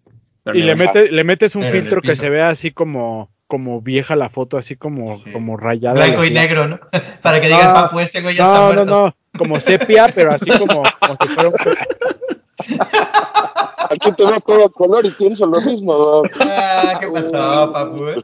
Pero 0.45 0.59
Y 0.59 0.63
le, 0.63 0.75
mete, 0.75 1.13
le 1.13 1.25
metes 1.25 1.55
un 1.57 1.63
Pero 1.63 1.75
filtro 1.75 2.01
que 2.01 2.15
se 2.17 2.31
vea 2.31 2.49
así 2.49 2.71
como, 2.71 3.31
como 3.47 3.83
vieja 3.83 4.17
la 4.17 4.31
foto, 4.31 4.57
así 4.57 4.75
como, 4.77 5.19
Sí. 5.19 5.31
como 5.31 5.59
rayada. 5.59 5.95
Blanco 6.07 6.25
y 6.25 6.31
negro, 6.31 6.69
¿no? 6.69 6.81
Para 7.23 7.39
que 7.41 7.49
digan, 7.49 7.69
No, 7.69 7.75
papu, 7.75 8.01
este 8.01 8.23
güey 8.23 8.35
ya 8.35 8.45
está 8.45 8.59
No, 8.59 8.73
no, 8.75 8.85
no, 8.87 9.17
como 9.37 9.61
sepia, 9.61 10.09
pero 10.15 10.33
así 10.33 10.51
como, 10.59 10.83
como 11.01 11.17
si 11.21 11.29
fuera 11.29 11.51
un... 11.51 11.55
Aquí 13.90 14.12
te 14.12 14.25
veo 14.25 14.40
todo 14.40 14.71
color 14.73 15.05
y 15.07 15.11
pienso 15.11 15.47
lo 15.47 15.61
mismo. 15.61 16.23
Ah, 16.40 16.97
¿qué 17.01 17.09
pasó, 17.09 17.71
papu? 17.73 18.09
eh? 18.09 18.23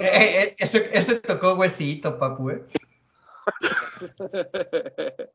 Eh, 0.00 0.54
ese, 0.58 0.90
ese 0.96 1.20
tocó 1.20 1.54
huesito, 1.54 2.18
papu, 2.18 2.50
eh. 2.50 2.64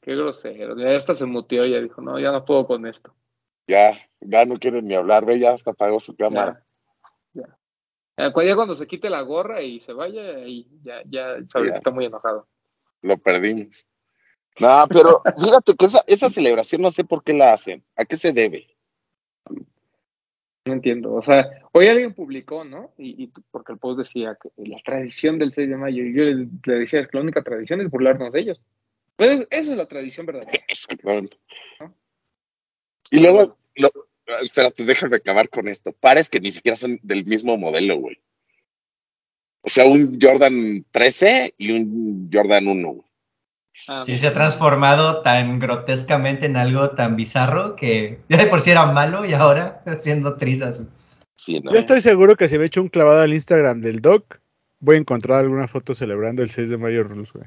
Qué 0.00 0.16
grosero. 0.16 0.76
Ya 0.76 0.96
hasta 0.96 1.14
se 1.14 1.26
muteó, 1.26 1.64
ya 1.64 1.80
dijo, 1.80 2.00
no, 2.02 2.18
ya 2.18 2.32
no 2.32 2.44
puedo 2.44 2.66
con 2.66 2.86
esto. 2.86 3.14
Ya, 3.68 3.92
ya 4.20 4.44
no 4.44 4.56
quieren 4.58 4.86
ni 4.86 4.94
hablar, 4.94 5.24
ve, 5.24 5.38
ya 5.38 5.52
hasta 5.52 5.70
apagó 5.70 6.00
su 6.00 6.16
cámara. 6.16 6.64
Ya. 7.32 7.42
Ya. 7.42 7.56
Ya 8.16 8.32
cu- 8.32 8.42
ya 8.42 8.56
cuando 8.56 8.74
se 8.74 8.86
quite 8.86 9.08
la 9.08 9.20
gorra 9.22 9.62
y 9.62 9.78
se 9.80 9.92
vaya, 9.92 10.22
ahí 10.36 10.66
ya, 10.82 11.02
ya 11.08 11.36
sabe 11.48 11.66
Ya. 11.66 11.72
que 11.72 11.78
está 11.78 11.90
muy 11.92 12.06
enojado. 12.06 12.48
Lo 13.02 13.16
perdimos. 13.18 13.86
No, 14.60 14.84
pero 14.88 15.22
fíjate 15.38 15.74
que 15.76 15.86
esa, 15.86 16.04
esa 16.06 16.30
celebración 16.30 16.82
no 16.82 16.90
sé 16.90 17.04
por 17.04 17.24
qué 17.24 17.32
la 17.32 17.52
hacen. 17.52 17.82
¿A 17.96 18.04
qué 18.04 18.16
se 18.16 18.32
debe? 18.32 18.68
No 20.64 20.74
entiendo. 20.74 21.14
O 21.14 21.22
sea, 21.22 21.50
hoy 21.72 21.88
alguien 21.88 22.14
publicó, 22.14 22.62
¿no? 22.64 22.92
Y, 22.96 23.28
porque 23.50 23.72
el 23.72 23.78
post 23.78 23.98
decía 23.98 24.38
que 24.40 24.50
la 24.64 24.76
tradición 24.76 25.38
del 25.38 25.52
6 25.52 25.68
de 25.68 25.76
mayo, 25.76 26.04
y 26.04 26.14
yo 26.14 26.24
le, 26.24 26.46
le 26.64 26.74
decía 26.78 27.00
es 27.00 27.08
que 27.08 27.16
la 27.16 27.22
única 27.24 27.42
tradición 27.42 27.80
es 27.80 27.90
burlarnos 27.90 28.32
de 28.32 28.40
ellos. 28.40 28.60
Pues 29.16 29.46
esa 29.50 29.70
es 29.72 29.76
la 29.76 29.86
tradición 29.86 30.26
verdadera. 30.26 30.52
Exactamente. 30.68 31.36
Y 33.10 33.20
luego, 33.20 33.56
lo- 33.74 33.92
espérate, 34.42 34.84
déjame 34.84 35.16
acabar 35.16 35.48
con 35.48 35.66
esto. 35.68 35.92
Pares 35.92 36.28
que 36.28 36.40
ni 36.40 36.52
siquiera 36.52 36.76
son 36.76 36.98
del 37.02 37.24
mismo 37.24 37.56
modelo, 37.56 37.96
güey. 37.98 38.18
O 39.62 39.68
sea, 39.68 39.86
un 39.86 40.18
Jordan 40.20 40.84
13 40.90 41.54
y 41.58 41.72
un 41.72 42.30
Jordan 42.32 42.68
1, 42.68 42.88
güey. 42.92 43.11
Ah, 43.88 44.02
Sí, 44.04 44.16
se 44.16 44.28
ha 44.28 44.32
transformado 44.32 45.22
tan 45.22 45.58
grotescamente 45.58 46.46
en 46.46 46.56
algo 46.56 46.90
tan 46.90 47.16
bizarro 47.16 47.74
que 47.76 48.20
ya 48.28 48.36
de 48.36 48.46
por 48.46 48.60
sí 48.60 48.70
era 48.70 48.86
malo 48.86 49.24
y 49.24 49.34
ahora 49.34 49.82
haciendo 49.86 50.36
trizas. 50.36 50.80
Sí, 51.36 51.60
¿no? 51.60 51.72
Yo 51.72 51.78
estoy 51.78 52.00
seguro 52.00 52.36
que 52.36 52.46
si 52.48 52.58
me 52.58 52.66
echo 52.66 52.80
un 52.80 52.88
clavado 52.88 53.20
al 53.22 53.34
Instagram 53.34 53.80
del 53.80 54.00
Doc, 54.00 54.38
voy 54.78 54.96
a 54.96 54.98
encontrar 55.00 55.40
alguna 55.40 55.66
foto 55.66 55.94
celebrando 55.94 56.42
el 56.42 56.50
6 56.50 56.68
de 56.70 56.76
mayo 56.76 57.02
Rules, 57.02 57.32
güey. 57.32 57.46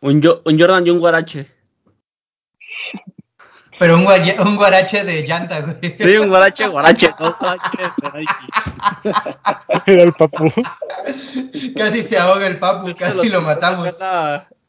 Un, 0.00 0.20
yo- 0.20 0.42
un 0.44 0.58
Jordan 0.58 0.86
y 0.86 0.90
un 0.90 0.98
Guarache. 0.98 1.46
Pero 3.78 3.96
un, 3.96 4.04
guaya- 4.04 4.36
un 4.42 4.56
guarache 4.56 5.04
de 5.04 5.22
llanta, 5.26 5.60
güey. 5.62 5.96
Sí, 5.96 6.16
un 6.18 6.28
Guarache, 6.28 6.66
Guarache, 6.68 7.06
de 7.08 8.18
Nike. 8.18 8.32
Era 9.86 10.02
el 10.02 10.12
papu. 10.12 10.50
Casi 11.76 12.02
se 12.02 12.18
ahoga 12.18 12.46
el 12.46 12.58
papu, 12.58 12.94
casi 12.94 13.30
lo 13.30 13.40
matamos. 13.40 13.98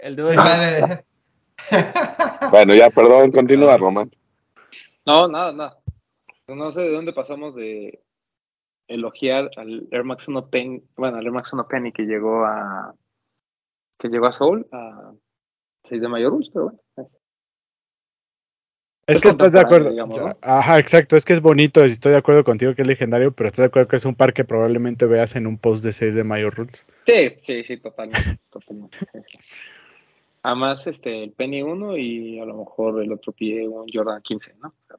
El 0.01 0.15
dedo 0.15 0.29
de 0.29 0.35
Ah, 0.39 1.03
de- 1.71 2.49
Bueno, 2.49 2.73
ya, 2.75 2.89
perdón, 2.89 3.31
continúa, 3.31 3.77
Román. 3.77 4.11
No, 5.05 5.27
nada, 5.27 5.51
nada. 5.51 5.77
No 6.47 6.71
sé 6.71 6.81
de 6.81 6.91
dónde 6.91 7.13
pasamos 7.13 7.55
de 7.55 8.01
elogiar 8.87 9.49
al 9.57 9.87
Air 9.91 10.03
Max 10.03 10.27
1 10.27 10.49
Penny, 10.49 10.83
bueno, 10.97 11.17
al 11.17 11.25
Air 11.25 11.31
Max 11.31 11.53
1 11.53 11.67
Penny 11.67 11.91
que 11.91 12.03
llegó 12.03 12.43
a 12.45 12.93
que 13.97 14.09
llegó 14.09 14.25
a 14.25 14.31
Seoul 14.31 14.67
a 14.71 15.13
6 15.85 16.01
de 16.01 16.07
mayo 16.07 16.29
Rules, 16.31 16.49
pero 16.53 16.73
bueno. 16.95 17.09
Es 19.07 19.17
Es 19.17 19.21
que 19.23 19.29
estás 19.29 19.51
de 19.51 19.59
acuerdo. 19.59 19.91
Ajá, 20.41 20.79
exacto. 20.79 21.15
Es 21.15 21.25
que 21.25 21.33
es 21.33 21.41
bonito. 21.41 21.83
Estoy 21.83 22.11
de 22.13 22.17
acuerdo 22.17 22.43
contigo 22.43 22.73
que 22.73 22.81
es 22.83 22.87
legendario, 22.87 23.31
pero 23.33 23.47
estás 23.47 23.63
de 23.63 23.67
acuerdo 23.67 23.87
que 23.87 23.95
es 23.97 24.05
un 24.05 24.15
par 24.15 24.33
que 24.33 24.43
probablemente 24.45 25.05
veas 25.05 25.35
en 25.35 25.47
un 25.47 25.57
post 25.57 25.83
de 25.83 25.91
6 25.91 26.15
de 26.15 26.23
mayo 26.23 26.49
Rules. 26.49 26.85
Sí, 27.05 27.35
sí, 27.43 27.63
sí, 27.63 27.77
totalmente, 27.77 28.39
totalmente. 28.49 28.97
Además, 30.43 30.87
este, 30.87 31.23
el 31.23 31.31
Penny 31.33 31.61
1 31.61 31.97
y 31.97 32.39
a 32.39 32.45
lo 32.45 32.57
mejor 32.57 33.01
el 33.01 33.11
otro 33.13 33.31
pie 33.31 33.67
un 33.67 33.85
Jordan 33.93 34.21
15, 34.21 34.55
¿no? 34.61 34.69
O 34.69 34.73
sea, 34.87 34.97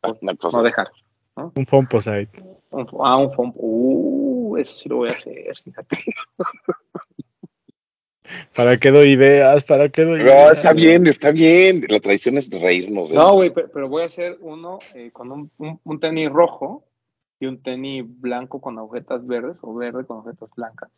por 0.00 0.18
Una 0.22 0.34
cosa. 0.36 0.58
no 0.58 0.62
dejar. 0.62 0.88
Un 1.36 1.66
Fomposite. 1.66 2.30
Un, 2.70 2.86
ah, 3.00 3.16
un 3.16 3.32
foam. 3.32 3.52
Uh, 3.56 4.56
eso 4.56 4.76
sí 4.76 4.88
lo 4.88 4.96
voy 4.96 5.08
a 5.08 5.12
hacer, 5.12 5.56
fíjate. 5.64 5.96
¿Para 8.56 8.78
qué 8.78 8.90
doy 8.90 9.10
ideas? 9.12 9.64
¿Para 9.64 9.88
qué 9.90 10.02
doy 10.02 10.20
No, 10.20 10.24
ideas? 10.26 10.56
está 10.58 10.72
bien, 10.72 11.06
está 11.06 11.30
bien. 11.30 11.84
La 11.88 12.00
tradición 12.00 12.38
es 12.38 12.48
reírnos 12.50 13.10
de 13.10 13.16
No, 13.16 13.34
güey, 13.34 13.52
pe- 13.52 13.68
pero 13.68 13.88
voy 13.88 14.02
a 14.02 14.06
hacer 14.06 14.38
uno 14.40 14.78
eh, 14.94 15.10
con 15.12 15.30
un, 15.30 15.50
un, 15.58 15.78
un 15.84 16.00
tenis 16.00 16.30
rojo 16.30 16.84
y 17.40 17.46
un 17.46 17.62
tenis 17.62 18.04
blanco 18.06 18.60
con 18.60 18.78
agujetas 18.78 19.26
verdes 19.26 19.58
o 19.62 19.74
verde 19.74 20.06
con 20.06 20.18
agujetas 20.18 20.48
blancas. 20.56 20.90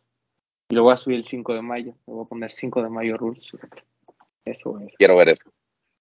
Y 0.69 0.75
lo 0.75 0.83
voy 0.83 0.93
a 0.93 0.97
subir 0.97 1.17
el 1.17 1.23
5 1.23 1.53
de 1.53 1.61
mayo. 1.61 1.93
Le 2.07 2.13
voy 2.13 2.25
a 2.25 2.27
poner 2.27 2.51
5 2.51 2.83
de 2.83 2.89
mayo 2.89 3.17
rules. 3.17 3.43
Eso 4.45 4.79
es. 4.79 4.93
Quiero 4.97 5.15
ver 5.15 5.29
eso. 5.29 5.49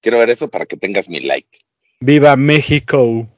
Quiero 0.00 0.18
ver 0.18 0.30
eso 0.30 0.48
para 0.48 0.66
que 0.66 0.76
tengas 0.76 1.08
mi 1.08 1.20
like. 1.20 1.60
Viva 2.00 2.36
México. 2.36 3.28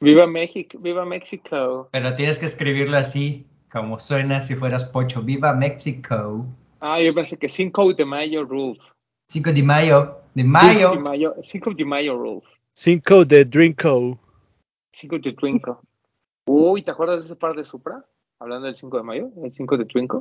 Viva 0.00 0.26
México, 0.26 0.78
viva 0.78 1.04
México. 1.04 1.88
Pero 1.90 2.14
tienes 2.14 2.38
que 2.38 2.44
escribirlo 2.44 2.98
así, 2.98 3.46
como 3.72 3.98
suena 3.98 4.42
si 4.42 4.54
fueras 4.54 4.84
pocho. 4.84 5.22
Viva 5.22 5.54
México. 5.54 6.46
Ah, 6.80 7.00
yo 7.00 7.14
pensé 7.14 7.38
que 7.38 7.48
5 7.48 7.94
de 7.94 8.04
mayo 8.04 8.44
rules. 8.44 8.82
5 9.28 9.52
de 9.52 9.62
mayo. 9.62 10.20
De 10.34 10.42
5 10.42 10.52
mayo. 10.52 10.90
de 10.90 10.98
mayo, 10.98 11.34
5 11.42 11.74
de 11.74 11.84
mayo 11.84 12.18
rules. 12.18 12.44
Cinco 12.78 13.24
de 13.24 13.46
Drinko. 13.46 14.18
5 14.92 15.18
de 15.18 15.32
Twinkle. 15.32 15.76
Uy, 16.46 16.82
¿te 16.82 16.90
acuerdas 16.90 17.20
de 17.20 17.24
ese 17.24 17.34
par 17.34 17.56
de 17.56 17.64
Supra? 17.64 18.04
Hablando 18.38 18.66
del 18.66 18.76
5 18.76 18.98
de 18.98 19.02
mayo, 19.02 19.30
el 19.42 19.50
5 19.50 19.78
de 19.78 19.86
Twinkle. 19.86 20.20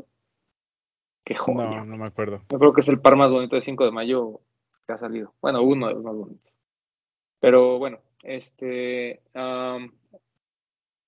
Qué 1.25 1.35
joya. 1.35 1.79
No, 1.79 1.85
no 1.85 1.97
me 1.97 2.05
acuerdo. 2.05 2.41
Yo 2.49 2.59
creo 2.59 2.71
que 2.73 2.81
es 2.81 2.87
el 2.87 2.99
par 3.01 3.15
más 3.17 3.29
bonito 3.31 3.55
de 3.55 3.61
5 3.63 3.83
de 3.83 3.91
mayo 3.91 4.39
que 4.87 4.93
ha 4.93 4.97
salido. 4.99 5.33
Bueno, 5.41 5.61
uno 5.63 5.87
de 5.87 5.93
los 5.95 6.03
más 6.03 6.15
bonitos. 6.15 6.53
Pero 7.39 7.77
bueno, 7.79 7.99
este. 8.23 9.21
um, 9.35 9.91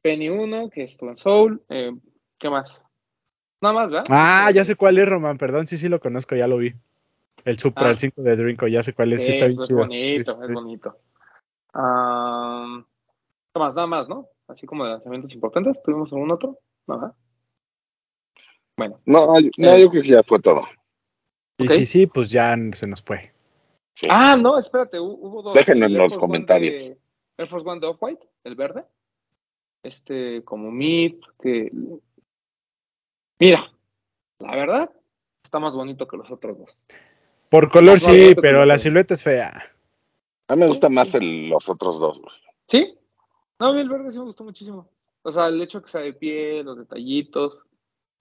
Penny 0.01 0.29
1, 0.29 0.69
que 0.69 0.83
estuvo 0.83 1.09
en 1.09 1.17
Soul. 1.17 1.61
eh, 1.69 1.91
¿Qué 2.39 2.49
más? 2.49 2.81
Nada 3.61 3.73
más, 3.75 3.89
¿verdad? 3.89 4.03
Ah, 4.09 4.51
ya 4.51 4.63
sé 4.65 4.75
cuál 4.75 4.97
es, 4.97 5.07
Román. 5.07 5.37
Perdón, 5.37 5.65
sí, 5.67 5.77
sí 5.77 5.87
lo 5.89 5.99
conozco, 5.99 6.35
ya 6.35 6.47
lo 6.47 6.57
vi. 6.57 6.73
El 7.45 7.57
Supra, 7.57 7.87
Ah. 7.87 7.89
el 7.91 7.97
5 7.97 8.21
de 8.21 8.35
Drinko, 8.35 8.67
ya 8.67 8.83
sé 8.83 8.93
cuál 8.93 9.13
es. 9.13 9.21
Sí, 9.21 9.27
Sí, 9.27 9.37
está 9.37 9.47
bien 9.47 9.59
es 9.61 9.67
chido. 9.67 9.79
bonito, 9.79 10.31
Sí, 10.33 10.39
es 10.41 10.47
sí. 10.47 10.53
bonito. 10.53 10.97
Um, 11.73 12.83
¿Qué 13.53 13.59
más? 13.59 13.73
Nada 13.75 13.87
más, 13.87 14.07
¿no? 14.09 14.27
Así 14.47 14.65
como 14.65 14.83
de 14.85 14.91
lanzamientos 14.91 15.33
importantes. 15.33 15.81
¿Tuvimos 15.83 16.11
algún 16.13 16.31
otro? 16.31 16.57
No, 16.87 16.99
¿verdad? 16.99 17.15
Bueno, 18.77 18.99
No, 19.05 19.39
yo- 19.39 19.49
no, 19.57 19.71
Eh. 19.73 19.81
yo 19.81 19.89
creo 19.89 20.03
que 20.03 20.09
ya 20.09 20.23
fue 20.23 20.39
todo. 20.39 20.61
Y 21.57 21.65
Ok. 21.65 21.71
sí, 21.73 21.85
sí, 21.87 22.07
pues 22.07 22.29
ya 22.29 22.55
se 22.73 22.85
nos 22.87 23.01
fue. 23.01 23.33
Sí. 23.95 24.07
Ah, 24.11 24.37
no, 24.37 24.59
espérate, 24.59 24.99
hu- 24.99 25.17
hubo 25.19 25.41
dos. 25.41 25.55
Déjenlo 25.55 25.87
en 25.87 25.97
los 25.97 26.17
comentarios. 26.17 26.73
de- 26.73 26.97
Air 27.39 27.47
Force 27.47 27.67
One 27.67 27.79
de 27.81 27.87
Off-White, 27.87 28.27
el 28.43 28.55
verde. 28.55 28.85
Este, 29.83 30.43
como 30.43 30.71
Mid, 30.71 31.15
que. 31.41 31.71
Mira, 33.39 33.71
la 34.39 34.55
verdad, 34.55 34.91
está 35.43 35.59
más 35.59 35.73
bonito 35.73 36.07
que 36.07 36.17
los 36.17 36.29
otros 36.31 36.57
dos. 36.57 36.79
Por 37.49 37.69
color 37.71 37.99
sí, 37.99 38.35
pero 38.39 38.65
la 38.65 38.77
silueta 38.77 39.13
es 39.13 39.23
fea. 39.23 39.63
A 40.47 40.55
mí 40.55 40.61
me 40.61 40.67
gustan 40.67 40.93
más 40.93 41.13
el- 41.15 41.49
los 41.49 41.67
otros 41.69 41.99
dos. 41.99 42.19
güey. 42.19 42.35
¿Sí? 42.67 42.97
No, 43.59 43.67
a 43.67 43.73
mí 43.73 43.81
el 43.81 43.89
verde 43.89 44.11
sí 44.11 44.17
me 44.19 44.25
gustó 44.25 44.43
muchísimo. 44.43 44.89
O 45.23 45.31
sea, 45.31 45.47
el 45.47 45.61
hecho 45.61 45.81
que 45.81 45.89
sea 45.89 46.01
de 46.01 46.13
pie, 46.13 46.63
los 46.63 46.77
detallitos. 46.77 47.61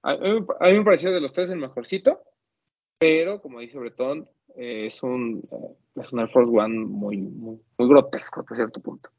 A 0.09 0.17
mí, 0.17 0.41
me- 0.41 0.47
a 0.61 0.71
mí 0.73 0.79
me 0.79 0.85
pareció 0.85 1.13
de 1.13 1.21
los 1.21 1.33
tres 1.33 1.51
el 1.51 1.59
mejorcito, 1.59 2.21
pero 2.99 3.41
como 3.43 3.61
dice 3.61 3.79
Bretón, 3.79 4.29
eh, 4.55 4.87
es 4.87 5.03
un 5.03 5.43
eh, 5.51 6.01
es 6.01 6.13
un 6.13 6.21
Air 6.21 6.31
Force 6.31 6.51
One 6.51 6.79
muy, 6.87 7.17
muy, 7.19 7.61
muy 7.79 7.89
grotesco 7.89 8.41
hasta 8.41 8.55
cierto 8.55 8.81
punto. 8.81 9.11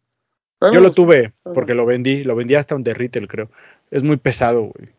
Pero 0.59 0.73
Yo 0.73 0.79
lo 0.81 0.91
tuve 0.91 1.33
porque 1.53 1.73
lo 1.75 1.85
vendí, 1.85 2.23
lo 2.23 2.35
vendí 2.35 2.55
hasta 2.55 2.75
un 2.75 2.83
de 2.83 2.93
retail, 2.93 3.27
creo. 3.27 3.49
Es 3.91 4.03
muy 4.03 4.17
pesado, 4.17 4.61
güey. 4.61 4.89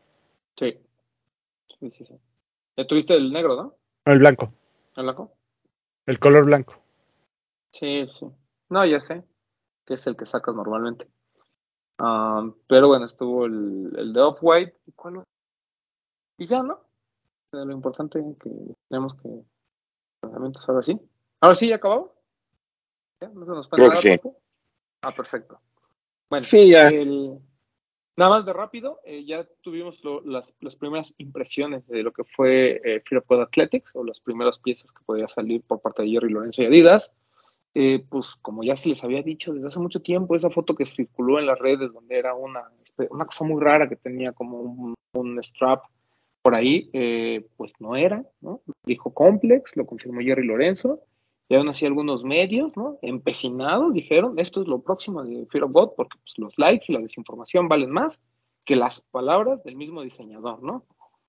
Sí. 0.56 0.78
Sí, 1.80 1.90
sí, 1.90 2.04
sí. 2.04 2.14
Ya 2.76 2.86
tuviste 2.86 3.14
el 3.14 3.32
negro, 3.32 3.56
¿no? 3.56 3.74
No, 4.06 4.12
el 4.12 4.18
blanco, 4.18 4.52
¿El 4.96 5.04
blanco? 5.04 5.32
el 6.06 6.18
color 6.18 6.44
blanco. 6.44 6.80
Sí, 7.72 8.06
sí. 8.18 8.26
No, 8.70 8.84
ya 8.86 9.00
sé. 9.00 9.22
Que 9.84 9.94
es 9.94 10.06
el 10.06 10.16
que 10.16 10.26
sacas 10.26 10.54
normalmente. 10.54 11.06
Um, 11.98 12.54
pero 12.68 12.88
bueno, 12.88 13.06
estuvo 13.06 13.46
el, 13.46 13.90
el 13.96 14.12
de 14.12 14.20
Off-White. 14.20 14.74
¿Y 14.86 14.92
cuál? 14.92 15.24
Y 16.38 16.46
ya, 16.46 16.62
¿no? 16.62 16.80
Lo 17.52 17.72
importante 17.72 18.18
es 18.18 18.24
que 18.42 18.50
tenemos 18.88 19.14
que. 19.20 19.28
Lanzamientos 20.22 20.68
ahora 20.68 20.82
sí. 20.82 20.98
Ahora 21.40 21.54
sí, 21.54 21.68
ya 21.68 21.76
acabamos. 21.76 22.10
¿Ya? 23.20 23.28
¿No 23.28 23.44
se 23.44 23.50
nos 23.50 23.68
Creo 23.68 23.90
que 23.90 23.96
sí. 23.96 24.20
Ah, 25.02 25.14
perfecto. 25.14 25.60
Bueno, 26.30 26.44
Sí, 26.44 26.70
ya. 26.70 26.88
el- 26.88 27.38
nada 28.16 28.30
más 28.30 28.44
de 28.44 28.52
rápido, 28.52 29.00
eh, 29.04 29.24
ya 29.24 29.46
tuvimos 29.62 30.02
lo- 30.04 30.20
las, 30.22 30.52
las 30.60 30.76
primeras 30.76 31.14
impresiones 31.18 31.86
de 31.86 32.02
lo 32.02 32.12
que 32.12 32.24
fue 32.24 32.80
eh, 32.84 33.00
Fear 33.08 33.20
of 33.22 33.28
God 33.28 33.42
Athletics, 33.42 33.92
o 33.94 34.04
las 34.04 34.20
primeras 34.20 34.58
piezas 34.58 34.92
que 34.92 35.02
podía 35.04 35.28
salir 35.28 35.62
por 35.62 35.80
parte 35.80 36.02
de 36.02 36.10
Jerry 36.10 36.30
Lorenzo 36.30 36.62
y 36.62 36.66
Adidas. 36.66 37.12
Eh, 37.74 38.04
pues 38.08 38.34
como 38.42 38.64
ya 38.64 38.74
se 38.76 38.88
les 38.88 39.04
había 39.04 39.22
dicho 39.22 39.52
desde 39.52 39.68
hace 39.68 39.78
mucho 39.78 40.02
tiempo, 40.02 40.34
esa 40.34 40.50
foto 40.50 40.74
que 40.74 40.84
circuló 40.86 41.38
en 41.38 41.46
las 41.46 41.58
redes 41.58 41.92
donde 41.92 42.18
era 42.18 42.34
una, 42.34 42.70
una 43.10 43.24
cosa 43.26 43.44
muy 43.44 43.62
rara 43.62 43.88
que 43.88 43.96
tenía 43.96 44.32
como 44.32 44.58
un, 44.60 44.94
un 45.14 45.42
strap 45.42 45.84
por 46.42 46.54
ahí, 46.54 46.90
eh, 46.92 47.46
pues 47.56 47.72
no 47.78 47.96
era, 47.96 48.24
¿no? 48.40 48.62
Dijo 48.84 49.12
Complex, 49.12 49.76
lo 49.76 49.86
confirmó 49.86 50.20
Jerry 50.20 50.46
Lorenzo, 50.46 51.00
y 51.48 51.54
aún 51.54 51.68
así 51.68 51.86
algunos 51.86 52.24
medios, 52.24 52.76
¿no? 52.76 52.98
Empecinados 53.00 53.94
dijeron, 53.94 54.38
esto 54.38 54.60
es 54.62 54.68
lo 54.68 54.82
próximo 54.82 55.24
de 55.24 55.46
Fear 55.46 55.64
of 55.64 55.72
God, 55.72 55.90
porque 55.96 56.18
pues, 56.18 56.34
los 56.36 56.58
likes 56.58 56.86
y 56.88 56.92
la 56.92 57.00
desinformación 57.00 57.68
valen 57.68 57.90
más 57.90 58.20
que 58.64 58.76
las 58.76 59.00
palabras 59.00 59.64
del 59.64 59.76
mismo 59.76 60.02
diseñador, 60.02 60.62
¿no? 60.62 60.84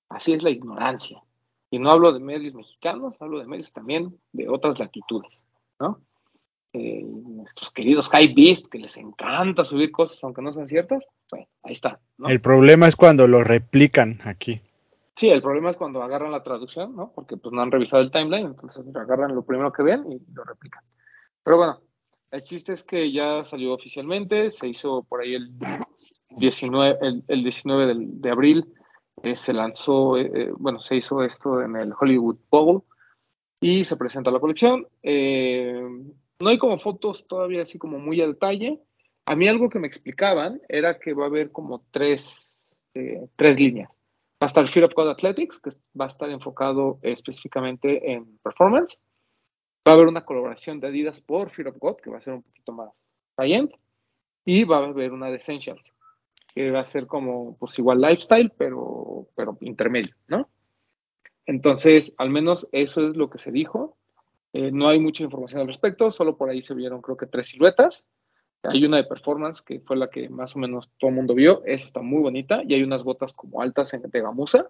Así 0.09 0.33
es 0.33 0.43
la 0.43 0.49
ignorancia. 0.49 1.23
Y 1.71 1.79
no 1.79 1.91
hablo 1.91 2.11
de 2.11 2.19
medios 2.19 2.53
mexicanos, 2.53 3.15
hablo 3.21 3.39
de 3.39 3.47
medios 3.47 3.71
también 3.71 4.19
de 4.33 4.49
otras 4.49 4.77
latitudes, 4.77 5.41
¿no? 5.79 6.01
Eh, 6.73 7.01
nuestros 7.03 7.71
queridos 7.71 8.09
High 8.09 8.33
Beast, 8.33 8.67
que 8.67 8.77
les 8.77 8.97
encanta 8.97 9.63
subir 9.63 9.91
cosas 9.91 10.21
aunque 10.23 10.41
no 10.41 10.51
sean 10.51 10.67
ciertas, 10.67 11.07
bueno, 11.31 11.47
ahí 11.63 11.73
está, 11.73 11.99
¿no? 12.17 12.27
El 12.27 12.41
problema 12.41 12.87
es 12.87 12.95
cuando 12.95 13.25
lo 13.27 13.43
replican 13.43 14.19
aquí. 14.25 14.61
Sí, 15.19 15.27
el 15.29 15.41
problema 15.41 15.69
es 15.69 15.75
cuando 15.75 16.01
agarran 16.01 16.31
la 16.31 16.43
traducción, 16.43 16.95
¿no? 16.95 17.11
Porque 17.13 17.35
pues 17.35 17.51
no 17.51 17.61
han 17.61 17.71
revisado 17.71 18.01
el 18.01 18.09
timeline, 18.09 18.45
entonces 18.47 18.85
agarran 18.95 19.35
lo 19.35 19.41
primero 19.43 19.69
que 19.69 19.83
ven 19.83 20.09
y 20.09 20.17
lo 20.33 20.45
replican. 20.45 20.81
Pero 21.43 21.57
bueno, 21.57 21.81
el 22.31 22.41
chiste 22.43 22.71
es 22.71 22.83
que 22.83 23.11
ya 23.11 23.43
salió 23.43 23.73
oficialmente, 23.73 24.49
se 24.49 24.69
hizo 24.69 25.03
por 25.03 25.19
ahí 25.19 25.33
el 25.35 25.49
19, 26.37 26.99
el, 27.01 27.23
el 27.27 27.43
19 27.43 27.85
del- 27.87 28.21
de, 28.21 28.29
abril, 28.31 28.73
eh, 29.23 29.35
se 29.35 29.51
lanzó, 29.51 30.17
eh, 30.17 30.31
eh, 30.33 30.51
bueno, 30.57 30.79
se 30.79 30.95
hizo 30.95 31.21
esto 31.21 31.61
en 31.61 31.75
el 31.75 31.91
Hollywood 31.99 32.37
Bowl 32.49 32.83
y 33.59 33.83
se 33.83 33.97
presenta 33.97 34.31
la 34.31 34.39
colección. 34.39 34.87
Eh, 35.03 35.83
no 36.39 36.47
hay 36.49 36.57
como 36.57 36.79
fotos 36.79 37.27
todavía 37.27 37.63
así 37.63 37.77
como 37.77 37.99
muy 37.99 38.21
a 38.21 38.27
detalle. 38.27 38.79
A 39.25 39.35
mí 39.35 39.49
algo 39.49 39.69
que 39.69 39.79
me 39.79 39.87
explicaban 39.87 40.61
era 40.69 40.97
que 40.97 41.13
va 41.13 41.25
a 41.25 41.27
haber 41.27 41.51
como 41.51 41.83
tres, 41.91 42.69
eh, 42.93 43.27
tres 43.35 43.59
líneas. 43.59 43.89
Va 44.41 44.45
a 44.45 44.47
estar 44.47 44.67
Fear 44.69 44.85
of 44.85 44.93
God 44.95 45.09
Athletics, 45.09 45.59
que 45.59 45.71
va 45.99 46.05
a 46.05 46.07
estar 46.07 46.29
enfocado 46.29 46.99
específicamente 47.01 48.11
en 48.13 48.37
performance. 48.37 48.97
Va 49.85 49.91
a 49.91 49.95
haber 49.95 50.07
una 50.07 50.23
colaboración 50.23 50.79
de 50.79 50.87
Adidas 50.87 51.19
por 51.19 51.49
Fear 51.49 51.69
of 51.69 51.77
God, 51.77 51.97
que 51.97 52.09
va 52.09 52.17
a 52.17 52.21
ser 52.21 52.33
un 52.33 52.43
poquito 52.43 52.71
más 52.71 52.89
high-end. 53.37 53.71
Y 54.45 54.63
va 54.63 54.77
a 54.77 54.85
haber 54.85 55.11
una 55.11 55.27
de 55.27 55.35
Essentials, 55.35 55.93
que 56.55 56.71
va 56.71 56.79
a 56.79 56.85
ser 56.85 57.05
como, 57.05 57.57
pues 57.57 57.77
igual 57.79 57.99
lifestyle, 57.99 58.51
pero, 58.57 59.27
pero 59.35 59.57
intermedio, 59.59 60.15
¿no? 60.27 60.49
Entonces, 61.45 62.13
al 62.17 62.29
menos 62.29 62.67
eso 62.71 63.07
es 63.07 63.17
lo 63.17 63.29
que 63.29 63.39
se 63.39 63.51
dijo. 63.51 63.97
Eh, 64.53 64.71
no 64.71 64.87
hay 64.87 64.99
mucha 64.99 65.23
información 65.23 65.61
al 65.61 65.67
respecto, 65.67 66.11
solo 66.11 66.37
por 66.37 66.49
ahí 66.49 66.61
se 66.61 66.73
vieron 66.73 67.01
creo 67.01 67.17
que 67.17 67.25
tres 67.25 67.47
siluetas. 67.47 68.05
Hay 68.63 68.83
una 68.85 68.97
de 68.97 69.05
performance 69.05 69.61
que 69.61 69.79
fue 69.79 69.95
la 69.95 70.09
que 70.09 70.27
más 70.29 70.55
o 70.55 70.59
menos 70.59 70.89
todo 70.97 71.09
el 71.09 71.15
mundo 71.15 71.33
vio, 71.33 71.63
esa 71.65 71.85
está 71.85 72.01
muy 72.01 72.21
bonita, 72.21 72.61
y 72.63 72.73
hay 72.73 72.83
unas 72.83 73.03
botas 73.03 73.31
como 73.33 73.61
altas 73.61 73.93
en, 73.93 74.01
de 74.01 74.21
gamuza, 74.21 74.69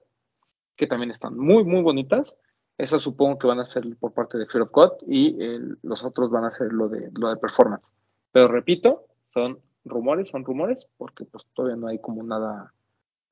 que 0.75 0.87
también 0.87 1.11
están 1.11 1.37
muy, 1.37 1.63
muy 1.63 1.81
bonitas. 1.81 2.35
Esas 2.77 3.01
supongo 3.01 3.37
que 3.39 3.47
van 3.47 3.59
a 3.59 3.65
ser 3.65 3.83
por 3.97 4.13
parte 4.13 4.37
de 4.37 4.45
Fear 4.45 4.63
of 4.63 4.71
God 4.71 4.91
y 5.07 5.35
los 5.81 6.03
otros 6.05 6.29
van 6.29 6.45
a 6.45 6.51
ser 6.51 6.71
lo 6.71 6.87
de, 6.87 7.11
lo 7.13 7.29
de 7.29 7.37
performance. 7.37 7.83
Pero 8.31 8.47
repito, 8.47 9.07
son 9.33 9.59
rumores, 9.83 10.29
son 10.29 10.45
rumores, 10.45 10.87
porque 10.97 11.25
pues 11.25 11.45
todavía 11.53 11.75
no 11.75 11.87
hay 11.87 11.99
como 11.99 12.23
nada 12.23 12.73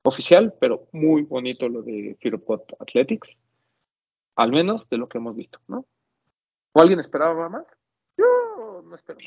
oficial, 0.02 0.54
pero 0.60 0.88
muy 0.92 1.22
bonito 1.22 1.68
lo 1.68 1.82
de 1.82 2.16
Fear 2.20 2.34
of 2.34 2.44
God 2.44 2.60
Athletics, 2.80 3.38
al 4.36 4.50
menos 4.50 4.88
de 4.88 4.98
lo 4.98 5.08
que 5.08 5.18
hemos 5.18 5.34
visto, 5.34 5.60
¿no? 5.68 5.86
¿O 6.72 6.80
alguien 6.80 7.00
esperaba 7.00 7.48
más? 7.48 7.66
Yo 8.16 8.82
no 8.84 8.94
espero. 8.94 9.18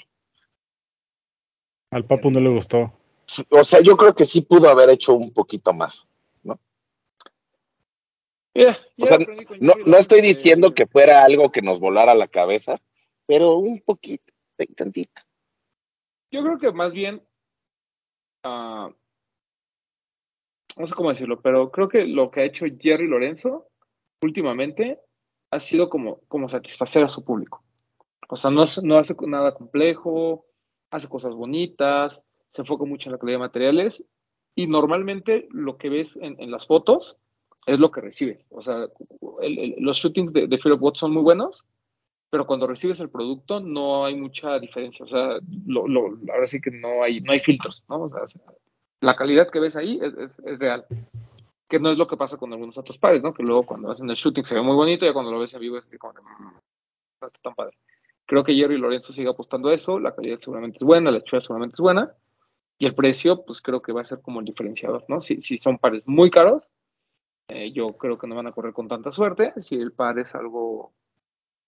Al 1.92 2.06
Papu 2.06 2.32
no 2.32 2.40
le 2.40 2.50
gustó. 2.50 2.94
O 3.50 3.64
sea, 3.64 3.82
yo 3.82 3.96
creo 3.98 4.16
que 4.16 4.26
sí 4.26 4.42
pudo 4.42 4.70
haber 4.70 4.90
hecho 4.90 5.14
un 5.14 5.32
poquito 5.32 5.74
más. 5.74 6.08
Ya 8.54 8.78
O 8.98 9.06
sea, 9.06 9.18
No, 9.60 9.74
no 9.86 9.98
estoy 9.98 10.22
Lorenzo 10.22 10.22
diciendo 10.22 10.74
que 10.74 10.86
fuera 10.86 11.24
algo 11.24 11.52
que 11.52 11.62
nos 11.62 11.80
volara 11.80 12.14
la 12.14 12.28
cabeza, 12.28 12.82
pero 13.26 13.56
un 13.56 13.80
poquito, 13.80 14.34
tantito. 14.76 15.22
Yo 16.32 16.44
creo 16.44 16.60
que 16.60 16.72
más 16.72 16.94
bien, 16.94 17.22
ah, 18.44 18.90
no 20.78 20.88
sé 20.88 20.94
cómo 20.94 21.10
decirlo, 21.10 21.42
pero 21.42 21.72
creo 21.72 21.88
que 21.88 22.06
lo 22.06 22.32
que 22.32 22.42
ha 22.42 22.46
hecho 22.46 22.66
Jerry 22.80 23.08
Lorenzo 23.08 23.68
últimamente 24.22 25.00
ha 25.50 25.60
sido 25.60 25.90
como, 25.90 26.22
como 26.28 26.48
satisfacer 26.48 27.04
a 27.04 27.10
su 27.10 27.24
público. 27.24 27.64
O 28.30 28.38
sea, 28.38 28.50
no, 28.50 28.64
no 28.84 28.98
hace 28.98 29.16
nada 29.28 29.54
complejo, 29.54 30.46
hace 30.92 31.08
cosas 31.08 31.34
bonitas, 31.34 32.22
se 32.52 32.62
enfoca 32.62 32.86
mucho 32.86 33.10
en 33.10 33.14
la 33.14 33.18
calidad 33.18 33.36
de 33.40 33.46
materiales 33.46 34.04
y 34.56 34.68
normalmente 34.68 35.48
lo 35.52 35.78
que 35.78 35.90
ves 35.90 36.18
en, 36.22 36.36
en 36.40 36.52
las 36.52 36.68
fotos 36.68 37.18
es 37.66 37.80
lo 37.80 37.92
que 37.92 38.02
recibe. 38.02 38.46
O 38.50 38.62
sea, 38.62 38.88
el- 39.42 39.60
el- 39.60 39.76
los 39.80 39.98
shootings 39.98 40.34
de, 40.34 40.48
de 40.48 40.56
of 40.72 40.80
God 40.80 40.96
son 40.96 41.12
muy 41.14 41.22
buenos, 41.24 41.64
pero 42.30 42.46
cuando 42.46 42.68
recibes 42.68 43.00
el 43.00 43.10
producto 43.10 43.60
no 43.60 44.06
hay 44.06 44.16
mucha 44.16 44.60
diferencia. 44.60 45.06
O 45.06 45.08
sea, 45.08 45.40
lo, 45.66 45.88
lo- 45.88 46.18
ahora 46.34 46.48
sí 46.48 46.60
que 46.62 46.72
no 46.72 47.04
hay, 47.04 47.22
no 47.22 47.32
hay 47.32 47.40
filtros, 47.40 47.84
¿no? 47.88 48.04
O 48.04 48.10
sea, 48.10 48.42
la 49.02 49.16
calidad 49.16 49.50
que 49.50 49.60
ves 49.60 49.76
ahí 49.76 50.00
es, 50.02 50.14
es- 50.18 50.40
es 50.46 50.60
real. 50.60 50.86
Que 51.70 51.80
no 51.80 51.90
es 51.92 51.98
lo 51.98 52.08
que 52.08 52.18
pasa 52.18 52.36
con 52.38 52.52
algunos 52.52 52.78
otros 52.78 52.98
pares, 52.98 53.24
¿no? 53.24 53.34
Que 53.34 53.44
luego 53.44 53.64
cuando 53.64 53.90
hacen 53.92 54.10
el 54.10 54.16
shooting 54.18 54.44
se 54.44 54.56
ve 54.56 54.62
muy 54.62 54.76
bonito 54.76 55.06
y 55.08 55.14
cuando 55.14 55.32
lo 55.32 55.40
ves 55.40 55.54
en 55.54 55.62
vivo 55.62 55.78
es 55.78 55.86
que 55.86 55.98
como, 55.98 56.14
"Mm, 56.14 56.44
no 57.22 57.28
está 57.28 57.40
tan 57.42 57.56
padre. 57.56 57.78
Creo 58.32 58.46
que 58.46 58.56
Jerry 58.56 58.78
Lorenzo 58.78 59.12
sigue 59.12 59.28
apostando 59.28 59.68
a 59.68 59.74
eso, 59.74 60.00
la 60.00 60.16
calidad 60.16 60.40
seguramente 60.40 60.78
es 60.78 60.86
buena, 60.86 61.12
la 61.12 61.18
hechura 61.18 61.42
seguramente 61.42 61.74
es 61.74 61.82
buena, 61.82 62.16
y 62.80 62.86
el 62.86 62.96
precio, 62.96 63.44
pues 63.44 63.60
creo 63.60 63.82
que 63.82 63.92
va 63.92 64.00
a 64.00 64.06
ser 64.06 64.22
como 64.22 64.40
el 64.40 64.46
diferenciador, 64.46 65.04
¿no? 65.10 65.20
Si, 65.20 65.42
si 65.42 65.58
son 65.58 65.78
pares 65.78 66.04
muy 66.06 66.32
caros, 66.32 66.64
eh, 67.50 67.74
yo 67.74 67.92
creo 67.98 68.18
que 68.18 68.28
no 68.28 68.36
van 68.36 68.48
a 68.48 68.54
correr 68.54 68.72
con 68.72 68.88
tanta 68.88 69.12
suerte. 69.12 69.52
Si 69.62 69.76
el 69.76 69.92
par 69.92 70.18
es 70.18 70.34
algo, 70.34 70.94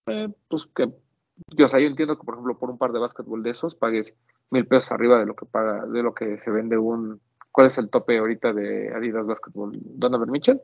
eh, 0.06 0.30
pues 0.48 0.64
que, 0.74 0.88
yo, 1.54 1.66
o 1.66 1.68
sea, 1.68 1.80
yo 1.80 1.86
entiendo 1.86 2.18
que 2.18 2.24
por 2.24 2.36
ejemplo 2.36 2.58
por 2.58 2.70
un 2.70 2.78
par 2.78 2.92
de 2.92 2.98
básquetbol 2.98 3.42
de 3.42 3.50
esos 3.50 3.74
pagues 3.74 4.14
mil 4.48 4.66
pesos 4.66 4.90
arriba 4.90 5.18
de 5.18 5.26
lo 5.26 5.36
que 5.36 5.44
paga, 5.44 5.84
de 5.84 6.02
lo 6.02 6.14
que 6.14 6.38
se 6.38 6.50
vende 6.50 6.78
un, 6.78 7.20
¿cuál 7.52 7.66
es 7.66 7.76
el 7.76 7.90
tope 7.90 8.16
ahorita 8.16 8.54
de 8.54 8.88
Adidas 8.94 9.26
Basketball? 9.26 9.78
¿Donovan 9.82 10.30
Mitchell? 10.30 10.62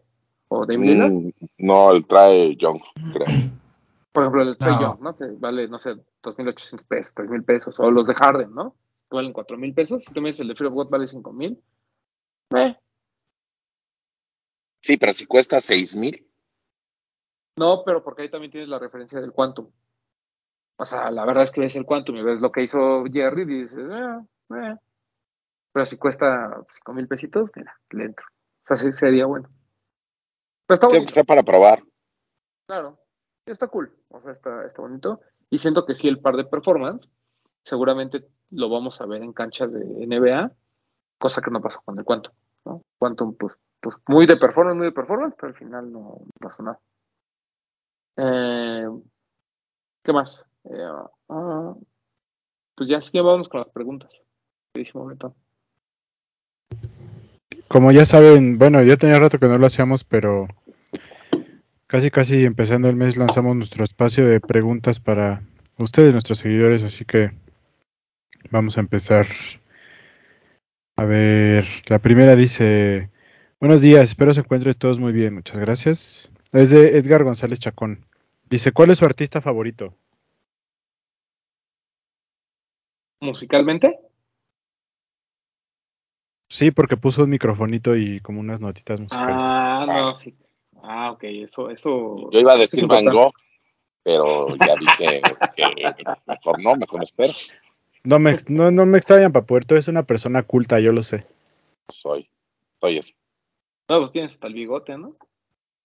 ¿O 0.49 0.65
Dame? 0.65 1.11
Mm, 1.11 1.31
no, 1.59 1.93
el 1.93 2.07
trae 2.07 2.57
Young, 2.57 2.81
creo. 3.13 3.27
Por 4.13 4.25
ejemplo, 4.25 4.43
el 4.43 4.57
Trey 4.59 4.75
No. 4.75 4.81
Young, 4.81 5.01
¿no? 5.01 5.17
Que 5.17 5.27
vale, 5.39 5.69
no 5.69 5.79
sé, 5.79 5.95
2.800 6.23 6.85
pesos, 6.87 7.15
3.000 7.15 7.45
pesos. 7.45 7.79
O 7.79 7.91
los 7.91 8.07
de 8.07 8.15
Harden, 8.15 8.53
¿no? 8.55 8.75
Que 9.09 9.17
valen 9.17 9.33
4.000 9.33 9.75
pesos. 9.75 10.05
Si 10.05 10.13
tú 10.13 10.21
me 10.21 10.29
dices 10.29 10.41
el 10.41 10.49
de 10.49 10.55
Fear 10.57 10.69
of 10.69 10.75
God 10.75 10.91
vale 10.91 11.07
5.000. 11.07 11.61
Eh, 12.57 12.77
Sí, 14.83 14.97
pero 14.97 15.13
si 15.13 15.27
cuesta 15.27 15.61
seis 15.61 15.95
mil, 15.95 16.27
no, 17.57 17.83
pero 17.85 18.03
porque 18.03 18.23
ahí 18.23 18.31
también 18.31 18.51
tienes 18.51 18.69
la 18.69 18.79
referencia 18.79 19.21
del 19.21 19.33
Quantum. 19.33 19.71
O 20.77 20.85
sea, 20.87 21.11
la 21.11 21.27
verdad 21.27 21.45
es 21.45 21.51
que 21.51 21.61
ves 21.61 21.77
el 21.77 21.85
Quantum 21.85 22.17
y 22.17 22.23
ves 22.23 22.41
lo 22.41 22.51
que 22.51 22.63
hizo 22.63 23.05
Jerry 23.05 23.43
y 23.43 23.63
dices, 23.63 23.77
eh, 23.79 24.57
eh. 24.57 24.77
Pero 25.73 25.87
si 25.87 25.99
cuesta 25.99 26.65
5.000 26.85 27.07
pesitos, 27.07 27.51
mira, 27.55 27.79
le 27.91 28.05
entro. 28.07 28.27
O 28.65 28.67
sea, 28.67 28.77
sí 28.77 28.93
sería 28.93 29.27
bueno. 29.27 29.51
Pero 30.67 30.75
está 30.75 30.89
sí, 30.89 30.97
aunque 30.97 31.13
sea 31.13 31.25
para 31.25 31.43
probar. 31.43 31.83
Claro, 32.67 32.99
está 33.53 33.69
cool, 33.69 33.93
o 34.09 34.21
sea, 34.21 34.33
está, 34.33 34.65
está 34.65 34.83
bonito. 34.83 35.21
Y 35.51 35.59
siento 35.59 35.85
que 35.85 35.95
sí, 35.95 36.09
el 36.09 36.21
par 36.21 36.37
de 36.37 36.45
performance, 36.45 37.09
seguramente 37.63 38.27
lo 38.51 38.69
vamos 38.69 39.01
a 39.01 39.07
ver 39.07 39.23
en 39.23 39.33
canchas 39.33 39.73
de 39.73 40.07
NBA, 40.07 40.53
cosa 41.19 41.43
que 41.43 41.51
no 41.51 41.61
pasó 41.61 41.81
con 41.85 41.99
el 41.99 42.05
Quantum, 42.05 42.35
¿no? 42.65 42.83
Quantum, 42.99 43.35
pues, 43.37 43.57
pues 43.81 43.97
muy 44.09 44.27
de 44.27 44.37
performance, 44.37 44.77
muy 44.77 44.87
de 44.87 44.93
performance, 44.93 45.35
pero 45.37 45.49
al 45.49 45.59
final 45.59 45.93
no, 45.93 46.23
pasó 46.39 46.63
nada. 46.63 46.79
Eh, 48.17 48.89
¿Qué 50.03 50.13
más? 50.13 50.45
Eh, 50.65 50.89
ah, 51.29 51.75
pues 52.75 52.89
ya 52.89 53.01
sí, 53.01 53.19
vamos 53.21 53.49
con 53.49 53.61
las 53.61 53.69
preguntas. 53.69 54.11
Como 57.69 57.93
ya 57.93 58.05
saben, 58.05 58.59
bueno, 58.59 58.83
ya 58.83 58.97
tenía 58.97 59.19
rato 59.19 59.39
que 59.39 59.47
no 59.47 59.59
lo 59.59 59.67
hacíamos, 59.67 60.05
pero 60.05 60.49
casi 61.91 62.13
casi 62.13 62.45
empezando 62.45 62.89
el 62.89 62.95
mes 62.95 63.17
lanzamos 63.17 63.57
nuestro 63.57 63.83
espacio 63.83 64.25
de 64.25 64.39
preguntas 64.39 65.01
para 65.01 65.43
ustedes, 65.77 66.13
nuestros 66.13 66.39
seguidores, 66.39 66.85
así 66.85 67.05
que 67.05 67.33
vamos 68.49 68.79
a 68.79 68.81
empezar. 68.81 69.27
A 70.97 71.05
ver, 71.05 71.67
la 71.89 71.99
primera 71.99 72.37
dice, 72.37 73.11
buenos 73.59 73.81
días, 73.81 74.11
espero 74.11 74.33
se 74.33 74.39
encuentren 74.39 74.75
todos 74.75 75.01
muy 75.01 75.13
bien, 75.13 75.35
muchas 75.35 75.59
gracias. 75.59 76.31
Es 76.53 76.71
de 76.71 76.97
Edgar 76.97 77.25
González 77.25 77.59
Chacón. 77.59 78.07
Dice, 78.49 78.71
¿cuál 78.71 78.91
es 78.91 78.99
su 78.99 79.05
artista 79.05 79.41
favorito? 79.41 79.97
¿Musicalmente? 83.21 83.99
Sí, 86.49 86.71
porque 86.71 86.97
puso 86.97 87.25
un 87.25 87.31
microfonito 87.31 87.97
y 87.97 88.21
como 88.21 88.39
unas 88.39 88.61
notitas 88.61 89.01
musicales. 89.01 89.43
Ah, 89.43 89.85
no, 89.89 90.15
sí. 90.15 90.37
Ah, 90.83 91.11
ok, 91.13 91.25
eso, 91.25 91.71
eso. 91.71 92.31
Yo 92.31 92.41
iba 92.41 92.55
a 92.55 92.57
decir 92.59 92.87
Van. 92.87 93.05
Gogh, 93.05 93.33
pero 94.03 94.57
ya 94.57 94.75
vi 94.77 94.87
que, 94.99 95.23
que 95.57 95.95
mejor 96.27 96.63
no, 96.63 96.77
mejor 96.77 96.99
me 96.99 97.05
espero. 97.05 97.33
No 98.05 98.19
me, 98.19 98.37
no, 98.49 98.71
no 98.71 98.87
me 98.87 98.97
extrañan, 98.99 99.33
Papuerto, 99.33 99.77
es 99.77 99.89
una 99.89 100.05
persona 100.05 100.43
culta, 100.43 100.81
yo 100.81 100.93
lo 100.93 101.03
sé. 101.03 101.27
Soy, 101.91 102.31
soy 102.81 102.99
eso. 102.99 103.15
No, 103.91 103.99
pues 104.01 104.13
tienes 104.13 104.33
hasta 104.33 104.47
el 104.47 104.55
bigote, 104.55 104.97
¿no? 104.97 105.17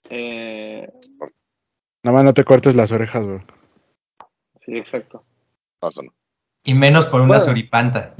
Eh, 0.09 0.87
Nada 2.03 2.15
más 2.17 2.23
no 2.23 2.33
te 2.33 2.43
cortes 2.43 2.75
las 2.75 2.91
orejas, 2.91 3.25
bro. 3.25 3.43
sí, 4.65 4.77
exacto. 4.77 5.25
No, 5.81 5.89
eso 5.89 6.03
no. 6.03 6.13
Y 6.63 6.73
menos 6.73 7.07
por 7.07 7.19
una 7.21 7.29
Bueno. 7.37 7.43
suripanta. 7.43 8.15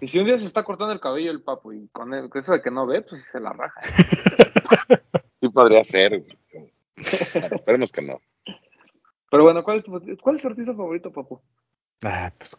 Y 0.00 0.08
si 0.08 0.18
un 0.18 0.24
día 0.26 0.38
se 0.38 0.46
está 0.46 0.64
cortando 0.64 0.92
el 0.92 1.00
cabello 1.00 1.30
el 1.30 1.42
papo 1.42 1.72
y 1.72 1.86
con 1.88 2.12
eso 2.14 2.52
de 2.52 2.60
que 2.62 2.70
no 2.72 2.86
ve, 2.86 3.02
pues 3.02 3.24
se 3.30 3.38
la 3.38 3.52
raja. 3.52 3.80
Sí 5.42 5.48
podría 5.48 5.82
ser. 5.82 6.20
güey. 6.20 6.38
Bueno, 7.34 7.56
esperemos 7.56 7.90
que 7.92 8.02
no. 8.02 8.20
Pero 9.30 9.42
bueno, 9.42 9.64
¿cuál 9.64 9.78
es 9.78 9.84
tu, 9.84 9.90
cuál 10.22 10.36
es 10.36 10.42
tu 10.42 10.48
artista 10.48 10.72
favorito, 10.72 11.10
papu? 11.12 11.40
Ah, 12.04 12.32
pues 12.38 12.56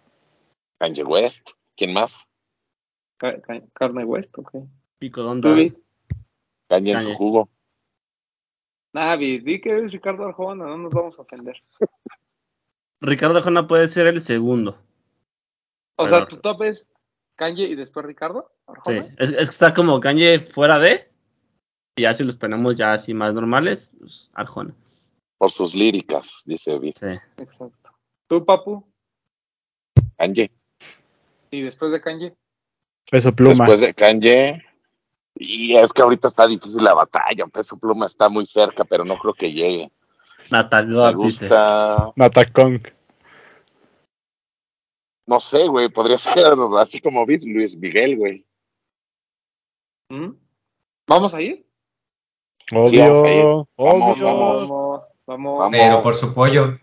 Kanye 0.80 1.04
West. 1.04 1.52
¿Quién 1.78 1.94
más? 1.94 2.28
Ca- 3.18 3.40
ca- 3.42 3.62
Carne 3.74 4.04
West, 4.04 4.38
ok. 4.38 4.52
Pico 5.00 5.22
¿Tú, 5.22 5.28
Dondas. 5.28 5.56
Vi? 5.56 5.74
Kanye 6.68 6.92
en 6.94 7.02
su 7.04 7.14
jugo. 7.14 7.50
Navi, 8.92 9.40
di 9.40 9.62
que 9.62 9.70
eres 9.72 9.92
Ricardo 9.92 10.26
Arjona, 10.26 10.66
no 10.66 10.78
nos 10.78 10.94
vamos 10.94 11.18
a 11.18 11.22
ofender. 11.22 11.64
Ricardo 13.02 13.38
Arjona 13.38 13.66
puede 13.66 13.88
ser 13.88 14.08
el 14.08 14.22
segundo. 14.22 14.78
O 15.96 16.04
Pero- 16.04 16.08
sea, 16.18 16.28
tu 16.28 16.38
top 16.38 16.64
es 16.64 16.86
Kanye 17.36 17.64
y 17.66 17.76
después 17.76 18.06
Ricardo 18.06 18.52
Sí, 18.86 18.92
Arjona. 18.98 19.16
es, 19.20 19.30
es 19.30 19.36
que 19.36 19.42
está 19.44 19.74
como 19.74 20.00
Kanye 20.02 20.40
fuera 20.40 20.80
de. 20.80 21.10
Y 21.96 22.04
ya 22.04 22.14
si 22.14 22.24
los 22.24 22.36
ponemos 22.36 22.76
ya 22.76 22.94
así 22.94 23.14
más 23.14 23.34
normales, 23.34 23.94
pues 24.00 24.32
Arjona. 24.34 24.74
Por 25.38 25.52
sus 25.52 25.76
líricas, 25.76 26.42
dice 26.46 26.80
Vic. 26.80 26.98
Sí. 26.98 27.20
Exacto. 27.38 27.92
¿Tú, 28.28 28.44
papu? 28.46 28.84
Kanye. 30.18 30.52
Y 31.52 31.62
después 31.62 31.92
de 31.92 32.02
Kanye. 32.02 32.34
peso 33.12 33.34
pluma. 33.36 33.66
Después 33.66 33.82
de 33.82 33.94
Kanye. 33.94 34.64
Y 35.36 35.76
es 35.76 35.92
que 35.92 36.02
ahorita 36.02 36.28
está 36.28 36.48
difícil 36.48 36.84
la 36.84 36.94
batalla. 36.94 37.46
Peso 37.48 37.78
Pluma 37.78 38.06
está 38.06 38.30
muy 38.30 38.46
cerca, 38.46 38.84
pero 38.86 39.04
no 39.04 39.18
creo 39.18 39.34
que 39.34 39.52
llegue. 39.52 39.92
Nata 40.52 40.84
Me 40.84 40.94
God, 40.94 41.16
dice. 41.26 41.46
gusta. 41.46 42.12
Natacón. 42.16 42.82
No 45.26 45.40
sé, 45.40 45.68
güey. 45.68 45.90
Podría 45.90 46.18
ser 46.20 46.54
así 46.80 47.02
como 47.02 47.26
Luis 47.26 47.76
Miguel, 47.76 48.18
güey. 48.18 48.46
¿Mm? 50.10 50.36
¿Vamos 51.08 51.34
a 51.34 51.42
ir? 51.42 51.63
Obvio, 52.72 53.04
vamos. 53.04 53.68
Vamos, 53.78 53.80
obvio. 54.18 54.26
vamos. 54.26 54.26
Vamos, 54.26 54.70
vamos. 55.28 55.60
Vamos. 55.60 55.72
Pero 55.72 56.02
por 56.02 56.16
su 56.16 56.34
pollo. 56.34 56.80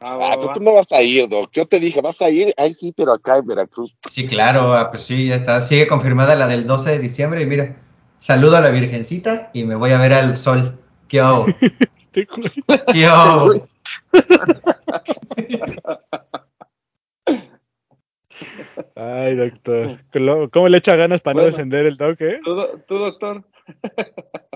Ah, 0.00 0.16
va, 0.16 0.38
tú, 0.38 0.46
va. 0.46 0.52
tú 0.52 0.60
no 0.60 0.72
vas 0.74 0.90
a 0.92 1.00
ir, 1.02 1.28
Doc. 1.28 1.50
Yo 1.52 1.66
te 1.66 1.78
dije, 1.80 2.00
vas 2.00 2.20
a 2.20 2.28
ir. 2.28 2.52
Ay, 2.56 2.74
sí, 2.74 2.92
pero 2.96 3.12
acá 3.12 3.38
en 3.38 3.46
Veracruz. 3.46 3.94
Sí, 4.10 4.26
claro, 4.26 4.74
ah, 4.74 4.90
pues 4.90 5.04
sí, 5.04 5.28
ya 5.28 5.36
está. 5.36 5.60
Sigue 5.62 5.86
confirmada 5.86 6.34
la 6.34 6.48
del 6.48 6.66
12 6.66 6.90
de 6.90 6.98
diciembre. 6.98 7.42
Y 7.42 7.46
mira, 7.46 7.76
saludo 8.18 8.56
a 8.56 8.60
la 8.60 8.70
Virgencita 8.70 9.50
y 9.52 9.64
me 9.64 9.76
voy 9.76 9.92
a 9.92 9.98
ver 9.98 10.12
al 10.12 10.36
sol. 10.36 10.78
¿Qué 11.08 11.20
hago? 11.20 11.46
¿Qué 12.92 13.06
hago? 13.06 13.50
Ay, 18.96 19.36
doctor. 19.36 19.98
¿Cómo- 20.12 20.50
¿Cómo 20.50 20.68
le 20.68 20.78
echa 20.78 20.96
ganas 20.96 21.20
para 21.20 21.40
no 21.40 21.46
descender 21.46 21.86
el 21.86 21.96
toque? 21.96 22.38
¿Tú, 22.44 22.54
do- 22.54 22.78
tú, 22.86 22.98
doctor? 22.98 23.44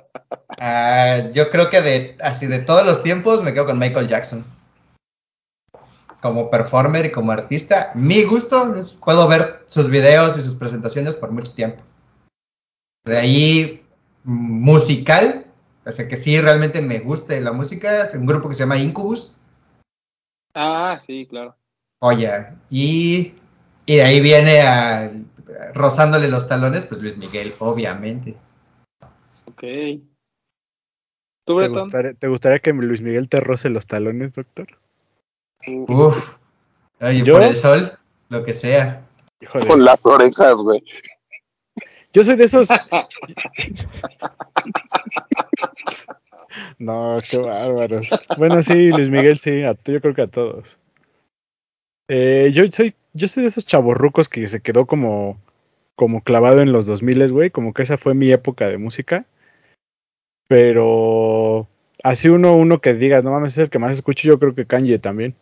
Ah, 0.59 1.28
yo 1.32 1.50
creo 1.50 1.68
que 1.70 1.80
de 1.82 2.16
así 2.22 2.46
de 2.46 2.61
todos 2.61 2.84
los 2.86 3.02
tiempos 3.02 3.42
me 3.42 3.52
quedo 3.52 3.66
con 3.66 3.78
Michael 3.78 4.09
Jackson. 4.09 4.44
Como 6.22 6.50
performer 6.50 7.07
y 7.07 7.12
como 7.12 7.32
artista, 7.32 7.92
mi 7.94 8.24
gusto, 8.24 8.74
es- 8.76 8.92
puedo 8.92 9.28
ver 9.28 9.64
sus 9.66 9.88
videos 9.90 10.36
y 10.38 10.42
sus 10.42 10.54
presentaciones 10.54 11.14
por 11.14 11.30
mucho 11.30 11.52
tiempo. 11.52 11.82
De 13.04 13.18
ahí, 13.18 13.86
musical, 14.24 15.46
o 15.84 15.92
sea, 15.92 16.09
que 16.09 16.16
sí 16.16 16.40
realmente 16.40 16.80
me 16.80 16.98
guste 16.98 17.40
la 17.40 17.52
música, 17.52 18.04
es 18.04 18.14
un 18.14 18.26
grupo 18.26 18.48
que 18.48 18.54
se 18.54 18.61
llama 18.64 18.78
Incubus. 18.78 19.36
Ah, 20.54 20.98
sí, 21.04 21.26
claro. 21.28 21.54
Oye, 22.00 22.46
y, 22.70 23.34
y 23.84 23.96
de 23.96 24.02
ahí 24.02 24.20
viene 24.20 24.62
a, 24.62 25.12
rozándole 25.74 26.28
los 26.28 26.48
talones, 26.48 26.86
pues 26.86 27.00
Luis 27.00 27.16
Miguel, 27.18 27.54
obviamente. 27.59 28.36
Ok. 29.46 29.62
¿Tú, 31.47 31.61
¿Te 31.61 31.68
gustaría, 31.68 32.12
te 32.14 32.26
gustaría 32.28 32.59
que 32.59 32.72
Luis 32.72 33.01
Miguel 33.01 33.28
te 33.28 33.38
roce 33.40 33.70
los 33.70 33.86
talones, 33.86 34.34
doctor? 34.34 34.66
Uf. 35.66 36.34
Oye, 37.01 37.22
¿Yo? 37.22 37.34
por 37.34 37.44
el 37.44 37.57
sol, 37.57 37.97
lo 38.28 38.44
que 38.44 38.53
sea. 38.53 39.07
Híjole. 39.40 39.68
Con 39.68 39.84
las 39.84 40.05
orejas, 40.05 40.55
güey. 40.57 40.82
Yo 42.12 42.24
soy 42.24 42.36
de 42.36 42.44
esos. 42.44 42.68
No, 46.78 47.18
qué 47.28 47.36
bárbaros. 47.38 48.09
Bueno, 48.38 48.62
sí, 48.62 48.90
Luis 48.90 49.11
Miguel, 49.11 49.36
sí, 49.38 49.62
a- 49.62 49.72
yo 49.84 50.01
creo 50.01 50.14
que 50.14 50.22
a 50.22 50.26
todos. 50.26 50.78
Eh, 52.09 52.51
yo 52.53 52.64
soy, 52.70 52.94
yo 53.12 53.28
soy 53.28 53.42
de 53.42 53.49
esos 53.51 53.66
chavorrucos 53.66 54.28
que 54.28 54.47
se 54.49 54.61
quedó 54.62 54.86
como, 54.86 55.38
como 55.97 56.22
clavado 56.22 56.62
en 56.62 56.72
los 56.72 56.86
2000, 56.86 57.30
güey, 57.32 57.51
como 57.51 57.74
que 57.74 57.82
esa 57.82 57.99
fue 57.99 58.14
mi 58.14 58.30
época 58.32 58.68
de 58.68 58.78
música. 58.78 59.26
Pero 60.49 61.66
así 62.03 62.28
uno, 62.28 62.57
uno 62.57 62.80
que 62.80 62.94
digas, 62.94 63.24
no 63.24 63.30
mames, 63.30 63.53
es 63.53 63.64
el 63.64 63.70
que 63.70 63.78
más 63.78 63.92
escucho, 63.92 64.28
yo 64.28 64.38
creo 64.38 64.55
que 64.55 64.66
Kanye 64.66 64.99
también. 64.99 65.34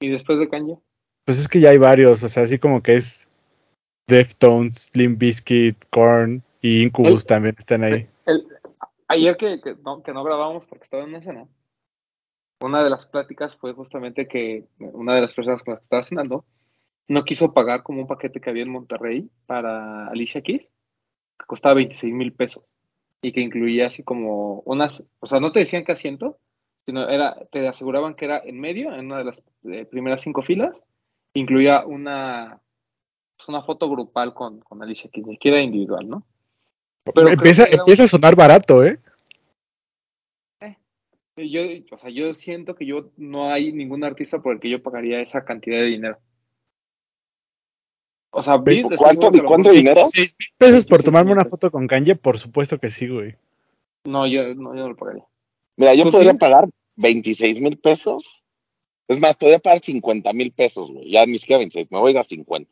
¿Y 0.00 0.08
después 0.08 0.38
de 0.38 0.48
Kanye? 0.48 0.78
Pues 1.24 1.38
es 1.38 1.48
que 1.48 1.60
ya 1.60 1.70
hay 1.70 1.78
varios, 1.78 2.22
o 2.24 2.28
sea, 2.28 2.42
así 2.42 2.58
como 2.58 2.82
que 2.82 2.94
es 2.96 3.28
Deftones, 4.08 4.90
Limp 4.94 5.18
Bizkit, 5.18 5.76
Korn 5.90 6.42
y 6.60 6.82
Incubus 6.82 7.22
El- 7.22 7.26
también 7.26 7.54
están 7.56 7.84
ahí. 7.84 8.08
El, 8.26 8.46
ayer 9.08 9.36
que, 9.36 9.60
que, 9.60 9.76
no, 9.84 10.02
que 10.02 10.12
no 10.12 10.24
grabamos 10.24 10.66
porque 10.66 10.84
estaba 10.84 11.04
en 11.04 11.10
una 11.10 11.22
cena, 11.22 11.48
una 12.60 12.82
de 12.82 12.90
las 12.90 13.06
pláticas 13.06 13.56
fue 13.56 13.72
justamente 13.72 14.26
que 14.26 14.66
una 14.78 15.14
de 15.14 15.20
las 15.20 15.34
personas 15.34 15.62
con 15.62 15.74
las 15.74 15.80
que 15.80 15.84
estaba 15.84 16.02
cenando 16.02 16.44
no 17.08 17.24
quiso 17.24 17.52
pagar 17.52 17.82
como 17.82 18.00
un 18.00 18.06
paquete 18.06 18.40
que 18.40 18.50
había 18.50 18.62
en 18.62 18.70
Monterrey 18.70 19.30
para 19.46 20.08
Alicia 20.08 20.42
Keys, 20.42 20.68
que 21.42 21.46
costaba 21.46 21.74
26 21.74 22.14
mil 22.14 22.32
pesos 22.32 22.64
y 23.20 23.32
que 23.32 23.40
incluía 23.40 23.86
así 23.86 24.02
como 24.02 24.60
unas, 24.64 25.02
o 25.20 25.26
sea, 25.26 25.40
no 25.40 25.52
te 25.52 25.60
decían 25.60 25.84
qué 25.84 25.92
asiento, 25.92 26.38
sino 26.86 27.08
era, 27.08 27.36
te 27.50 27.66
aseguraban 27.68 28.14
que 28.14 28.24
era 28.24 28.38
en 28.44 28.58
medio, 28.58 28.92
en 28.94 29.06
una 29.06 29.18
de 29.18 29.24
las 29.24 29.42
eh, 29.64 29.84
primeras 29.84 30.20
cinco 30.20 30.42
filas, 30.42 30.82
incluía 31.34 31.84
una, 31.86 32.60
pues, 33.36 33.48
una 33.48 33.62
foto 33.62 33.88
grupal 33.88 34.34
con, 34.34 34.60
con 34.60 34.82
Alicia 34.82 35.10
Keys, 35.10 35.26
ni 35.26 35.34
siquiera 35.34 35.60
individual, 35.60 36.08
¿no? 36.08 36.26
Pero 37.04 37.26
creo 37.26 37.32
empieza, 37.34 37.66
que 37.66 37.74
un- 37.74 37.80
empieza 37.80 38.04
a 38.04 38.08
sonar 38.08 38.34
barato, 38.34 38.84
¿eh? 38.84 38.98
Yo, 41.36 41.62
o 41.90 41.96
sea, 41.96 42.10
yo 42.10 42.34
siento 42.34 42.74
que 42.74 42.84
yo 42.84 43.10
no 43.16 43.50
hay 43.50 43.72
ningún 43.72 44.04
artista 44.04 44.42
por 44.42 44.52
el 44.52 44.60
que 44.60 44.68
yo 44.68 44.82
pagaría 44.82 45.20
esa 45.20 45.44
cantidad 45.46 45.78
de 45.78 45.86
dinero. 45.86 46.18
O 48.34 48.40
sea, 48.40 48.54
¿Cuánto- 48.96 49.30
cuánto 49.44 49.70
dinero? 49.70 50.00
6 50.04 50.34
mil 50.38 50.48
pesos 50.56 50.84
por 50.86 50.98
26 51.00 51.04
tomarme 51.04 51.32
una 51.32 51.44
foto 51.44 51.70
con 51.70 51.86
Kanye, 51.86 52.16
por 52.16 52.38
supuesto 52.38 52.78
que 52.78 52.88
sí, 52.88 53.06
güey. 53.06 53.36
No, 54.04 54.26
yo 54.26 54.54
no, 54.54 54.74
yo 54.74 54.82
no 54.82 54.88
lo 54.88 54.96
pagaría. 54.96 55.24
Mira, 55.76 55.94
yo 55.94 56.04
¿Tú 56.04 56.12
podría 56.12 56.32
sí? 56.32 56.38
pagar 56.38 56.68
26 56.96 57.60
mil 57.60 57.76
pesos. 57.78 58.42
Es 59.06 59.20
más, 59.20 59.36
podría 59.36 59.58
pagar 59.58 59.80
50 59.80 60.32
mil 60.32 60.50
pesos, 60.50 60.90
güey. 60.90 61.10
Ya 61.10 61.26
ni 61.26 61.38
siquiera 61.38 61.58
26, 61.58 61.88
me 61.90 61.98
voy 61.98 62.08
a 62.08 62.12
ir 62.12 62.18
a 62.18 62.24
50. 62.24 62.70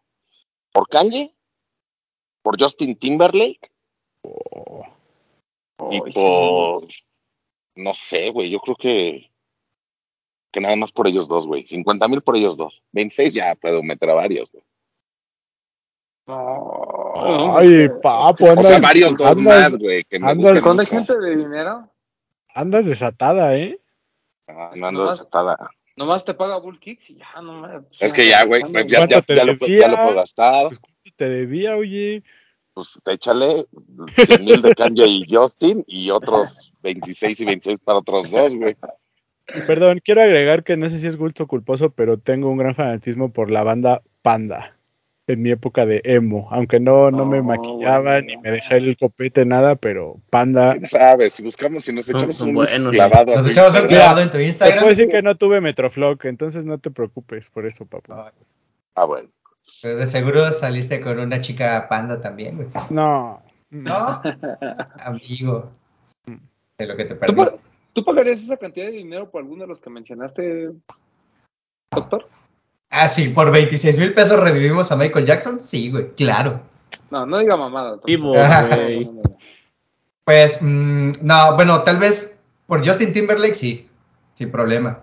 ¿Por 0.73 0.89
Kanye? 0.89 1.35
¿Por 2.43 2.59
Justin 2.61 2.97
Timberlake? 2.97 3.71
Y 5.91 6.01
por. 6.13 6.85
No 7.77 7.95
sé, 7.95 8.31
güey. 8.31 8.51
Yo 8.51 8.61
creo 8.61 8.77
que. 8.77 9.31
Que 10.53 10.61
nada 10.61 10.75
más 10.77 10.91
por 10.91 11.07
ellos 11.07 11.29
dos, 11.29 11.47
güey. 11.47 11.67
50 11.67 12.09
mil 12.09 12.23
por 12.23 12.37
ellos 12.37 12.57
dos. 12.57 12.83
26 12.93 13.35
ya 13.35 13.55
puedo 13.57 13.83
meter 13.83 14.09
a 14.11 14.15
varios, 14.15 14.51
güey. 14.51 14.65
No, 16.31 17.12
no, 17.16 17.57
Ay, 17.59 17.89
papo, 18.03 18.47
O 18.47 18.51
andas, 18.51 18.66
sea, 18.68 18.78
varios 18.81 19.16
dos 19.16 19.37
andas- 19.37 19.70
más, 19.70 19.78
güey. 19.78 20.05
Que 20.05 20.18
me 20.18 20.28
andas- 20.31 20.89
gente 20.89 21.18
de 21.18 21.37
dinero, 21.37 21.91
andas 22.55 22.87
desatada, 22.87 23.57
¿eh? 23.57 23.78
Ah, 24.49 24.72
no 24.76 24.87
ando 24.87 25.01
Nomás- 25.05 25.18
desatada. 25.18 25.70
nomás 25.97 26.24
te 26.24 26.35
paga 26.35 26.59
Bull 26.59 26.78
Kicks 26.78 27.11
y 27.11 27.16
ya, 27.16 27.41
no 27.43 27.61
me. 27.61 27.81
Es 28.01 28.12
que 28.12 28.26
ya, 28.28 28.45
güey. 28.45 28.62
pues 28.62 28.87
ya, 28.87 28.99
ya, 29.01 29.07
¿Cuánto 29.07 29.22
te 29.22 29.37
ya 29.37 29.45
lo, 29.45 29.53
ya 29.59 29.89
lo 29.89 29.97
puedo 29.97 30.14
gastar. 30.14 30.68
Pues 30.68 30.78
cuánto 30.78 31.11
te 31.16 31.28
debía, 31.28 31.76
oye. 31.76 32.22
Pues 32.72 32.99
échale 33.07 33.66
100 34.26 34.45
mil 34.45 34.62
de 34.62 34.74
Kanye 34.74 35.05
y 35.07 35.26
Justin 35.28 35.85
y 35.89 36.11
otros 36.11 36.72
26 36.83 37.41
y 37.41 37.45
26 37.45 37.81
para 37.81 37.99
otros 37.99 38.31
dos, 38.31 38.55
güey. 38.55 38.76
Perdón, 39.66 40.01
quiero 40.05 40.22
agregar 40.22 40.62
que 40.62 40.76
no 40.76 40.89
sé 40.89 40.99
si 41.01 41.09
es 41.09 41.16
gusto 41.16 41.49
culposo, 41.49 41.91
pero 41.91 42.16
tengo 42.18 42.49
un 42.49 42.57
gran 42.59 42.74
fanatismo 42.76 43.33
por 43.33 43.51
la 43.51 43.64
banda 43.64 44.03
Panda. 44.22 44.76
En 45.27 45.43
mi 45.43 45.51
época 45.51 45.87
de 45.87 46.01
emo, 46.05 46.49
aunque 46.51 46.81
no, 46.81 47.11
no 47.12 47.25
me 47.25 47.41
maquillaba 47.41 48.14
bueno. 48.14 48.27
ni 48.27 48.37
me 48.39 48.51
dejé 48.51 48.79
el 48.79 48.97
copete, 48.97 49.45
nada, 49.45 49.77
pero 49.77 50.16
Panda. 50.29 50.73
¿Quién 50.73 50.89
sabe? 50.89 51.31
Si 51.31 51.43
buscamos, 51.43 51.85
si 51.85 51.93
nos 51.93 52.09
echamos 52.09 52.37
son 52.37 52.49
un 52.49 52.55
buenos, 52.57 52.91
clavado 52.91 53.37
Nos 53.37 53.49
echamos 53.49 53.81
un 53.81 53.87
clavado 53.87 54.23
en 54.23 54.31
tu 54.31 54.39
Te 54.39 54.47
Instagram. 54.47 54.79
puedo 54.79 54.91
decir 54.91 55.09
que 55.09 55.23
no 55.23 55.37
tuve 55.37 55.61
Metroflog, 55.61 56.18
entonces 56.25 56.64
no 56.64 56.79
te 56.79 56.91
preocupes 56.91 57.49
por 57.49 57.64
eso, 57.64 57.87
papu. 57.87 58.12
Ah, 58.97 59.05
bueno. 59.05 59.29
Pero 59.83 59.97
de 59.97 60.07
seguro 60.07 60.51
saliste 60.51 61.01
con 61.01 61.18
una 61.21 61.41
chica 61.41 61.87
panda 61.89 62.21
también, 62.21 62.57
güey. 62.57 62.68
No. 62.89 63.43
No, 63.71 64.21
amigo. 65.05 65.71
De 66.77 66.87
lo 66.87 66.97
que 66.97 67.05
te 67.05 67.14
¿Tú, 67.14 67.37
perdiste. 67.37 67.61
¿Tú 67.93 68.05
pagarías 68.05 68.43
esa 68.43 68.57
cantidad 68.57 68.87
de 68.87 68.93
dinero 68.93 69.31
por 69.31 69.43
alguno 69.43 69.62
de 69.62 69.68
los 69.68 69.81
que 69.81 69.91
mencionaste, 69.91 70.71
doctor? 71.93 72.27
Ah, 72.91 73.09
sí, 73.09 73.28
por 73.28 73.53
26 73.53 73.99
mil 73.99 74.12
pesos 74.14 74.38
revivimos 74.41 74.91
a 74.91 74.97
Michael 74.97 75.26
Jackson. 75.26 75.61
Sí, 75.61 75.91
güey, 75.91 76.11
claro. 76.14 76.61
No, 77.11 77.24
no 77.24 77.38
diga 77.38 77.57
mamada. 77.57 77.99
Vivo, 78.05 78.32
güey. 78.32 79.09
Pues, 80.24 80.59
mm, 80.61 81.12
no, 81.22 81.55
bueno, 81.55 81.82
tal 81.82 81.99
vez 81.99 82.41
por 82.66 82.86
Justin 82.86 83.12
Timberlake 83.12 83.55
sí, 83.55 83.88
sin 84.34 84.51
problema. 84.51 85.01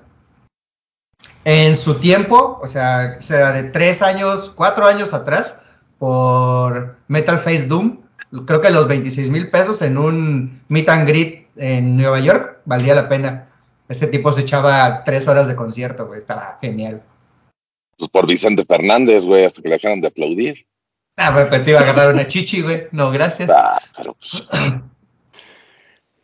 En 1.44 1.76
su 1.76 1.96
tiempo, 1.96 2.60
o 2.62 2.68
sea, 2.68 3.16
o 3.18 3.22
sea, 3.22 3.52
de 3.54 3.64
tres 3.64 4.02
años, 4.02 4.52
cuatro 4.54 4.86
años 4.86 5.14
atrás, 5.14 5.64
por 5.98 6.98
Metal 7.08 7.40
Face 7.40 7.68
Doom, 7.68 8.00
creo 8.46 8.62
que 8.62 8.70
los 8.70 8.88
26 8.88 9.30
mil 9.30 9.50
pesos 9.50 9.82
en 9.82 9.98
un 9.98 10.62
meet 10.68 10.90
and 10.90 11.08
greet 11.08 11.48
en 11.56 11.98
Nueva 11.98 12.20
York 12.20 12.60
valía 12.66 12.96
la 12.96 13.08
pena. 13.10 13.48
Este 13.88 14.08
tipo 14.08 14.32
se 14.34 14.42
echaba 14.42 15.04
tres 15.06 15.28
horas 15.28 15.48
de 15.48 15.56
concierto, 15.56 16.08
güey, 16.08 16.20
estaba 16.20 16.58
genial. 16.62 17.02
Pues 17.98 18.12
por 18.12 18.28
Vicente 18.28 18.64
Fernández, 18.66 19.24
güey, 19.24 19.46
hasta 19.46 19.62
que 19.62 19.70
le 19.70 19.76
dejaron 19.76 20.02
de 20.02 20.08
aplaudir. 20.08 20.68
Ah, 21.18 21.32
pues, 21.34 21.48
pero 21.50 21.64
te 21.64 21.72
iba 21.72 21.80
a 21.80 21.84
agarrar 21.84 22.14
una 22.14 22.28
chichi, 22.28 22.62
güey. 22.62 22.88
No, 22.92 23.10
gracias. 23.12 23.50
Ah, 23.50 23.82
pero 23.96 24.14
pues, 24.16 24.48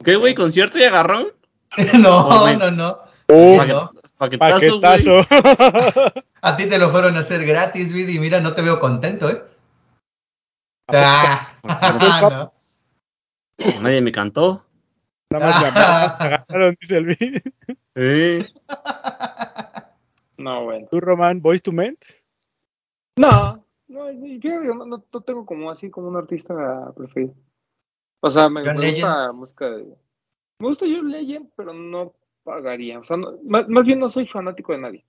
¿Qué, 0.03 0.15
güey? 0.17 0.35
¿Concierto 0.35 0.77
y 0.77 0.83
agarrón? 0.83 1.27
no, 1.99 2.23
Joder. 2.23 2.57
no, 2.57 2.71
no. 2.71 2.99
Uf, 3.27 3.67
No. 3.67 3.91
Paquetazo, 4.17 4.79
paquetazo. 4.79 5.25
A 6.41 6.55
ti 6.55 6.67
te 6.67 6.77
lo 6.77 6.89
fueron 6.91 7.15
a 7.15 7.19
hacer 7.19 7.45
gratis, 7.45 7.91
Vidi, 7.91 8.17
y 8.17 8.19
mira, 8.19 8.39
no 8.39 8.53
te 8.53 8.61
veo 8.61 8.79
contento, 8.79 9.29
¿eh? 9.29 9.43
Ah, 10.87 11.53
no. 12.21 12.53
Nadie 13.81 14.01
me 14.01 14.11
cantó. 14.11 14.65
Nada 15.29 15.45
más 15.47 15.61
llamaron, 15.61 16.17
me 16.19 16.25
agarraron, 16.25 16.77
dice 16.79 16.97
el 16.97 17.05
vi. 17.05 17.41
Eh. 17.95 18.47
No, 20.37 20.65
bueno. 20.65 20.87
¿Tú, 20.89 20.99
Román, 20.99 21.41
Boys 21.41 21.61
to 21.61 21.71
Men? 21.71 21.97
No, 23.17 23.63
no, 23.87 24.11
y 24.11 24.39
fíjate 24.39 24.63
que 24.63 24.67
no, 24.73 24.85
no- 24.85 25.03
no 25.11 25.21
tengo 25.21 25.45
como 25.45 25.69
así 25.69 25.89
como 25.89 26.07
un 26.07 26.17
artista 26.17 26.91
preferido. 26.95 27.33
O 28.21 28.29
sea, 28.31 28.49
me, 28.49 28.63
me 28.63 28.73
gusta 28.91 29.31
música 29.31 29.69
de... 29.69 29.83
Me 30.59 30.67
gusta 30.67 30.85
John 30.87 31.11
Legend, 31.11 31.49
pero 31.55 31.73
no 31.73 32.13
pagaría. 32.43 32.99
O 32.99 33.03
sea, 33.03 33.17
no- 33.17 33.37
más, 33.43 33.67
más 33.67 33.85
bien 33.85 33.99
no 33.99 34.09
soy 34.09 34.25
fanático 34.25 34.71
de 34.71 34.77
nadie. 34.79 35.05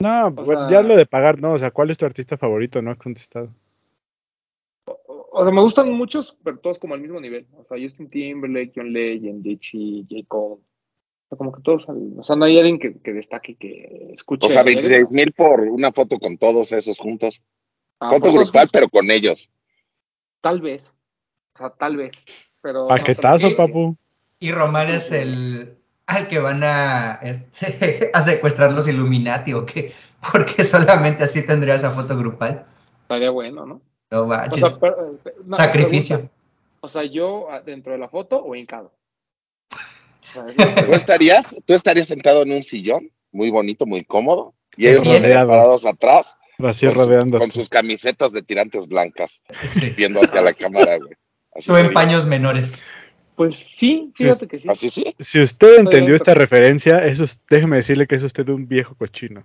No, 0.00 0.26
O 0.26 0.30
bueno, 0.32 0.68
sea- 0.68 0.82
ya 0.82 0.86
lo 0.86 0.96
de 0.96 1.06
pagar, 1.06 1.40
no. 1.40 1.52
O 1.52 1.58
sea, 1.58 1.70
¿cuál 1.70 1.90
es 1.90 1.98
tu 1.98 2.04
artista 2.06 2.36
favorito? 2.36 2.82
No 2.82 2.90
has 2.90 2.98
contestado. 2.98 3.48
O, 4.86 5.28
o 5.32 5.42
sea, 5.44 5.52
me 5.52 5.60
gustan 5.62 5.90
muchos, 5.92 6.36
pero 6.42 6.58
todos 6.58 6.78
como 6.78 6.94
al 6.94 7.00
mismo 7.00 7.20
nivel. 7.20 7.46
O 7.56 7.64
sea, 7.64 7.78
Justin 7.80 8.10
Timberlake, 8.10 8.72
John 8.74 8.92
Legend, 8.92 9.42
Jay-Z, 9.44 10.06
J. 10.10 10.24
Cole. 10.28 10.60
O 11.28 11.36
sea, 11.36 11.38
como 11.38 11.52
que 11.52 11.60
todos, 11.60 11.86
o 11.88 12.24
sea, 12.24 12.36
no 12.36 12.44
hay 12.46 12.58
alguien 12.58 12.78
que, 12.78 12.98
que 13.00 13.12
destaque, 13.12 13.56
que 13.56 14.12
escuche. 14.14 14.46
o 14.46 14.50
sea, 14.50 14.60
a 14.60 14.64
él. 14.64 14.76
26 14.76 15.10
mil 15.10 15.32
por 15.32 15.60
una 15.60 15.92
foto 15.92 16.18
con 16.18 16.38
todos 16.38 16.72
esos 16.72 16.98
juntos. 16.98 17.42
Ah, 18.00 18.10
Foto 18.10 18.30
todos 18.30 18.34
grupal, 18.34 18.62
juntos, 18.62 18.70
pero 18.72 18.88
con 18.88 19.10
ellos. 19.10 19.50
Tal 20.40 20.62
vez. 20.62 20.92
O 21.54 21.58
sea, 21.58 21.70
tal 21.70 21.96
vez. 21.96 22.14
Pero 22.62 22.88
Paquetazo, 22.88 23.54
papu. 23.56 23.96
Y 24.40 24.52
Román 24.52 24.88
es 24.88 25.12
el 25.12 25.78
al 26.06 26.26
que 26.26 26.38
van 26.38 26.62
a, 26.64 27.20
este, 27.22 28.10
a 28.14 28.22
secuestrar 28.22 28.72
los 28.72 28.88
Illuminati 28.88 29.52
o 29.52 29.66
qué, 29.66 29.92
porque 30.32 30.64
solamente 30.64 31.24
así 31.24 31.46
tendría 31.46 31.74
esa 31.74 31.90
foto 31.90 32.16
grupal. 32.16 32.66
Estaría 33.02 33.30
bueno, 33.30 33.66
¿no? 33.66 33.82
No 34.10 34.22
O 34.22 34.58
sea, 34.58 34.78
pero, 34.80 35.18
eh, 35.24 35.34
no, 35.44 35.56
Sacrificio. 35.56 36.16
pregunta, 36.16 36.34
O 36.80 36.88
sea, 36.88 37.04
yo 37.04 37.50
ah, 37.50 37.60
dentro 37.60 37.92
de 37.92 37.98
la 37.98 38.08
foto 38.08 38.42
o 38.42 38.54
hincado. 38.54 38.90
¿Tú 40.34 40.92
estarías, 40.92 41.56
tú 41.64 41.74
estarías 41.74 42.06
sentado 42.06 42.42
en 42.42 42.52
un 42.52 42.62
sillón 42.62 43.10
muy 43.32 43.50
bonito, 43.50 43.86
muy 43.86 44.04
cómodo, 44.04 44.54
y 44.76 44.86
ellos 44.88 45.04
parados 45.46 45.84
atrás 45.86 46.36
Así 46.58 46.86
con, 46.86 46.94
sus, 46.94 47.06
rodeando. 47.06 47.38
con 47.38 47.50
sus 47.50 47.68
camisetas 47.68 48.32
de 48.32 48.42
tirantes 48.42 48.86
blancas, 48.88 49.40
Sí. 49.64 49.92
viendo 49.96 50.20
hacia 50.20 50.40
la 50.42 50.52
cámara, 50.52 50.98
güey. 50.98 51.12
Así 51.54 51.66
Tú 51.68 51.76
en 51.76 51.92
paños 51.92 52.26
menores. 52.26 52.82
Pues 53.36 53.54
sí, 53.56 54.12
fíjate 54.16 54.48
que 54.48 54.58
sí. 54.58 54.68
Así 54.68 54.90
sí. 54.90 55.14
Si 55.18 55.40
usted 55.40 55.78
entendió 55.78 56.16
esta 56.16 56.34
referencia, 56.34 57.04
eso 57.06 57.22
es- 57.24 57.40
déjeme 57.48 57.76
decirle 57.76 58.06
que 58.08 58.16
es 58.16 58.22
usted 58.24 58.48
un 58.48 58.66
viejo 58.66 58.96
cochino. 58.96 59.44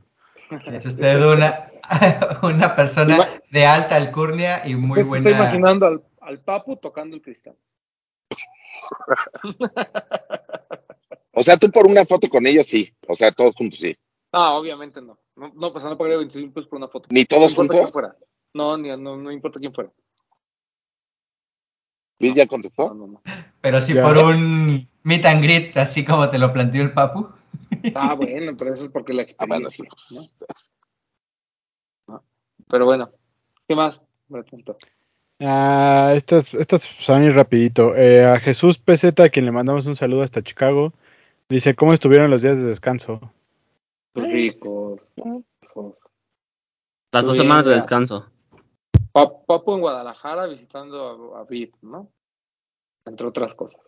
Es 0.72 0.86
usted 0.88 1.24
una, 1.26 1.72
una 2.44 2.76
persona 2.76 3.18
Ima- 3.18 3.28
de 3.52 3.66
alta 3.66 3.96
alcurnia 3.96 4.62
y 4.68 4.76
muy 4.76 5.04
buena. 5.04 5.30
está 5.30 5.44
imaginando 5.44 5.86
al, 5.88 6.04
al 6.22 6.40
Papu 6.40 6.76
tocando 6.78 7.16
el 7.16 7.22
cristal. 7.22 7.56
O 11.34 11.42
sea, 11.42 11.58
tú 11.58 11.70
por 11.72 11.86
una 11.88 12.06
foto 12.06 12.30
con 12.30 12.46
ellos 12.48 12.66
sí. 12.68 12.94
O 13.08 13.16
sea, 13.16 13.32
todos 13.32 13.56
juntos 13.56 13.80
sí. 13.80 13.96
Ah, 14.32 14.54
obviamente 14.54 15.02
no. 15.02 15.20
No, 15.36 15.52
no 15.56 15.72
pues 15.74 15.84
no 15.84 15.98
pagaría 15.98 16.18
25 16.18 16.54
pesos 16.54 16.70
por 16.70 16.78
una 16.78 16.88
foto. 16.88 17.08
¿Ni 17.12 17.22
No 17.22 17.26
todos 17.28 17.52
importa 17.52 17.74
juntos? 17.78 17.92
fuera. 17.92 18.16
No, 18.54 18.78
ni, 18.78 18.90
no, 18.90 19.18
no 19.18 19.32
importa 19.32 19.60
quién 19.60 19.74
fuera. 19.74 19.92
¿Luis 22.20 22.36
ya 22.36 22.46
No, 22.46 22.50
contestó? 22.50 22.94
no, 22.94 23.08
no. 23.08 23.22
Pero 23.62 23.82
sí 23.82 23.94
Ya. 23.94 24.04
por 24.04 24.18
un 24.18 24.88
meet 25.04 25.26
and 25.26 25.44
greet, 25.44 25.76
así 25.78 26.06
como 26.06 26.30
te 26.30 26.38
lo 26.38 26.54
planteó 26.54 26.84
el 26.84 26.94
Papu. 26.94 27.30
Ah, 27.96 28.14
bueno, 28.14 28.56
pero 28.58 28.74
eso 28.74 28.86
es 28.86 28.92
porque 28.92 29.14
la 29.14 29.26
Ah, 29.38 29.46
bueno, 29.46 29.70
sí. 29.70 29.84
experiencia. 29.84 30.48
¿no? 32.08 32.24
Pero 32.70 32.86
bueno, 32.86 33.12
¿qué 33.68 33.76
más? 33.76 34.02
Ah, 35.40 36.14
estas, 36.16 36.54
estas 36.54 36.84
son 36.84 37.24
ir 37.24 37.34
rapidito. 37.34 37.96
Eh, 37.96 38.26
a 38.26 38.40
Jesús 38.40 38.78
PZ, 38.78 39.20
a 39.20 39.30
quien 39.30 39.46
le 39.46 39.52
mandamos 39.52 39.86
un 39.86 39.96
saludo 39.96 40.22
hasta 40.22 40.42
Chicago, 40.42 40.94
dice, 41.50 41.76
¿cómo 41.76 41.94
estuvieron 41.94 42.30
los 42.30 42.42
días 42.42 42.58
de 42.58 42.66
descanso? 42.66 43.20
Los 44.14 44.28
ricos. 44.28 45.02
Las 47.12 47.24
dos 47.26 47.34
Bien, 47.34 47.44
semanas 47.44 47.66
de 47.66 47.76
descanso. 47.76 48.30
Pa- 49.12 49.46
Papu 49.46 49.76
en 49.76 49.82
Guadalajara 49.82 50.48
visitando 50.48 51.36
a, 51.36 51.42
a 51.42 51.44
Vid, 51.46 51.70
¿no? 51.82 52.10
Entre 53.06 53.28
otras 53.28 53.54
cosas. 53.54 53.80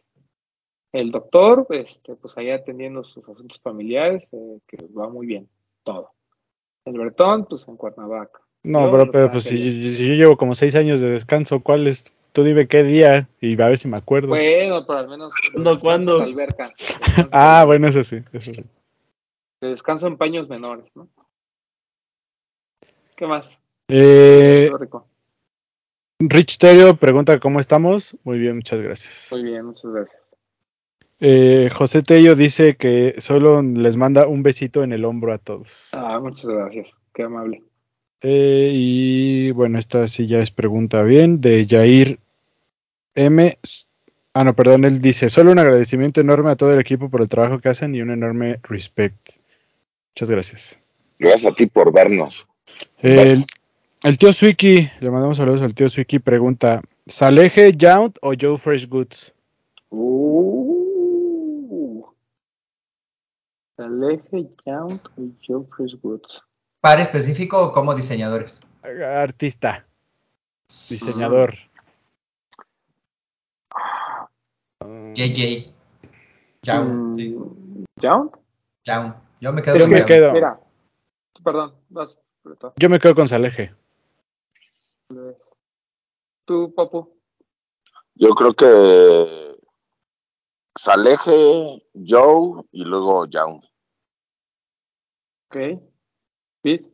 El 0.91 1.11
doctor, 1.11 1.65
este, 1.71 2.15
pues 2.15 2.37
allá 2.37 2.55
atendiendo 2.55 3.03
sus 3.03 3.27
asuntos 3.27 3.59
familiares, 3.59 4.23
eh, 4.31 4.59
que 4.67 4.77
va 4.97 5.09
muy 5.09 5.25
bien, 5.25 5.49
todo. 5.83 6.11
El 6.85 6.93
Bretón, 6.93 7.45
pues 7.45 7.67
en 7.67 7.75
Cuernavaca. 7.75 8.39
No, 8.63 8.85
Yo, 8.85 8.91
bro, 8.91 9.05
Los 9.05 9.13
pero 9.13 9.31
pues 9.31 9.43
si, 9.43 9.57
si 9.71 10.07
yo 10.07 10.13
llevo 10.13 10.37
como 10.37 10.55
seis 10.55 10.75
años 10.75 11.01
de 11.01 11.09
descanso, 11.09 11.59
¿cuál 11.61 11.87
es? 11.87 12.15
Tú 12.35 12.43
dime 12.43 12.67
qué 12.67 12.83
día 12.83 13.29
y 13.39 13.53
a 13.61 13.69
ver 13.69 13.77
si 13.77 13.87
me 13.87 13.95
acuerdo. 13.95 14.27
Bueno, 14.27 14.85
pero 14.85 14.99
al 14.99 15.07
menos. 15.07 15.31
¿Cuándo, 15.53 15.79
cuándo? 15.79 16.21
alberca. 16.21 16.69
Ah, 17.31 17.63
bueno, 17.65 17.87
eso 17.87 18.03
sí, 18.03 18.21
eso 18.33 18.53
sí. 18.53 18.61
Descanso 19.61 20.07
en 20.07 20.17
paños 20.17 20.49
menores, 20.49 20.85
¿no? 20.95 21.07
¿Qué 23.15 23.25
más? 23.25 23.57
Eh. 23.87 24.69
Rich 26.19 26.57
Terio 26.57 26.97
pregunta 26.97 27.39
cómo 27.39 27.61
estamos. 27.61 28.17
Muy 28.25 28.37
bien, 28.37 28.57
muchas 28.57 28.81
gracias. 28.81 29.29
Muy 29.31 29.43
bien, 29.43 29.67
muchas 29.67 29.89
gracias. 29.93 30.21
Eh, 31.21 31.69
José 31.73 32.03
Tello 32.03 32.35
dice 32.35 32.75
que 32.75 33.15
solo 33.19 33.61
les 33.61 33.95
manda 33.95 34.27
un 34.27 34.43
besito 34.43 34.83
en 34.83 34.91
el 34.91 35.05
hombro 35.05 35.31
a 35.31 35.37
todos. 35.37 35.91
Ah, 35.93 36.19
muchas 36.19 36.47
gracias. 36.47 36.89
Qué 37.13 37.23
amable. 37.23 37.63
Eh, 38.21 38.71
y 38.73 39.51
bueno, 39.51 39.79
esta 39.79 40.09
sí 40.09 40.27
ya 40.27 40.39
es 40.39 40.51
pregunta 40.51 41.03
bien, 41.03 41.39
de 41.39 41.65
Jair 41.69 42.19
M. 43.15 43.57
Ah, 44.33 44.43
no, 44.43 44.53
perdón, 44.53 44.83
él 44.83 45.01
dice, 45.01 45.29
solo 45.29 45.51
un 45.51 45.59
agradecimiento 45.59 46.21
enorme 46.21 46.51
a 46.51 46.55
todo 46.55 46.73
el 46.73 46.79
equipo 46.79 47.09
por 47.09 47.21
el 47.21 47.29
trabajo 47.29 47.59
que 47.59 47.69
hacen 47.69 47.95
y 47.95 48.01
un 48.01 48.11
enorme 48.11 48.59
respect. 48.63 49.37
Muchas 50.13 50.29
gracias. 50.29 50.79
Gracias 51.17 51.51
a 51.51 51.55
ti 51.55 51.67
por 51.67 51.93
vernos. 51.93 52.47
El, 52.99 53.45
el 54.03 54.17
tío 54.17 54.33
Swiki, 54.33 54.91
le 54.99 55.09
mandamos 55.09 55.37
saludos 55.37 55.61
al 55.61 55.73
tío 55.73 55.89
Swiki, 55.89 56.19
pregunta, 56.19 56.81
¿Saleje, 57.07 57.73
Yount 57.73 58.17
o 58.21 58.33
Joe 58.39 58.57
Fresh 58.57 58.89
Goods? 58.89 59.33
Uh. 59.89 60.45
Aleje 63.77 64.47
Yount 64.65 65.01
y 65.17 65.33
Joe 65.45 65.65
Chris 65.69 65.95
Woods. 66.01 66.41
¿Par 66.81 66.99
específico 66.99 67.61
o 67.61 67.71
como 67.71 67.93
diseñadores? 67.93 68.61
Artista, 68.83 69.85
diseñador. 70.89 71.55
JJ. 74.81 75.73
Young. 76.63 77.17
sí. 77.17 77.29
Mm, 77.29 77.85
¿Yount? 78.01 78.35
Young. 78.85 79.13
Yo 79.39 79.53
me 79.53 79.61
quedo 79.61 79.77
Yo 79.77 79.81
con 79.81 79.89
me 79.91 79.95
que, 79.95 79.99
Young. 79.99 80.07
quedo. 80.07 80.33
Mira, 80.33 80.59
perdón, 81.43 81.75
vas. 81.89 82.17
Yo 82.77 82.89
me 82.89 82.99
quedo 82.99 83.15
con 83.15 83.27
Saleje. 83.27 83.73
Tú, 86.45 86.73
Papu. 86.75 87.19
Yo 88.15 88.29
creo 88.29 88.53
que 88.53 89.57
Saleje, 90.77 91.87
Joe 91.93 92.63
y 92.71 92.85
luego 92.85 93.25
Young. 93.25 93.63
Ok. 95.47 95.57
Pete. 96.61 96.91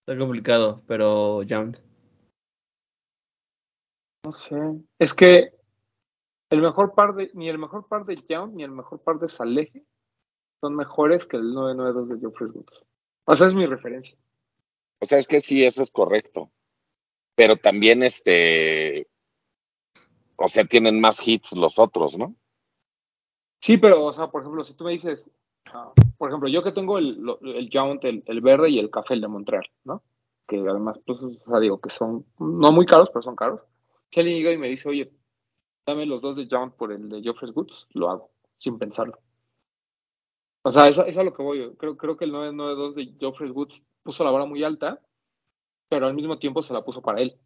Está 0.00 0.18
complicado, 0.18 0.82
pero 0.86 1.42
ya. 1.42 1.70
No 4.24 4.32
sé. 4.32 4.56
Es 4.98 5.14
que 5.14 5.52
el 6.50 6.62
mejor 6.62 6.94
par 6.94 7.14
de, 7.14 7.30
ni 7.34 7.48
el 7.48 7.58
mejor 7.58 7.86
par 7.88 8.04
de 8.04 8.16
Young 8.28 8.54
ni 8.54 8.64
el 8.64 8.70
mejor 8.70 9.00
par 9.00 9.18
de 9.18 9.28
Saleje 9.28 9.84
son 10.60 10.74
mejores 10.74 11.26
que 11.26 11.36
el 11.36 11.52
992 11.52 12.20
de 12.20 12.32
Chris 12.32 12.54
Woods. 12.54 12.84
O 13.24 13.34
sea, 13.36 13.46
es 13.46 13.54
mi 13.54 13.66
referencia. 13.66 14.16
O 15.00 15.06
sea, 15.06 15.18
es 15.18 15.26
que 15.26 15.40
sí, 15.40 15.64
eso 15.64 15.82
es 15.82 15.90
correcto. 15.90 16.50
Pero 17.34 17.56
también, 17.56 18.02
este, 18.02 19.08
o 20.36 20.48
sea, 20.48 20.64
tienen 20.64 21.00
más 21.00 21.26
hits 21.26 21.52
los 21.52 21.78
otros, 21.78 22.16
¿no? 22.18 22.34
Sí, 23.60 23.76
pero, 23.76 24.04
o 24.04 24.12
sea, 24.12 24.28
por 24.28 24.40
ejemplo, 24.40 24.64
si 24.64 24.74
tú 24.74 24.84
me 24.84 24.92
dices, 24.92 25.22
ah, 25.66 25.92
por 26.16 26.30
ejemplo, 26.30 26.48
yo 26.48 26.62
que 26.62 26.72
tengo 26.72 26.98
el, 26.98 27.22
el 27.42 27.70
Yount, 27.70 28.04
el, 28.04 28.24
el 28.26 28.40
verde 28.40 28.70
y 28.70 28.78
el 28.78 28.90
café, 28.90 29.14
el 29.14 29.20
de 29.20 29.28
Montreal, 29.28 29.66
¿no? 29.84 30.02
Que 30.46 30.58
además, 30.58 30.98
pues, 31.06 31.22
o 31.22 31.30
sea, 31.30 31.60
digo 31.60 31.80
que 31.80 31.90
son 31.90 32.24
no 32.38 32.72
muy 32.72 32.86
caros, 32.86 33.10
pero 33.10 33.22
son 33.22 33.36
caros. 33.36 33.60
Alguien 34.16 34.36
llega 34.36 34.52
y 34.52 34.58
me 34.58 34.68
dice, 34.68 34.88
oye, 34.88 35.12
dame 35.86 36.06
los 36.06 36.20
dos 36.20 36.36
de 36.36 36.46
Yount 36.46 36.74
por 36.74 36.92
el 36.92 37.08
de 37.08 37.22
Geoffrey 37.22 37.52
Goods, 37.52 37.86
lo 37.94 38.10
hago, 38.10 38.30
sin 38.58 38.78
pensarlo. 38.78 39.18
O 40.62 40.70
sea, 40.70 40.88
es, 40.88 40.98
es 40.98 41.16
a 41.16 41.22
lo 41.22 41.32
que 41.32 41.42
voy. 41.42 41.74
Creo, 41.76 42.16
que 42.16 42.24
el 42.24 42.32
992 42.32 42.94
de 42.94 43.18
Geoffrey 43.18 43.50
Goods 43.50 43.82
puso 44.02 44.24
la 44.24 44.30
vara 44.30 44.44
muy 44.44 44.64
alta, 44.64 45.00
pero 45.88 46.06
al 46.06 46.14
mismo 46.14 46.38
tiempo 46.38 46.62
se 46.62 46.74
la 46.74 46.84
puso 46.84 47.00
para 47.00 47.20
él. 47.20 47.38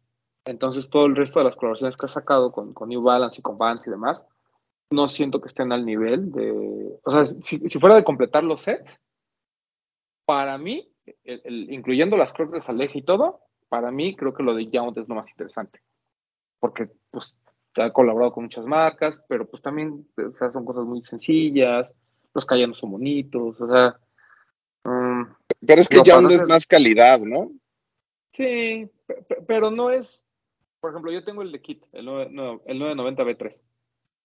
Entonces, 0.45 0.91
todo 0.91 1.07
el 1.07 1.15
resto 1.15 1.39
de 1.39 1.45
las 1.45 1.55
colaboraciones 1.55 1.97
que 1.97 2.07
ha 2.07 2.09
sacado 2.09 2.51
con, 2.51 2.75
New 2.89 3.03
Balance 3.03 3.41
y 3.41 3.43
con 3.43 3.59
Vans 3.59 3.87
y 3.87 3.91
demás, 3.91 4.25
no 4.91 5.09
siento 5.09 5.41
que 5.41 5.49
estén 5.49 5.71
al 5.73 5.87
nivel 5.87 6.33
de. 6.33 6.99
O 7.05 7.11
sea, 7.11 7.25
si, 7.27 7.59
fuera 7.79 7.95
de 7.95 8.05
completar 8.05 8.43
los 8.43 8.63
sets, 8.63 9.01
para 10.25 10.59
mí, 10.59 10.93
incluyendo 11.25 12.17
las 12.17 12.33
crocs 12.33 12.53
de 12.53 12.61
Saleje 12.61 12.99
y 12.99 13.03
todo, 13.03 13.41
para 13.69 13.91
mí 13.91 14.17
creo 14.17 14.35
que 14.35 14.43
lo 14.43 14.55
de 14.55 14.69
Yount 14.69 14.99
es 14.99 15.09
lo 15.09 15.15
más 15.15 15.29
interesante. 15.31 15.81
Porque, 16.63 16.89
pues, 17.11 17.35
ha 17.75 17.91
colaborado 17.93 18.33
con 18.33 18.45
muchas 18.45 18.65
marcas, 18.65 19.21
pero 19.29 19.49
pues 19.51 19.61
también, 19.61 20.07
o 20.17 20.31
sea, 20.33 20.49
son 20.53 20.65
cosas 20.65 20.85
muy 20.85 21.03
sencillas, 21.03 21.93
los 22.33 22.47
callanos 22.47 22.79
son 22.79 22.93
bonitos, 22.93 23.61
o 23.61 23.67
sea. 23.67 23.99
mm, 24.85 25.23
Pero 25.67 25.81
es 25.81 25.89
que 25.89 25.97
No, 25.97 26.05
Young 26.05 26.23
para 26.29 26.35
es 26.37 26.49
más 26.49 26.65
calidad, 26.65 27.19
¿no? 27.19 27.51
Sí, 28.33 28.89
pe- 29.07 29.23
pe- 29.29 29.43
pero 29.45 29.73
no 29.73 29.91
es. 29.91 30.25
Por 30.81 30.91
ejemplo, 30.91 31.11
yo 31.11 31.25
tengo 31.25 31.43
el 31.43 31.51
de 31.51 31.61
Kit, 31.61 31.83
el, 31.91 32.05
9, 32.05 32.29
no, 32.31 32.61
el 32.65 32.79
990 32.79 33.25
B3. 33.25 33.61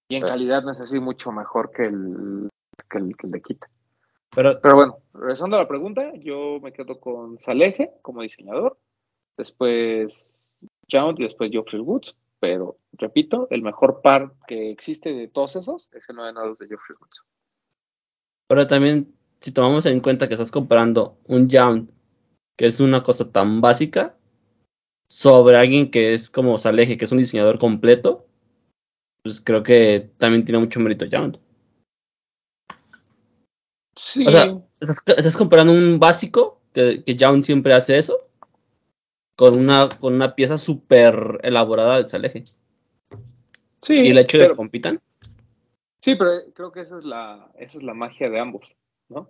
Y 0.09 0.15
en 0.17 0.21
Sí. 0.21 0.27
calidad 0.27 0.61
no 0.61 0.71
es 0.71 0.79
así 0.79 0.99
mucho 0.99 1.31
mejor 1.31 1.71
que 1.71 1.85
el, 1.85 2.49
que 2.87 2.99
el, 2.99 3.17
que 3.17 3.25
el 3.25 3.31
de 3.31 3.41
Kit. 3.41 3.65
Pero 4.35 4.61
Pero 4.61 4.75
bueno, 4.75 4.97
regresando 5.15 5.55
a 5.55 5.61
la 5.61 5.67
pregunta, 5.67 6.11
yo 6.17 6.59
me 6.61 6.71
quedo 6.71 6.99
con 6.99 7.41
Saleje 7.41 7.93
como 8.03 8.21
diseñador. 8.21 8.77
Después 9.37 10.35
Jount 10.91 11.19
y 11.19 11.23
después 11.23 11.49
Geoffrey 11.51 11.81
Woods. 11.81 12.15
Pero 12.39 12.77
repito, 12.93 13.47
el 13.49 13.61
mejor 13.61 14.01
par 14.01 14.33
que 14.47 14.69
existe 14.69 15.13
de 15.13 15.27
todos 15.27 15.55
esos 15.55 15.89
es 15.93 16.07
el 16.09 16.15
992 16.15 16.57
de 16.59 16.67
Geoffrey 16.67 16.97
Woods. 16.99 17.23
Pero 18.47 18.67
también, 18.67 19.15
si 19.39 19.51
tomamos 19.51 19.85
en 19.85 19.99
cuenta 19.99 20.27
que 20.27 20.35
estás 20.35 20.51
comparando 20.51 21.17
un 21.25 21.49
Young, 21.49 21.89
que 22.57 22.67
es 22.67 22.79
una 22.79 23.03
cosa 23.03 23.31
tan 23.31 23.61
básica, 23.61 24.15
sobre 25.09 25.57
alguien 25.57 25.89
que 25.89 26.13
es 26.13 26.29
como 26.29 26.57
Saleje, 26.57 26.97
que 26.97 27.05
es 27.05 27.11
un 27.11 27.17
diseñador 27.17 27.59
completo, 27.59 28.27
pues 29.23 29.41
creo 29.41 29.63
que 29.63 30.11
también 30.17 30.45
tiene 30.45 30.59
mucho 30.59 30.79
mérito 30.79 31.05
Young. 31.05 31.37
Sí, 33.95 34.25
O 34.27 34.31
sea, 34.31 34.61
estás, 34.79 35.03
estás 35.17 35.35
comparando 35.35 35.73
un 35.73 35.99
básico, 35.99 36.61
que, 36.73 37.03
que 37.03 37.15
Young 37.15 37.43
siempre 37.43 37.73
hace 37.73 37.97
eso, 37.97 38.26
con 39.37 39.53
una, 39.55 39.87
con 39.87 40.15
una 40.15 40.35
pieza 40.35 40.57
súper 40.57 41.39
elaborada 41.43 42.01
de 42.01 42.07
Saleje. 42.07 42.43
Sí, 43.83 43.93
y 43.93 44.09
el 44.09 44.17
hecho 44.17 44.37
de 44.39 44.43
pero- 44.45 44.53
que 44.55 44.57
compitan. 44.57 45.01
Sí, 46.01 46.15
pero 46.15 46.31
creo 46.53 46.71
que 46.71 46.81
esa 46.81 46.97
es 46.97 47.05
la, 47.05 47.51
esa 47.57 47.77
es 47.77 47.83
la 47.83 47.93
magia 47.93 48.29
de 48.29 48.39
ambos, 48.39 48.75
¿no? 49.09 49.29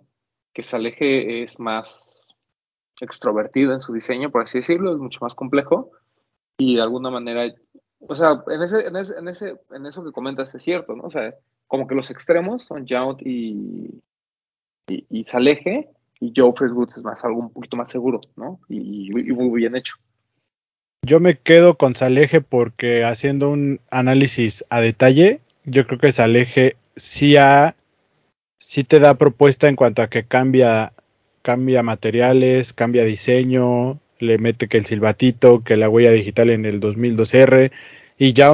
Que 0.52 0.62
Saleje 0.62 1.42
es 1.42 1.58
más 1.60 2.26
extrovertido 3.00 3.74
en 3.74 3.80
su 3.80 3.92
diseño, 3.92 4.30
por 4.30 4.42
así 4.42 4.58
decirlo, 4.58 4.92
es 4.92 4.98
mucho 4.98 5.18
más 5.20 5.34
complejo 5.34 5.90
y 6.56 6.76
de 6.76 6.82
alguna 6.82 7.10
manera, 7.10 7.52
o 8.00 8.14
sea, 8.14 8.42
en 8.48 8.62
ese, 8.62 8.86
en 8.86 8.96
ese, 8.96 9.16
en 9.18 9.28
ese, 9.28 9.56
en 9.72 9.86
eso 9.86 10.04
que 10.04 10.12
comentas 10.12 10.54
es 10.54 10.62
cierto, 10.62 10.96
¿no? 10.96 11.04
O 11.04 11.10
sea, 11.10 11.34
como 11.66 11.86
que 11.86 11.94
los 11.94 12.10
extremos 12.10 12.64
son 12.64 12.86
y, 13.20 14.00
y, 14.88 15.06
y 15.10 15.24
Saleje 15.24 15.90
y 16.20 16.32
Joe 16.34 16.52
Freshwood 16.56 16.90
es 16.96 17.02
más 17.02 17.24
algo 17.24 17.40
un 17.40 17.50
poquito 17.50 17.76
más 17.76 17.88
seguro, 17.88 18.20
¿no? 18.36 18.60
Y, 18.68 19.10
muy 19.12 19.60
bien 19.60 19.76
hecho. 19.76 19.94
Yo 21.06 21.20
me 21.20 21.38
quedo 21.38 21.76
con 21.76 21.94
Saleje 21.94 22.40
porque 22.40 23.04
haciendo 23.04 23.50
un 23.50 23.80
análisis 23.90 24.64
a 24.68 24.80
detalle, 24.80 25.40
yo 25.64 25.86
creo 25.86 25.98
que 25.98 26.12
Saleje 26.12 26.76
sí, 26.96 27.36
ha, 27.36 27.76
sí 28.58 28.84
te 28.84 28.98
da 28.98 29.14
propuesta 29.14 29.68
en 29.68 29.76
cuanto 29.76 30.02
a 30.02 30.08
que 30.08 30.24
cambia, 30.24 30.92
cambia 31.42 31.82
materiales, 31.82 32.72
cambia 32.72 33.04
diseño, 33.04 34.00
le 34.18 34.38
mete 34.38 34.68
que 34.68 34.78
el 34.78 34.86
silbatito, 34.86 35.62
que 35.62 35.76
la 35.76 35.88
huella 35.88 36.10
digital 36.10 36.50
en 36.50 36.66
el 36.66 36.80
2002R 36.80 37.70
y 38.18 38.32
ya 38.32 38.52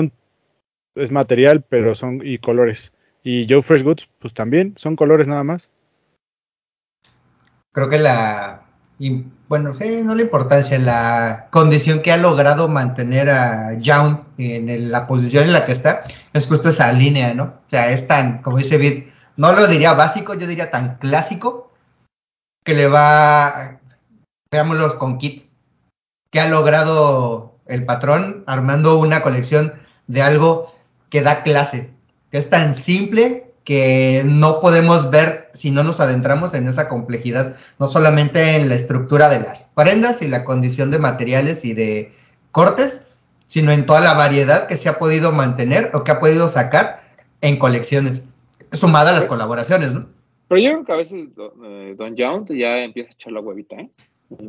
es 0.94 1.10
material, 1.10 1.64
pero 1.68 1.94
son 1.94 2.20
y 2.22 2.38
colores. 2.38 2.92
Y 3.22 3.46
Joe 3.48 3.62
Fresh 3.62 3.82
Goods, 3.82 4.10
pues 4.18 4.34
también 4.34 4.74
son 4.76 4.96
colores 4.96 5.26
nada 5.26 5.44
más. 5.44 5.70
Creo 7.74 7.88
que 7.88 7.98
la, 7.98 8.62
y, 8.98 9.24
bueno, 9.48 9.74
sí, 9.74 10.02
no 10.04 10.14
la 10.14 10.22
importancia, 10.22 10.78
la 10.78 11.48
condición 11.50 12.00
que 12.00 12.12
ha 12.12 12.16
logrado 12.16 12.68
mantener 12.68 13.28
a 13.28 13.76
Young 13.78 14.18
en 14.38 14.92
la 14.92 15.08
posición 15.08 15.44
en 15.44 15.52
la 15.52 15.66
que 15.66 15.72
está, 15.72 16.04
es 16.32 16.46
justo 16.46 16.68
esa 16.68 16.92
línea, 16.92 17.34
¿no? 17.34 17.44
O 17.44 17.62
sea, 17.66 17.90
es 17.90 18.06
tan, 18.06 18.42
como 18.42 18.58
dice 18.58 18.78
Vid, 18.78 19.06
no 19.36 19.52
lo 19.52 19.66
diría 19.66 19.92
básico, 19.94 20.34
yo 20.34 20.46
diría 20.46 20.70
tan 20.70 20.98
clásico, 20.98 21.72
que 22.64 22.74
le 22.74 22.86
va, 22.86 23.80
veámoslos 24.52 24.94
con 24.94 25.18
Kit, 25.18 25.50
que 26.30 26.40
ha 26.40 26.48
logrado 26.48 27.56
el 27.66 27.84
patrón 27.84 28.44
armando 28.46 28.98
una 28.98 29.22
colección 29.22 29.74
de 30.06 30.22
algo 30.22 30.74
que 31.10 31.22
da 31.22 31.42
clase, 31.42 31.92
que 32.30 32.38
es 32.38 32.48
tan 32.48 32.74
simple 32.74 33.52
que 33.64 34.22
no 34.24 34.60
podemos 34.60 35.10
ver 35.10 35.43
si 35.54 35.70
no 35.70 35.82
nos 35.82 36.00
adentramos 36.00 36.52
en 36.52 36.68
esa 36.68 36.88
complejidad, 36.88 37.56
no 37.78 37.88
solamente 37.88 38.56
en 38.56 38.68
la 38.68 38.74
estructura 38.74 39.28
de 39.28 39.40
las 39.40 39.72
prendas 39.74 40.20
y 40.20 40.28
la 40.28 40.44
condición 40.44 40.90
de 40.90 40.98
materiales 40.98 41.64
y 41.64 41.72
de 41.72 42.12
cortes, 42.52 43.08
sino 43.46 43.72
en 43.72 43.86
toda 43.86 44.00
la 44.00 44.14
variedad 44.14 44.66
que 44.66 44.76
se 44.76 44.88
ha 44.88 44.98
podido 44.98 45.32
mantener 45.32 45.90
o 45.94 46.04
que 46.04 46.12
ha 46.12 46.18
podido 46.18 46.48
sacar 46.48 47.02
en 47.40 47.58
colecciones, 47.58 48.22
sumada 48.72 49.10
a 49.10 49.14
las 49.14 49.26
colaboraciones, 49.26 49.94
¿no? 49.94 50.06
Pero 50.48 50.60
yo 50.60 50.70
creo 50.70 50.84
que 50.84 50.92
a 50.92 50.96
veces 50.96 51.28
eh, 51.64 51.94
Don 51.96 52.14
Jount 52.16 52.50
ya 52.50 52.84
empieza 52.84 53.10
a 53.10 53.12
echar 53.12 53.32
la 53.32 53.40
huevita, 53.40 53.76
¿eh? 53.76 53.90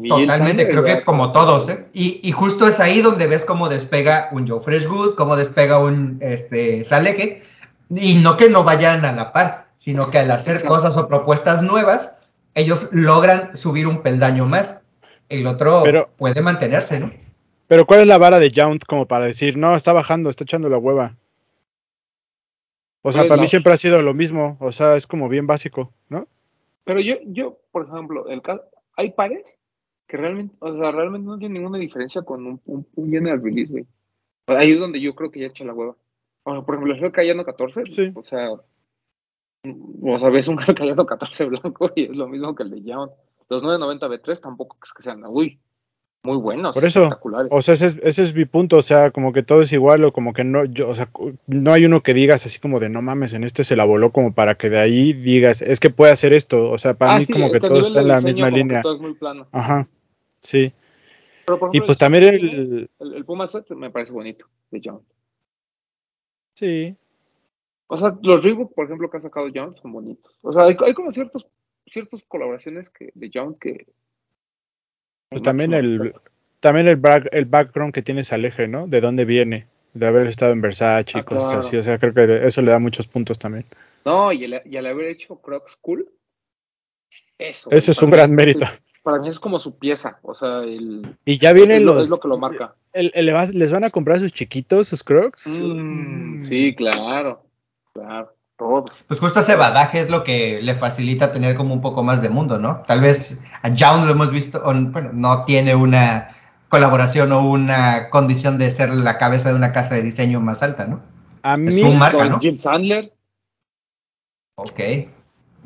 Totalmente, 0.07 0.67
creo 0.67 0.83
que 0.83 1.03
como 1.03 1.31
todos, 1.31 1.69
¿eh? 1.69 1.85
Y, 1.93 2.19
y 2.23 2.31
justo 2.31 2.67
es 2.67 2.79
ahí 2.79 3.01
donde 3.01 3.27
ves 3.27 3.45
cómo 3.45 3.69
despega 3.69 4.29
un 4.31 4.47
Joe 4.47 4.59
Freshwood, 4.59 5.15
cómo 5.15 5.35
despega 5.35 5.79
un 5.79 6.17
este, 6.21 6.83
Saleje, 6.83 7.43
y 7.89 8.15
no 8.15 8.37
que 8.37 8.49
no 8.49 8.63
vayan 8.63 9.05
a 9.05 9.11
la 9.11 9.31
par, 9.31 9.64
sino 9.77 10.09
que 10.11 10.19
al 10.19 10.31
hacer 10.31 10.55
Exacto. 10.55 10.73
cosas 10.73 10.97
o 10.97 11.07
propuestas 11.07 11.61
nuevas, 11.63 12.17
ellos 12.53 12.89
logran 12.93 13.55
subir 13.55 13.87
un 13.87 14.01
peldaño 14.01 14.45
más. 14.45 14.85
El 15.29 15.45
otro 15.47 15.81
Pero- 15.83 16.09
puede 16.17 16.41
mantenerse, 16.41 16.99
¿no? 16.99 17.11
Pero 17.67 17.85
¿cuál 17.85 18.01
es 18.01 18.07
la 18.07 18.17
vara 18.19 18.39
de 18.39 18.51
Jount 18.55 18.83
como 18.85 19.07
para 19.07 19.25
decir, 19.25 19.57
no, 19.57 19.75
está 19.75 19.91
bajando, 19.91 20.29
está 20.29 20.43
echando 20.43 20.69
la 20.69 20.77
hueva? 20.77 21.15
O 23.01 23.11
sea, 23.11 23.21
Pues 23.23 23.29
para 23.29 23.41
mí 23.41 23.47
siempre 23.47 23.73
ha 23.73 23.77
sido 23.77 24.01
lo 24.01 24.13
mismo, 24.13 24.57
o 24.59 24.71
sea, 24.71 24.95
es 24.95 25.05
como 25.07 25.29
bien 25.29 25.45
básico, 25.47 25.91
¿no? 26.09 26.27
Pero 26.83 26.99
yo, 26.99 27.15
yo, 27.25 27.59
por 27.71 27.87
ejemplo, 27.87 28.29
el 28.29 28.41
caso, 28.41 28.63
hay 28.95 29.11
pares 29.11 29.57
que 30.07 30.17
realmente, 30.17 30.55
o 30.59 30.75
sea, 30.77 30.91
realmente 30.91 31.27
no 31.27 31.37
tienen 31.37 31.61
ninguna 31.61 31.77
diferencia 31.79 32.21
con 32.21 32.45
un, 32.45 32.61
un, 32.65 32.87
un 32.95 33.11
general 33.11 33.41
release, 33.43 33.71
güey. 33.71 33.85
Ahí 34.47 34.71
es 34.73 34.79
donde 34.79 35.01
yo 35.01 35.15
creo 35.15 35.31
que 35.31 35.39
ya 35.39 35.47
echa 35.47 35.65
la 35.65 35.73
hueva. 35.73 35.95
O 36.43 36.51
sea, 36.53 36.61
por 36.61 36.75
ejemplo, 36.75 36.93
el 36.93 37.11
Cayano 37.11 37.43
14, 37.43 37.85
Sí. 37.87 38.11
o 38.13 38.21
sea, 38.23 38.49
o 40.03 40.19
sea, 40.19 40.29
ves 40.29 40.47
un 40.47 40.57
Cayano 40.77 41.05
14 41.05 41.45
blanco 41.45 41.91
y 41.95 42.03
es 42.05 42.15
lo 42.15 42.27
mismo 42.27 42.55
que 42.55 42.63
el 42.63 42.71
de 42.71 42.81
Young. 42.83 43.09
Los 43.49 43.61
990 43.63 44.07
B3 44.07 44.39
tampoco 44.41 44.77
es 44.83 44.91
que 44.93 45.03
sean, 45.03 45.23
uy, 45.27 45.59
muy 46.23 46.37
buenos, 46.37 46.73
Por 46.73 46.83
eso, 46.83 47.03
espectaculares. 47.03 47.51
O 47.51 47.61
sea, 47.61 47.75
ese 47.75 47.85
es, 47.85 47.99
ese 48.01 48.23
es 48.23 48.33
mi 48.33 48.45
punto, 48.45 48.77
o 48.77 48.81
sea, 48.81 49.11
como 49.11 49.31
que 49.31 49.43
todo 49.43 49.61
es 49.61 49.71
igual 49.71 50.03
o 50.03 50.11
como 50.11 50.33
que 50.33 50.43
no, 50.43 50.65
yo, 50.65 50.89
o 50.89 50.95
sea, 50.95 51.09
no 51.45 51.71
hay 51.71 51.85
uno 51.85 52.01
que 52.01 52.15
digas 52.15 52.45
así 52.47 52.59
como 52.59 52.79
de 52.79 52.89
no 52.89 53.03
mames, 53.03 53.33
en 53.33 53.43
este 53.43 53.63
se 53.63 53.75
la 53.75 53.85
voló 53.85 54.11
como 54.11 54.33
para 54.33 54.55
que 54.55 54.71
de 54.71 54.79
ahí 54.79 55.13
digas, 55.13 55.61
es 55.61 55.79
que 55.79 55.91
puede 55.91 56.11
hacer 56.11 56.33
esto, 56.33 56.71
o 56.71 56.79
sea, 56.79 56.95
para 56.95 57.13
Ah, 57.13 57.19
mí 57.19 57.25
sí, 57.25 57.33
como 57.33 57.51
que 57.51 57.59
todo 57.59 57.79
está 57.79 58.01
en 58.01 58.07
la 58.07 58.21
misma 58.21 58.49
línea. 58.49 58.81
Todo 58.81 58.95
es 58.95 59.01
muy 59.01 59.13
plano. 59.13 59.47
Ajá, 59.51 59.87
sí. 60.39 60.73
Pero, 61.45 61.59
por 61.59 61.75
Y 61.75 61.79
pues 61.81 61.91
el 61.91 61.97
también 61.97 62.23
el, 62.23 62.89
el, 62.99 63.13
el 63.13 63.25
Puma 63.25 63.45
Set 63.45 63.69
me 63.69 63.91
parece 63.91 64.11
bonito, 64.11 64.47
de 64.71 64.81
Young. 64.81 65.01
sí, 66.55 66.95
O 67.87 67.97
sea, 67.97 68.17
los 68.23 68.43
Reebok, 68.43 68.73
por 68.73 68.85
ejemplo, 68.85 69.09
que 69.09 69.17
ha 69.17 69.21
sacado 69.21 69.47
Young 69.47 69.75
son 69.77 69.91
bonitos. 69.91 70.37
O 70.41 70.51
sea, 70.51 70.63
hay, 70.63 70.75
hay 70.85 70.93
como 70.93 71.11
ciertos, 71.11 71.45
ciertas 71.85 72.23
colaboraciones 72.27 72.89
que, 72.89 73.11
de 73.13 73.29
Young 73.29 73.57
que... 73.59 73.85
pues 75.29 75.43
también 75.43 75.73
el, 75.73 76.13
también 76.59 76.87
el, 76.87 76.97
back- 76.97 77.29
el 77.31 77.45
background 77.45 77.93
que 77.93 78.01
tiene 78.01 78.23
Saleje, 78.23 78.67
¿no? 78.67 78.87
De 78.87 79.01
dónde 79.01 79.25
viene, 79.25 79.67
de 79.93 80.07
haber 80.07 80.25
estado 80.27 80.51
en 80.53 80.61
Versace 80.61 81.17
y 81.17 81.21
Ah, 81.21 81.25
cosas 81.25 81.51
claro. 81.51 81.67
así, 81.67 81.77
o 81.77 81.83
sea, 81.83 81.97
creo 81.99 82.13
que 82.13 82.47
eso 82.47 82.61
le 82.61 82.71
da 82.71 82.79
muchos 82.79 83.05
puntos 83.07 83.37
también. 83.37 83.65
No, 84.03 84.31
y 84.31 84.45
al 84.45 84.85
haber 84.85 85.05
hecho 85.05 85.35
Crocs 85.41 85.77
Cool, 85.81 86.09
eso. 87.37 87.69
Eso 87.71 87.91
es 87.91 88.01
un 88.01 88.09
mí 88.09 88.15
gran 88.15 88.33
mérito. 88.33 88.65
para 89.03 89.19
mí 89.19 89.29
es 89.29 89.39
como 89.39 89.59
su 89.59 89.77
pieza, 89.77 90.19
o 90.23 90.33
sea, 90.33 90.63
el, 90.63 91.01
Y 91.25 91.37
ya 91.37 91.53
vienen 91.53 91.85
lo, 91.85 91.93
los, 91.95 92.05
es 92.05 92.09
lo 92.09 92.19
que 92.19 92.27
lo 92.27 92.37
marca. 92.37 92.75
el- 92.93 93.11
les 93.13 93.71
van 93.71 93.83
a 93.83 93.89
comprar 93.91 94.19
sus 94.19 94.33
chiquitos, 94.33 94.87
sus 94.87 95.03
Crocs. 95.03 95.63
Mm, 95.65 96.39
sí, 96.39 96.73
claro, 96.75 97.44
claro, 97.95 98.35
todo. 98.57 98.85
Pues 99.07 99.19
justo 99.19 99.39
ese 99.39 99.55
badaje 99.55 99.99
es 99.99 100.09
lo 100.09 100.23
que 100.23 100.59
le 100.61 100.75
facilita 100.75 101.31
tener 101.33 101.55
como 101.55 101.73
un 101.73 101.81
poco 101.81 102.03
más 102.03 102.21
de 102.21 102.29
mundo, 102.29 102.59
¿no? 102.59 102.83
Tal 102.85 103.01
vez 103.01 103.43
a 103.61 103.69
Young 103.69 104.05
lo 104.05 104.11
hemos 104.11 104.31
visto, 104.31 104.61
o, 104.63 104.73
bueno, 104.73 105.09
no 105.13 105.45
tiene 105.45 105.73
una 105.75 106.27
colaboración 106.69 107.31
o 107.31 107.49
una 107.49 108.09
condición 108.09 108.57
de 108.57 108.69
ser 108.69 108.89
la 108.89 109.17
cabeza 109.17 109.49
de 109.49 109.55
una 109.55 109.71
casa 109.71 109.95
de 109.95 110.01
diseño 110.01 110.41
más 110.41 110.61
alta, 110.61 110.85
¿no? 110.87 111.01
A 111.43 111.57
mí, 111.57 111.69
Es 111.69 111.81
un 111.83 111.97
marca, 111.97 112.17
Con 112.17 112.29
¿no? 112.29 112.39
Jim 112.39 112.57
Sandler, 112.57 113.13
Ok. 114.57 114.79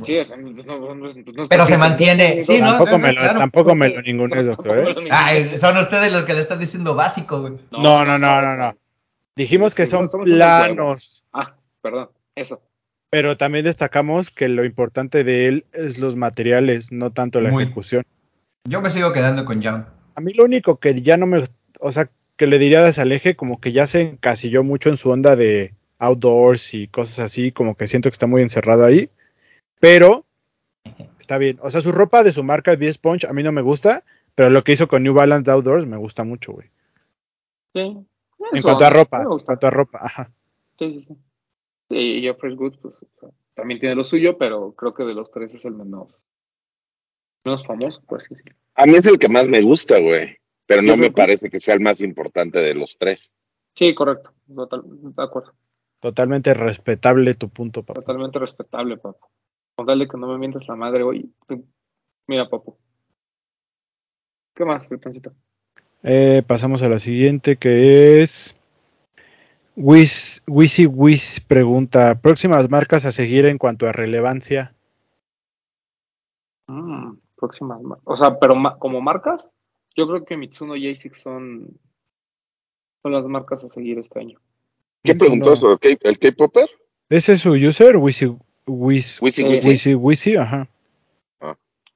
sí, 0.04 0.18
o 0.18 0.26
sea, 0.26 0.38
no- 0.38 0.50
no- 0.52 0.64
no- 0.64 0.96
no- 0.96 1.08
no- 1.14 1.48
Pero 1.48 1.66
se 1.66 1.78
mantiene, 1.78 2.44
sí, 2.44 2.60
¿no? 2.60 2.76
tampoco, 2.78 2.98
me 3.00 3.12
lo, 3.14 3.22
claro. 3.22 3.40
tampoco 3.40 3.76
me 3.76 3.90
lo 3.90 4.02
ningunees, 4.02 4.48
doctor, 4.48 4.78
¿eh? 4.80 4.86
ningunees. 4.96 5.60
son 5.62 5.78
ustedes 5.78 6.12
los 6.12 6.24
que 6.24 6.34
le 6.34 6.40
están 6.40 6.60
diciendo 6.60 6.96
básico, 6.96 7.42
güey. 7.42 7.54
No, 7.72 8.04
no, 8.06 8.18
no, 8.20 8.42
no, 8.42 8.56
no. 8.56 8.76
Dijimos 9.36 9.74
que 9.74 9.86
Sí, 9.86 9.92
son 9.92 10.10
planos, 10.10 11.24
Ah, 11.32 11.54
perdón, 11.82 12.10
eso. 12.36 12.62
pero 13.10 13.38
también 13.38 13.66
destacamos 13.66 14.30
que 14.30 14.50
lo 14.50 14.64
importante 14.66 15.24
de 15.24 15.48
él 15.48 15.66
es 15.74 15.98
los 15.98 16.16
materiales, 16.16 16.92
no 16.92 17.12
tanto 17.12 17.42
la 17.42 17.52
Muy. 17.52 17.64
ejecución. 17.64 18.04
Yo 18.68 18.82
me 18.82 18.92
sigo 18.92 19.14
quedando 19.14 19.46
con 19.46 19.62
Young. 19.62 19.84
A 20.16 20.22
mí 20.22 20.34
lo 20.34 20.44
único 20.44 20.80
que 20.80 21.02
ya 21.02 21.18
no 21.18 21.26
me, 21.26 21.42
o 21.80 21.92
sea, 21.92 22.10
que 22.36 22.48
le 22.48 22.60
diría 22.60 22.84
de 22.84 22.94
Saleje, 22.94 23.36
como 23.36 23.60
que 23.60 23.72
ya 23.72 23.88
se 23.88 24.02
encasilló 24.02 24.64
mucho 24.64 24.90
en 24.90 24.98
su 24.98 25.10
onda 25.10 25.36
de 25.36 25.74
outdoors 25.98 26.74
y 26.74 26.88
cosas 26.88 27.20
así, 27.20 27.52
como 27.52 27.76
que 27.76 27.88
siento 27.88 28.10
que 28.10 28.14
está 28.14 28.28
muy 28.28 28.42
encerrado 28.42 28.86
ahí, 28.86 29.10
pero 29.80 30.26
está 31.18 31.38
bien. 31.38 31.58
O 31.62 31.70
sea, 31.70 31.82
su 31.82 31.92
ropa 31.92 32.24
de 32.24 32.32
su 32.32 32.44
marca 32.44 32.76
B 32.76 32.92
Sponge 32.92 33.28
a 33.28 33.34
mí 33.34 33.44
no 33.44 33.52
me 33.52 33.62
gusta, 33.62 34.04
pero 34.36 34.50
lo 34.50 34.64
que 34.64 34.74
hizo 34.74 34.88
con 34.88 35.04
New 35.04 35.14
Balance 35.14 35.46
de 35.46 35.52
Outdoors 35.52 35.86
me 35.86 35.98
gusta 35.98 36.24
mucho, 36.24 36.54
güey. 36.54 36.70
Sí. 37.74 38.06
En 38.52 38.62
cuanto 38.62 38.86
a 38.86 38.90
ropa, 38.90 39.22
en 39.22 39.40
cuanto 39.40 39.68
a 39.68 39.72
ropa, 39.72 40.00
ajá. 40.02 40.32
Sí, 40.78 40.94
sí, 40.94 41.06
sí. 41.08 41.18
Sí, 41.90 41.96
y 41.96 42.22
yo 42.22 42.36
Fresh 42.36 42.56
Goods, 42.56 42.78
pues, 42.78 43.02
o 43.02 43.08
sea, 43.20 43.30
también 43.54 43.80
tiene 43.80 43.96
lo 43.96 44.04
suyo, 44.04 44.38
pero 44.38 44.74
creo 44.74 44.94
que 44.94 45.04
de 45.04 45.14
los 45.14 45.32
tres 45.32 45.54
es 45.54 45.66
el 45.66 45.74
menos, 45.74 46.26
menos 47.44 47.66
famoso, 47.66 48.02
así 48.16 48.36
decirlo. 48.36 48.56
A 48.76 48.86
mí 48.86 48.96
es 48.96 49.06
el 49.06 49.20
que 49.20 49.28
más 49.28 49.48
me 49.48 49.62
gusta, 49.62 50.00
güey. 50.00 50.38
Pero 50.70 50.84
no 50.84 50.96
me 50.96 51.10
parece 51.10 51.50
que 51.50 51.60
sea 51.60 51.74
el 51.74 51.80
más 51.80 52.00
importante 52.00 52.60
de 52.62 52.76
los 52.76 52.96
tres. 52.96 53.32
Sí, 53.74 53.96
correcto, 53.96 54.34
total, 54.54 54.84
de 54.86 55.24
acuerdo. 55.24 55.56
Totalmente 56.00 56.54
respetable 56.54 57.34
tu 57.34 57.50
punto, 57.50 57.82
papá. 57.82 58.02
Totalmente 58.02 58.38
respetable, 58.38 58.98
papu. 58.98 59.28
Con 59.76 59.88
darle 59.88 60.08
que 60.08 60.16
no 60.16 60.28
me 60.28 60.38
mientas 60.38 60.68
la 60.68 60.76
madre 60.76 61.02
hoy. 61.02 61.34
Mira, 62.28 62.48
papu. 62.48 62.78
¿Qué 64.54 64.64
más? 64.64 64.88
Eh, 66.04 66.44
pasamos 66.46 66.84
a 66.84 66.90
la 66.90 67.00
siguiente 67.00 67.56
que 67.56 68.22
es 68.22 68.56
Wiz, 69.82 70.44
Wizzy 70.46 70.86
Wiz 70.86 71.40
pregunta, 71.40 72.20
próximas 72.22 72.70
marcas 72.70 73.06
a 73.06 73.12
seguir 73.12 73.46
en 73.46 73.58
cuanto 73.58 73.88
a 73.88 73.94
relevancia. 73.94 74.76
Mm, 76.68 77.14
próximas. 77.38 77.80
O 78.04 78.18
sea, 78.18 78.38
pero 78.40 78.56
ma- 78.56 78.78
como 78.78 79.00
marcas 79.02 79.48
yo 79.96 80.08
creo 80.08 80.26
que 80.26 80.36
Mitsuno 80.38 80.76
y 80.76 80.90
ASICS 80.92 81.22
son, 81.22 81.80
son 83.02 83.12
las 83.12 83.24
marcas 83.26 83.64
a 83.64 83.70
seguir 83.70 83.98
este 84.00 84.20
año. 84.20 84.40
¿Quién 85.04 85.18
preguntó 85.18 85.54
eso? 85.54 85.72
¿El 85.72 85.80
K- 85.80 85.98
¿El 86.10 86.20
K-Popper? 86.20 86.70
¿Ese 87.10 87.34
es 87.34 87.40
su 87.40 87.52
user? 87.54 87.96
Wisi, 87.98 88.28
Wis, 88.68 89.22
Wisi, 89.22 89.42
Sí. 89.44 89.48
Wisi. 89.48 89.68
Wisi, 89.70 89.96
Wisi, 89.96 90.36
ajá. 90.36 90.68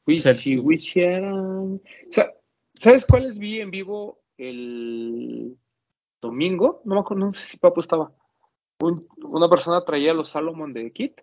Wishi, 0.07 0.57
Wishiaran. 0.57 1.81
Sa- 2.09 2.33
¿Sabes 2.73 3.05
cuáles 3.05 3.37
vi 3.37 3.59
en 3.61 3.71
vivo 3.71 4.19
el 4.37 5.55
domingo? 6.27 6.81
No 6.85 6.95
me 6.95 7.01
acuerdo, 7.01 7.25
no 7.27 7.33
sé 7.33 7.45
si 7.45 7.57
Papo 7.57 7.81
estaba. 7.81 8.11
Un- 8.81 9.07
una 9.23 9.49
persona 9.49 9.83
traía 9.85 10.13
los 10.13 10.29
Salomon 10.29 10.73
de 10.73 10.91
Kit. 10.91 11.21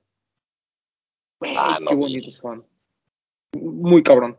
Ah, 1.56 1.78
no 1.80 1.90
qué 1.90 1.94
vi. 1.96 2.00
bonitos 2.02 2.34
son. 2.34 2.66
Muy 3.58 4.02
cabrón. 4.02 4.36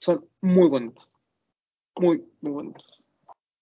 Son 0.00 0.26
muy 0.40 0.68
bonitos. 0.68 1.10
Muy, 1.96 2.24
muy 2.40 2.52
bonitos. 2.52 3.02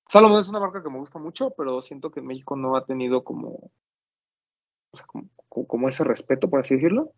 Salomon 0.08 0.40
es 0.40 0.48
una 0.48 0.60
marca 0.60 0.82
que 0.82 0.90
me 0.90 0.98
gusta 0.98 1.18
mucho, 1.18 1.50
pero 1.56 1.80
siento 1.82 2.10
que 2.10 2.20
en 2.20 2.26
México 2.26 2.54
no 2.56 2.76
ha 2.76 2.84
tenido 2.84 3.24
como, 3.24 3.48
o 3.48 4.96
sea, 4.96 5.06
como, 5.06 5.28
como- 5.48 5.66
como 5.66 5.88
ese 5.88 6.04
respeto, 6.04 6.50
por 6.50 6.60
así 6.60 6.74
decirlo. 6.74 7.12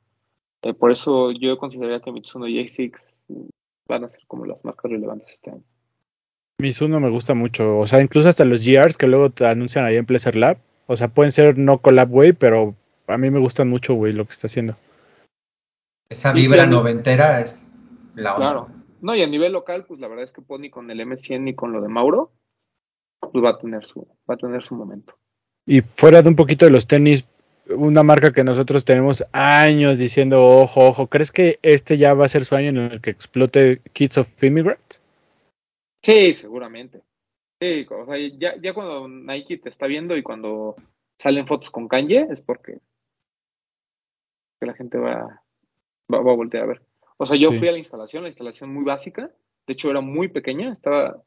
Eh, 0.63 0.75
por 0.75 0.91
eso 0.91 1.31
yo 1.33 1.59
consideraría 1.59 2.01
que 2.01 2.13
Mitsuno 2.13 2.47
y 2.47 2.61
ASICS 2.61 3.19
van 3.89 4.05
a 4.05 4.09
ser 4.09 4.25
como 4.27 4.47
las 4.47 4.65
marcas 4.65 4.91
relevantes 4.91 5.33
este 5.33 5.51
año. 5.51 5.65
Mizuno 6.59 7.01
me 7.01 7.11
gusta 7.11 7.35
mucho. 7.35 7.79
O 7.79 7.87
sea, 7.87 8.01
incluso 8.01 8.29
hasta 8.29 8.45
los 8.45 8.65
GRs 8.65 8.97
que 8.97 9.07
luego 9.07 9.31
te 9.31 9.47
anuncian 9.47 9.85
ahí 9.85 9.97
en 9.97 10.07
Pleasure 10.07 10.39
Lab. 10.39 10.59
O 10.87 10.97
sea, 10.97 11.09
pueden 11.09 11.33
ser 11.33 11.59
no 11.59 11.79
collab, 11.79 12.09
güey, 12.09 12.33
pero 12.33 12.75
a 13.07 13.19
mí 13.19 13.31
me 13.31 13.41
gustan 13.41 13.69
mucho, 13.69 13.95
güey, 13.95 14.13
lo 14.13 14.25
que 14.25 14.33
está 14.33 14.47
haciendo. 14.47 14.77
Esa 16.09 16.33
vibra 16.33 16.67
noventera 16.67 17.41
es 17.41 17.71
la 18.15 18.35
onda. 18.35 18.47
Claro. 18.47 18.69
No, 19.01 19.15
y 19.15 19.23
a 19.23 19.27
nivel 19.27 19.53
local, 19.53 19.85
pues 19.87 20.01
la 20.01 20.09
verdad 20.09 20.25
es 20.25 20.33
que 20.33 20.43
Pony 20.43 20.71
con 20.71 20.91
el 20.91 21.01
M100 21.01 21.51
y 21.51 21.55
con 21.55 21.73
lo 21.73 21.83
de 21.83 21.89
Mauro, 21.89 22.31
pues 23.21 23.45
va 23.45 23.51
a 23.51 23.59
tener 23.59 23.85
su, 23.85 24.07
va 24.29 24.35
a 24.35 24.39
tener 24.39 24.63
su 24.63 24.75
momento. 24.75 25.15
Y 25.67 25.81
fuera 25.83 26.23
de 26.23 26.29
un 26.29 26.37
poquito 26.37 26.65
de 26.65 26.71
los 26.71 26.87
tenis, 26.87 27.27
una 27.69 28.03
marca 28.03 28.33
que 28.33 28.45
nosotros 28.45 28.85
tenemos 28.85 29.25
años 29.33 29.99
diciendo, 29.99 30.43
ojo, 30.43 30.87
ojo, 30.87 31.07
¿crees 31.09 31.33
que 31.33 31.59
este 31.63 31.99
ya 31.99 32.15
va 32.15 32.27
a 32.27 32.29
ser 32.29 32.45
su 32.45 32.55
año 32.55 32.69
en 32.69 32.79
el 32.79 33.01
que 33.01 33.11
explote 33.11 33.81
Kids 33.93 34.19
of 34.19 34.43
Immigrants? 34.43 35.01
Sí, 36.05 36.35
seguramente. 36.35 37.03
Sí, 37.61 37.87
o 37.91 38.05
sea, 38.07 38.17
ya, 38.39 38.57
ya 38.61 38.75
cuando 38.75 39.09
Nike 39.09 39.57
te 39.59 39.71
está 39.71 39.87
viendo 39.87 40.17
y 40.17 40.23
cuando 40.23 40.77
salen 41.19 41.47
fotos 41.47 41.71
con 41.71 41.89
Kanye, 41.89 42.27
es 42.31 42.41
porque 42.43 42.79
que 44.61 44.67
la 44.67 44.75
gente 44.75 44.99
va, 44.99 45.43
va, 46.13 46.21
va 46.21 46.33
a 46.33 46.37
voltear 46.37 46.65
a 46.65 46.67
ver. 46.67 46.83
O 47.17 47.27
sea, 47.27 47.37
yo 47.39 47.51
Sí. 47.51 47.59
fui 47.59 47.69
a 47.69 47.73
la 47.73 47.79
instalación, 47.79 48.23
la 48.25 48.29
instalación 48.29 48.73
muy 48.73 48.85
básica, 48.85 49.31
de 49.67 49.73
hecho 49.73 49.91
era 49.91 50.01
muy 50.01 50.29
pequeña, 50.29 50.73
estaba, 50.73 51.23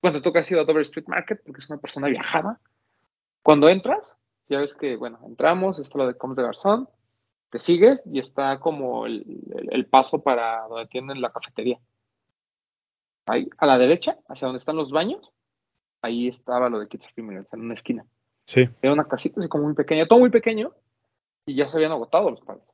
bueno, 0.00 0.22
tú 0.22 0.32
que 0.32 0.38
has 0.38 0.50
ido 0.50 0.60
a 0.60 0.64
Dover 0.64 0.82
Street 0.82 1.06
Market, 1.08 1.42
porque 1.44 1.60
es 1.60 1.68
una 1.68 1.80
persona 1.80 2.08
viajada. 2.08 2.60
Cuando 3.42 3.68
entras, 3.68 4.16
ya 4.48 4.60
ves 4.60 4.74
que, 4.74 4.96
bueno, 4.96 5.18
entramos, 5.26 5.78
está 5.78 5.98
lo 5.98 6.06
de 6.06 6.14
Coms 6.16 6.36
de 6.36 6.42
Garzón, 6.44 6.88
te 7.50 7.58
sigues 7.58 8.02
y 8.10 8.18
está 8.20 8.58
como 8.58 9.06
el, 9.06 9.24
el- 9.54 9.68
el 9.72 9.86
paso 9.86 10.22
para 10.22 10.62
donde 10.68 10.86
tienen 10.86 11.20
la 11.20 11.30
cafetería. 11.32 11.78
Ahí, 13.26 13.48
a 13.58 13.66
la 13.66 13.78
derecha, 13.78 14.18
hacia 14.28 14.46
donde 14.46 14.58
están 14.58 14.76
los 14.76 14.92
baños, 14.92 15.32
ahí 16.02 16.28
estaba 16.28 16.68
lo 16.68 16.80
de 16.80 16.88
Kids 16.88 17.08
Immigrants, 17.16 17.52
en 17.52 17.60
una 17.60 17.74
esquina. 17.74 18.04
Sí. 18.46 18.68
Era 18.82 18.92
una 18.92 19.08
casita 19.08 19.40
así 19.40 19.48
como 19.48 19.64
muy 19.64 19.74
pequeña, 19.74 20.06
todo 20.06 20.18
muy 20.18 20.30
pequeño, 20.30 20.72
y 21.46 21.54
ya 21.54 21.68
se 21.68 21.78
habían 21.78 21.92
agotado 21.92 22.30
los 22.30 22.40
pares. 22.42 22.64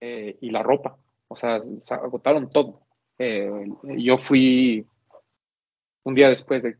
Eh, 0.00 0.36
y 0.40 0.50
la 0.50 0.62
ropa, 0.62 0.96
o 1.28 1.36
sea, 1.36 1.62
se 1.80 1.94
agotaron 1.94 2.50
todo. 2.50 2.82
Eh, 3.18 3.50
yo 3.98 4.18
fui 4.18 4.86
un 6.04 6.14
día 6.14 6.28
después 6.28 6.62
de, 6.62 6.76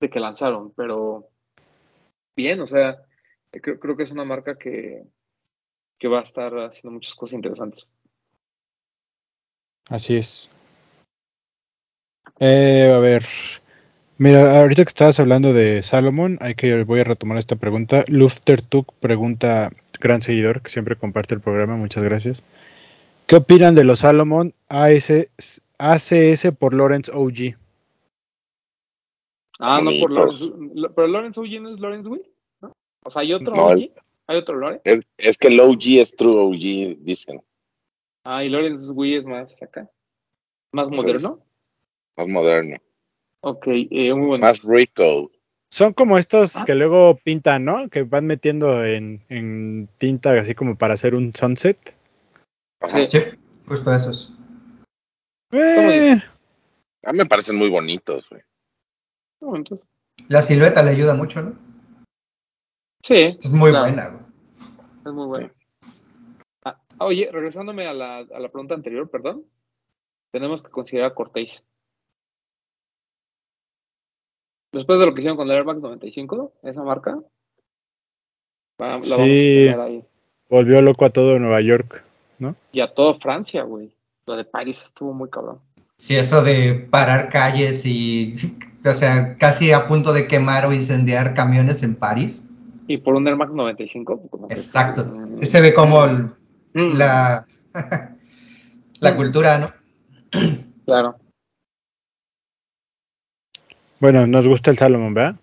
de 0.00 0.10
que 0.10 0.20
lanzaron, 0.20 0.72
pero 0.72 1.28
bien, 2.36 2.60
o 2.60 2.66
sea, 2.66 3.02
creo, 3.50 3.78
creo 3.78 3.96
que 3.96 4.02
es 4.02 4.10
una 4.10 4.24
marca 4.24 4.56
que, 4.58 5.04
que 5.98 6.08
va 6.08 6.20
a 6.20 6.22
estar 6.22 6.52
haciendo 6.58 6.94
muchas 6.94 7.14
cosas 7.14 7.34
interesantes. 7.34 7.88
Así 9.88 10.16
es. 10.16 10.50
Eh, 12.40 12.92
a 12.92 12.98
ver. 12.98 13.24
Mira, 14.18 14.60
ahorita 14.60 14.84
que 14.84 14.88
estabas 14.88 15.18
hablando 15.18 15.52
de 15.52 15.82
Salomon, 15.82 16.38
hay 16.40 16.54
que 16.54 16.84
voy 16.84 17.00
a 17.00 17.04
retomar 17.04 17.38
esta 17.38 17.56
pregunta. 17.56 18.04
Lufter 18.08 18.62
Tuk 18.62 18.92
pregunta, 19.00 19.70
gran 20.00 20.20
seguidor 20.20 20.62
que 20.62 20.70
siempre 20.70 20.96
comparte 20.96 21.34
el 21.34 21.40
programa, 21.40 21.76
muchas 21.76 22.04
gracias. 22.04 22.44
¿Qué 23.26 23.36
opinan 23.36 23.74
de 23.74 23.84
los 23.84 24.00
Salomon 24.00 24.54
AS, 24.68 25.10
ACS 25.78 26.52
por 26.58 26.74
Lawrence 26.74 27.10
OG? 27.12 27.56
Ah, 29.58 29.80
no 29.80 29.90
por. 30.00 30.12
Lawrence, 30.12 30.52
pero 30.94 31.06
Lawrence 31.06 31.40
OG 31.40 31.60
no 31.60 31.74
es 31.74 31.80
Lawrence 31.80 32.08
Will, 32.08 32.26
¿no? 32.60 32.72
O 33.04 33.10
sea, 33.10 33.22
hay 33.22 33.32
otro 33.32 33.54
No, 33.54 33.66
OG, 33.66 33.90
hay 34.26 34.36
otro 34.36 34.58
Lawrence. 34.58 34.82
Es, 34.84 35.00
es 35.18 35.38
que 35.38 35.48
el 35.48 35.60
OG 35.60 35.82
es 35.98 36.14
true 36.14 36.36
OG, 36.36 36.98
dicen. 37.04 37.42
Ah, 38.24 38.44
y 38.44 38.48
Lawrence 38.48 38.90
Will 38.90 39.18
es 39.18 39.24
más 39.24 39.60
acá, 39.62 39.90
más 40.72 40.88
sea, 40.88 40.96
moderno. 40.96 41.40
Más 42.16 42.28
moderno. 42.28 42.76
Ok, 43.40 43.66
eh, 43.68 44.14
muy 44.14 44.26
bueno. 44.26 44.46
Más 44.46 44.62
rico. 44.62 45.30
Son 45.70 45.92
como 45.94 46.18
estos 46.18 46.56
Ah. 46.56 46.64
que 46.66 46.74
luego 46.74 47.16
pintan, 47.24 47.64
¿no? 47.64 47.88
Que 47.88 48.02
van 48.02 48.26
metiendo 48.26 48.84
en, 48.84 49.24
en 49.28 49.88
tinta 49.96 50.32
así 50.34 50.54
como 50.54 50.76
para 50.76 50.94
hacer 50.94 51.14
un 51.14 51.32
sunset. 51.32 51.96
Sí. 52.86 53.06
Sí, 53.08 53.18
justo 53.66 53.94
esos. 53.94 54.32
Eh, 55.52 56.20
A 57.04 57.12
mí 57.12 57.18
me 57.18 57.26
parecen 57.26 57.56
muy 57.56 57.68
bonitos, 57.68 58.28
güey. 58.28 58.42
La 60.28 60.40
silueta 60.42 60.82
le 60.82 60.90
ayuda 60.90 61.14
mucho, 61.14 61.42
¿no? 61.42 61.54
sí, 63.02 63.36
Es 63.40 63.52
muy 63.52 63.70
claro, 63.70 63.86
buena, 63.86 64.08
güey. 64.08 64.22
Es 65.06 65.12
muy 65.12 65.26
bueno. 65.26 65.50
Ah, 66.64 66.78
oye, 67.00 67.28
regresándome 67.32 67.86
a 67.88 67.92
la, 67.92 68.18
a 68.18 68.38
la 68.38 68.48
pregunta 68.50 68.74
anterior, 68.74 69.10
perdón, 69.10 69.44
tenemos 70.30 70.62
que 70.62 70.70
considerar 70.70 71.10
a 71.10 71.14
Cortés. 71.14 71.64
Después 74.72 74.98
de 74.98 75.06
lo 75.06 75.14
que 75.14 75.20
hicieron 75.20 75.36
con 75.36 75.48
el 75.48 75.54
Air 75.56 75.64
Max 75.64 75.80
95, 75.80 76.52
esa 76.62 76.82
marca, 76.82 77.18
la 78.78 78.86
vamos 78.86 79.12
a 79.12 79.22
ahí. 79.22 80.02
volvió 80.48 80.80
loco 80.82 81.04
a 81.04 81.10
todo 81.10 81.38
Nueva 81.38 81.60
York. 81.60 82.04
Y 82.72 82.80
a 82.80 82.92
toda 82.92 83.14
Francia, 83.20 83.62
güey. 83.62 83.94
Lo 84.26 84.36
de 84.36 84.44
París 84.44 84.82
estuvo 84.82 85.12
muy 85.12 85.28
cabrón. 85.30 85.58
Sí, 85.96 86.16
eso 86.16 86.42
de 86.42 86.74
parar 86.90 87.28
calles 87.28 87.84
y, 87.86 88.34
o 88.84 88.92
sea, 88.94 89.36
casi 89.36 89.72
a 89.72 89.86
punto 89.86 90.12
de 90.12 90.26
quemar 90.26 90.66
o 90.66 90.72
incendiar 90.72 91.34
camiones 91.34 91.82
en 91.82 91.94
París. 91.94 92.48
Y 92.88 92.96
por 92.98 93.14
un 93.14 93.28
Air 93.28 93.36
Max 93.36 93.52
95, 93.52 94.16
pues, 94.18 94.30
como 94.30 94.50
Exacto. 94.50 95.04
Mm. 95.04 95.38
Sí 95.38 95.46
se 95.46 95.60
ve 95.60 95.74
como 95.74 96.04
el- 96.04 96.30
Mm, 96.74 96.96
la, 96.96 97.46
la 99.00 99.14
cultura, 99.16 99.58
¿no? 99.58 99.72
Claro. 100.86 101.16
Bueno, 104.02 104.26
nos 104.26 104.48
gusta 104.48 104.72
el 104.72 104.78
Salomon, 104.78 105.14
¿verdad? 105.14 105.36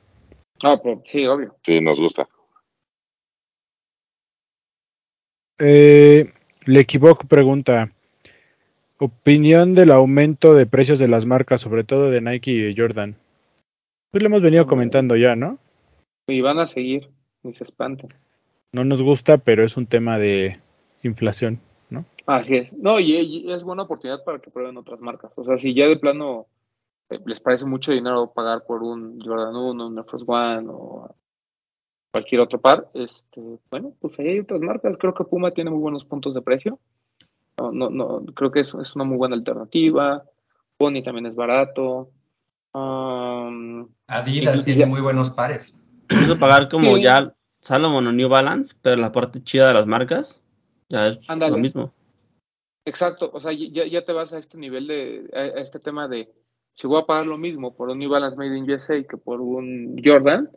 Ah, 0.61 0.77
pues, 0.83 0.99
sí, 1.05 1.25
obvio. 1.25 1.55
Sí, 1.63 1.79
nos 1.79 1.97
gusta. 1.97 2.27
Eh, 5.57 6.33
Le 6.65 6.79
equivoco, 6.81 7.25
pregunta. 7.25 7.93
Opinión 8.97 9.75
del 9.75 9.91
aumento 9.91 10.55
de 10.55 10.65
precios 10.65 10.99
de 10.99 11.07
las 11.07 11.25
marcas, 11.25 11.61
sobre 11.61 11.85
todo 11.85 12.11
de 12.11 12.19
Nike 12.19 12.51
y 12.51 12.59
de 12.59 12.75
Jordan. 12.75 13.15
Pues 14.11 14.21
lo 14.21 14.27
hemos 14.27 14.41
venido 14.41 14.67
comentando 14.67 15.15
ya, 15.15 15.37
¿no? 15.37 15.57
Y 16.27 16.41
van 16.41 16.59
a 16.59 16.67
seguir, 16.67 17.07
ni 17.43 17.53
se 17.53 17.63
espanten. 17.63 18.13
No 18.73 18.83
nos 18.83 19.01
gusta, 19.01 19.37
pero 19.37 19.63
es 19.63 19.77
un 19.77 19.85
tema 19.85 20.19
de 20.19 20.59
inflación, 21.03 21.61
¿no? 21.89 22.03
Así 22.25 22.57
es. 22.57 22.73
No, 22.73 22.99
y, 22.99 23.15
y 23.15 23.53
es 23.53 23.63
buena 23.63 23.83
oportunidad 23.83 24.25
para 24.25 24.39
que 24.39 24.51
prueben 24.51 24.75
otras 24.75 24.99
marcas. 24.99 25.31
O 25.37 25.45
sea, 25.45 25.57
si 25.57 25.73
ya 25.73 25.87
de 25.87 25.95
plano 25.95 26.47
les 27.25 27.39
parece 27.39 27.65
mucho 27.65 27.91
dinero 27.91 28.31
pagar 28.33 28.63
por 28.65 28.83
un 28.83 29.19
Jordan 29.21 29.55
1, 29.55 29.87
un 29.87 29.97
Air 29.97 30.05
Force 30.05 30.25
One 30.27 30.67
o 30.69 31.15
cualquier 32.11 32.41
otro 32.41 32.59
par, 32.59 32.89
este, 32.93 33.41
bueno, 33.71 33.93
pues 33.99 34.17
ahí 34.19 34.27
hay 34.29 34.39
otras 34.39 34.61
marcas. 34.61 34.97
Creo 34.97 35.13
que 35.13 35.23
Puma 35.23 35.51
tiene 35.51 35.69
muy 35.71 35.79
buenos 35.79 36.05
puntos 36.05 36.33
de 36.33 36.41
precio. 36.41 36.79
No, 37.59 37.71
no, 37.71 37.89
no, 37.89 38.25
creo 38.33 38.51
que 38.51 38.61
es, 38.61 38.73
es 38.73 38.95
una 38.95 39.03
muy 39.05 39.17
buena 39.17 39.35
alternativa. 39.35 40.23
Pony 40.77 41.03
también 41.03 41.25
es 41.25 41.35
barato. 41.35 42.09
Um, 42.73 43.89
Adidas 44.07 44.63
tiene 44.63 44.81
ya- 44.81 44.85
muy 44.87 45.01
buenos 45.01 45.29
pares. 45.31 45.77
Incluso 46.11 46.39
pagar 46.39 46.69
como 46.69 46.95
Sí. 46.95 47.03
ya 47.03 47.33
Salomon 47.61 48.07
o 48.07 48.11
New 48.11 48.29
Balance, 48.29 48.75
pero 48.81 48.95
la 49.01 49.11
parte 49.11 49.43
chida 49.43 49.67
de 49.67 49.73
las 49.73 49.85
marcas, 49.85 50.41
ya 50.89 51.07
es 51.07 51.19
Ándale. 51.27 51.51
lo 51.51 51.57
mismo. 51.57 51.93
Exacto, 52.85 53.29
o 53.33 53.39
sea, 53.39 53.51
ya, 53.51 53.85
ya 53.85 54.05
te 54.05 54.13
vas 54.13 54.31
a 54.33 54.37
este 54.39 54.57
nivel 54.57 54.87
de, 54.87 55.29
a, 55.33 55.39
a 55.39 55.61
este 55.61 55.79
tema 55.79 56.07
de, 56.07 56.31
si 56.79 56.87
voy 56.87 57.01
a 57.01 57.05
pagar 57.05 57.25
lo 57.25 57.37
mismo 57.37 57.73
por 57.75 57.89
un 57.89 57.99
New 57.99 58.09
Balance 58.09 58.37
Made 58.37 58.57
in 58.57 58.71
USA 58.71 59.03
que 59.03 59.17
por 59.17 59.41
un 59.41 60.01
Jordan, 60.03 60.49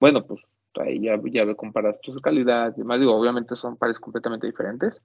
bueno, 0.00 0.24
pues 0.26 0.40
ahí 0.80 1.00
ya, 1.00 1.16
ya 1.30 1.44
ve 1.44 1.54
comparas 1.54 1.96
pues, 2.04 2.14
su 2.16 2.20
calidad 2.20 2.72
y 2.76 2.80
demás, 2.80 2.98
digo, 2.98 3.14
obviamente 3.14 3.54
son 3.54 3.76
pares 3.76 3.98
completamente 4.00 4.46
diferentes. 4.48 5.00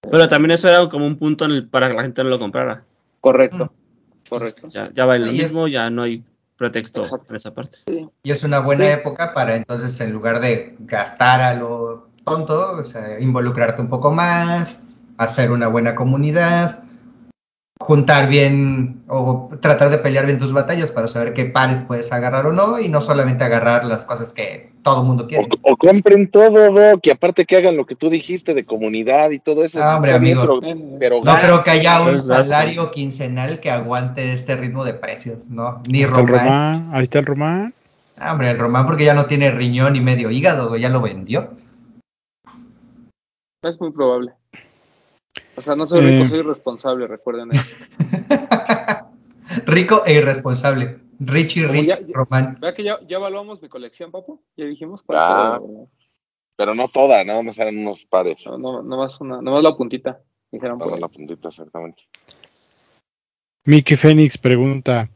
Pero 0.00 0.28
también 0.28 0.52
eso 0.52 0.68
era 0.68 0.88
como 0.88 1.04
un 1.06 1.16
punto 1.18 1.46
en 1.46 1.50
el- 1.50 1.68
para 1.68 1.88
que 1.90 1.96
la 1.96 2.02
gente 2.02 2.22
no 2.22 2.30
lo 2.30 2.38
comprara. 2.38 2.84
Correcto. 3.20 3.72
Correcto. 4.28 4.68
Ya, 4.68 4.90
ya 4.92 5.04
vale 5.04 5.26
lo 5.26 5.32
es- 5.32 5.42
mismo, 5.44 5.66
ya 5.66 5.90
no 5.90 6.02
hay 6.02 6.22
pretexto 6.56 7.02
Exacto. 7.02 7.26
en 7.30 7.36
esa 7.36 7.52
parte. 7.52 7.78
Sí. 7.86 8.08
Y 8.22 8.30
es 8.30 8.44
una 8.44 8.60
buena 8.60 8.84
Sí. 8.84 8.92
época 8.92 9.34
para 9.34 9.56
entonces, 9.56 10.00
en 10.00 10.12
lugar 10.12 10.40
de 10.40 10.76
gastar 10.80 11.40
a 11.40 11.54
lo 11.54 12.08
tonto, 12.24 12.76
o 12.78 12.84
sea, 12.84 13.18
involucrarte 13.20 13.82
un 13.82 13.88
poco 13.88 14.12
más, 14.12 14.86
hacer 15.18 15.50
una 15.50 15.66
buena 15.68 15.94
comunidad, 15.96 16.83
juntar 17.80 18.28
bien 18.28 19.02
o 19.08 19.50
tratar 19.60 19.90
de 19.90 19.98
pelear 19.98 20.26
bien 20.26 20.38
tus 20.38 20.52
batallas 20.52 20.92
para 20.92 21.08
saber 21.08 21.34
qué 21.34 21.46
pares 21.46 21.80
puedes 21.80 22.12
agarrar 22.12 22.46
o 22.46 22.52
no, 22.52 22.78
y 22.78 22.88
no 22.88 23.00
solamente 23.00 23.44
agarrar 23.44 23.84
las 23.84 24.04
cosas 24.04 24.32
que 24.32 24.72
todo 24.82 25.00
el 25.00 25.08
mundo 25.08 25.26
quiere. 25.26 25.48
O, 25.62 25.72
o 25.72 25.76
compren 25.76 26.30
todo, 26.30 26.70
Doc, 26.72 27.00
y 27.06 27.10
aparte 27.10 27.44
que 27.44 27.56
hagan 27.56 27.76
lo 27.76 27.84
que 27.84 27.96
tú 27.96 28.10
dijiste 28.10 28.54
de 28.54 28.64
comunidad 28.64 29.30
y 29.30 29.38
todo 29.38 29.64
eso. 29.64 29.82
Ah, 29.82 29.96
hombre, 29.96 30.12
Está 30.12 30.22
bien, 30.22 30.38
amigo. 30.38 30.60
pero, 30.60 30.98
pero 30.98 31.20
No 31.24 31.38
creo 31.40 31.64
que 31.64 31.70
haya 31.70 32.02
un 32.02 32.18
salario 32.18 32.90
quincenal 32.90 33.60
que 33.60 33.70
aguante 33.70 34.32
este 34.32 34.56
ritmo 34.56 34.84
de 34.84 34.94
precios, 34.94 35.50
¿no? 35.50 35.82
Ni 35.88 35.98
Ahí 35.98 36.04
está 36.04 36.20
el 36.20 36.28
Román. 36.28 36.46
Román, 36.46 36.90
ahí 36.92 37.02
está 37.02 37.18
el 37.18 37.26
Román. 37.26 37.74
Ah, 38.16 38.32
hombre, 38.32 38.50
el 38.50 38.58
Román 38.58 38.86
porque 38.86 39.04
ya 39.04 39.14
no 39.14 39.24
tiene 39.24 39.50
riñón 39.50 39.96
y 39.96 40.00
medio 40.00 40.30
hígado, 40.30 40.76
ya 40.76 40.88
lo 40.88 41.00
vendió. 41.00 41.50
Es 43.62 43.80
muy 43.80 43.90
probable. 43.90 44.32
O 45.56 45.62
sea, 45.62 45.76
no 45.76 45.86
soy 45.86 46.00
rico, 46.00 46.24
Eh. 46.24 46.28
soy 46.28 46.42
responsable, 46.42 47.06
recuerden 47.06 47.50
eso. 47.52 47.96
Rico 49.66 50.02
e 50.06 50.14
irresponsable. 50.14 50.98
Richie 51.20 51.62
Como 51.66 51.72
Rich 51.74 51.88
ya- 51.88 52.00
ya- 52.00 52.06
Román. 52.12 52.58
Vea 52.60 52.74
que 52.74 52.82
ya, 52.82 52.98
ya 53.06 53.16
evaluamos 53.18 53.62
mi 53.62 53.68
colección, 53.68 54.10
papu. 54.10 54.42
Ya 54.56 54.64
dijimos 54.64 55.02
Ah. 55.08 55.58
cuánto. 55.60 55.88
pero 56.56 56.74
no 56.74 56.86
toda, 56.88 57.22
nada 57.24 57.42
más 57.42 57.58
eran 57.58 57.76
unos 57.78 58.04
pares. 58.04 58.44
No, 58.46 58.56
no, 58.58 58.82
nomás, 58.82 59.20
una, 59.20 59.40
nomás 59.42 59.62
la 59.62 59.76
puntita. 59.76 60.20
Dijeron 60.52 60.78
por 60.78 60.86
Para 60.88 60.96
ahí. 60.96 61.00
la 61.02 61.08
puntita, 61.08 61.48
exactamente. 61.48 62.04
Mickey 63.64 63.96
Phoenix 63.96 64.38
pregunta: 64.38 65.08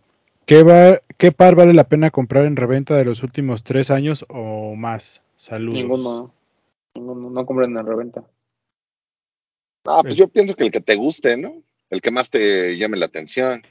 ¿qué, 0.47 0.63
va, 0.65 0.99
¿Qué 1.17 1.31
par 1.33 1.55
vale 1.55 1.75
la 1.75 1.85
pena 1.89 2.11
comprar 2.11 2.45
en 2.47 2.57
reventa 2.57 2.97
de 2.97 3.05
los 3.05 3.23
últimos 3.23 3.63
tres 3.63 3.91
años 3.91 4.25
o 4.29 4.75
más? 4.77 5.23
Saludos. 5.37 5.75
Ninguno. 5.75 6.33
Ninguno. 6.95 7.31
No 7.31 7.47
compren 7.47 7.77
en 7.79 7.87
reventa. 7.87 8.25
Ah, 9.89 10.03
pues 10.03 10.17
yo 10.17 10.29
pienso 10.29 10.55
que 10.55 10.65
el 10.65 10.71
que 10.73 10.81
te 10.81 10.95
guste, 10.97 11.37
¿no? 11.37 11.63
El 11.91 12.01
que 12.01 12.11
más 12.11 12.29
te 12.31 12.77
llame 12.77 12.97
la 12.99 13.07
atención. 13.07 13.63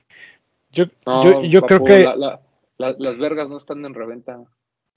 Yo, 0.72 0.86
No, 1.06 1.24
yo, 1.24 1.42
yo 1.44 1.62
creo 1.62 1.84
que. 1.84 2.04
la- 2.04 2.16
la- 2.16 2.42
la- 2.78 2.96
las 2.98 3.18
vergas 3.18 3.50
no 3.50 3.58
están 3.58 3.86
en 3.86 3.94
reventa. 3.94 4.40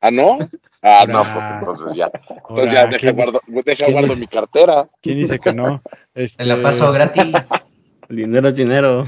¿Ah, 0.00 0.10
no? 0.10 0.38
Ah, 0.82 1.04
no, 1.06 1.22
pues 1.32 1.50
entonces 1.50 1.94
ya. 1.94 2.10
Entonces 2.48 2.72
ya 2.72 2.86
deja 2.86 2.98
¿quién, 2.98 3.16
guardo, 3.16 3.40
deja 3.46 3.84
quién 3.84 3.92
guardo 3.92 4.12
es? 4.14 4.18
mi 4.18 4.26
cartera. 4.26 4.88
quién 5.02 5.18
dice 5.20 5.38
que 5.38 5.52
no? 5.52 5.82
Este, 6.14 6.42
Me 6.44 6.48
la 6.48 6.62
paso 6.62 6.90
gratis. 6.92 7.50
El 8.08 8.16
dinero 8.16 8.48
es 8.48 8.54
dinero. 8.56 9.04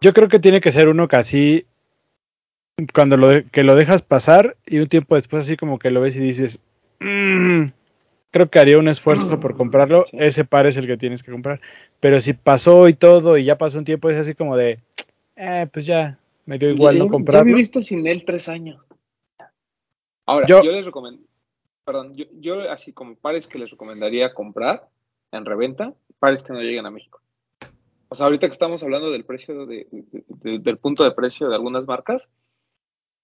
Yo 0.00 0.12
creo 0.12 0.28
que 0.28 0.38
tiene 0.38 0.60
que 0.60 0.72
ser 0.72 0.88
uno 0.88 1.08
que 1.08 1.16
así. 1.16 1.66
Cuando 2.94 3.16
lo, 3.16 3.28
de- 3.28 3.44
que 3.44 3.62
lo 3.64 3.74
dejas 3.74 4.02
pasar 4.02 4.56
y 4.66 4.78
un 4.78 4.88
tiempo 4.88 5.14
después, 5.14 5.42
así 5.44 5.56
como 5.56 5.78
que 5.78 5.90
lo 5.90 6.00
ves 6.00 6.16
y 6.16 6.20
dices. 6.20 6.60
"Mm, 7.00 7.66
creo 8.30 8.48
que 8.50 8.58
haría 8.58 8.78
un 8.78 8.88
esfuerzo 8.88 9.40
por 9.40 9.56
comprarlo. 9.56 10.04
Sí. 10.10 10.16
Ese 10.20 10.44
par 10.44 10.66
es 10.66 10.76
el 10.76 10.86
que 10.86 10.96
tienes 10.96 11.22
que 11.22 11.32
comprar. 11.32 11.60
Pero 12.00 12.20
si 12.20 12.32
pasó 12.32 12.88
y 12.88 12.94
todo 12.94 13.36
y 13.38 13.44
ya 13.44 13.58
pasó 13.58 13.78
un 13.78 13.84
tiempo, 13.84 14.08
es 14.10 14.16
así 14.18 14.34
como 14.34 14.56
de. 14.56 14.80
Eh, 15.36 15.66
pues 15.72 15.86
ya, 15.86 16.18
me 16.46 16.58
dio 16.58 16.70
igual 16.70 16.98
no 16.98 17.08
comprarlo. 17.08 17.50
he 17.52 17.54
visto 17.54 17.82
sin 17.82 18.06
él 18.06 18.24
tres 18.24 18.48
años. 18.48 18.82
Ahora, 20.26 20.46
Yo- 20.46 20.62
yo, 20.62 20.70
les 20.70 20.84
recomiendo, 20.84 21.22
perdón, 21.84 22.14
yo, 22.16 22.26
yo 22.38 22.70
así 22.70 22.92
como 22.92 23.14
pares 23.16 23.46
que 23.46 23.58
les 23.58 23.70
recomendaría 23.70 24.32
comprar 24.32 24.88
en 25.32 25.44
reventa, 25.44 25.94
pares 26.18 26.42
que 26.42 26.52
no 26.52 26.60
lleguen 26.60 26.86
a 26.86 26.90
México. 26.90 27.20
O 28.08 28.14
sea, 28.14 28.26
ahorita 28.26 28.46
que 28.48 28.52
estamos 28.52 28.82
hablando 28.82 29.10
del 29.10 29.24
precio, 29.24 29.66
de, 29.66 29.86
de- 29.90 30.24
de- 30.28 30.58
del 30.58 30.78
punto 30.78 31.04
de 31.04 31.12
precio 31.12 31.48
de 31.48 31.54
algunas 31.54 31.86
marcas, 31.86 32.28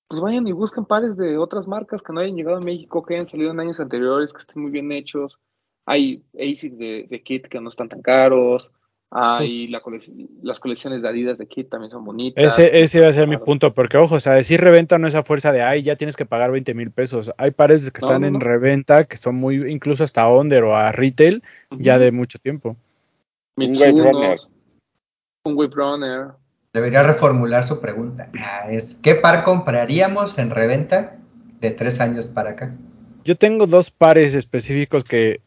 pues 0.08 0.20
vayan 0.20 0.46
y 0.46 0.52
busquen 0.52 0.84
pares 0.84 1.16
de 1.16 1.36
otras 1.38 1.66
marcas 1.66 2.02
que 2.02 2.12
no 2.12 2.20
hayan 2.20 2.36
llegado 2.36 2.58
a 2.58 2.60
México, 2.60 3.02
que 3.04 3.14
hayan 3.14 3.26
salido 3.26 3.50
en 3.50 3.60
años 3.60 3.80
anteriores, 3.80 4.32
que 4.32 4.40
estén 4.40 4.62
muy 4.62 4.70
bien 4.70 4.92
hechos. 4.92 5.38
Hay 5.86 6.22
ASIC 6.34 6.74
de, 6.74 7.06
de 7.08 7.22
kit 7.22 7.46
que 7.46 7.60
no 7.60 7.68
están 7.68 7.88
tan 7.88 8.02
caros. 8.02 8.72
Hay 9.12 9.68
la 9.68 9.80
colec- 9.80 10.12
las 10.42 10.58
colecciones 10.58 11.00
de 11.00 11.08
Adidas 11.08 11.38
de 11.38 11.46
kit 11.46 11.68
también 11.68 11.92
son 11.92 12.04
bonitas. 12.04 12.44
Ese, 12.58 12.80
ese 12.80 12.98
iba 12.98 13.06
a 13.06 13.12
ser 13.12 13.28
mi 13.28 13.36
punto, 13.36 13.72
porque 13.72 13.96
ojo, 13.96 14.16
o 14.16 14.20
sea, 14.20 14.32
decir 14.32 14.60
reventa 14.60 14.98
no 14.98 15.06
es 15.06 15.14
a 15.14 15.22
fuerza 15.22 15.52
de, 15.52 15.62
ay, 15.62 15.82
ya 15.82 15.94
tienes 15.94 16.16
que 16.16 16.26
pagar 16.26 16.50
20 16.50 16.74
mil 16.74 16.90
pesos. 16.90 17.30
Hay 17.38 17.52
pares 17.52 17.88
que 17.92 18.00
No, 18.00 18.08
están 18.08 18.22
no, 18.22 18.26
en 18.28 18.40
reventa, 18.40 19.04
que 19.04 19.16
son 19.16 19.36
muy, 19.36 19.70
incluso 19.70 20.02
hasta 20.02 20.28
under 20.28 20.64
o 20.64 20.74
a 20.74 20.90
retail, 20.90 21.42
ya 21.78 22.00
de 22.00 22.10
mucho 22.10 22.40
tiempo. 22.40 22.76
Un 23.56 23.76
Wave 23.76 23.92
Runner. 23.92 24.38
Un 25.44 25.56
Wave 25.56 25.74
Runner. 25.74 26.26
Debería 26.76 27.02
reformular 27.02 27.64
su 27.64 27.80
pregunta. 27.80 28.28
Ah, 28.38 28.66
es, 28.70 28.98
¿Qué 29.02 29.14
par 29.14 29.44
compraríamos 29.44 30.38
en 30.38 30.50
reventa 30.50 31.16
de 31.62 31.70
tres 31.70 32.02
años 32.02 32.28
para 32.28 32.50
acá? 32.50 32.74
Yo 33.24 33.34
tengo 33.34 33.66
dos 33.66 33.90
pares 33.90 34.34
específicos 34.34 35.02
que 35.02 35.40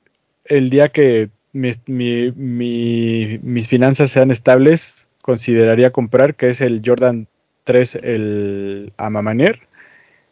el 0.45 0.71
día 0.71 0.89
que 0.89 1.29
mis, 1.53 1.87
mi- 1.87 2.31
mi- 2.31 3.39
mis 3.43 3.67
finanzas 3.67 4.09
sean 4.09 4.31
estables, 4.31 5.07
consideraría 5.21 5.91
comprar, 5.91 6.33
que 6.33 6.49
es 6.49 6.61
el 6.61 6.81
Jordan 6.83 7.27
3, 7.63 7.99
el 8.01 8.91
Amamanier, 8.97 9.59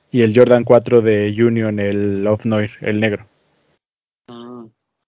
y 0.10 0.24
el 0.24 0.36
Jordan 0.36 0.64
4 0.64 1.02
de 1.04 1.30
Union, 1.38 1.80
el 1.80 2.26
Off 2.26 2.48
Noir, 2.48 2.72
el 2.82 3.00
negro. 3.00 3.28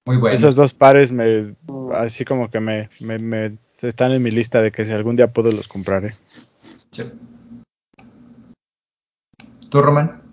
Mm. 0.10 0.14
Muy 0.14 0.18
bueno. 0.18 0.34
Esos 0.34 0.55
dos 0.55 0.74
pares 0.74 1.12
me, 1.12 1.55
Mm. 1.68 1.91
así 1.93 2.26
como 2.26 2.49
que 2.49 2.60
me, 2.60 2.89
me- 2.99 3.20
me- 3.20 3.57
están 3.84 4.12
en 4.12 4.24
mi 4.24 4.32
lista 4.32 4.60
de 4.62 4.72
que 4.72 4.84
si 4.84 4.91
algún 4.91 5.16
día 5.16 5.32
puedo 5.32 5.51
los 5.51 5.68
compraré. 5.68 6.16
Sí. 6.91 7.03
¿Tú, 9.70 9.82
Román? 9.82 10.24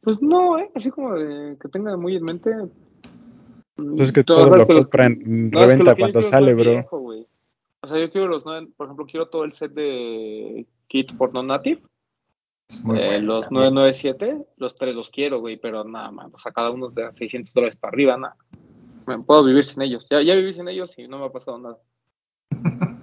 Pues 0.00 0.16
no, 0.22 0.58
¿eh? 0.58 0.70
así 0.74 0.90
como 0.90 1.14
de 1.14 1.58
que 1.60 1.68
tenga 1.68 1.94
muy 1.98 2.16
en 2.16 2.24
mente. 2.24 2.50
Pues 3.76 4.00
es 4.00 4.12
que 4.12 4.20
No, 4.20 4.24
todo 4.24 4.56
lo 4.56 4.66
que 4.66 4.74
compran 4.74 5.18
no, 5.50 5.60
reventa 5.60 5.94
que 5.94 6.00
cuando 6.00 6.22
sale, 6.22 6.54
bro. 6.54 6.70
viejo. 6.70 6.96
O 7.82 7.88
sea, 7.88 7.98
yo 7.98 8.10
quiero 8.10 8.28
los 8.28 8.42
por 8.42 8.86
ejemplo, 8.86 9.06
quiero 9.06 9.28
todo 9.28 9.44
el 9.44 9.52
set 9.52 9.72
de 9.72 10.66
kit 10.88 11.12
por 11.18 11.34
non 11.34 11.46
native. 11.48 11.82
Eh, 12.96 13.20
los 13.20 13.44
también. 13.44 13.74
997, 13.74 14.38
los 14.56 14.74
tres 14.74 14.94
los 14.94 15.10
quiero, 15.10 15.40
güey, 15.40 15.56
pero 15.56 15.84
nada 15.84 16.10
más. 16.10 16.28
O 16.32 16.38
sea, 16.38 16.52
cada 16.52 16.70
uno 16.70 16.88
de 16.88 17.12
600 17.12 17.52
dólares 17.52 17.76
para 17.76 17.90
arriba, 17.92 18.16
nada. 18.16 18.36
Me 19.06 19.18
puedo 19.18 19.44
vivir 19.44 19.64
sin 19.64 19.82
ellos. 19.82 20.06
Ya, 20.10 20.22
ya 20.22 20.34
viví 20.34 20.52
sin 20.54 20.68
ellos 20.68 20.92
y 20.96 21.08
no 21.08 21.18
me 21.18 21.26
ha 21.26 21.32
pasado 21.32 21.58
nada. 21.58 21.78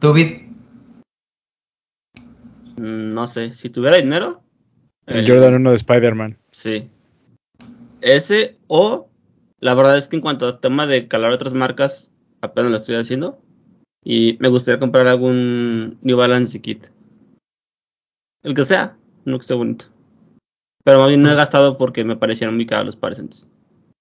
¿Tú, 0.00 0.12
Vid? 0.12 0.42
Mm, 2.76 3.10
No 3.10 3.26
sé, 3.26 3.54
si 3.54 3.70
tuviera 3.70 3.96
dinero. 3.96 4.42
El 5.06 5.26
Jordan 5.26 5.54
1 5.56 5.70
de 5.70 5.76
Spider-Man. 5.76 6.38
Sí. 6.52 6.88
Ese 8.00 8.56
o 8.68 9.08
la 9.62 9.74
verdad 9.74 9.96
es 9.96 10.08
que 10.08 10.16
en 10.16 10.22
cuanto 10.22 10.46
a 10.48 10.60
tema 10.60 10.86
de 10.86 11.06
calar 11.06 11.32
otras 11.32 11.54
marcas, 11.54 12.10
apenas 12.40 12.70
lo 12.70 12.76
estoy 12.76 12.96
haciendo. 12.96 13.38
Y 14.04 14.36
me 14.40 14.48
gustaría 14.48 14.80
comprar 14.80 15.06
algún 15.06 15.98
New 16.02 16.16
Balance 16.16 16.60
kit. 16.60 16.86
El 18.42 18.54
que 18.54 18.64
sea, 18.64 18.96
no 19.24 19.38
que 19.38 19.42
esté 19.42 19.54
bonito. 19.54 19.86
Pero 20.84 20.98
más 20.98 21.08
bien 21.08 21.22
no 21.22 21.30
he 21.30 21.36
gastado 21.36 21.78
porque 21.78 22.04
me 22.04 22.16
parecieron 22.16 22.56
muy 22.56 22.66
caros 22.66 22.86
los 22.86 22.96
pares 22.96 23.18
antes. 23.20 23.48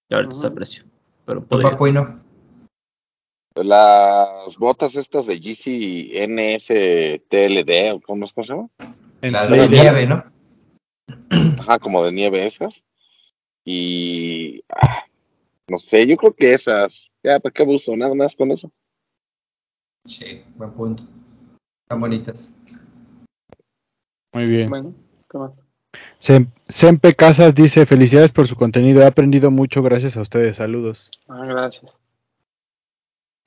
Y 0.10 0.16
ahorita 0.16 0.36
está 0.36 0.48
a 0.48 0.50
Ujú. 0.50 0.56
precio. 0.58 0.84
Pero 1.26 1.42
¿Tú, 1.42 1.48
podría. 1.48 1.72
Papuino? 1.72 2.22
Las 3.56 4.58
botas 4.58 4.96
estas 4.96 5.26
de 5.26 5.40
GC 5.40 6.24
NSTLD, 6.26 7.94
¿o 7.94 8.02
cómo 8.02 8.26
es 8.26 8.32
que 8.32 8.44
se 8.44 8.54
llama? 8.54 8.70
En 9.22 9.34
Las 9.34 9.50
de 9.50 9.68
nieve, 9.68 10.08
¿no? 10.08 10.24
Ajá, 11.60 11.78
como 11.78 12.04
de 12.04 12.12
nieve 12.12 12.46
esas. 12.46 12.84
Y 13.64 14.64
ah, 14.70 15.04
no 15.68 15.78
sé, 15.78 16.08
yo 16.08 16.18
creo 16.18 16.34
que 16.34 16.54
esas. 16.54 17.10
Ya, 17.24 17.40
¿para 17.40 17.54
qué 17.54 17.62
abuso? 17.62 17.96
Nada 17.96 18.16
más 18.16 18.36
con 18.36 18.52
eso. 18.52 18.72
Sí, 20.06 20.44
buen 20.56 20.72
punto. 20.72 21.04
Están 21.84 22.02
bonitas. 22.02 22.54
Muy 24.34 24.46
bien. 24.46 24.70
Bueno, 24.70 24.94
¿qué 25.30 25.38
más? 25.38 25.52
Sem- 26.22 26.48
Sempe 26.68 27.16
Casas 27.16 27.54
dice, 27.56 27.86
felicidades 27.86 28.32
por 28.32 28.48
su 28.48 28.56
contenido, 28.56 29.02
he 29.02 29.06
aprendido 29.06 29.52
mucho 29.52 29.82
gracias 29.84 30.16
a 30.18 30.22
ustedes, 30.22 30.58
saludos. 30.58 31.12
Ah, 31.28 31.46
gracias. 31.46 31.92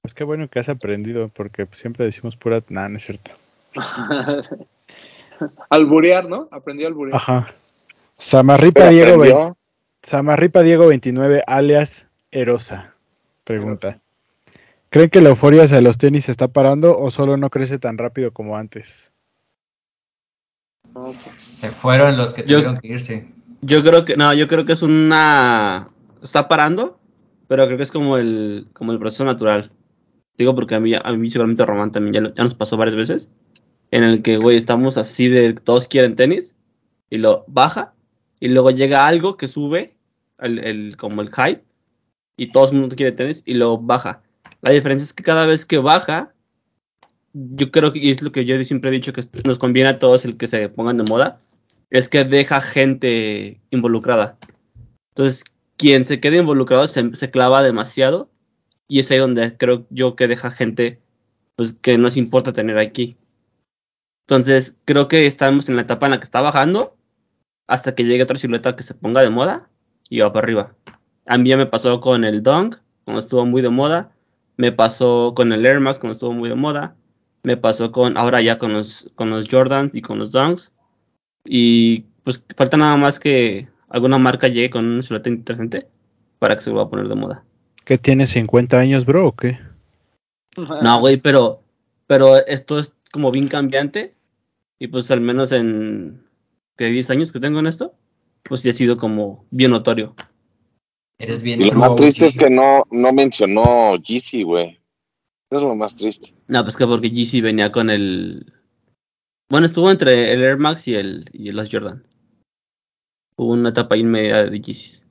Es 0.04 0.12
que 0.12 0.24
bueno 0.24 0.48
que 0.48 0.58
has 0.58 0.68
aprendido, 0.68 1.28
porque 1.28 1.66
siempre 1.72 2.04
decimos 2.04 2.36
pura... 2.36 2.62
Nah, 2.68 2.88
no 2.88 2.98
es 2.98 3.04
cierto. 3.04 3.30
alburear, 5.70 6.28
¿no? 6.28 6.48
Aprendí 6.50 6.84
a 6.84 6.88
alburear. 6.88 7.16
Ajá. 7.16 7.54
Samarripa 8.18 8.88
Diego, 8.90 9.18
ve-. 9.18 9.54
Samarripa 10.02 10.60
Diego 10.60 10.88
29, 10.88 11.42
alias 11.46 12.08
Erosa, 12.30 12.94
pregunta. 13.44 14.00
¿Creen 14.90 15.08
que 15.10 15.20
la 15.20 15.30
euforia 15.30 15.64
hacia 15.64 15.80
los 15.80 15.98
tenis 15.98 16.26
se 16.26 16.30
está 16.30 16.48
parando 16.48 16.96
o 16.98 17.10
solo 17.10 17.36
no 17.36 17.48
crece 17.50 17.78
tan 17.78 17.96
rápido 17.98 18.32
como 18.32 18.56
antes? 18.56 19.10
Se 21.36 21.70
fueron 21.70 22.16
los 22.16 22.32
que 22.34 22.42
Yo- 22.42 22.58
tuvieron 22.58 22.78
que 22.80 22.88
irse. 22.88 23.32
Yo 23.62 23.82
creo 23.82 24.04
que, 24.04 24.16
no, 24.16 24.32
yo 24.34 24.46
creo 24.48 24.64
que 24.66 24.74
es 24.74 24.82
una. 24.82 25.88
Está 26.22 26.48
parando, 26.48 26.98
pero 27.48 27.64
creo 27.66 27.76
que 27.78 27.82
es 27.84 27.90
como 27.90 28.18
el, 28.18 28.66
como 28.74 28.92
el 28.92 28.98
proceso 28.98 29.24
natural. 29.24 29.70
Digo 30.36 30.54
porque 30.54 30.74
a 30.74 30.80
mí, 30.80 30.92
a 30.94 31.12
mí 31.12 31.30
seguramente 31.30 31.64
Román 31.64 31.90
también 31.92 32.12
ya, 32.26 32.34
ya 32.34 32.44
nos 32.44 32.54
pasó 32.54 32.76
varias 32.76 32.96
veces. 32.96 33.30
En 33.90 34.04
el 34.04 34.22
que, 34.22 34.36
güey, 34.36 34.56
estamos 34.56 34.98
así 34.98 35.28
de 35.28 35.54
todos 35.54 35.86
quieren 35.88 36.16
tenis. 36.16 36.54
Y 37.08 37.18
lo 37.18 37.44
baja. 37.46 37.94
Y 38.40 38.48
luego 38.48 38.70
llega 38.70 39.06
algo 39.06 39.36
que 39.36 39.48
sube. 39.48 39.96
El, 40.38 40.58
el- 40.58 40.96
como 40.96 41.22
el 41.22 41.30
hype. 41.32 41.64
Y 42.36 42.50
todo 42.52 42.68
el 42.70 42.76
mundo 42.78 42.96
quiere 42.96 43.12
tenis. 43.12 43.42
Y 43.46 43.54
lo 43.54 43.78
baja. 43.78 44.22
La 44.60 44.72
diferencia 44.72 45.04
es 45.04 45.12
que 45.14 45.22
cada 45.22 45.46
vez 45.46 45.64
que 45.64 45.78
baja. 45.78 46.33
Yo 47.34 47.70
creo 47.70 47.92
que 47.92 48.10
es 48.10 48.22
lo 48.22 48.32
que 48.32 48.44
yo 48.44 48.62
siempre 48.64 48.90
he 48.90 48.92
dicho 48.92 49.12
que 49.12 49.22
nos 49.44 49.58
conviene 49.58 49.90
a 49.90 49.98
todos 49.98 50.24
el 50.24 50.36
que 50.36 50.48
se 50.48 50.68
pongan 50.68 50.96
de 50.96 51.04
moda. 51.04 51.40
Es 51.90 52.08
que 52.08 52.24
deja 52.24 52.60
gente 52.60 53.60
involucrada. 53.70 54.38
Entonces, 55.10 55.44
quien 55.76 56.04
se 56.04 56.20
quede 56.20 56.38
involucrado 56.38 56.86
se, 56.86 57.14
se 57.16 57.30
clava 57.30 57.62
demasiado 57.62 58.30
y 58.88 59.00
es 59.00 59.10
ahí 59.10 59.18
donde 59.18 59.56
creo 59.56 59.86
yo 59.90 60.16
que 60.16 60.28
deja 60.28 60.50
gente 60.50 61.00
pues 61.56 61.74
que 61.74 61.98
nos 61.98 62.16
importa 62.16 62.52
tener 62.52 62.78
aquí. 62.78 63.16
Entonces, 64.26 64.76
creo 64.84 65.08
que 65.08 65.26
estamos 65.26 65.68
en 65.68 65.76
la 65.76 65.82
etapa 65.82 66.06
en 66.06 66.12
la 66.12 66.18
que 66.18 66.24
está 66.24 66.40
bajando 66.40 66.96
hasta 67.66 67.94
que 67.94 68.04
llegue 68.04 68.22
otra 68.22 68.38
silueta 68.38 68.76
que 68.76 68.82
se 68.82 68.94
ponga 68.94 69.22
de 69.22 69.30
moda 69.30 69.68
y 70.08 70.20
va 70.20 70.32
para 70.32 70.44
arriba. 70.44 70.74
A 71.26 71.38
mí 71.38 71.48
ya 71.48 71.56
me 71.56 71.66
pasó 71.66 72.00
con 72.00 72.24
el 72.24 72.42
Dunk, 72.42 72.76
cuando 73.04 73.20
estuvo 73.20 73.46
muy 73.46 73.62
de 73.62 73.70
moda. 73.70 74.12
Me 74.56 74.72
pasó 74.72 75.32
con 75.34 75.52
el 75.52 75.64
Air 75.66 75.80
Max, 75.80 75.98
cuando 75.98 76.12
estuvo 76.12 76.32
muy 76.32 76.48
de 76.48 76.54
moda. 76.54 76.96
Me 77.44 77.56
pasó 77.56 77.92
con 77.92 78.16
ahora 78.16 78.42
ya 78.42 78.58
con 78.58 78.72
los, 78.72 79.10
con 79.14 79.30
los 79.30 79.48
Jordans 79.48 79.94
y 79.94 80.02
con 80.02 80.18
los 80.18 80.32
Dunks. 80.32 80.72
Y 81.44 82.06
pues 82.24 82.42
falta 82.56 82.76
nada 82.76 82.96
más 82.96 83.20
que 83.20 83.68
alguna 83.88 84.18
marca 84.18 84.48
llegue 84.48 84.70
con 84.70 84.84
una 84.86 85.02
silueta 85.02 85.28
interesante 85.28 85.86
para 86.38 86.56
que 86.56 86.62
se 86.62 86.70
vuelva 86.70 86.86
a 86.86 86.90
poner 86.90 87.08
de 87.08 87.14
moda. 87.14 87.44
¿Qué 87.84 87.98
tiene 87.98 88.26
50 88.26 88.78
años, 88.78 89.04
bro? 89.04 89.28
¿O 89.28 89.32
qué? 89.36 89.58
No, 90.56 91.00
güey, 91.00 91.18
pero, 91.18 91.62
pero 92.06 92.44
esto 92.46 92.78
es 92.78 92.94
como 93.12 93.30
bien 93.30 93.48
cambiante. 93.48 94.14
Y 94.78 94.88
pues 94.88 95.10
al 95.10 95.20
menos 95.20 95.52
en 95.52 96.24
que 96.76 96.86
10 96.86 97.10
años 97.10 97.30
que 97.30 97.40
tengo 97.40 97.60
en 97.60 97.66
esto, 97.66 97.94
pues 98.42 98.62
sí 98.62 98.70
ha 98.70 98.72
sido 98.72 98.96
como 98.96 99.46
bien 99.50 99.70
notorio. 99.70 100.14
Eres 101.18 101.42
bien. 101.42 101.60
Y 101.60 101.70
lo 101.70 101.78
más 101.78 101.94
triste 101.94 102.26
es 102.26 102.34
que 102.34 102.50
no, 102.50 102.84
no 102.90 103.12
mencionó 103.12 103.96
Yeezy, 103.96 104.42
güey. 104.42 104.80
Es 105.54 105.60
lo 105.62 105.74
más 105.76 105.94
triste. 105.94 106.34
No, 106.48 106.64
pues 106.64 106.76
que 106.76 106.84
porque 106.84 107.10
GC 107.10 107.40
venía 107.40 107.70
con 107.70 107.88
el. 107.88 108.52
Bueno, 109.48 109.66
estuvo 109.66 109.88
entre 109.88 110.32
el 110.32 110.42
Air 110.42 110.56
Max 110.56 110.88
y 110.88 110.96
el 110.96 111.26
y 111.32 111.52
Jordan. 111.52 112.04
Hubo 113.36 113.52
una 113.52 113.68
etapa 113.68 113.96
media 113.96 114.44
de 114.44 114.60
Yeezys. 114.60 115.02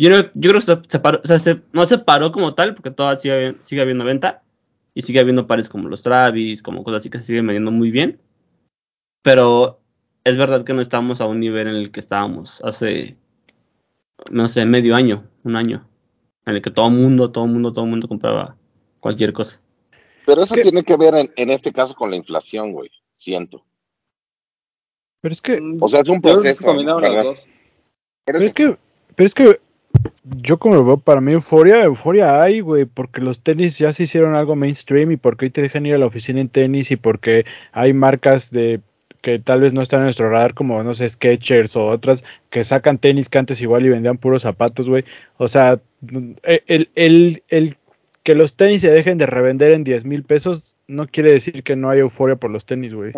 Yo, 0.00 0.10
no- 0.10 0.30
yo 0.34 0.50
creo 0.50 0.60
que 0.60 0.88
se, 0.88 1.00
paró- 1.00 1.20
o 1.24 1.26
sea, 1.26 1.38
se- 1.40 1.62
no 1.72 1.84
se 1.86 1.98
paró 1.98 2.30
como 2.30 2.54
tal, 2.54 2.74
porque 2.74 2.90
todavía 2.92 3.18
sigue, 3.18 3.56
sigue 3.64 3.80
habiendo 3.82 4.04
venta. 4.04 4.44
Y 4.94 5.02
sigue 5.02 5.18
habiendo 5.20 5.46
pares 5.46 5.68
como 5.68 5.88
los 5.88 6.02
Travis, 6.02 6.62
como 6.62 6.84
cosas 6.84 7.00
así 7.00 7.10
que 7.10 7.18
se 7.18 7.24
siguen 7.24 7.46
vendiendo 7.46 7.70
muy 7.72 7.90
bien. 7.90 8.20
Pero 9.22 9.80
es 10.24 10.36
verdad 10.36 10.64
que 10.64 10.74
no 10.74 10.80
estamos 10.80 11.20
a 11.20 11.26
un 11.26 11.40
nivel 11.40 11.66
en 11.68 11.74
el 11.74 11.90
que 11.90 12.00
estábamos 12.00 12.62
hace, 12.62 13.16
no 14.30 14.48
sé, 14.48 14.64
medio 14.64 14.94
año, 14.94 15.28
un 15.42 15.56
año. 15.56 15.88
En 16.46 16.54
el 16.54 16.62
que 16.62 16.70
todo 16.70 16.88
mundo, 16.90 17.30
todo 17.30 17.46
mundo, 17.46 17.72
todo 17.72 17.86
mundo 17.86 18.06
compraba 18.08 18.56
cualquier 19.00 19.32
cosa. 19.32 19.60
Pero 20.24 20.42
eso 20.42 20.54
¿Qué? 20.54 20.62
tiene 20.62 20.82
que 20.84 20.96
ver 20.96 21.14
en, 21.14 21.32
en 21.36 21.50
este 21.50 21.72
caso 21.72 21.94
con 21.94 22.10
la 22.10 22.16
inflación, 22.16 22.72
güey. 22.72 22.90
Siento. 23.18 23.64
Pero 25.20 25.32
es 25.32 25.40
que, 25.40 25.60
O 25.80 25.88
sea, 25.88 26.00
es 26.00 26.08
un 26.08 26.20
proceso. 26.20 26.64
pero 26.64 27.20
eso- 28.38 28.46
es 28.46 28.52
que, 28.52 28.76
pero 29.14 29.26
es 29.26 29.34
que 29.34 29.60
yo 30.42 30.58
como 30.58 30.74
lo 30.76 30.84
veo, 30.84 30.96
para 30.98 31.20
mí 31.20 31.32
euforia, 31.32 31.82
euforia 31.82 32.42
hay, 32.42 32.60
güey, 32.60 32.84
porque 32.84 33.20
los 33.20 33.40
tenis 33.40 33.78
ya 33.78 33.92
se 33.92 34.04
hicieron 34.04 34.34
algo 34.34 34.54
mainstream 34.56 35.10
y 35.12 35.16
porque 35.16 35.46
hoy 35.46 35.50
te 35.50 35.62
dejan 35.62 35.86
ir 35.86 35.94
a 35.94 35.98
la 35.98 36.06
oficina 36.06 36.40
en 36.40 36.48
tenis 36.48 36.90
y 36.90 36.96
porque 36.96 37.44
hay 37.72 37.92
marcas 37.92 38.50
de 38.50 38.80
que 39.26 39.40
tal 39.40 39.60
vez 39.60 39.72
no 39.72 39.82
están 39.82 39.98
en 39.98 40.04
nuestro 40.04 40.30
radar 40.30 40.54
como, 40.54 40.80
no 40.84 40.94
sé, 40.94 41.08
Skechers 41.08 41.74
o 41.74 41.86
otras 41.86 42.22
que 42.48 42.62
sacan 42.62 42.98
tenis 42.98 43.28
que 43.28 43.38
antes 43.38 43.60
igual 43.60 43.84
y 43.84 43.88
vendían 43.88 44.18
puros 44.18 44.42
zapatos, 44.42 44.88
güey. 44.88 45.04
O 45.36 45.48
sea, 45.48 45.80
el, 46.44 46.90
el, 46.94 47.42
el 47.48 47.76
que 48.22 48.36
los 48.36 48.54
tenis 48.54 48.82
se 48.82 48.92
dejen 48.92 49.18
de 49.18 49.26
revender 49.26 49.72
en 49.72 49.82
10 49.82 50.04
mil 50.04 50.22
pesos 50.22 50.76
no 50.86 51.08
quiere 51.08 51.32
decir 51.32 51.64
que 51.64 51.74
no 51.74 51.90
hay 51.90 51.98
euforia 51.98 52.36
por 52.36 52.52
los 52.52 52.66
tenis, 52.66 52.94
güey. 52.94 53.14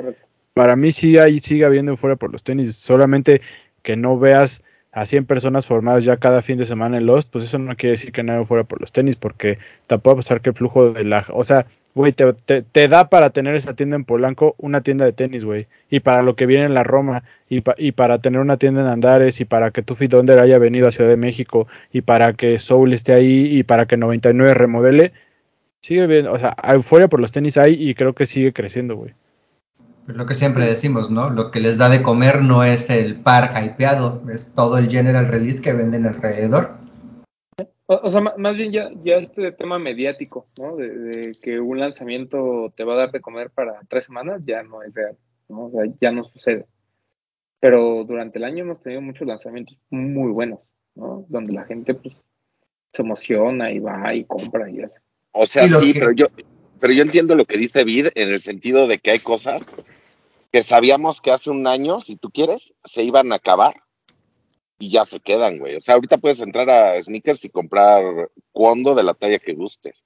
Para 0.54 0.76
mí 0.76 0.92
sí 0.92 1.18
hay, 1.18 1.40
sigue 1.40 1.66
habiendo 1.66 1.90
euforia 1.90 2.16
por 2.16 2.32
los 2.32 2.42
tenis, 2.42 2.74
solamente 2.74 3.42
que 3.82 3.98
no 3.98 4.18
veas 4.18 4.64
a 4.92 5.04
100 5.04 5.26
personas 5.26 5.66
formadas 5.66 6.04
ya 6.04 6.16
cada 6.16 6.40
fin 6.40 6.56
de 6.56 6.64
semana 6.64 6.96
en 6.96 7.04
Lost, 7.04 7.30
pues 7.30 7.44
eso 7.44 7.58
no 7.58 7.76
quiere 7.76 7.92
decir 7.92 8.12
que 8.12 8.22
no 8.22 8.32
hay 8.32 8.38
euforia 8.38 8.64
por 8.64 8.80
los 8.80 8.92
tenis, 8.92 9.16
porque 9.16 9.58
te 9.86 9.98
puede 9.98 10.16
pasar 10.16 10.40
que 10.40 10.48
el 10.48 10.56
flujo 10.56 10.90
de 10.90 11.04
la... 11.04 11.26
O 11.34 11.44
sea, 11.44 11.66
güey, 11.94 12.12
te, 12.12 12.32
te, 12.32 12.88
da 12.88 13.08
para 13.08 13.30
tener 13.30 13.54
esa 13.54 13.74
tienda 13.74 13.96
en 13.96 14.04
Polanco 14.04 14.54
una 14.58 14.82
tienda 14.82 15.04
de 15.04 15.12
tenis, 15.12 15.44
güey, 15.44 15.66
y 15.90 16.00
para 16.00 16.22
lo 16.22 16.36
que 16.36 16.46
viene 16.46 16.64
en 16.64 16.74
la 16.74 16.84
Roma, 16.84 17.24
y, 17.48 17.62
y 17.76 17.92
para 17.92 18.18
tener 18.18 18.40
una 18.40 18.56
tienda 18.56 18.82
en 18.82 18.86
Andares, 18.86 19.40
y 19.40 19.44
para 19.44 19.70
que 19.70 19.82
Tuffy 19.82 20.06
Donder 20.06 20.38
haya 20.38 20.58
venido 20.58 20.86
a 20.86 20.92
Ciudad 20.92 21.10
de 21.10 21.16
México, 21.16 21.66
y 21.92 22.02
para 22.02 22.34
que 22.34 22.58
Soul 22.58 22.92
esté 22.92 23.12
ahí, 23.12 23.58
y 23.58 23.62
para 23.64 23.86
que 23.86 23.96
99 23.96 24.54
remodele, 24.54 25.12
sigue 25.80 26.06
bien, 26.06 26.26
o 26.26 26.38
sea, 26.38 26.54
euforia 26.64 27.08
por 27.08 27.20
los 27.20 27.32
tenis 27.32 27.56
hay 27.56 27.74
y 27.74 27.94
creo 27.94 28.14
que 28.14 28.26
sigue 28.26 28.52
creciendo, 28.52 28.96
güey. 28.96 29.14
Es 30.08 30.16
lo 30.16 30.24
que 30.24 30.34
siempre 30.34 30.66
decimos, 30.66 31.10
¿no? 31.10 31.28
Lo 31.28 31.50
que 31.50 31.60
les 31.60 31.76
da 31.76 31.90
de 31.90 32.00
comer 32.00 32.42
no 32.42 32.64
es 32.64 32.88
el 32.88 33.16
par 33.16 33.52
hypeado, 33.62 34.22
es 34.32 34.54
todo 34.54 34.78
el 34.78 34.88
general 34.88 35.28
release 35.28 35.60
que 35.60 35.74
venden 35.74 36.06
alrededor. 36.06 36.77
O, 37.90 37.98
o 38.02 38.10
sea, 38.10 38.20
más 38.20 38.54
bien 38.54 38.70
ya, 38.70 38.90
ya 39.02 39.16
este 39.16 39.50
tema 39.52 39.78
mediático, 39.78 40.46
¿no? 40.58 40.76
De, 40.76 40.90
de 40.90 41.34
que 41.40 41.58
un 41.58 41.80
lanzamiento 41.80 42.70
te 42.76 42.84
va 42.84 42.92
a 42.92 42.96
dar 42.98 43.12
de 43.12 43.22
comer 43.22 43.50
para 43.50 43.80
tres 43.88 44.04
semanas, 44.04 44.42
ya 44.44 44.62
no 44.62 44.82
es 44.82 44.92
real, 44.92 45.16
¿no? 45.48 45.66
O 45.66 45.70
sea, 45.70 45.90
ya 45.98 46.12
no 46.12 46.24
sucede. 46.24 46.66
Pero 47.60 48.04
durante 48.04 48.36
el 48.38 48.44
año 48.44 48.64
hemos 48.64 48.82
tenido 48.82 49.00
muchos 49.00 49.26
lanzamientos 49.26 49.78
muy 49.88 50.30
buenos, 50.30 50.60
¿no? 50.94 51.24
Donde 51.28 51.54
la 51.54 51.64
gente, 51.64 51.94
pues, 51.94 52.22
se 52.92 53.00
emociona 53.02 53.72
y 53.72 53.78
va 53.78 54.14
y 54.14 54.24
compra 54.24 54.70
y 54.70 54.82
hace. 54.82 54.98
O 55.32 55.46
sea, 55.46 55.66
sí, 55.66 55.94
que- 55.94 55.98
pero 55.98 56.12
yo, 56.12 56.26
pero 56.78 56.92
yo 56.92 57.02
entiendo 57.02 57.34
lo 57.36 57.46
que 57.46 57.56
dice 57.56 57.84
Vid 57.84 58.08
en 58.14 58.28
el 58.28 58.42
sentido 58.42 58.86
de 58.86 58.98
que 58.98 59.12
hay 59.12 59.18
cosas 59.18 59.62
que 60.52 60.62
sabíamos 60.62 61.22
que 61.22 61.30
hace 61.30 61.48
un 61.48 61.66
año, 61.66 62.00
si 62.02 62.16
tú 62.16 62.28
quieres, 62.30 62.74
se 62.84 63.02
iban 63.02 63.32
a 63.32 63.36
acabar 63.36 63.76
y 64.78 64.90
ya 64.90 65.04
se 65.04 65.20
quedan, 65.20 65.58
güey. 65.58 65.76
O 65.76 65.80
sea, 65.80 65.94
ahorita 65.94 66.18
puedes 66.18 66.40
entrar 66.40 66.68
a 66.70 67.00
sneakers 67.02 67.44
y 67.44 67.48
comprar 67.50 68.30
cuando 68.52 68.94
de 68.94 69.02
la 69.02 69.14
talla 69.14 69.38
que 69.38 69.54
gustes. 69.54 70.04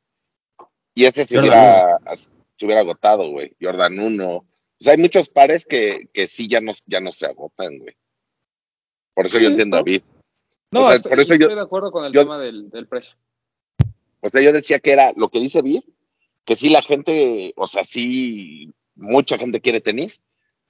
Y 0.94 1.04
ese 1.04 1.24
se 1.24 1.38
hubiera, 1.38 1.98
se 2.58 2.64
hubiera 2.66 2.80
agotado, 2.80 3.30
güey. 3.30 3.54
Jordan 3.60 3.98
1. 3.98 4.28
O 4.36 4.44
sea, 4.78 4.92
hay 4.94 4.98
muchos 4.98 5.28
pares 5.28 5.64
que, 5.64 6.08
que 6.12 6.26
sí 6.26 6.48
ya 6.48 6.60
no, 6.60 6.72
ya 6.86 7.00
no 7.00 7.12
se 7.12 7.26
agotan, 7.26 7.78
güey. 7.78 7.94
Por 9.14 9.26
eso 9.26 9.38
yo 9.38 9.48
entiendo 9.48 9.76
a. 9.76 9.82
Vid. 9.82 10.02
No, 10.70 10.80
O 10.80 10.86
sea, 10.86 10.96
estoy, 10.96 11.10
por 11.10 11.20
eso 11.20 11.34
yo- 11.34 11.40
estoy 11.42 11.54
de 11.56 11.60
acuerdo 11.62 11.92
con 11.92 12.04
el 12.06 12.12
yo- 12.12 12.22
tema 12.22 12.38
del, 12.38 12.70
del 12.70 12.86
precio. 12.88 13.14
O 14.20 14.28
sea, 14.28 14.40
yo 14.40 14.52
decía 14.52 14.78
que 14.78 14.92
era 14.92 15.12
lo 15.16 15.28
que 15.28 15.40
dice 15.40 15.60
Vid, 15.62 15.82
que 16.44 16.56
sí 16.56 16.68
la 16.70 16.82
gente, 16.82 17.52
o 17.56 17.66
sea, 17.66 17.84
sí, 17.84 18.72
mucha 18.94 19.36
gente 19.36 19.60
quiere 19.60 19.80
tenis, 19.80 20.22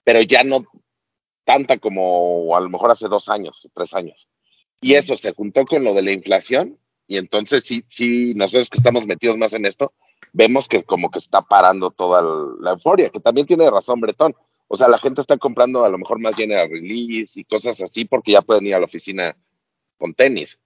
pero 0.05 0.20
ya 0.23 0.43
no 0.43 0.65
tanta 1.44 1.78
como 1.78 2.56
a 2.56 2.60
lo 2.60 2.69
mejor 2.69 2.90
hace 2.90 3.09
dos 3.09 3.28
años, 3.28 3.69
tres 3.74 3.94
años. 3.94 4.28
Y 4.81 4.94
eso 4.94 5.16
se 5.16 5.32
juntó 5.32 5.64
con 5.64 5.85
lo 5.85 5.94
de 5.94 6.02
la 6.02 6.12
inflación, 6.12 6.78
y 7.06 7.16
entonces 7.16 7.62
sí, 7.64 7.85
sí, 7.89 8.32
nosotros 8.35 8.69
que 8.70 8.78
estamos 8.78 9.06
metidos 9.06 9.36
más 9.36 9.52
en 9.52 9.64
esto, 9.66 9.93
vemos 10.32 10.66
que 10.69 10.82
como 10.82 11.10
que 11.10 11.19
está 11.19 11.43
parando 11.43 11.90
toda 11.90 12.20
el- 12.20 12.62
la 12.62 12.70
euforia, 12.73 13.10
que 13.10 13.20
también 13.20 13.47
tiene 13.47 13.70
razón 13.70 14.01
Bretón. 14.01 14.35
O 14.69 14.77
sea, 14.77 14.89
la 14.89 14.98
gente 14.98 15.20
está 15.20 15.36
comprando 15.36 15.85
a 15.85 15.89
lo 15.90 15.98
mejor 15.98 16.19
más 16.20 16.35
general 16.35 16.70
release 16.70 17.39
y 17.39 17.44
cosas 17.44 17.81
así 17.82 18.06
porque 18.06 18.32
ya 18.32 18.40
pueden 18.43 18.66
ir 18.66 18.74
a 18.74 18.78
la 18.78 18.86
oficina 18.86 19.36
con 19.98 20.14
tenis. 20.14 20.59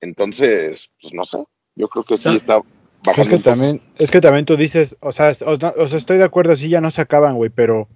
Entonces, 0.00 0.90
pues 1.00 1.12
no 1.14 1.24
sé, 1.24 1.44
yo 1.74 1.88
creo 1.88 2.04
que 2.04 2.16
sí 2.18 2.28
está 2.34 2.60
bajando. 3.04 3.22
Es 3.22 3.28
que 3.28 3.38
también, 3.38 3.82
es 3.98 4.10
que 4.10 4.20
también 4.20 4.44
tú 4.44 4.56
dices, 4.56 4.96
o 5.00 5.12
sea, 5.12 5.30
es- 5.30 5.42
o, 5.42 5.50
o 5.52 5.86
sea, 5.86 5.98
estoy 5.98 6.18
de 6.18 6.24
acuerdo, 6.24 6.54
sí, 6.56 6.68
ya 6.68 6.80
no 6.80 6.90
se 6.90 7.02
acaban, 7.02 7.36
güey, 7.36 7.50
pero 7.50 7.88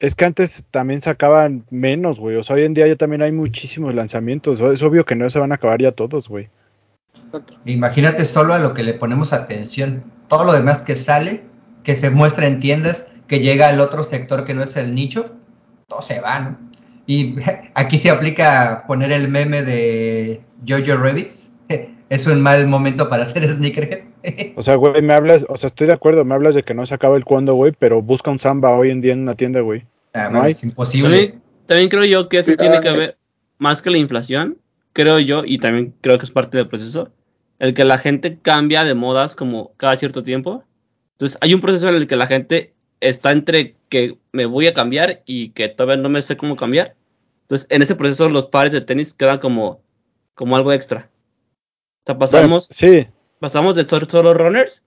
es 0.00 0.14
que 0.14 0.24
antes 0.24 0.66
también 0.70 1.00
sacaban 1.00 1.64
menos, 1.70 2.18
güey. 2.18 2.36
O 2.36 2.42
sea, 2.42 2.56
hoy 2.56 2.64
en 2.64 2.74
día 2.74 2.86
ya 2.86 2.96
también 2.96 3.22
hay 3.22 3.32
muchísimos 3.32 3.94
lanzamientos. 3.94 4.60
Es 4.60 4.82
obvio 4.82 5.04
que 5.04 5.16
no 5.16 5.28
se 5.30 5.38
van 5.38 5.52
a 5.52 5.56
acabar 5.56 5.80
ya 5.80 5.92
todos, 5.92 6.28
güey. 6.28 6.50
Imagínate 7.64 8.24
solo 8.24 8.54
a 8.54 8.58
lo 8.58 8.74
que 8.74 8.82
le 8.82 8.94
ponemos 8.94 9.32
atención. 9.32 10.04
Todo 10.28 10.44
lo 10.44 10.52
demás 10.52 10.82
que 10.82 10.96
sale, 10.96 11.42
que 11.82 11.94
se 11.94 12.10
muestra 12.10 12.46
en 12.46 12.60
tiendas, 12.60 13.12
que 13.26 13.40
llega 13.40 13.68
al 13.68 13.80
otro 13.80 14.04
sector 14.04 14.44
que 14.44 14.54
no 14.54 14.62
es 14.62 14.76
el 14.76 14.94
nicho, 14.94 15.32
todo 15.88 16.02
se 16.02 16.20
va, 16.20 16.40
¿no? 16.40 16.58
Y 17.06 17.36
aquí 17.74 17.96
se 17.96 18.10
aplica 18.10 18.84
poner 18.86 19.12
el 19.12 19.28
meme 19.28 19.62
de 19.62 20.42
Jojo 20.66 20.96
Rabbits. 20.96 21.50
Es 22.10 22.26
un 22.26 22.42
mal 22.42 22.68
momento 22.68 23.08
para 23.08 23.22
hacer 23.22 23.48
sneakerhead. 23.50 24.04
O 24.56 24.62
sea, 24.62 24.76
güey, 24.76 25.02
me 25.02 25.12
hablas, 25.12 25.44
o 25.48 25.56
sea, 25.56 25.66
estoy 25.68 25.86
de 25.86 25.92
acuerdo, 25.92 26.24
me 26.24 26.34
hablas 26.34 26.54
de 26.54 26.62
que 26.62 26.74
no 26.74 26.86
se 26.86 26.94
acaba 26.94 27.16
el 27.16 27.24
cuando, 27.24 27.54
güey, 27.54 27.72
pero 27.78 28.00
busca 28.02 28.30
un 28.30 28.38
samba 28.38 28.76
hoy 28.76 28.90
en 28.90 29.00
día 29.00 29.12
en 29.12 29.22
una 29.22 29.34
tienda, 29.34 29.60
güey. 29.60 29.84
Ah, 30.14 30.28
No 30.30 30.40
hay. 30.42 30.52
es 30.52 30.64
imposible. 30.64 31.16
También, 31.18 31.42
también 31.66 31.88
creo 31.90 32.04
yo 32.04 32.28
que 32.28 32.38
eso 32.38 32.50
Sí, 32.52 32.56
tiene 32.56 32.80
que 32.80 32.90
ver, 32.90 33.18
más 33.58 33.82
que 33.82 33.90
la 33.90 33.98
inflación, 33.98 34.58
creo 34.92 35.18
yo, 35.18 35.42
y 35.44 35.58
también 35.58 35.94
creo 36.00 36.18
que 36.18 36.24
es 36.24 36.30
parte 36.30 36.56
del 36.56 36.68
proceso, 36.68 37.10
el 37.58 37.74
que 37.74 37.84
la 37.84 37.98
gente 37.98 38.38
cambia 38.40 38.84
de 38.84 38.94
modas 38.94 39.36
como 39.36 39.72
cada 39.76 39.96
cierto 39.96 40.22
tiempo. 40.22 40.64
Entonces, 41.12 41.38
hay 41.40 41.54
un 41.54 41.60
proceso 41.60 41.88
en 41.88 41.96
el 41.96 42.06
que 42.06 42.16
la 42.16 42.26
gente 42.26 42.72
está 43.00 43.32
entre 43.32 43.76
que 43.88 44.18
me 44.32 44.46
voy 44.46 44.66
a 44.66 44.74
cambiar 44.74 45.22
y 45.26 45.50
que 45.50 45.68
todavía 45.68 46.02
no 46.02 46.08
me 46.08 46.22
sé 46.22 46.36
cómo 46.36 46.56
cambiar. 46.56 46.96
Entonces, 47.42 47.66
en 47.70 47.82
ese 47.82 47.94
proceso 47.94 48.28
los 48.28 48.46
pares 48.46 48.72
de 48.72 48.80
tenis 48.80 49.12
quedan 49.12 49.38
como, 49.38 49.80
como 50.34 50.56
algo 50.56 50.72
extra. 50.72 51.10
O 52.04 52.06
sea, 52.06 52.18
pasamos, 52.18 52.68
Bueno, 52.68 53.04
sí, 53.04 53.08
pasamos 53.40 53.76
de 53.76 53.86
ser 53.86 54.10
solo 54.10 54.34
runners 54.34 54.82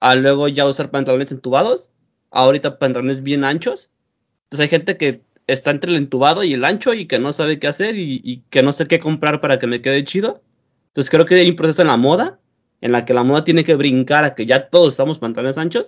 a 0.00 0.14
luego 0.14 0.48
ya 0.48 0.66
usar 0.66 0.90
pantalones 0.90 1.30
entubados, 1.32 1.90
ahorita 2.30 2.78
pantalones 2.78 3.22
bien 3.22 3.44
anchos. 3.44 3.90
Entonces 4.44 4.64
hay 4.64 4.68
gente 4.68 4.96
que 4.96 5.22
está 5.46 5.70
entre 5.70 5.90
el 5.92 5.96
entubado 5.96 6.44
y 6.44 6.54
el 6.54 6.64
ancho 6.64 6.94
y 6.94 7.06
que 7.06 7.18
no 7.18 7.32
sabe 7.32 7.58
qué 7.58 7.68
hacer 7.68 7.96
y, 7.96 8.20
y 8.24 8.42
que 8.50 8.62
no 8.62 8.72
sé 8.72 8.86
qué 8.86 8.98
comprar 8.98 9.40
para 9.40 9.58
que 9.58 9.66
me 9.66 9.80
quede 9.80 10.04
chido. 10.04 10.42
Entonces 10.88 11.10
creo 11.10 11.26
que 11.26 11.36
hay 11.36 11.50
un 11.50 11.56
proceso 11.56 11.82
en 11.82 11.88
la 11.88 11.96
moda 11.96 12.38
en 12.82 12.92
la 12.92 13.04
que 13.04 13.14
la 13.14 13.22
moda 13.22 13.44
tiene 13.44 13.64
que 13.64 13.76
brincar 13.76 14.24
a 14.24 14.34
que 14.34 14.44
ya 14.44 14.68
todos 14.68 14.92
estamos 14.92 15.18
pantalones 15.18 15.56
anchos. 15.56 15.86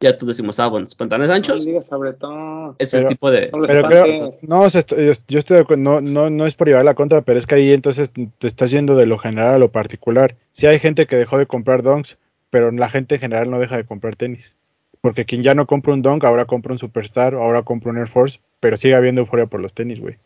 Ya 0.00 0.16
todos 0.18 0.28
decimos, 0.36 0.60
ah, 0.60 0.66
bueno, 0.66 0.86
pantalones 0.96 1.28
No 1.28 1.34
anchos 1.34 1.64
le 1.64 1.70
digas 1.72 1.86
sobre 1.86 2.12
todo. 2.12 2.76
es 2.78 2.92
el 2.92 3.00
Pero- 3.00 3.08
tipo 3.08 3.30
de... 3.30 3.50
No 3.50 3.66
pero 3.66 3.88
creo, 3.88 4.38
no, 4.42 4.68
yo, 4.68 5.12
yo 5.26 5.38
estoy 5.38 5.56
de 5.56 5.62
acuerdo, 5.62 5.82
no, 5.82 6.00
no, 6.02 6.28
no 6.28 6.44
es 6.44 6.54
por 6.54 6.68
llevar 6.68 6.84
la 6.84 6.94
contra, 6.94 7.22
pero 7.22 7.38
es 7.38 7.46
que 7.46 7.54
ahí 7.54 7.72
entonces 7.72 8.12
te 8.12 8.46
estás 8.46 8.70
yendo 8.70 8.94
de 8.96 9.06
lo 9.06 9.16
general 9.18 9.54
a 9.54 9.58
lo 9.58 9.72
particular. 9.72 10.36
Sí 10.52 10.66
hay 10.66 10.78
gente 10.78 11.06
que 11.06 11.16
dejó 11.16 11.38
de 11.38 11.46
comprar 11.46 11.82
donks, 11.82 12.18
pero 12.50 12.70
la 12.72 12.90
gente 12.90 13.14
en 13.14 13.20
general 13.22 13.50
no 13.50 13.58
deja 13.58 13.76
de 13.78 13.84
comprar 13.86 14.16
tenis. 14.16 14.56
Porque 15.00 15.24
quien 15.24 15.42
ya 15.42 15.54
no 15.54 15.66
compra 15.66 15.94
un 15.94 16.02
donk, 16.02 16.24
ahora 16.24 16.44
compra 16.44 16.72
un 16.72 16.78
Superstar, 16.78 17.34
ahora 17.34 17.62
compra 17.62 17.90
un 17.90 17.98
Air 17.98 18.08
Force, 18.08 18.40
pero 18.60 18.76
sigue 18.76 18.94
habiendo 18.94 19.22
euforia 19.22 19.46
por 19.46 19.60
los 19.60 19.72
tenis, 19.72 20.00
güey. 20.00 20.16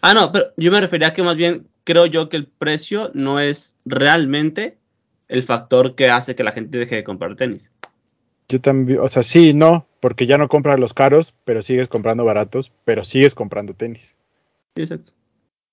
Ah, 0.00 0.14
no, 0.14 0.30
pero 0.30 0.46
yo 0.56 0.70
me 0.70 0.80
refería 0.80 1.08
a 1.08 1.12
que 1.12 1.22
más 1.24 1.34
bien 1.36 1.66
creo 1.82 2.06
yo 2.06 2.28
que 2.28 2.36
el 2.36 2.46
precio 2.46 3.10
no 3.14 3.40
es 3.40 3.74
realmente 3.84 4.76
el 5.28 5.42
factor 5.42 5.94
que 5.96 6.08
hace 6.08 6.36
que 6.36 6.44
la 6.44 6.52
gente 6.52 6.78
deje 6.78 6.94
de 6.96 7.04
comprar 7.04 7.34
tenis. 7.36 7.72
Yo 8.48 8.60
también, 8.60 9.00
o 9.00 9.08
sea, 9.08 9.22
sí, 9.22 9.52
no, 9.52 9.86
porque 10.00 10.26
ya 10.26 10.38
no 10.38 10.48
compras 10.48 10.80
los 10.80 10.94
caros, 10.94 11.34
pero 11.44 11.60
sigues 11.60 11.88
comprando 11.88 12.24
baratos, 12.24 12.72
pero 12.84 13.04
sigues 13.04 13.34
comprando 13.34 13.74
tenis. 13.74 14.16
Sí, 14.74 14.82
exacto. 14.82 15.12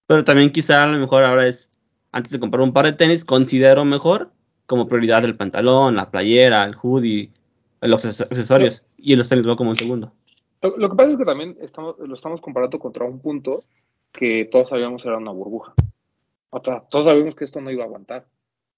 Pero 0.07 0.23
también 0.23 0.52
quizá 0.52 0.84
a 0.84 0.88
lo 0.88 0.99
mejor 0.99 1.23
ahora 1.23 1.47
es, 1.47 1.72
antes 2.11 2.31
de 2.31 2.39
comprar 2.39 2.61
un 2.61 2.73
par 2.73 2.85
de 2.85 2.93
tenis, 2.93 3.23
considero 3.23 3.85
mejor 3.85 4.31
como 4.65 4.88
prioridad 4.88 5.23
el 5.23 5.38
pantalón, 5.38 5.95
la 5.95 6.11
playera, 6.11 6.64
el 6.65 6.76
hoodie, 6.81 7.31
los 7.81 8.03
acces- 8.06 8.22
accesorios. 8.26 8.84
Y 8.97 9.15
los 9.15 9.30
tenis 9.30 9.47
va 9.47 9.56
como 9.56 9.72
en 9.72 9.77
segundo. 9.77 10.11
Lo, 10.61 10.76
lo 10.77 10.89
que 10.89 10.95
pasa 10.95 11.11
es 11.11 11.18
que 11.18 11.26
también 11.26 11.57
estamos, 11.61 11.95
lo 11.99 12.14
estamos 12.15 12.41
comparando 12.41 12.80
contra 12.80 13.06
un 13.06 13.19
punto 13.19 13.64
que 14.11 14.45
todos 14.52 14.69
sabíamos 14.69 15.06
era 15.06 15.18
una 15.18 15.31
burbuja. 15.31 15.73
O 16.49 16.61
sea, 16.64 16.81
todos 16.89 17.06
sabíamos 17.06 17.35
que 17.35 17.45
esto 17.45 17.61
no 17.61 17.72
iba 17.72 17.84
a 17.84 17.88
aguantar. 17.88 18.26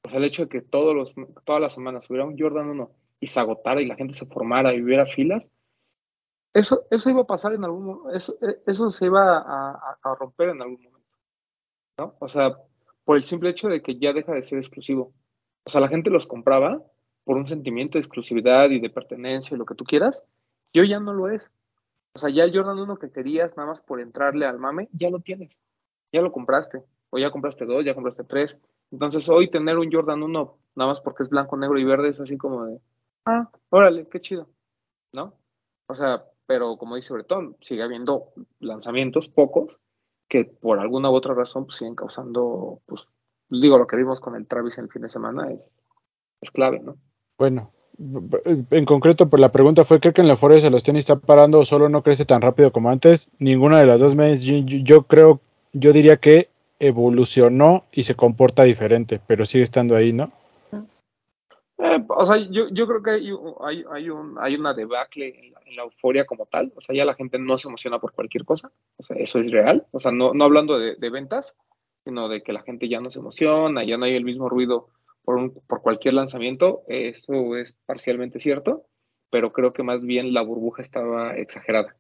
O 0.04 0.10
sea, 0.10 0.20
el 0.20 0.26
hecho 0.26 0.44
de 0.44 0.50
que 0.50 0.62
todos 0.62 0.96
los, 0.96 1.14
todas 1.46 1.62
las 1.62 1.74
semanas 1.74 2.10
hubiera 2.10 2.26
un 2.26 2.38
Jordan 2.38 2.70
1 2.70 2.92
y 3.20 3.28
se 3.28 3.40
agotara 3.40 3.82
y 3.82 3.86
la 3.86 3.96
gente 3.96 4.14
se 4.14 4.26
formara 4.26 4.74
y 4.74 4.82
hubiera 4.82 5.06
filas, 5.06 5.50
eso, 6.54 6.86
eso 6.90 7.10
iba 7.10 7.22
a 7.22 7.28
pasar 7.28 7.54
en 7.54 7.64
algún 7.64 7.86
momento, 7.86 8.12
eso, 8.12 8.38
eso 8.66 8.92
se 8.92 9.06
iba 9.06 9.38
a 9.38 10.16
romper 10.20 10.50
en 10.50 10.62
algún 10.62 10.82
momento. 10.82 10.98
¿no? 11.98 12.16
O 12.20 12.28
sea, 12.28 12.58
por 13.04 13.18
el 13.18 13.24
simple 13.24 13.50
hecho 13.50 13.70
de 13.70 13.82
que 13.82 13.98
ya 13.98 14.14
deja 14.14 14.34
de 14.34 14.44
ser 14.44 14.58
exclusivo. 14.58 15.14
O 15.66 15.70
sea, 15.70 15.82
la 15.82 15.88
gente 15.88 16.10
los 16.10 16.28
compraba 16.28 16.82
por 17.24 17.38
un 17.38 17.48
sentimiento 17.48 17.98
de 17.98 18.04
exclusividad 18.04 18.70
y 18.70 18.80
de 18.80 18.90
pertenencia 18.90 19.56
y 19.56 19.58
lo 19.58 19.66
que 19.66 19.76
tú 19.76 19.84
quieras, 19.84 20.24
y 20.72 20.80
hoy 20.80 20.90
ya 20.90 21.00
no 21.00 21.14
lo 21.14 21.30
es. 21.30 21.52
O 22.16 22.20
sea, 22.20 22.30
ya 22.30 22.44
el 22.44 22.56
Jordan 22.56 22.80
1 22.80 22.98
que 22.98 23.12
querías 23.12 23.56
nada 23.58 23.70
más 23.70 23.82
por 23.82 24.00
entrarle 24.00 24.46
al 24.46 24.60
mame, 24.60 24.90
ya 24.92 25.10
lo 25.10 25.20
tienes. 25.20 25.58
Ya 26.12 26.22
lo 26.22 26.32
compraste. 26.32 26.82
O 27.10 27.18
ya 27.18 27.32
compraste 27.32 27.66
dos, 27.66 27.86
ya 27.86 27.94
compraste 27.94 28.24
tres. 28.24 28.58
Entonces 28.92 29.28
hoy 29.30 29.50
tener 29.50 29.78
un 29.78 29.92
Jordan 29.92 30.24
1 30.24 30.58
nada 30.76 30.92
más 30.92 31.02
porque 31.02 31.24
es 31.24 31.30
blanco, 31.30 31.58
negro 31.58 31.78
y 31.78 31.84
verde 31.84 32.10
es 32.10 32.20
así 32.20 32.38
como 32.38 32.66
de, 32.66 32.80
ah, 33.28 33.50
órale, 33.70 34.08
qué 34.10 34.20
chido. 34.22 34.50
¿No? 35.14 35.34
O 35.88 35.96
sea, 35.96 36.26
pero 36.46 36.78
como 36.78 36.96
dice 36.96 37.14
Bretón, 37.14 37.56
sigue 37.62 37.84
habiendo 37.84 38.34
lanzamientos, 38.60 39.30
pocos, 39.30 39.78
que 40.28 40.46
por 40.46 40.80
alguna 40.80 41.10
u 41.10 41.14
otra 41.16 41.34
razón 41.34 41.66
pues, 41.66 41.78
siguen 41.78 41.96
causando, 41.96 42.82
pues, 42.86 43.04
digo, 43.50 43.78
lo 43.78 43.88
que 43.88 43.96
vimos 43.96 44.20
con 44.20 44.36
el 44.36 44.48
Travis 44.48 44.78
el 44.78 44.90
fin 44.90 45.04
de 45.04 45.10
semana 45.10 45.52
es, 45.52 45.70
es 46.42 46.52
clave, 46.52 46.80
¿no? 46.80 46.98
Bueno, 47.38 47.72
en 48.00 48.84
concreto, 48.86 49.30
pues 49.30 49.40
la 49.40 49.52
pregunta 49.52 49.84
fue, 49.86 50.00
¿cree 50.00 50.14
que 50.14 50.22
en 50.22 50.28
la 50.28 50.34
euforia 50.34 50.60
de 50.62 50.70
los 50.70 50.84
tenis 50.84 51.02
está 51.02 51.16
parando 51.16 51.60
o 51.60 51.66
solo 51.66 51.90
no 51.90 52.04
crece 52.04 52.26
tan 52.26 52.42
rápido 52.42 52.72
como 52.72 52.90
antes? 52.90 53.30
Ninguna 53.40 53.80
de 53.80 53.86
las 53.86 54.00
dos 54.00 54.16
me, 54.16 54.38
yo, 54.38 54.58
yo- 54.58 54.80
yo 54.84 55.04
creo, 55.04 55.40
yo 55.74 55.94
diría 55.94 56.18
que 56.18 56.50
evolucionó 56.80 57.86
y 57.92 58.04
se 58.04 58.16
comporta 58.16 58.64
diferente, 58.64 59.20
pero 59.26 59.46
sigue 59.46 59.64
estando 59.64 59.96
ahí, 59.96 60.14
¿no? 60.14 60.32
Eh, 61.80 62.04
o 62.10 62.26
sea, 62.26 62.38
yo, 62.38 62.70
yo 62.70 62.88
creo 62.88 63.04
que 63.04 63.12
hay, 63.12 63.30
hay, 63.62 63.84
hay, 63.92 64.10
un, 64.10 64.36
hay 64.40 64.56
una 64.56 64.74
debacle 64.74 65.40
en 65.40 65.52
la, 65.52 65.62
en 65.66 65.76
la 65.76 65.84
euforia 65.84 66.26
como 66.26 66.46
tal. 66.48 66.74
O 66.76 66.82
sea, 66.82 66.96
ya 66.96 67.06
la 67.06 67.14
gente 67.14 67.38
no 67.38 67.58
se 67.58 67.68
emociona 67.68 68.00
por 68.00 68.14
cualquier 68.14 68.46
cosa. 68.46 68.72
O 68.98 69.04
sea, 69.04 69.16
eso 69.18 69.40
es 69.40 69.52
real. 69.52 69.86
O 69.92 70.00
sea, 70.00 70.12
no, 70.12 70.34
no 70.34 70.44
hablando 70.44 70.80
de, 70.80 70.96
de 70.96 71.10
ventas, 71.10 71.56
sino 72.04 72.30
de 72.30 72.42
que 72.42 72.54
la 72.54 72.64
gente 72.64 72.90
ya 72.90 73.00
no 73.00 73.10
se 73.10 73.20
emociona, 73.20 73.84
ya 73.84 73.98
no 73.98 74.06
hay 74.06 74.16
el 74.16 74.24
mismo 74.24 74.50
ruido 74.50 74.90
por, 75.24 75.36
un, 75.36 75.54
por 75.68 75.82
cualquier 75.82 76.16
lanzamiento. 76.16 76.84
Eso 76.88 77.56
es 77.58 77.76
parcialmente 77.86 78.40
cierto, 78.40 78.86
pero 79.30 79.52
creo 79.52 79.74
que 79.74 79.84
más 79.84 80.04
bien 80.04 80.34
la 80.34 80.42
burbuja 80.42 80.82
estaba 80.82 81.36
exagerada. 81.36 81.96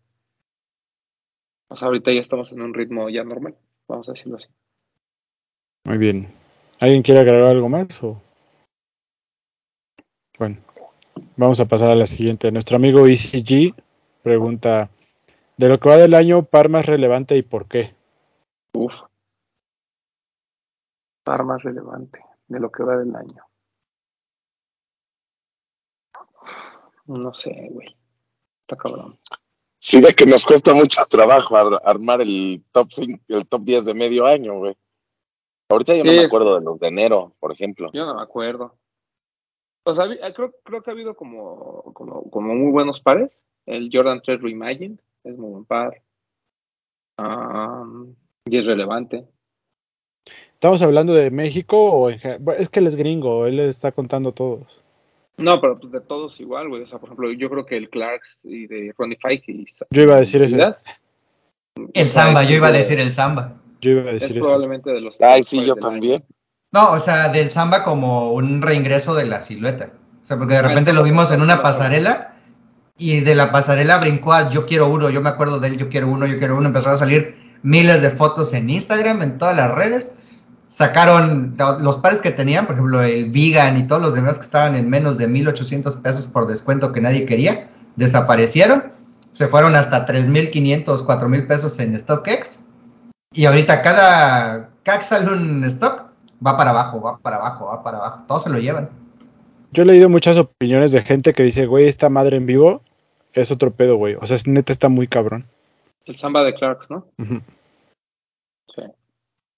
O 1.69 1.75
sea, 1.75 1.87
ahorita 1.87 2.11
ya 2.13 2.21
estamos 2.21 2.51
en 2.53 2.61
un 2.61 2.73
ritmo 2.73 3.09
ya 3.09 3.23
normal, 3.23 3.55
vamos 3.87 4.07
a 4.07 4.13
decirlo 4.13 4.37
así. 4.37 4.47
Muy 5.83 5.97
bien. 5.97 6.27
¿Alguien 6.79 7.01
quiere 7.01 7.19
agregar 7.19 7.43
algo 7.43 7.69
más? 7.69 8.03
O? 8.03 8.21
Bueno, 10.37 10.57
vamos 11.35 11.59
a 11.59 11.65
pasar 11.65 11.89
a 11.91 11.95
la 11.95 12.07
siguiente. 12.07 12.51
Nuestro 12.51 12.75
amigo 12.77 13.07
ECG 13.07 13.73
pregunta, 14.21 14.89
de 15.57 15.69
lo 15.69 15.79
que 15.79 15.89
va 15.89 15.97
del 15.97 16.13
año, 16.13 16.43
par 16.43 16.69
más 16.69 16.85
relevante 16.85 17.35
y 17.37 17.41
por 17.41 17.67
qué. 17.67 17.95
Uf. 18.73 18.93
Par 21.23 21.43
más 21.43 21.61
relevante 21.63 22.19
de 22.47 22.59
lo 22.59 22.71
que 22.71 22.83
va 22.83 22.97
del 22.97 23.15
año. 23.15 23.43
No 27.07 27.33
sé, 27.33 27.69
güey. 27.71 27.95
Está 28.61 28.75
cabrón. 28.75 29.17
Sí, 29.79 30.01
ve 30.01 30.13
que 30.13 30.25
nos 30.25 30.43
cuesta 30.43 30.73
mucho 30.73 31.05
trabajo 31.05 31.55
ar- 31.55 31.81
armar 31.85 32.21
el 32.21 32.63
top 32.71 32.89
5, 32.91 33.23
el 33.29 33.47
top 33.47 33.61
10 33.63 33.85
de 33.85 33.93
medio 33.93 34.25
año, 34.25 34.57
güey. 34.57 34.75
Ahorita 35.69 35.95
yo 35.95 36.03
no 36.03 36.11
me 36.11 36.25
acuerdo 36.25 36.55
de 36.55 36.61
los 36.65 36.79
de 36.79 36.87
enero, 36.87 37.33
por 37.39 37.51
ejemplo. 37.51 37.89
Yo 37.93 38.05
no 38.05 38.15
me 38.15 38.21
acuerdo. 38.21 38.75
O 39.87 39.95
sea, 39.95 40.05
creo, 40.33 40.53
creo 40.63 40.81
que 40.81 40.89
ha 40.91 40.93
habido 40.93 41.15
como, 41.15 41.81
como, 41.93 42.29
como 42.29 42.53
muy 42.53 42.71
buenos 42.71 42.99
pares. 42.99 43.31
El 43.65 43.89
Jordan 43.91 44.21
3 44.23 44.41
Reimagined 44.41 44.99
es 45.23 45.37
muy 45.37 45.51
buen 45.51 45.65
par. 45.65 46.01
Um, 47.17 48.13
y 48.45 48.57
es 48.57 48.65
relevante. 48.65 49.25
¿Estamos 50.53 50.81
hablando 50.81 51.13
de 51.13 51.31
México 51.31 51.91
o 51.91 52.09
en 52.09 52.19
Es 52.57 52.69
que 52.69 52.79
él 52.79 52.87
es 52.87 52.95
gringo, 52.97 53.47
él 53.47 53.55
le 53.57 53.69
está 53.69 53.91
contando 53.93 54.33
todos. 54.33 54.83
No, 55.37 55.61
pero 55.61 55.79
pues 55.79 55.91
de 55.93 56.01
todos 56.01 56.39
igual, 56.41 56.67
güey. 56.67 56.81
O 56.83 56.87
sea, 56.87 56.99
por 56.99 57.07
ejemplo, 57.07 57.31
yo 57.31 57.49
creo 57.49 57.65
que 57.65 57.77
el 57.77 57.89
Clarks 57.89 58.39
y 58.43 58.67
de 58.67 58.93
Ronnie 58.97 59.17
Fike. 59.21 59.51
Y, 59.51 59.65
Yo 59.91 60.01
iba 60.01 60.15
a 60.15 60.19
decir 60.19 60.41
ese. 60.41 60.59
El 61.93 62.09
samba, 62.09 62.43
es 62.43 62.49
yo 62.49 62.55
iba 62.55 62.67
a 62.67 62.71
de- 62.71 62.79
decir 62.79 62.99
el 62.99 63.13
samba. 63.13 63.61
Yo 63.79 63.91
iba 63.91 64.01
a 64.01 64.13
Es 64.13 64.21
decir 64.21 64.37
eso. 64.37 64.47
probablemente 64.47 64.89
de 64.89 64.99
los. 64.99 65.21
Ay, 65.21 65.43
sí, 65.43 65.63
yo 65.63 65.75
año. 65.75 66.21
No, 66.73 66.91
o 66.91 66.99
sea, 66.99 67.29
del 67.29 67.49
samba 67.49 67.83
como 67.83 68.31
un 68.33 68.61
reingreso 68.61 69.15
de 69.15 69.25
la 69.25 69.41
silueta. 69.41 69.89
O 70.23 70.27
sea, 70.27 70.37
porque 70.37 70.55
de 70.55 70.61
repente 70.61 70.93
lo 70.93 71.03
vimos 71.03 71.31
en 71.31 71.41
una 71.41 71.61
pasarela 71.61 72.33
y 72.97 73.21
de 73.21 73.35
la 73.35 73.51
pasarela 73.51 73.97
brincó 73.99 74.33
a 74.33 74.49
yo 74.49 74.65
quiero 74.65 74.89
uno, 74.89 75.09
yo 75.09 75.21
me 75.21 75.29
acuerdo 75.29 75.59
de 75.59 75.69
él, 75.69 75.77
yo 75.77 75.89
quiero 75.89 76.09
uno, 76.09 76.25
yo 76.25 76.37
quiero 76.39 76.57
uno. 76.57 76.67
Empezó 76.67 76.89
a 76.89 76.97
salir 76.97 77.37
miles 77.63 78.01
de 78.01 78.09
fotos 78.09 78.53
en 78.53 78.69
Instagram, 78.69 79.21
en 79.21 79.37
todas 79.37 79.55
las 79.55 79.71
redes. 79.73 80.15
Sacaron 80.67 81.55
lo- 81.57 81.79
los 81.79 81.97
pares 81.97 82.21
que 82.21 82.31
tenían, 82.31 82.65
por 82.65 82.75
ejemplo, 82.75 83.01
el 83.01 83.31
Vegan 83.31 83.77
y 83.77 83.87
todos 83.87 84.01
los 84.01 84.13
demás 84.13 84.35
que 84.37 84.43
estaban 84.43 84.75
en 84.75 84.89
menos 84.89 85.17
de 85.17 85.27
1800 85.27 85.95
pesos 85.97 86.25
por 86.25 86.45
descuento 86.47 86.91
que 86.91 86.99
nadie 86.99 87.25
quería, 87.25 87.69
desaparecieron. 87.95 88.91
Se 89.31 89.47
fueron 89.47 89.75
hasta 89.75 90.05
3500, 90.05 91.03
4000 91.03 91.47
pesos 91.47 91.79
en 91.79 91.97
StockX. 91.97 92.59
Y 93.33 93.45
ahorita 93.45 93.81
cada, 93.81 94.69
cada 94.83 94.99
que 94.99 95.05
sale 95.05 95.31
un 95.31 95.63
stock, 95.65 95.96
va 96.45 96.57
para 96.57 96.71
abajo, 96.71 97.01
va 97.01 97.17
para 97.19 97.37
abajo, 97.37 97.65
va 97.65 97.83
para 97.83 97.97
abajo. 97.97 98.23
Todos 98.27 98.43
se 98.43 98.49
lo 98.49 98.59
llevan. 98.59 98.89
Yo 99.71 99.83
he 99.83 99.85
leído 99.85 100.09
muchas 100.09 100.37
opiniones 100.37 100.91
de 100.91 101.01
gente 101.01 101.33
que 101.33 101.43
dice, 101.43 101.65
güey, 101.65 101.87
esta 101.87 102.09
madre 102.09 102.37
en 102.37 102.45
vivo 102.45 102.81
es 103.33 103.51
otro 103.51 103.71
pedo, 103.71 103.95
güey. 103.97 104.15
O 104.15 104.25
sea, 104.25 104.35
es- 104.35 104.47
neta 104.47 104.71
está 104.71 104.89
muy 104.89 105.07
cabrón. 105.07 105.45
El 106.05 106.15
samba 106.15 106.43
de 106.43 106.53
Clarks, 106.53 106.89
¿no? 106.89 107.05
Sí. 108.73 108.81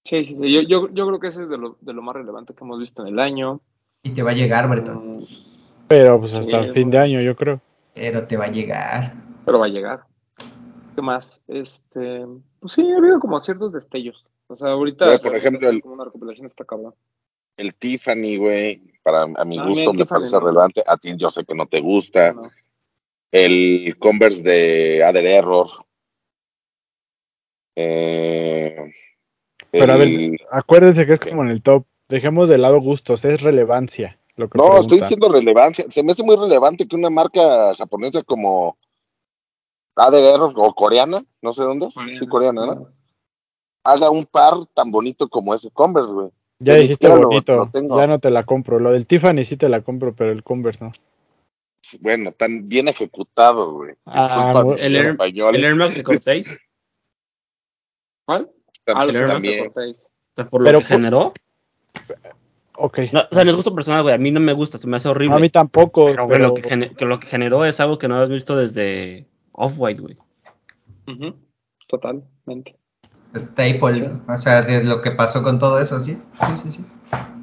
Sí, 0.04 0.24
sí, 0.24 0.36
sí. 0.40 0.52
Yo, 0.52 0.62
yo, 0.62 0.88
yo 0.92 1.06
creo 1.06 1.20
que 1.20 1.28
ese 1.28 1.42
es 1.44 1.48
de 1.48 1.56
lo, 1.58 1.76
de 1.80 1.92
lo 1.92 2.02
más 2.02 2.16
relevante 2.16 2.54
que 2.54 2.64
hemos 2.64 2.78
visto 2.80 3.02
en 3.02 3.08
el 3.14 3.18
año. 3.20 3.60
Y 4.02 4.10
te 4.10 4.22
va 4.22 4.30
a 4.30 4.34
llegar, 4.34 4.68
Breton. 4.68 5.18
Mm, 5.18 5.24
Pero 5.86 6.18
pues 6.18 6.34
hasta 6.34 6.64
Sí, 6.64 6.70
fin 6.70 6.90
de 6.90 6.98
año, 6.98 7.20
yo 7.20 7.36
creo. 7.36 7.60
Pero 7.94 8.26
te 8.26 8.36
va 8.36 8.46
a 8.46 8.50
llegar. 8.50 9.14
pero 9.44 9.58
va 9.58 9.66
a 9.66 9.70
llegar. 9.70 10.04
¿Qué 10.96 11.02
más? 11.02 11.40
Este, 11.46 12.26
pues 12.58 12.72
sí, 12.72 12.90
ha 12.92 12.96
habido 12.98 13.20
como 13.20 13.38
ciertos 13.40 13.72
destellos. 13.72 14.24
O 14.50 14.56
sea, 14.56 14.70
ahorita 14.70 15.18
por 15.20 15.36
ejemplo, 15.36 15.68
el- 15.70 15.80
como 15.80 15.94
una 15.94 16.04
recopilación 16.04 16.46
está 16.46 16.64
cabrón. 16.64 16.92
el 17.56 17.74
Tiffany, 17.74 18.36
güey, 18.36 18.82
para 19.02 19.22
a 19.22 19.44
mi 19.44 19.58
Ah, 19.58 19.64
gusto 19.66 19.92
me 19.92 19.98
Tiffany, 20.02 20.18
parece 20.18 20.36
¿no? 20.36 20.40
relevante. 20.46 20.82
A 20.86 20.96
ti 20.96 21.14
yo 21.16 21.30
sé 21.30 21.44
que 21.44 21.54
no 21.54 21.66
te 21.66 21.80
gusta. 21.80 22.32
No. 22.32 22.50
El 23.30 23.96
Converse 23.98 24.42
de 24.42 25.04
Ader 25.04 25.26
Error. 25.26 25.68
Eh, 27.76 28.76
Pero 29.70 29.92
a 29.92 29.96
ver, 29.96 30.08
acuérdense 30.50 31.06
que 31.06 31.12
es 31.12 31.20
como 31.20 31.44
en 31.44 31.50
el 31.50 31.62
top. 31.62 31.84
Dejemos 32.08 32.48
de 32.48 32.58
lado 32.58 32.80
gustos, 32.80 33.24
es 33.24 33.40
relevancia. 33.42 34.18
Lo 34.36 34.48
que 34.48 34.58
No, 34.58 34.80
estoy 34.80 35.00
diciendo 35.00 35.28
relevancia. 35.30 35.84
Se 35.90 36.02
me 36.02 36.12
hace 36.12 36.24
muy 36.24 36.34
relevante 36.34 36.88
que 36.88 36.96
una 36.96 37.10
marca 37.10 37.74
japonesa 37.76 38.22
como 38.24 38.76
Ader 39.94 40.34
Error 40.34 40.52
o 40.56 40.74
coreana, 40.74 41.24
no 41.40 41.52
sé 41.52 41.62
dónde, 41.62 41.88
sí 42.18 42.26
coreana, 42.26 42.66
¿no? 42.66 42.88
Haga 43.84 44.10
un 44.10 44.26
par 44.26 44.54
tan 44.74 44.90
bonito 44.90 45.28
como 45.28 45.54
ese 45.54 45.70
Converse, 45.70 46.12
güey. 46.12 46.28
Ya 46.58 46.74
que 46.74 46.80
dijiste 46.80 47.08
lo- 47.08 47.22
bonito, 47.22 47.56
lo 47.56 47.70
tengo. 47.70 47.98
ya 47.98 48.06
no 48.06 48.18
te 48.18 48.30
la 48.30 48.44
compro. 48.44 48.78
Lo 48.78 48.90
del 48.92 49.06
Tiffany 49.06 49.44
sí 49.44 49.56
te 49.56 49.68
la 49.68 49.80
compro, 49.80 50.14
pero 50.14 50.30
el 50.32 50.42
Converse 50.42 50.84
no. 50.84 50.92
Bueno, 52.00 52.32
tan 52.32 52.68
bien 52.68 52.88
ejecutado, 52.88 53.72
güey. 53.72 53.94
Ah, 54.04 54.62
mi 54.64 54.78
El 54.78 54.96
Air, 54.96 55.06
español. 55.08 55.56
el 55.56 55.64
Air 55.64 55.74
Max 55.76 55.94
de 55.94 56.04
Cortez, 56.04 56.46
¿Cuál? 58.26 58.50
Ah, 58.86 59.04
el 59.04 59.16
Air 59.16 59.22
Max 59.22 59.32
también. 59.32 59.70
Cortez. 59.70 60.04
o 60.04 60.08
sea, 60.36 60.48
por 60.48 60.60
lo 60.60 60.64
Pero 60.66 60.78
que 60.80 60.84
generó. 60.84 61.32
Ok. 62.76 62.98
No, 63.12 63.20
o 63.30 63.34
sea, 63.34 63.44
no 63.44 63.50
es 63.50 63.56
gusto 63.56 63.74
personal, 63.74 64.02
güey. 64.02 64.14
A 64.14 64.18
mí 64.18 64.30
no 64.30 64.40
me 64.40 64.52
gusta, 64.52 64.78
se 64.78 64.86
me 64.86 64.96
hace 64.98 65.08
horrible. 65.08 65.36
a 65.36 65.40
mí 65.40 65.48
tampoco, 65.48 66.06
pero, 66.28 66.38
lo, 66.38 66.54
que 66.54 66.62
que 66.62 67.04
lo 67.06 67.18
que 67.20 67.26
generó 67.26 67.64
es 67.64 67.80
algo 67.80 67.98
que 67.98 68.08
no 68.08 68.14
habías 68.16 68.30
visto 68.30 68.56
desde 68.56 69.26
Off-White, 69.52 70.00
güey. 70.02 70.16
Totalmente. 71.88 72.76
Staple, 73.34 74.10
o 74.28 74.40
sea, 74.40 74.62
de 74.62 74.84
lo 74.84 75.00
que 75.00 75.12
pasó 75.12 75.42
con 75.42 75.58
todo 75.58 75.80
eso, 75.80 76.00
¿sí? 76.00 76.20
Sí, 76.32 76.54
sí, 76.62 76.70
sí. 76.72 76.84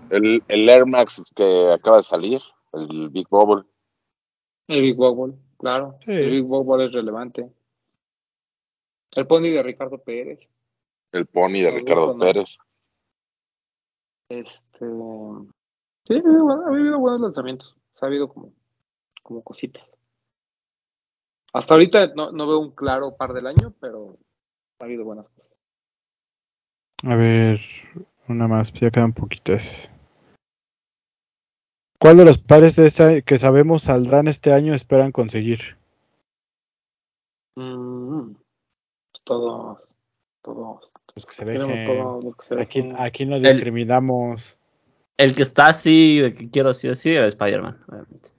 El, 0.09 0.43
el 0.47 0.69
Air 0.69 0.85
Max 0.85 1.22
que 1.35 1.72
acaba 1.72 1.97
de 1.97 2.03
salir, 2.03 2.41
el 2.73 3.09
Big 3.09 3.27
Bubble. 3.30 3.64
El 4.68 4.81
Big 4.81 4.95
Bubble, 4.95 5.35
claro. 5.57 5.97
Sí. 6.01 6.11
El 6.11 6.31
Big 6.31 6.43
Bubble 6.43 6.85
es 6.85 6.91
relevante. 6.91 7.49
El 9.15 9.27
Pony 9.27 9.49
de 9.49 9.64
Ricardo 9.64 9.97
Pérez. 9.97 10.39
El 11.11 11.26
Pony 11.26 11.61
de 11.61 11.72
Ricardo. 11.72 12.18
Pérez. 12.18 12.57
Este. 14.30 14.85
Sí, 16.05 16.14
ha 16.14 16.19
habido, 16.19 16.51
ha 16.51 16.68
habido 16.68 16.99
buenos 16.99 17.22
lanzamientos. 17.22 17.76
Ha 18.01 18.05
habido 18.05 18.27
como, 18.27 18.53
como 19.23 19.41
cositas. 19.43 19.84
Hasta 21.53 21.73
ahorita 21.73 22.07
no, 22.14 22.31
no 22.31 22.47
veo 22.47 22.59
un 22.59 22.72
claro 22.72 23.15
par 23.15 23.34
del 23.34 23.47
año, 23.47 23.73
pero 23.80 24.18
ha 24.80 24.84
habido 24.84 25.05
buenas 25.05 25.26
cosas. 25.30 25.36
A 27.03 27.15
ver, 27.15 27.60
una 28.28 28.48
más, 28.48 28.74
ya 28.74 28.90
quedan 28.90 29.14
poquitas. 29.14 29.91
¿Cuál 31.99 32.18
de 32.18 32.26
los 32.26 32.38
pares 32.38 32.76
de 32.76 32.88
esa 32.88 33.22
que 33.22 33.38
sabemos 33.38 33.84
saldrán 33.84 34.28
este 34.28 34.53
año 34.53 34.74
esperan 34.74 35.11
conseguir? 35.11 35.78
Mm, 37.56 38.36
todos, 39.24 39.80
todos. 40.44 40.91
Los 41.15 41.26
que 41.26 41.34
se 41.34 41.45
Queremos 41.45 41.68
dejen. 41.69 41.88
todos 41.88 42.24
los 42.24 42.36
que 42.36 42.45
se 42.45 42.61
Aquí, 42.61 42.82
dejen. 42.82 42.95
aquí 42.99 43.26
no 43.26 43.36
El- 43.38 43.44
discriminamos. 43.44 44.57
El 45.18 45.34
que 45.34 45.41
está 45.41 45.68
así, 45.68 46.19
de 46.19 46.36
que 46.36 46.49
quiero 46.52 46.76
sí 46.76 46.88
o 46.90 46.95
sí, 46.95 47.11
es 47.15 47.26
Spider-Man, 47.30 47.84
obviamente. 47.88 48.30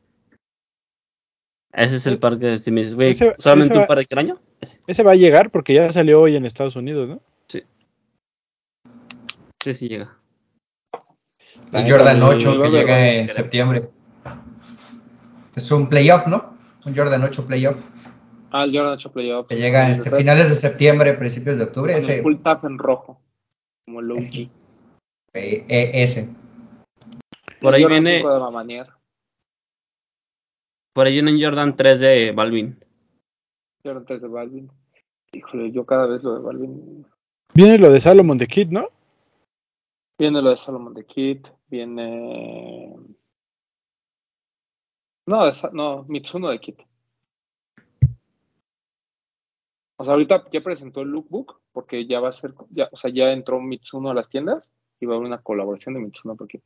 Ese 1.72 1.96
es 1.96 2.06
el 2.06 2.20
par 2.20 2.38
que 2.38 2.58
si 2.58 2.70
me 2.70 2.80
dices, 2.80 2.94
güey, 2.94 3.10
Ese- 3.10 3.34
solamente 3.38 3.72
ese 3.72 3.78
va- 3.78 3.80
un 3.82 3.88
par 3.88 3.98
de 3.98 4.06
año. 4.20 4.40
Ese. 4.60 4.80
Ese 4.86 5.02
va 5.02 5.12
a 5.12 5.16
llegar 5.16 5.50
porque 5.50 5.74
ya 5.74 5.90
salió 5.90 6.20
hoy 6.20 6.36
en 6.36 6.46
Estados 6.46 6.76
Unidos, 6.76 7.08
¿no? 7.08 7.20
Sí, 9.62 9.74
sí 9.74 9.88
llega. 9.88 10.16
El 11.72 11.90
Jordan 11.90 12.18
mi- 12.18 12.24
8 12.24 12.52
mi 12.54 12.62
que 12.62 12.70
llega 12.70 13.08
en 13.12 13.28
septiembre. 13.28 13.90
Es 15.54 15.70
un 15.72 15.88
playoff, 15.88 16.26
¿no? 16.26 16.54
Un 16.86 16.96
Jordan 16.96 17.22
8 17.24 17.46
playoff. 17.46 17.76
Ah, 18.50 18.64
el 18.64 18.72
Jordan 18.74 18.94
8 18.94 19.12
Playoff. 19.12 19.46
Que 19.48 19.56
llega 19.56 19.90
en 19.90 19.96
finales 19.96 20.48
de 20.48 20.54
septiembre, 20.54 21.12
principios 21.14 21.58
de 21.58 21.64
octubre. 21.64 21.92
Con 21.92 22.02
el 22.02 22.08
Ese, 22.10 22.22
full 22.22 22.36
tap 22.36 22.64
en 22.64 22.78
rojo. 22.78 23.20
Como 23.84 24.00
el 24.00 24.10
OG. 24.12 24.48
eh, 25.34 25.66
eh, 25.68 25.90
ese. 25.94 26.34
Por 27.60 27.74
El 27.74 27.82
ahí 27.82 27.84
viene- 27.90 28.16
5 28.18 28.32
de 28.32 28.40
Mamanier. 28.40 28.86
Por 30.94 31.06
ahí 31.06 31.12
viene 31.12 31.34
un 31.34 31.42
Jordan 31.42 31.76
3 31.76 32.00
de 32.00 32.32
Balvin. 32.32 32.78
Jordan 33.84 34.04
3 34.06 34.22
de 34.22 34.28
Balvin. 34.28 34.70
Híjole, 35.32 35.70
yo 35.70 35.84
cada 35.84 36.06
vez 36.06 36.22
lo 36.22 36.34
de 36.34 36.40
Balvin. 36.40 37.06
Viene 37.54 37.76
lo 37.78 37.90
de 37.92 38.00
Salomon 38.00 38.38
de 38.38 38.46
Kid, 38.46 38.68
¿no? 38.70 38.88
Viene 40.18 40.42
lo 40.42 40.50
de 40.50 40.56
Solomon 40.56 40.94
the 40.94 41.06
Kid. 41.06 41.46
Viene. 41.68 42.94
No, 45.26 45.44
de 45.44 45.54
Sa- 45.54 45.70
no, 45.72 46.04
Mitsuno 46.08 46.48
de 46.48 46.58
Kid. 46.58 46.76
O 50.00 50.04
sea, 50.04 50.14
ahorita 50.14 50.44
ya 50.50 50.60
presentó 50.62 51.02
el 51.02 51.08
lookbook 51.08 51.60
porque 51.72 52.06
ya 52.06 52.20
va 52.20 52.28
a 52.28 52.32
ser, 52.32 52.54
ya, 52.70 52.88
o 52.92 52.96
sea, 52.96 53.10
ya 53.10 53.32
entró 53.32 53.60
Mitsuno 53.60 54.10
a 54.10 54.14
las 54.14 54.28
tiendas 54.28 54.68
y 55.00 55.06
va 55.06 55.14
a 55.14 55.16
haber 55.16 55.26
una 55.28 55.42
colaboración 55.42 55.94
de 55.94 56.00
Mitsuno 56.00 56.36
por 56.36 56.48
Kid. 56.48 56.60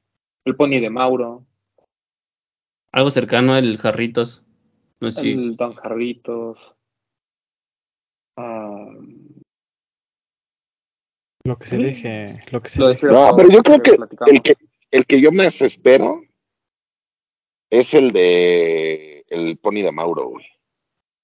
El 0.45 0.57
Pony 0.57 0.81
de 0.81 0.91
Mauro, 0.91 1.47
Algo 2.93 3.11
cercano 3.11 3.55
al 3.55 3.79
Jarritos. 3.79 4.43
No 5.01 5.11
sé 5.11 5.33
el 5.33 5.57
Don 5.57 5.75
Jarritos. 5.75 6.75
ah, 8.37 8.87
Lo 11.45 11.59
que 11.59 11.67
se 11.67 11.77
Sí. 11.77 11.83
deje, 11.83 12.41
lo 12.51 12.61
que 12.61 12.69
se 12.69 12.81
Lo 12.81 12.89
deje. 12.89 13.07
No, 13.07 13.35
pero 13.37 13.49
yo 13.51 13.63
creo 13.63 13.83
que 13.83 13.97
el 14.27 14.43
que 14.43 14.57
el 14.91 15.07
que 15.07 15.21
yo 15.21 15.33
más 15.33 15.61
espero 15.61 16.23
es 17.71 17.95
el 17.95 18.13
de 18.13 19.25
el 19.29 19.57
Pony 19.57 19.83
de 19.83 19.93
Mauro, 19.93 20.29
güey. 20.29 20.47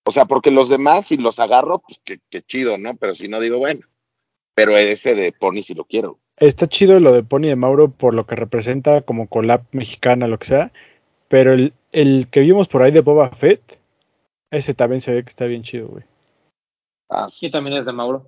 O 0.07 0.11
sea, 0.11 0.24
porque 0.24 0.51
los 0.51 0.70
demás, 0.70 1.07
si 1.07 1.19
los 1.19 1.39
agarro, 1.39 1.81
pues 1.81 2.01
qué, 2.03 2.19
qué 2.31 2.43
chido, 2.43 2.78
¿no? 2.78 2.97
Pero 2.97 3.15
si 3.15 3.28
no 3.28 3.40
digo, 3.40 3.59
bueno. 3.59 3.86
Pero 4.55 4.77
ese 4.77 5.15
de 5.15 5.32
Pony 5.32 5.62
si 5.62 5.74
lo 5.74 5.85
quiero. 5.85 6.19
Está 6.39 6.66
chido 6.66 6.99
lo 6.99 7.12
de 7.12 7.23
Pony 7.23 7.43
de 7.49 7.57
Mauro 7.57 7.90
por 7.90 8.15
lo 8.15 8.27
que 8.27 8.35
representa 8.35 9.03
como 9.03 9.28
collab 9.28 9.65
mexicana, 9.73 10.27
lo 10.27 10.39
que 10.39 10.47
sea. 10.47 10.73
Pero 11.28 11.53
el, 11.53 11.74
el 11.93 12.28
que 12.31 12.40
vimos 12.40 12.69
por 12.69 12.82
ahí 12.82 12.90
de 12.90 13.03
Boba 13.03 13.28
Fett, 13.31 13.78
ese 14.51 14.73
también 14.74 15.01
se 15.03 15.12
ve 15.12 15.23
que 15.23 15.28
está 15.28 15.45
bien 15.45 15.62
chido, 15.62 15.89
güey. 15.89 16.05
Ah, 17.11 17.28
sí. 17.28 17.47
Y 17.47 17.51
también 17.51 17.77
es 17.77 17.85
de 17.85 17.93
Mauro. 17.93 18.27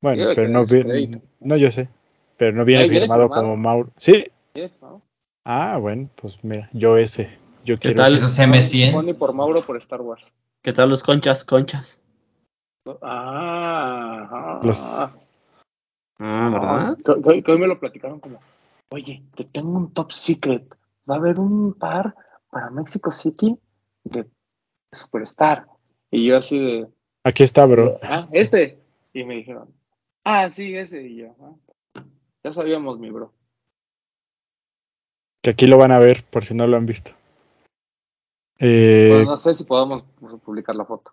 Bueno, 0.00 0.24
pero 0.34 0.48
no 0.48 0.64
viene, 0.64 1.22
no 1.40 1.56
yo 1.56 1.70
sé, 1.70 1.88
pero 2.36 2.56
no 2.56 2.64
viene 2.64 2.86
firmado 2.88 3.22
firmado. 3.24 3.42
como 3.42 3.56
Mauro. 3.56 3.90
¿Sí? 3.96 4.24
Ah, 5.44 5.76
bueno, 5.78 6.08
pues 6.16 6.42
mira, 6.42 6.68
yo 6.72 6.96
ese, 6.96 7.38
yo 7.64 7.74
¿Qué 7.76 7.88
quiero 7.88 7.96
tal? 8.02 8.14
Esos 8.14 8.38
M100. 8.38 8.92
Pony 8.92 9.14
por 9.14 9.32
Mauro 9.32 9.60
por 9.62 9.76
Star 9.76 10.00
Wars. 10.00 10.22
¿Qué 10.62 10.72
tal 10.72 10.90
los 10.90 11.02
conchas? 11.02 11.44
Conchas. 11.44 11.98
Ah, 13.02 14.22
ajá. 14.24 14.60
Los- 14.62 15.16
Ah, 16.22 16.50
¿verdad? 16.52 16.98
Que, 16.98 17.22
que- 17.22 17.42
que 17.42 17.52
hoy 17.52 17.58
me 17.58 17.66
lo 17.66 17.80
platicaron 17.80 18.20
como, 18.20 18.40
oye, 18.90 19.22
te 19.34 19.44
tengo 19.44 19.70
un 19.70 19.92
top 19.94 20.12
secret. 20.12 20.64
Va 21.08 21.14
a 21.14 21.18
haber 21.18 21.40
un 21.40 21.72
par 21.74 22.14
para 22.50 22.68
Mexico 22.70 23.10
City 23.10 23.56
de 24.04 24.26
Superstar. 24.92 25.66
Y 26.10 26.26
yo 26.26 26.36
así 26.36 26.58
de, 26.58 26.88
Aquí 27.24 27.42
está, 27.42 27.64
bro. 27.64 27.98
ah, 28.02 28.28
este. 28.32 28.82
Y 29.14 29.24
me 29.24 29.36
dijeron, 29.36 29.72
ah, 30.24 30.50
sí, 30.50 30.76
ese. 30.76 31.02
Y 31.02 31.16
yo, 31.16 31.34
ya 32.44 32.52
sabíamos, 32.52 32.98
mi 32.98 33.10
bro. 33.10 33.32
Que 35.42 35.50
aquí 35.50 35.66
lo 35.66 35.78
van 35.78 35.92
a 35.92 35.98
ver 35.98 36.22
por 36.24 36.44
si 36.44 36.54
no 36.54 36.66
lo 36.66 36.76
han 36.76 36.86
visto. 36.86 37.12
Eh, 38.58 39.08
Bueno, 39.10 39.30
no 39.30 39.36
sé 39.36 39.54
si 39.54 39.64
podamos 39.64 40.04
publicar 40.44 40.76
la 40.76 40.84
foto. 40.84 41.12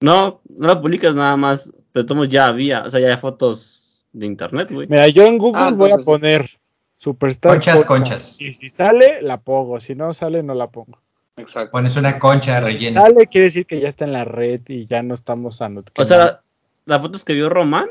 No, 0.00 0.40
no 0.48 0.68
la 0.68 0.80
publicas 0.80 1.14
nada 1.14 1.36
más. 1.36 1.72
Pero 1.92 2.24
ya 2.24 2.46
había. 2.46 2.82
O 2.84 2.90
sea, 2.90 3.00
ya 3.00 3.08
hay 3.08 3.16
fotos 3.16 4.06
de 4.12 4.26
internet, 4.26 4.70
güey. 4.70 4.86
mira, 4.86 5.08
yo 5.08 5.24
en 5.24 5.38
Google 5.38 5.62
Ah, 5.62 5.70
voy 5.72 5.90
a 5.90 5.98
poner 5.98 6.46
Superstar 6.94 7.52
Conchas, 7.52 7.84
Concha. 7.84 8.04
conchas. 8.04 8.40
Y 8.40 8.52
si 8.54 8.70
sale, 8.70 9.20
la 9.22 9.40
pongo. 9.40 9.80
Si 9.80 9.94
no 9.94 10.12
sale, 10.12 10.42
no 10.42 10.54
la 10.54 10.70
pongo. 10.70 10.98
Exacto. 11.36 11.72
Pones 11.72 11.96
una 11.96 12.18
concha 12.18 12.58
Si 12.60 12.64
rellena. 12.64 13.02
sale, 13.02 13.26
quiere 13.26 13.44
decir 13.46 13.66
que 13.66 13.80
ya 13.80 13.88
está 13.88 14.04
en 14.04 14.12
la 14.12 14.24
red 14.24 14.60
y 14.68 14.86
ya 14.86 15.02
no 15.02 15.14
estamos 15.14 15.60
anotando. 15.60 16.02
O 16.02 16.04
sea, 16.04 16.42
las 16.86 17.00
fotos 17.02 17.24
que 17.24 17.34
vio 17.34 17.48
Román 17.50 17.88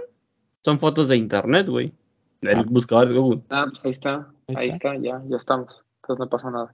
son 0.63 0.80
fotos 0.80 1.09
de 1.09 1.17
internet, 1.17 1.67
güey. 1.67 1.93
El 2.41 2.59
Ah. 2.59 2.65
buscador 2.67 3.09
de 3.13 3.19
Google. 3.19 3.41
Ah, 3.49 3.65
pues 3.69 3.85
ahí 3.85 3.91
está. 3.91 4.27
Ahí 4.47 4.55
Ahí 4.57 4.69
está. 4.69 4.93
está, 4.93 4.95
ya, 4.97 5.22
ya 5.27 5.35
estamos. 5.38 5.84
Entonces 6.01 6.19
no 6.19 6.30
pasa 6.30 6.49
nada. 6.51 6.73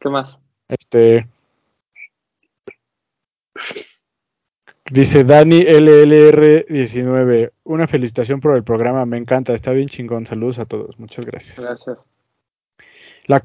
¿Qué 0.00 0.08
más? 0.08 0.36
Este. 0.68 1.28
Dice 4.90 5.24
Dani 5.24 5.60
LLR19. 5.62 7.52
Una 7.64 7.86
felicitación 7.88 8.38
por 8.40 8.56
el 8.56 8.62
programa, 8.62 9.04
me 9.04 9.16
encanta, 9.18 9.52
está 9.54 9.72
bien 9.72 9.88
chingón. 9.88 10.26
Saludos 10.26 10.58
a 10.60 10.64
todos, 10.64 10.98
muchas 10.98 11.26
gracias. 11.26 11.60
Gracias. 11.64 11.98
La 13.26 13.42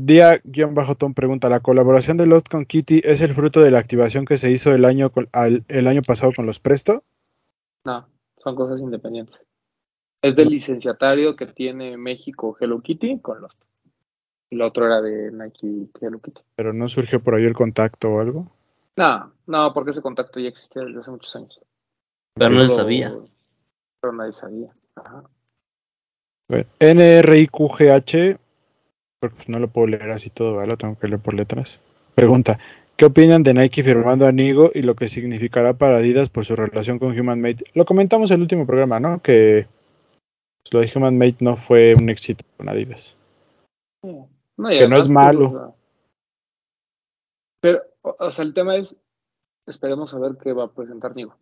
Día-Tom 0.00 1.12
pregunta: 1.12 1.50
¿La 1.50 1.60
colaboración 1.60 2.16
de 2.16 2.26
Lost 2.26 2.48
con 2.48 2.64
Kitty 2.64 3.02
es 3.04 3.20
el 3.20 3.34
fruto 3.34 3.60
de 3.60 3.70
la 3.70 3.78
activación 3.78 4.24
que 4.24 4.38
se 4.38 4.50
hizo 4.50 4.72
el 4.74 4.86
año, 4.86 5.10
con- 5.10 5.28
al- 5.32 5.64
el 5.68 5.86
año 5.86 6.00
pasado 6.02 6.32
con 6.34 6.46
los 6.46 6.58
Presto? 6.58 7.04
No, 7.84 8.08
son 8.38 8.54
cosas 8.54 8.80
independientes. 8.80 9.36
Es 10.22 10.34
del 10.34 10.48
licenciatario 10.48 11.36
que 11.36 11.46
tiene 11.46 11.96
México 11.96 12.56
Hello 12.60 12.80
Kitty 12.80 13.20
con 13.20 13.40
Lost. 13.40 13.62
Y 14.50 14.56
el 14.56 14.62
otro 14.62 14.86
era 14.86 15.00
de 15.00 15.30
Nike 15.30 15.88
Hello 16.00 16.18
Kitty. 16.20 16.40
Pero 16.56 16.72
no 16.72 16.88
surgió 16.88 17.22
por 17.22 17.34
ahí 17.34 17.44
el 17.44 17.54
contacto 17.54 18.10
o 18.10 18.20
algo. 18.20 18.50
No, 18.96 19.32
no, 19.46 19.72
porque 19.72 19.92
ese 19.92 20.02
contacto 20.02 20.40
ya 20.40 20.48
existía 20.48 20.82
desde 20.82 21.00
hace 21.00 21.10
muchos 21.10 21.34
años. 21.36 21.60
Pero 22.34 22.50
no 22.50 22.62
se 22.62 22.66
Solo- 22.68 22.78
sabía. 22.78 23.16
Pero 24.00 24.12
nadie 24.12 24.32
sabía. 24.32 24.74
Ajá. 24.96 25.24
Bueno, 26.48 26.66
NRIQGH, 26.80 28.38
porque 29.20 29.36
pues 29.36 29.48
no 29.48 29.58
lo 29.58 29.68
puedo 29.68 29.86
leer 29.88 30.10
así 30.10 30.30
todo, 30.30 30.54
¿vale? 30.56 30.68
Lo 30.70 30.76
tengo 30.78 30.96
que 30.96 31.08
leer 31.08 31.20
por 31.20 31.34
letras. 31.34 31.82
Pregunta, 32.14 32.58
¿qué 32.98 33.06
opinan 33.06 33.44
de 33.44 33.54
Nike 33.54 33.84
firmando 33.84 34.26
a 34.26 34.32
Nigo 34.32 34.70
y 34.74 34.82
lo 34.82 34.96
que 34.96 35.06
significará 35.06 35.78
para 35.78 35.98
Adidas 35.98 36.28
por 36.28 36.44
su 36.44 36.56
relación 36.56 36.98
con 36.98 37.18
Human 37.18 37.40
Made? 37.40 37.64
Lo 37.74 37.84
comentamos 37.84 38.30
en 38.30 38.36
el 38.36 38.42
último 38.42 38.66
programa, 38.66 38.98
¿no? 38.98 39.22
Que 39.22 39.68
pues, 40.62 40.74
lo 40.74 40.80
de 40.80 40.90
Human 40.94 41.16
Made 41.16 41.36
no 41.38 41.56
fue 41.56 41.94
un 41.94 42.10
éxito 42.10 42.44
con 42.56 42.68
Adidas. 42.68 43.16
No, 44.02 44.28
Que 44.68 44.88
no 44.88 44.96
es 44.96 45.08
malo. 45.08 45.76
pero, 47.60 47.82
o, 48.02 48.30
sea, 48.30 48.44
el 48.44 48.52
tema 48.52 48.76
es, 48.76 48.94
esperemos 49.66 50.12
a 50.12 50.18
ver 50.18 50.32
qué 50.42 50.52
va 50.52 50.64
a 50.64 50.72
presentar 50.72 51.14
Nigo. 51.14 51.36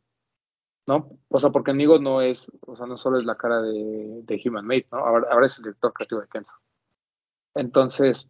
¿No? 0.87 1.19
O 1.31 1.41
sea, 1.41 1.51
porque 1.51 1.73
Nigo 1.73 1.99
no 1.99 2.21
es, 2.21 2.47
o 2.67 2.77
sea, 2.77 2.87
no 2.87 2.99
solo 2.99 3.19
es 3.19 3.25
la 3.25 3.37
cara 3.37 3.63
de, 3.63 4.21
de 4.23 4.43
Human 4.45 4.67
Made, 4.67 4.87
¿no? 4.93 4.99
Ahora, 4.99 5.27
ahora 5.33 5.47
es 5.47 5.57
el 5.57 5.65
director 5.65 5.93
creativo 5.95 6.21
de 6.21 6.29
Kenzo. 6.29 6.53
Entonces, 7.55 8.29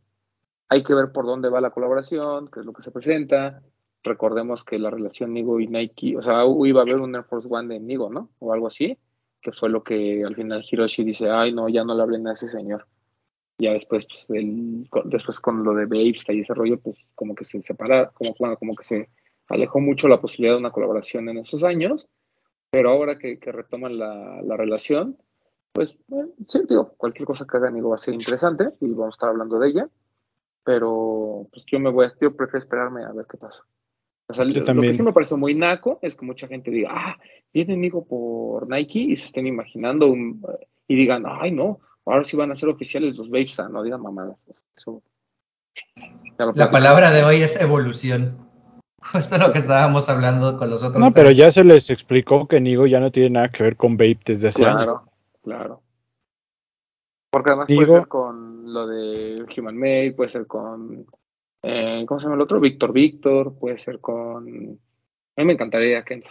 hay 0.68 0.82
que 0.82 0.94
ver 0.94 1.12
por 1.12 1.26
dónde 1.26 1.48
va 1.48 1.60
la 1.60 1.70
colaboración, 1.70 2.48
qué 2.51 2.60
es 2.60 2.66
lo 2.66 2.72
que 2.72 2.82
se 2.82 2.90
presenta. 2.90 3.62
Recordemos 4.02 4.64
que 4.64 4.78
la 4.78 4.90
relación 4.90 5.32
Nigo 5.32 5.59
y 5.60 5.66
Nike, 5.66 6.16
o 6.16 6.22
sea, 6.22 6.44
iba 6.64 6.80
a 6.80 6.82
haber 6.82 6.97
un 6.97 7.14
Air 7.14 7.24
Force 7.24 7.48
One 7.51 7.74
de 7.74 7.80
Nigo, 7.80 8.10
¿no? 8.10 8.30
O 8.38 8.52
algo 8.52 8.68
así, 8.68 8.97
que 9.40 9.52
fue 9.52 9.68
lo 9.68 9.82
que 9.82 10.24
al 10.24 10.34
final 10.34 10.64
Hiroshi 10.68 11.05
dice, 11.05 11.28
ay, 11.30 11.52
no, 11.52 11.68
ya 11.68 11.84
no 11.84 11.94
le 11.94 12.02
hablen 12.02 12.26
a 12.28 12.32
ese 12.34 12.48
señor 12.48 12.86
ya 13.59 13.72
después 13.72 14.06
pues 14.06 14.26
el- 14.38 14.86
después 15.06 15.40
con 15.40 15.64
lo 15.64 15.72
de 15.74 15.86
Babes 15.86 16.24
y 16.28 16.40
ese 16.40 16.52
rollo 16.52 16.78
pues 16.78 17.06
como 17.14 17.34
que 17.34 17.44
se 17.44 17.62
separa 17.62 18.10
como 18.10 18.34
bueno, 18.38 18.56
como 18.59 18.74
que 18.74 18.84
se 18.84 19.09
alejó 19.48 19.80
mucho 19.80 20.09
la 20.09 20.20
posibilidad 20.20 20.55
de 20.55 20.60
una 20.60 20.72
colaboración 20.72 21.28
en 21.30 21.38
esos 21.38 21.64
años 21.64 22.06
pero 22.70 22.90
ahora 22.90 23.18
que, 23.18 23.38
que 23.38 23.52
retoman 23.52 23.98
la, 23.98 24.43
la 24.43 24.56
relación 24.59 25.16
pues 25.72 25.97
bueno, 26.06 26.32
sí 26.47 26.60
digo 26.68 26.93
cualquier 26.98 27.24
cosa 27.24 27.47
que 27.51 27.56
haga 27.56 27.70
Nigo 27.70 27.88
va 27.88 27.94
a 27.97 27.98
ser 27.98 28.12
interesante 28.12 28.72
y 28.80 28.90
vamos 28.90 29.14
a 29.14 29.16
estar 29.16 29.28
hablando 29.30 29.59
de 29.59 29.68
ella 29.68 29.88
pero 30.66 31.47
pues 31.52 31.64
yo 31.70 31.78
me 31.78 31.90
voy 31.90 32.06
a 32.06 32.12
yo 32.20 32.34
prefiero 32.36 32.59
esperarme 32.64 33.05
a 33.05 33.12
ver 33.12 33.24
qué 33.30 33.38
pasa 33.38 33.62
o 34.28 34.34
sea, 34.34 34.44
Yo 34.44 34.59
lo 34.59 34.64
también. 34.64 34.93
que 34.93 34.97
sí 34.97 35.02
me 35.05 35.12
parece 35.12 35.36
muy 35.36 35.55
naco 35.55 36.01
es 36.02 36.16
que 36.16 36.26
mucha 36.26 36.48
gente 36.48 36.72
diga, 36.72 36.88
ah, 36.93 37.16
viene 37.55 37.76
Nigo 37.76 38.05
por 38.05 38.68
Nike 38.68 38.98
y 38.98 39.16
se 39.16 39.26
estén 39.26 39.47
imaginando 39.47 40.09
un, 40.09 40.43
y 40.88 40.97
digan, 40.97 41.22
ay, 41.28 41.52
no, 41.52 41.78
ahora 42.05 42.24
sí 42.24 42.36
van 42.36 42.51
a 42.51 42.56
ser 42.56 42.68
oficiales 42.68 43.14
los 43.16 43.30
Babes, 43.30 43.59
ah, 43.60 43.68
no 43.68 43.84
digan 43.84 44.02
mamadas. 44.02 44.36
Eso, 44.76 45.01
La 46.55 46.70
palabra 46.72 47.12
de 47.12 47.22
hoy 47.22 47.36
es 47.43 47.60
evolución. 47.60 48.36
Justo 49.12 49.38
lo 49.38 49.52
que 49.52 49.60
estábamos 49.60 50.09
hablando 50.09 50.59
con 50.59 50.70
los 50.70 50.82
otros. 50.82 51.01
No, 51.01 51.12
pero 51.12 51.30
ya 51.30 51.52
se 51.52 51.62
les 51.62 51.88
explicó 51.90 52.48
que 52.48 52.60
Nigo 52.60 52.88
ya 52.88 52.98
no 52.98 53.12
tiene 53.12 53.30
nada 53.30 53.48
que 53.51 53.62
ver 53.62 53.76
con 53.76 53.93
Vape 53.97 54.18
desde 54.26 54.48
hace 54.48 54.64
años. 54.66 54.84
Claro, 54.84 55.12
claro. 55.44 55.82
Porque 57.30 57.52
además 57.52 57.68
Nigo- 57.68 57.86
puede 57.86 57.98
ser 58.01 58.09
con 58.09 58.56
lo 58.66 58.86
de 58.86 59.44
Human 59.56 59.76
Made, 59.76 60.12
puede 60.12 60.30
ser 60.30 60.47
con, 60.47 61.06
eh, 61.62 62.05
¿cómo 62.06 62.20
se 62.20 62.24
llama 62.24 62.36
el 62.36 62.43
otro? 62.43 62.60
Víctor 62.60 62.93
Víctor, 62.93 63.59
puede 63.59 63.78
ser 63.78 64.01
con, 64.01 64.47
a 65.36 65.40
mí 65.40 65.44
me 65.47 65.52
encantaría 65.52 66.02
Kenzo. 66.05 66.30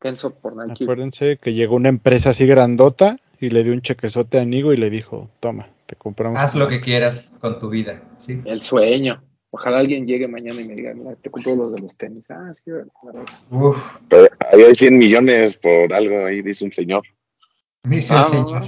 Kenzo 0.00 0.38
por 0.38 0.54
Nike. 0.56 0.84
Acuérdense 0.84 1.38
que 1.38 1.54
llegó 1.54 1.74
una 1.76 1.88
empresa 1.88 2.30
así 2.30 2.46
grandota 2.46 3.16
y 3.40 3.50
le 3.50 3.64
dio 3.64 3.72
un 3.72 3.80
chequezote 3.82 4.38
a 4.38 4.44
Nigo 4.44 4.72
y 4.72 4.76
le 4.76 4.90
dijo, 4.90 5.30
toma, 5.40 5.68
te 5.86 5.96
compramos. 5.96 6.38
Haz 6.38 6.54
lo 6.54 6.68
que 6.68 6.80
quieras 6.80 7.38
con 7.40 7.58
tu 7.58 7.68
vida. 7.68 8.02
¿sí? 8.18 8.40
El 8.44 8.60
sueño. 8.60 9.22
Ojalá 9.50 9.78
alguien 9.78 10.06
llegue 10.06 10.28
mañana 10.28 10.60
y 10.60 10.64
me 10.68 10.74
diga, 10.74 10.92
mira, 10.94 11.16
te 11.16 11.30
compro 11.30 11.56
los 11.56 11.72
de 11.72 11.80
los 11.80 11.96
tenis. 11.96 12.22
Ah, 12.28 12.52
sí. 12.54 12.70
Uf, 13.50 13.98
Pero 14.08 14.28
ahí 14.52 14.62
hay 14.62 14.74
100 14.74 14.98
millones 14.98 15.56
por 15.56 15.92
algo, 15.92 16.26
ahí 16.26 16.42
dice 16.42 16.64
un 16.66 16.72
señor. 16.72 17.02
dice 17.82 18.12
el 18.14 18.20
Ah, 18.20 18.24
señor. 18.24 18.62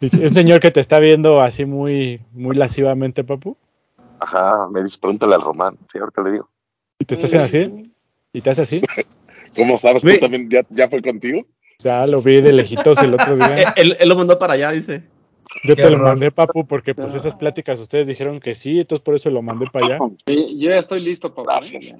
Un 0.00 0.34
señor 0.34 0.60
que 0.60 0.70
te 0.70 0.80
está 0.80 0.98
viendo 0.98 1.40
así 1.40 1.64
muy, 1.66 2.20
muy 2.32 2.56
lascivamente, 2.56 3.22
papu, 3.24 3.56
Ajá, 4.18 4.68
me 4.70 4.82
dice, 4.82 4.98
pregúntale 5.00 5.34
al 5.34 5.40
Román. 5.42 5.78
Sí, 5.92 5.98
ahorita 5.98 6.22
le 6.22 6.30
digo. 6.32 6.48
y 6.98 7.04
te 7.06 7.14
está 7.14 7.26
haciendo 7.26 7.44
así, 7.46 7.92
y 8.32 8.40
te 8.42 8.50
hace 8.50 8.62
así. 8.62 8.82
¿Cómo 9.56 9.78
sabes? 9.78 10.02
¿Tú 10.02 10.18
también 10.20 10.48
ya, 10.50 10.62
ya 10.70 10.88
fue 10.88 11.00
contigo? 11.02 11.42
Ya 11.78 12.06
lo 12.06 12.20
vi 12.20 12.40
de 12.42 12.52
lejitos 12.52 12.98
el 13.02 13.14
otro 13.14 13.34
Eh, 13.34 13.36
día. 13.36 13.72
él, 13.76 13.96
él 13.98 14.08
lo 14.08 14.16
mandó 14.16 14.38
para 14.38 14.54
allá, 14.54 14.70
dice. 14.72 15.04
Yo 15.64 15.74
Qué 15.74 15.82
te 15.82 15.90
lo 15.90 15.98
mandé, 15.98 16.30
papu, 16.30 16.66
porque 16.66 16.94
pues 16.94 17.14
esas 17.14 17.34
pláticas 17.34 17.80
ustedes 17.80 18.06
dijeron 18.06 18.38
que 18.40 18.54
sí, 18.54 18.80
entonces 18.80 19.02
por 19.02 19.14
eso 19.14 19.30
lo 19.30 19.42
mandé 19.42 19.66
para 19.72 19.86
allá. 19.86 19.98
Sí, 20.26 20.58
yo 20.58 20.70
ya 20.70 20.76
estoy 20.78 21.00
listo, 21.00 21.34
papá. 21.34 21.54
Gracias. 21.60 21.94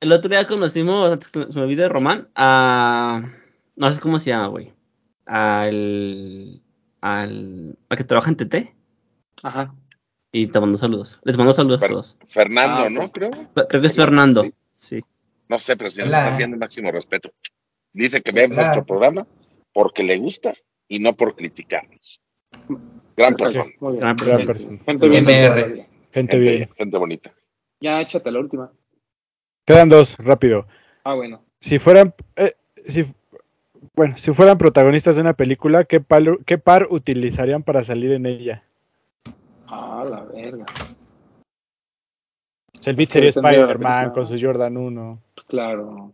El 0.00 0.12
otro 0.12 0.28
día 0.30 0.46
conocimos, 0.46 1.10
antes 1.10 1.28
que 1.28 1.42
se 1.42 1.52
me 1.54 1.62
olvide, 1.62 1.88
Román, 1.88 2.28
a. 2.34 3.22
No 3.76 3.90
sé 3.92 4.00
cómo 4.00 4.18
se 4.20 4.30
llama, 4.30 4.46
güey. 4.46 4.72
Al. 5.26 6.62
Al. 7.00 7.76
Al 7.88 7.96
que 7.98 8.04
trabaja 8.04 8.30
en 8.30 8.36
TT. 8.36 8.74
Ajá. 9.42 9.74
Y 10.32 10.48
te 10.48 10.60
mandó 10.60 10.76
saludos. 10.78 11.20
Les 11.24 11.36
mando 11.38 11.52
saludos 11.52 11.82
a 11.82 11.86
todos. 11.86 12.16
Fernando, 12.26 12.84
Ah, 12.84 12.90
¿no? 12.90 13.10
Creo. 13.12 13.30
Creo 13.68 13.80
que 13.80 13.86
es 13.86 13.96
Fernando, 13.96 14.42
Fernando. 14.42 14.56
Sí. 14.74 15.02
No 15.48 15.58
sé, 15.58 15.76
pero 15.76 15.90
si 15.90 16.00
nos 16.00 16.08
Hola. 16.08 16.24
estás 16.24 16.36
viendo, 16.38 16.56
máximo 16.58 16.90
respeto. 16.92 17.30
Dice 17.92 18.20
que 18.20 18.32
ve 18.32 18.44
Hola. 18.44 18.54
nuestro 18.56 18.84
programa 18.84 19.26
porque 19.72 20.02
le 20.02 20.18
gusta 20.18 20.54
y 20.88 20.98
no 20.98 21.14
por 21.14 21.34
criticarnos. 21.34 22.20
Gran 23.16 23.34
persona. 23.36 23.64
Muy 23.80 23.92
bien. 23.92 24.00
Gran 24.00 24.16
Gran 24.16 24.46
persona. 24.46 24.78
Gente 24.84 25.08
bien. 25.08 25.24
Gente, 26.12 26.38
bien. 26.38 26.68
gente 26.76 26.98
bonita. 26.98 27.34
Ya, 27.80 28.00
échate 28.00 28.30
la 28.30 28.40
última. 28.40 28.72
Quedan 29.64 29.88
dos, 29.88 30.16
rápido. 30.18 30.66
Ah, 31.04 31.14
bueno. 31.14 31.42
Si 31.60 31.78
fueran, 31.78 32.14
eh, 32.36 32.52
si, 32.84 33.04
bueno, 33.94 34.16
si 34.16 34.32
fueran 34.32 34.58
protagonistas 34.58 35.16
de 35.16 35.22
una 35.22 35.34
película, 35.34 35.84
¿qué 35.84 36.00
par, 36.00 36.22
¿qué 36.44 36.58
par 36.58 36.86
utilizarían 36.90 37.62
para 37.62 37.82
salir 37.82 38.12
en 38.12 38.26
ella? 38.26 38.62
Ah, 39.66 40.04
la 40.08 40.24
verga. 40.24 40.66
O 42.78 42.82
sea, 42.82 42.90
el 42.92 42.96
beat 42.96 43.10
sería 43.10 43.30
Spider-Man 43.30 44.10
con 44.10 44.26
su 44.26 44.36
Jordan 44.40 44.76
1. 44.76 45.22
Claro. 45.48 46.12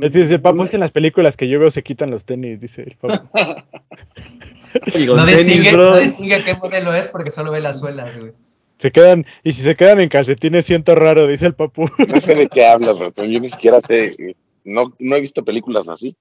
Es 0.00 0.12
decir, 0.12 0.32
el 0.32 0.40
papu 0.40 0.62
es 0.62 0.70
que 0.70 0.76
en 0.76 0.80
las 0.80 0.92
películas 0.92 1.36
que 1.36 1.48
yo 1.48 1.58
veo 1.58 1.70
se 1.70 1.82
quitan 1.82 2.10
los 2.10 2.24
tenis, 2.24 2.60
dice 2.60 2.82
el 2.82 2.96
papu. 2.96 3.28
Digo, 4.94 5.16
No 5.16 5.26
distingue, 5.26 5.72
no 5.72 5.96
distingue 5.96 6.44
qué 6.44 6.54
modelo 6.54 6.94
es 6.94 7.08
porque 7.08 7.30
solo 7.30 7.50
ve 7.50 7.60
las 7.60 7.80
suelas, 7.80 8.18
güey. 8.18 8.32
Se 8.80 8.90
quedan, 8.90 9.26
y 9.44 9.52
si 9.52 9.60
se 9.60 9.74
quedan 9.74 10.00
en 10.00 10.08
calcetines 10.08 10.64
siento 10.64 10.94
raro, 10.94 11.26
dice 11.26 11.44
el 11.44 11.54
papu. 11.54 11.86
No 12.08 12.18
sé 12.18 12.34
de 12.34 12.48
qué 12.48 12.64
hablas, 12.64 12.96
pero 13.14 13.28
yo 13.28 13.38
ni 13.38 13.50
siquiera 13.50 13.78
sé. 13.82 14.34
No, 14.64 14.94
no 14.98 15.16
he 15.16 15.20
visto 15.20 15.44
películas 15.44 15.86
así. 15.86 16.16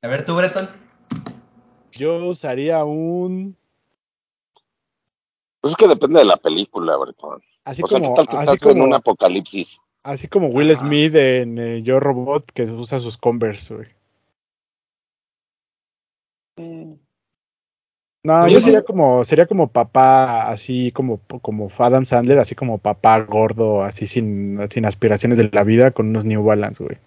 A 0.00 0.06
ver, 0.06 0.24
tú, 0.24 0.36
Breton. 0.36 0.68
Yo 1.90 2.28
usaría 2.28 2.84
un, 2.84 3.56
Pues 5.60 5.72
es 5.72 5.76
que 5.76 5.88
depende 5.88 6.20
de 6.20 6.26
la 6.26 6.36
película, 6.36 6.96
Bretón. 6.96 7.42
así 7.64 7.82
O 7.82 7.88
sea, 7.88 7.98
como, 7.98 8.10
¿qué 8.10 8.14
tal 8.14 8.28
que 8.28 8.36
así 8.36 8.54
estás 8.54 8.70
en 8.70 8.76
un 8.78 8.84
como, 8.84 8.94
apocalipsis? 8.94 9.76
así 10.04 10.28
como 10.28 10.50
Will. 10.50 10.76
Smith 10.76 11.16
en 11.16 11.58
eh, 11.58 11.82
Yo 11.82 11.98
Robot 11.98 12.52
que 12.52 12.62
usa 12.62 13.00
sus 13.00 13.16
Converse, 13.16 13.74
güey. 13.74 13.88
Eh, 16.58 16.96
No, 18.28 18.46
yo 18.46 18.56
no. 18.56 18.60
sería 18.60 18.82
como, 18.82 19.24
sería 19.24 19.46
como 19.46 19.68
papá, 19.68 20.50
así 20.50 20.92
como, 20.92 21.18
como 21.40 21.68
Adam 21.78 22.04
Sandler, 22.04 22.38
así 22.38 22.54
como 22.54 22.76
papá 22.76 23.20
gordo, 23.20 23.82
así 23.82 24.06
sin, 24.06 24.60
sin 24.68 24.84
aspiraciones 24.84 25.38
de 25.38 25.48
la 25.50 25.64
vida, 25.64 25.92
con 25.92 26.08
unos 26.08 26.26
New 26.26 26.44
Balance, 26.44 26.84
güey. 26.84 26.98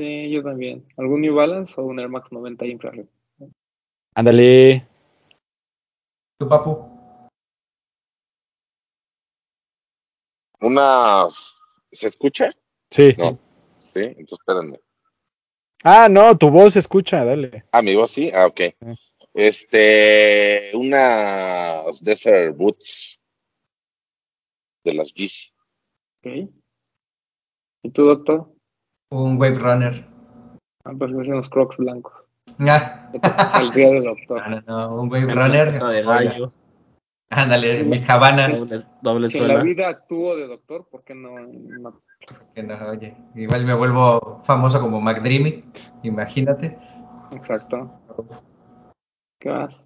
sí, 0.00 0.30
yo 0.32 0.42
también. 0.42 0.84
¿Algún 0.96 1.20
New 1.20 1.32
Balance 1.32 1.74
o 1.76 1.84
un 1.84 2.00
Air 2.00 2.08
Max 2.08 2.32
90 2.32 2.66
infrared? 2.66 3.06
Ándale. 4.16 4.84
Tu 6.40 6.48
papu. 6.48 6.90
Unas. 10.60 11.56
¿Se 11.92 12.08
escucha? 12.08 12.50
Sí. 12.90 13.14
No. 13.16 13.38
Sí, 13.94 14.00
entonces 14.00 14.38
espérenme. 14.40 14.80
Ah, 15.84 16.08
no, 16.10 16.36
tu 16.36 16.50
voz 16.50 16.72
se 16.72 16.80
escucha, 16.80 17.24
dale. 17.24 17.64
Ah, 17.72 17.82
mi 17.82 17.94
voz 17.94 18.10
sí. 18.10 18.30
Ah, 18.34 18.46
ok. 18.46 18.60
Este. 19.34 20.70
Unas 20.74 22.02
Desert 22.02 22.56
Boots. 22.56 23.20
De 24.84 24.94
las 24.94 25.12
Yeezy. 25.14 25.50
Ok. 26.20 26.50
¿Y 27.84 27.90
tú, 27.90 28.06
doctor? 28.06 28.52
Un 29.10 29.40
Wave 29.40 29.58
Runner. 29.58 30.06
Ah, 30.84 30.92
pues 30.98 31.12
me 31.12 31.22
hacen 31.22 31.34
unos 31.34 31.48
crocs 31.48 31.76
blancos. 31.76 32.12
Ah. 32.60 33.10
Al 33.54 33.72
día 33.72 33.90
de 33.90 34.00
doctor. 34.00 34.48
No, 34.48 34.60
no, 34.60 34.80
no, 34.80 35.02
un 35.02 35.12
Wave 35.12 35.32
Runner. 35.32 35.72
De 35.72 36.02
gallo. 36.02 36.52
Ándale, 37.30 37.78
Sí, 37.78 37.84
mis 37.84 38.04
cabanas. 38.04 38.58
Doble, 38.58 38.84
doble 39.02 39.28
Si 39.28 39.38
en 39.38 39.48
la 39.48 39.62
vida 39.62 39.88
actúo 39.88 40.34
de 40.36 40.46
doctor, 40.46 40.88
¿por 40.88 41.04
qué 41.04 41.14
no? 41.14 41.38
no? 41.38 42.02
Que 42.54 42.62
no, 42.62 42.74
oye, 42.90 43.16
igual 43.34 43.64
me 43.64 43.74
vuelvo 43.74 44.40
famoso 44.44 44.80
como 44.80 45.00
McDreamy, 45.00 45.64
imagínate. 46.02 46.76
Exacto. 47.32 47.90
¿Qué 49.38 49.50
más? 49.50 49.82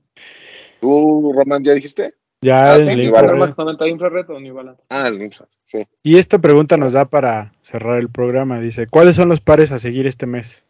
¿Tú, 0.80 1.32
Román, 1.36 1.62
ya 1.62 1.74
dijiste? 1.74 2.14
Ya 2.40 2.72
Ah, 2.72 2.76
el 2.76 2.86
sí, 2.86 2.96
Link 2.96 3.06
igual. 3.08 3.22
¿Nada 3.26 3.34
Red. 3.34 3.40
más 3.40 3.58
90 3.58 3.86
infrared 3.88 4.30
o 4.30 4.40
New 4.40 4.54
Balance? 4.54 4.82
Ah, 4.88 5.06
el 5.08 5.22
infra, 5.22 5.46
sí. 5.64 5.86
Y 6.02 6.16
esta 6.18 6.38
pregunta 6.40 6.76
nos 6.76 6.94
da 6.94 7.04
para 7.04 7.52
cerrar 7.60 7.98
el 8.00 8.08
programa. 8.10 8.58
Dice, 8.58 8.86
¿cuáles 8.88 9.14
son 9.16 9.28
los 9.28 9.40
pares 9.40 9.70
a 9.70 9.78
seguir 9.78 10.06
este 10.06 10.26
mes? 10.26 10.64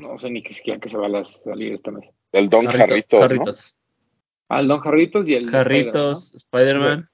No 0.00 0.18
sé 0.18 0.30
ni 0.30 0.42
que 0.42 0.52
siquiera 0.54 0.80
que 0.80 0.88
se 0.88 0.96
va 0.96 1.06
a 1.06 1.10
las- 1.10 1.40
salir 1.44 1.74
este 1.74 1.90
mes. 1.92 2.08
El 2.32 2.48
Don 2.50 2.66
Jarrito- 2.66 2.78
Jarritos, 2.78 3.20
¿no? 3.20 3.26
Jarritos. 3.28 3.74
Ah, 4.48 4.60
el 4.60 4.68
Don 4.68 4.80
Jarritos 4.80 5.28
y 5.28 5.34
el 5.34 5.48
Jarritos, 5.50 6.34
Spider-Man. 6.34 7.08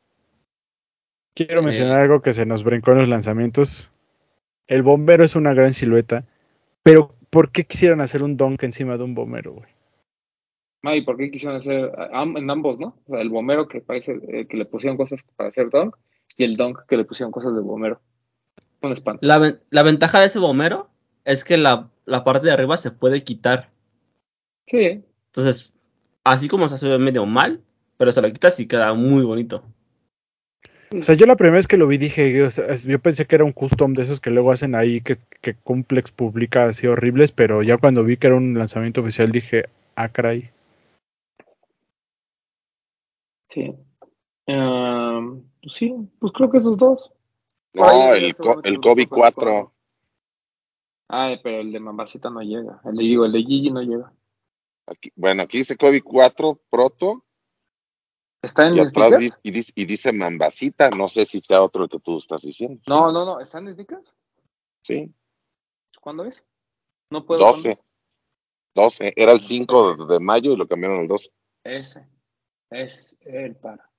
Quiero 1.35 1.61
Eh. 1.61 1.65
mencionar 1.65 2.01
algo 2.01 2.23
que 2.23 2.33
se 2.33 2.47
nos 2.47 2.65
brincó 2.65 2.93
en 2.93 2.99
los 2.99 3.09
lanzamientos. 3.09 3.91
El 4.67 4.83
bombero 4.83 5.25
es 5.25 5.37
una 5.37 5.53
gran 5.53 5.73
silueta, 5.73 6.25
pero 6.83 7.15
¿por 7.31 7.51
qué 7.51 7.65
quisieran 7.65 8.01
hacer 8.01 8.23
un 8.23 8.37
donk 8.37 8.63
encima 8.63 8.97
de 8.97 9.05
un 9.05 9.15
bombero, 9.15 9.53
güey? 9.55 9.69
Ay, 10.83 11.03
¿por 11.03 11.17
qué 11.17 11.31
quisieron 11.31 11.59
hacer 11.59 11.93
en 12.37 12.51
ambos, 12.51 12.79
no? 12.79 12.97
O 13.07 13.13
sea, 13.13 13.21
el 13.21 13.31
bombero 13.31 13.69
que 13.69 13.81
parece 13.81 14.21
eh, 14.29 14.47
que 14.47 14.57
le 14.57 14.67
pusieron 14.67 14.97
cosas 14.97 15.25
para 15.37 15.49
hacer 15.49 15.71
dunk 15.71 15.97
y 16.37 16.45
el 16.45 16.57
dunk 16.57 16.81
que 16.87 16.97
le 16.97 17.05
pusieron 17.05 17.33
cosas 17.33 17.55
de 17.55 17.61
bombero. 17.61 18.01
Un 18.83 18.93
espanto. 18.93 19.27
La, 19.27 19.39
ven- 19.39 19.61
la 19.71 19.83
ventaja 19.83 20.21
de 20.21 20.27
ese 20.27 20.39
bombero 20.39 20.91
es 21.25 21.43
que 21.43 21.57
la, 21.57 21.91
la 22.05 22.23
parte 22.23 22.47
de 22.47 22.53
arriba 22.53 22.77
se 22.77 22.91
puede 22.91 23.25
quitar. 23.25 23.71
Sí, 24.67 25.03
Entonces, 25.27 25.73
así 26.23 26.49
como 26.49 26.69
se 26.69 26.75
hace 26.75 26.99
medio 26.99 27.25
mal, 27.25 27.63
pero 27.97 28.13
se 28.13 28.21
lo 28.21 28.31
quitas 28.31 28.61
y 28.61 28.67
queda 28.69 28.93
muy 28.95 29.25
bonito. 29.25 29.65
O 30.93 31.03
sea, 31.03 31.15
yo 31.17 31.27
la 31.27 31.37
primera 31.37 31.57
vez 31.57 31.67
que 31.67 31.77
lo 31.77 31.87
vi 31.87 31.99
dije, 31.99 32.43
o 32.43 32.51
sea, 32.51 32.67
es- 32.67 32.85
yo 32.85 32.99
pensé 33.01 33.27
que 33.27 33.35
era 33.35 33.45
un 33.45 33.53
custom 33.53 33.95
de 33.95 34.03
esos 34.03 34.21
que 34.21 34.31
luego 34.31 34.53
hacen 34.53 34.75
ahí 34.75 35.01
que, 35.01 35.17
que 35.41 35.55
Complex 35.55 36.13
publica 36.13 36.65
así 36.67 36.87
horribles, 36.87 37.33
pero 37.33 37.63
ya 37.63 37.79
cuando 37.79 38.05
vi 38.05 38.17
que 38.17 38.29
era 38.29 38.37
un 38.37 38.55
lanzamiento 38.59 39.01
oficial 39.01 39.31
dije, 39.33 39.65
ah, 39.97 40.09
caray. 40.09 40.51
sí. 43.51 43.75
Ehm, 44.47 45.43
pues 45.63 45.73
sí, 45.75 45.95
pues 46.19 46.33
creo 46.33 46.51
que 46.51 46.59
esos 46.59 46.77
dos. 46.77 47.13
No, 47.73 48.13
el, 48.15 48.37
co- 48.37 48.61
el 48.63 48.77
juego. 48.79 49.09
4. 49.09 49.73
Ay, 51.09 51.41
pero 51.43 51.61
el 51.61 51.73
de 51.73 51.81
Mambasita 51.81 52.31
no 52.31 52.41
llega. 52.41 52.81
El 52.85 52.97
de, 52.97 53.03
digo, 53.05 53.25
el 53.25 53.33
de 53.33 53.39
Gigi 53.43 53.71
no 53.71 53.81
llega. 53.83 54.13
Aquí, 54.87 55.11
bueno, 55.17 55.43
aquí 55.43 55.59
dice 55.59 55.77
Kobe 55.77 56.03
4 56.03 56.61
Proto 56.71 57.24
¿Está 58.45 58.69
en 58.69 58.77
y 58.77 58.81
atrás 58.81 59.09
sneakers? 59.09 59.21
dice, 59.21 59.37
y 59.43 59.51
dice, 59.51 59.73
y 59.75 59.85
dice 59.85 60.13
Mambasita. 60.13 60.91
No 60.91 61.09
sé 61.09 61.27
si 61.27 61.41
sea 61.41 61.63
otro 61.63 61.89
que 61.89 61.99
tú 61.99 62.19
estás 62.19 62.43
diciendo. 62.43 62.81
No, 62.87 63.11
no, 63.13 63.25
no. 63.25 63.41
¿Está 63.41 63.59
en 63.59 63.73
sneakers? 63.73 64.15
Sí, 64.83 65.13
¿Cuándo 66.01 66.25
es? 66.25 66.45
No 67.09 67.25
puedo. 67.25 67.41
12. 67.41 67.79
12. 68.75 69.15
Era 69.17 69.33
el 69.33 69.41
5 69.41 69.97
de, 69.97 70.15
de 70.15 70.21
mayo 70.21 70.53
y 70.53 70.57
lo 70.57 70.69
cambiaron 70.69 71.01
al 71.01 71.09
12. 71.09 71.31
Ese. 71.65 72.07
Ese 72.71 73.01
es 73.01 73.17
el 73.23 73.57
para. 73.57 73.91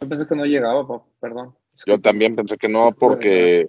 Yo 0.00 0.08
pensé 0.08 0.26
que 0.26 0.34
no 0.34 0.44
llegaba, 0.44 1.02
perdón. 1.20 1.56
Yo 1.86 1.98
también 1.98 2.36
pensé 2.36 2.58
que 2.58 2.68
no, 2.68 2.92
porque 2.92 3.66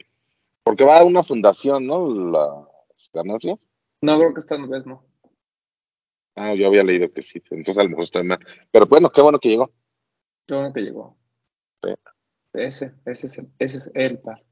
porque 0.64 0.84
va 0.84 1.00
a 1.00 1.06
una 1.06 1.24
fundación, 1.24 1.86
¿no? 1.86 2.08
Las 2.10 3.10
ganancias. 3.14 3.68
No, 4.02 4.18
creo 4.18 4.34
que 4.34 4.40
esta 4.42 4.58
vez 4.58 4.86
no. 4.86 5.04
Ah, 6.36 6.54
yo 6.56 6.68
había 6.68 6.84
leído 6.84 7.12
que 7.12 7.22
sí. 7.22 7.42
Entonces 7.52 7.78
a 7.78 7.84
lo 7.84 7.90
mejor 7.90 8.04
está 8.06 8.24
mal. 8.24 8.40
Pero 8.72 8.86
bueno, 8.88 9.10
qué 9.10 9.22
bueno 9.22 9.40
que 9.40 9.50
llegó. 9.50 9.72
Yo 10.48 10.62
no 10.62 10.74
que 10.74 10.82
llegó. 10.82 11.18
Sí. 11.84 11.94
Ese, 12.54 12.94
ese 13.06 13.28
es 13.28 13.38
el, 13.38 13.50
ese 13.60 13.78
es 13.78 13.92
el 13.94 14.20
par. 14.20 14.44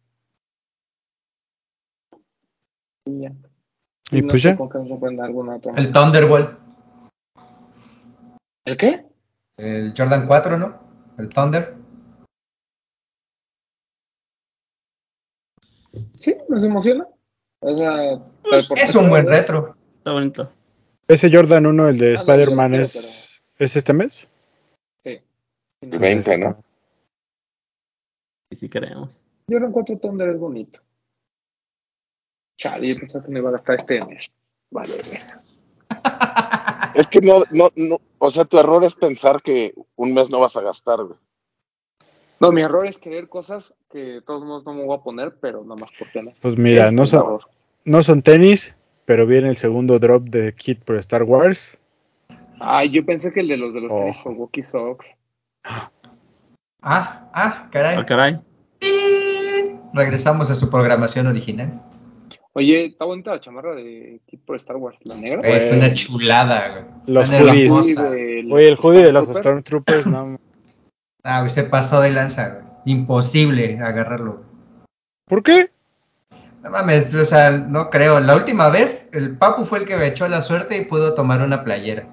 Y 3.05 3.21
ya. 3.21 3.33
Y 4.11 4.21
no 4.21 4.27
pues 4.27 4.43
ya. 4.43 4.55
qué. 4.57 4.63
El 5.75 5.91
Thunderbolt, 5.91 6.59
¿El 8.65 8.77
qué? 8.77 9.05
el 9.57 9.93
Jordan 9.97 10.27
4, 10.27 10.57
¿no? 10.57 10.79
El 11.17 11.29
Thunder. 11.29 11.75
Sí, 16.19 16.35
nos 16.47 16.63
emociona. 16.63 17.07
O 17.59 17.75
sea, 17.75 18.19
por 18.43 18.55
Es 18.55 18.91
qué 18.91 18.97
un 18.97 19.09
buen 19.09 19.27
retro. 19.27 19.75
Está 19.97 20.11
bonito. 20.11 20.51
Ese 21.11 21.29
Jordan 21.29 21.65
1, 21.65 21.89
el 21.89 21.97
de 21.97 22.07
Ah, 22.07 22.09
no, 22.11 22.15
Spider-Man, 22.15 22.71
yo 22.71 22.77
lo 22.77 22.83
es, 22.83 23.43
¿es 23.59 23.75
este 23.75 23.91
mes? 23.91 24.29
Sí. 25.03 25.19
Sí, 25.81 25.87
no. 25.87 25.95
El 25.95 25.99
20, 25.99 26.37
¿no? 26.37 26.63
Y 28.49 28.55
si 28.55 28.69
queremos. 28.69 29.21
Jordan 29.49 29.73
4 29.73 29.97
Thunder 29.97 30.29
es 30.29 30.39
bonito. 30.39 30.79
Chale, 32.57 32.93
yo 32.93 32.99
pensaba 33.01 33.25
que 33.25 33.31
me 33.31 33.39
iba 33.39 33.49
a 33.49 33.51
gastar 33.51 33.75
este 33.75 34.05
mes. 34.05 34.31
Vale. 34.71 34.93
Es 36.93 37.07
que 37.07 37.21
no, 37.21 37.43
no, 37.51 37.71
no. 37.75 38.01
O 38.17 38.29
sea, 38.29 38.43
tu 38.43 38.59
error 38.59 38.83
es 38.83 38.93
pensar 38.95 39.41
que 39.41 39.73
un 39.95 40.13
mes 40.13 40.29
no 40.29 40.41
vas 40.41 40.57
a 40.57 40.61
gastar, 40.61 41.01
güey. 41.03 41.17
No, 42.41 42.51
mi 42.51 42.61
error 42.61 42.85
es 42.85 42.97
querer 42.97 43.29
cosas 43.29 43.73
que 43.89 43.99
de 43.99 44.21
todos 44.21 44.43
modos 44.43 44.65
no 44.65 44.73
me 44.73 44.83
voy 44.83 44.97
a 44.97 45.01
poner, 45.01 45.37
pero 45.39 45.63
nada 45.63 45.75
más 45.75 45.89
por 45.97 46.09
tener. 46.11 46.35
Pues 46.41 46.57
mira, 46.57 46.87
Ese 46.87 46.95
no 46.95 47.05
son, 47.05 47.39
no 47.85 48.01
son 48.01 48.21
tenis, 48.21 48.75
pero 49.11 49.25
viene 49.25 49.49
el 49.49 49.57
segundo 49.57 49.99
drop 49.99 50.29
de 50.29 50.53
Kit 50.53 50.85
por 50.85 50.95
Star 50.95 51.23
Wars. 51.23 51.81
Ay, 52.61 52.91
yo 52.91 53.05
pensé 53.05 53.33
que 53.33 53.41
el 53.41 53.49
de 53.49 53.57
los 53.57 53.73
de 53.73 53.81
los 53.81 53.91
tenis 53.91 54.15
Ojo. 54.15 54.23
por 54.23 54.33
Wookiee 54.37 54.63
Sox. 54.63 55.05
Ah, 55.65 55.91
ah, 56.81 57.67
caray. 57.73 57.97
Ah, 57.99 58.05
caray. 58.05 58.39
¡Ting! 58.79 59.81
Regresamos 59.93 60.49
a 60.49 60.55
su 60.55 60.71
programación 60.71 61.27
original. 61.27 61.81
Oye, 62.53 62.85
está 62.85 63.03
bonita 63.03 63.31
la 63.31 63.41
chamarra 63.41 63.75
de 63.75 64.21
Kid 64.27 64.39
por 64.45 64.55
Star 64.55 64.77
Wars, 64.77 64.97
la 65.03 65.15
negra. 65.17 65.41
Es 65.41 65.67
Güey. 65.67 65.79
una 65.79 65.93
chulada, 65.93 66.69
güey. 66.69 66.85
Los 67.07 67.29
hoodies. 67.29 67.97
de 67.97 68.47
Oye, 68.49 68.69
el 68.69 68.77
hoodie 68.81 69.03
de 69.03 69.11
los 69.11 69.25
Stormtroopers. 69.25 70.05
Stormtroopers, 70.05 70.07
no. 70.07 70.39
Ah, 71.25 71.39
güey, 71.39 71.49
se 71.49 71.63
pasó 71.63 71.99
de 71.99 72.11
lanza, 72.11 72.61
güey. 72.61 72.65
Imposible 72.85 73.77
agarrarlo. 73.81 74.45
¿Por 75.27 75.43
qué? 75.43 75.69
No 76.63 76.69
mames, 76.69 77.13
o 77.15 77.25
sea, 77.25 77.51
no 77.51 77.89
creo. 77.89 78.19
La 78.19 78.35
última 78.35 78.69
vez, 78.69 79.09
el 79.13 79.37
Papu 79.37 79.65
fue 79.65 79.79
el 79.79 79.85
que 79.85 79.97
me 79.97 80.07
echó 80.07 80.27
la 80.27 80.41
suerte 80.41 80.77
y 80.77 80.85
pudo 80.85 81.15
tomar 81.15 81.41
una 81.41 81.63
playera. 81.63 82.07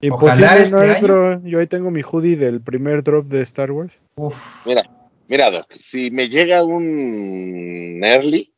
Imposible 0.00 0.46
Ojalá 0.46 0.54
no 0.56 0.62
este 0.82 0.90
es, 0.90 0.96
año. 0.98 1.06
bro. 1.06 1.42
Yo 1.42 1.58
ahí 1.58 1.66
tengo 1.66 1.90
mi 1.90 2.02
hoodie 2.02 2.36
del 2.36 2.60
primer 2.62 3.02
drop 3.02 3.26
de 3.26 3.42
Star 3.42 3.70
Wars. 3.72 4.00
Uf. 4.14 4.64
Mira, 4.66 4.82
mira, 5.28 5.50
Doc, 5.50 5.66
si 5.74 6.10
me 6.10 6.28
llega 6.28 6.64
un 6.64 8.00
early, 8.02 8.54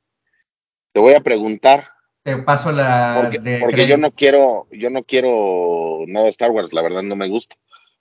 te 0.92 1.00
voy 1.00 1.14
a 1.14 1.20
preguntar, 1.20 1.88
Te 2.22 2.36
paso 2.36 2.70
la 2.70 3.18
porque, 3.22 3.38
de 3.38 3.58
porque 3.58 3.74
crédito. 3.74 3.96
yo 3.96 3.98
no 3.98 4.10
quiero, 4.12 4.68
yo 4.70 4.90
no 4.90 5.02
quiero 5.02 6.00
nada 6.06 6.24
de 6.26 6.30
Star 6.30 6.50
Wars, 6.50 6.72
la 6.72 6.82
verdad 6.82 7.02
no 7.02 7.16
me 7.16 7.28
gusta. 7.28 7.56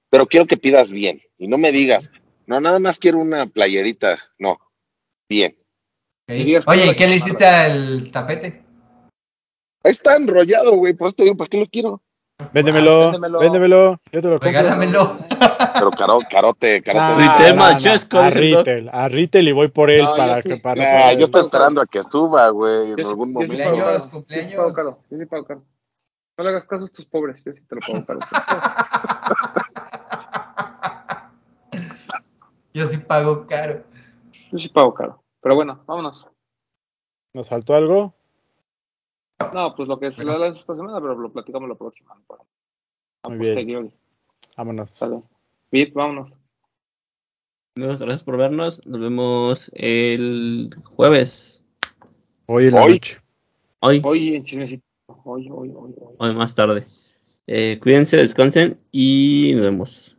Pero 0.10 0.28
quiero 0.28 0.46
que 0.46 0.58
pidas 0.58 0.92
bien 0.92 1.22
y 1.38 1.48
no 1.48 1.58
me 1.58 1.72
digas, 1.72 2.12
no, 2.46 2.60
nada 2.60 2.78
más 2.80 3.00
quiero 3.00 3.20
una 3.20 3.48
playerita, 3.48 4.20
no, 4.38 4.60
bien. 5.30 5.56
Que 6.32 6.62
Oye, 6.68 6.86
la 6.86 6.92
¿y 6.92 6.96
qué 6.96 7.08
le 7.08 7.16
hiciste 7.16 7.46
al 7.46 8.10
tapete? 8.12 8.64
Ahí 9.84 9.92
está 9.92 10.16
enrollado, 10.16 10.76
güey, 10.76 10.94
por 10.94 11.08
eso 11.08 11.16
te 11.16 11.24
digo, 11.24 11.36
¿para 11.36 11.50
qué 11.50 11.58
lo 11.60 11.66
quiero? 11.68 12.02
Véndemelo, 12.54 13.02
véndemelo. 13.12 13.40
véndemelo, 13.40 14.00
yo 14.12 14.22
te 14.22 14.28
lo 14.28 14.34
compro. 14.40 14.48
Regálamelo. 14.48 15.18
Pero 15.76 15.92
caro, 15.92 16.20
carote, 16.30 16.82
carote. 16.82 17.04
Ah, 17.06 17.16
de- 17.16 17.24
Retail 17.28 17.56
no, 17.56 17.62
no, 17.62 18.20
a 18.22 18.30
retail, 18.30 18.90
a 18.92 19.10
retail 19.10 19.48
y 19.48 19.52
voy 19.52 19.68
por 19.68 19.90
él 19.92 20.04
No, 20.04 20.12
yo 20.12 20.16
para 20.18 20.42
sí. 20.42 20.50
que 20.50 20.58
para 20.58 20.84
Ah, 20.84 21.02
poder- 21.04 21.18
yo 21.20 21.26
estoy 21.26 21.42
esperando 21.42 21.82
a 21.82 21.86
que 21.86 22.02
suba, 22.04 22.50
güey, 22.50 22.92
en 22.92 22.98
Yo 22.98 23.04
sí- 23.04 23.10
algún 23.10 23.34
yo 23.34 23.42
sí 23.42 23.48
momento. 23.48 23.64
caro. 23.64 23.76
Cumpleaños, 23.76 24.04
Yo 24.06 24.12
cumpleaños. 24.12 24.52
sí 24.52 24.58
pago 24.58 24.74
caro. 24.74 25.00
Yo 25.10 25.18
sí 25.18 25.26
pago 25.26 25.46
caro. 25.46 25.64
No 26.38 26.44
le 26.44 26.50
hagas 26.50 26.66
caso 26.66 26.84
a 26.84 26.86
estos 26.88 27.06
pobres. 27.06 27.44
Yo 27.44 27.52
sí 27.54 27.60
te 27.68 27.76
lo 27.76 27.82
pago 27.82 28.06
caro. 28.06 28.20
Yo 32.74 32.88
sí 32.88 32.98
pago 32.98 33.46
caro. 33.48 33.84
Yo 34.52 34.58
sí 34.60 34.70
pago 34.70 34.94
caro. 34.94 35.21
Pero 35.42 35.56
bueno, 35.56 35.84
vámonos. 35.86 36.28
¿Nos 37.34 37.50
faltó 37.50 37.76
algo? 37.76 38.14
No, 39.54 39.76
pues 39.76 39.88
lo 39.88 40.00
que 40.00 40.14
se 40.14 40.24
le 40.24 40.38
lanza 40.38 40.62
esta 40.62 40.76
semana, 40.76 41.00
pero 41.02 41.16
lo 41.16 41.32
platicamos 41.32 41.68
la 41.68 41.76
próxima. 41.76 42.16
Muy 43.28 43.38
bien. 43.38 43.94
Vámonos. 44.56 45.00
Bien, 45.72 45.92
vámonos. 45.94 46.34
Amigos, 47.76 48.00
gracias 48.00 48.24
por 48.24 48.38
vernos. 48.38 48.86
Nos 48.86 49.02
vemos 49.02 49.72
el 49.74 50.76
jueves. 50.84 51.64
Hoy 52.46 52.68
en 52.68 52.74
la 52.74 52.84
Hoy. 52.84 52.94
noche. 52.94 53.22
Hoy, 53.80 54.02
Hoy 54.04 54.36
en 54.36 54.44
chismecito. 54.44 54.84
Hoy, 55.24 55.50
hoy, 55.50 55.70
hoy, 55.70 55.94
hoy. 55.98 56.16
hoy 56.18 56.36
más 56.36 56.54
tarde. 56.54 56.86
Eh, 57.48 57.80
cuídense, 57.82 58.18
descansen 58.18 58.80
y 58.92 59.54
nos 59.56 59.64
vemos 59.64 60.18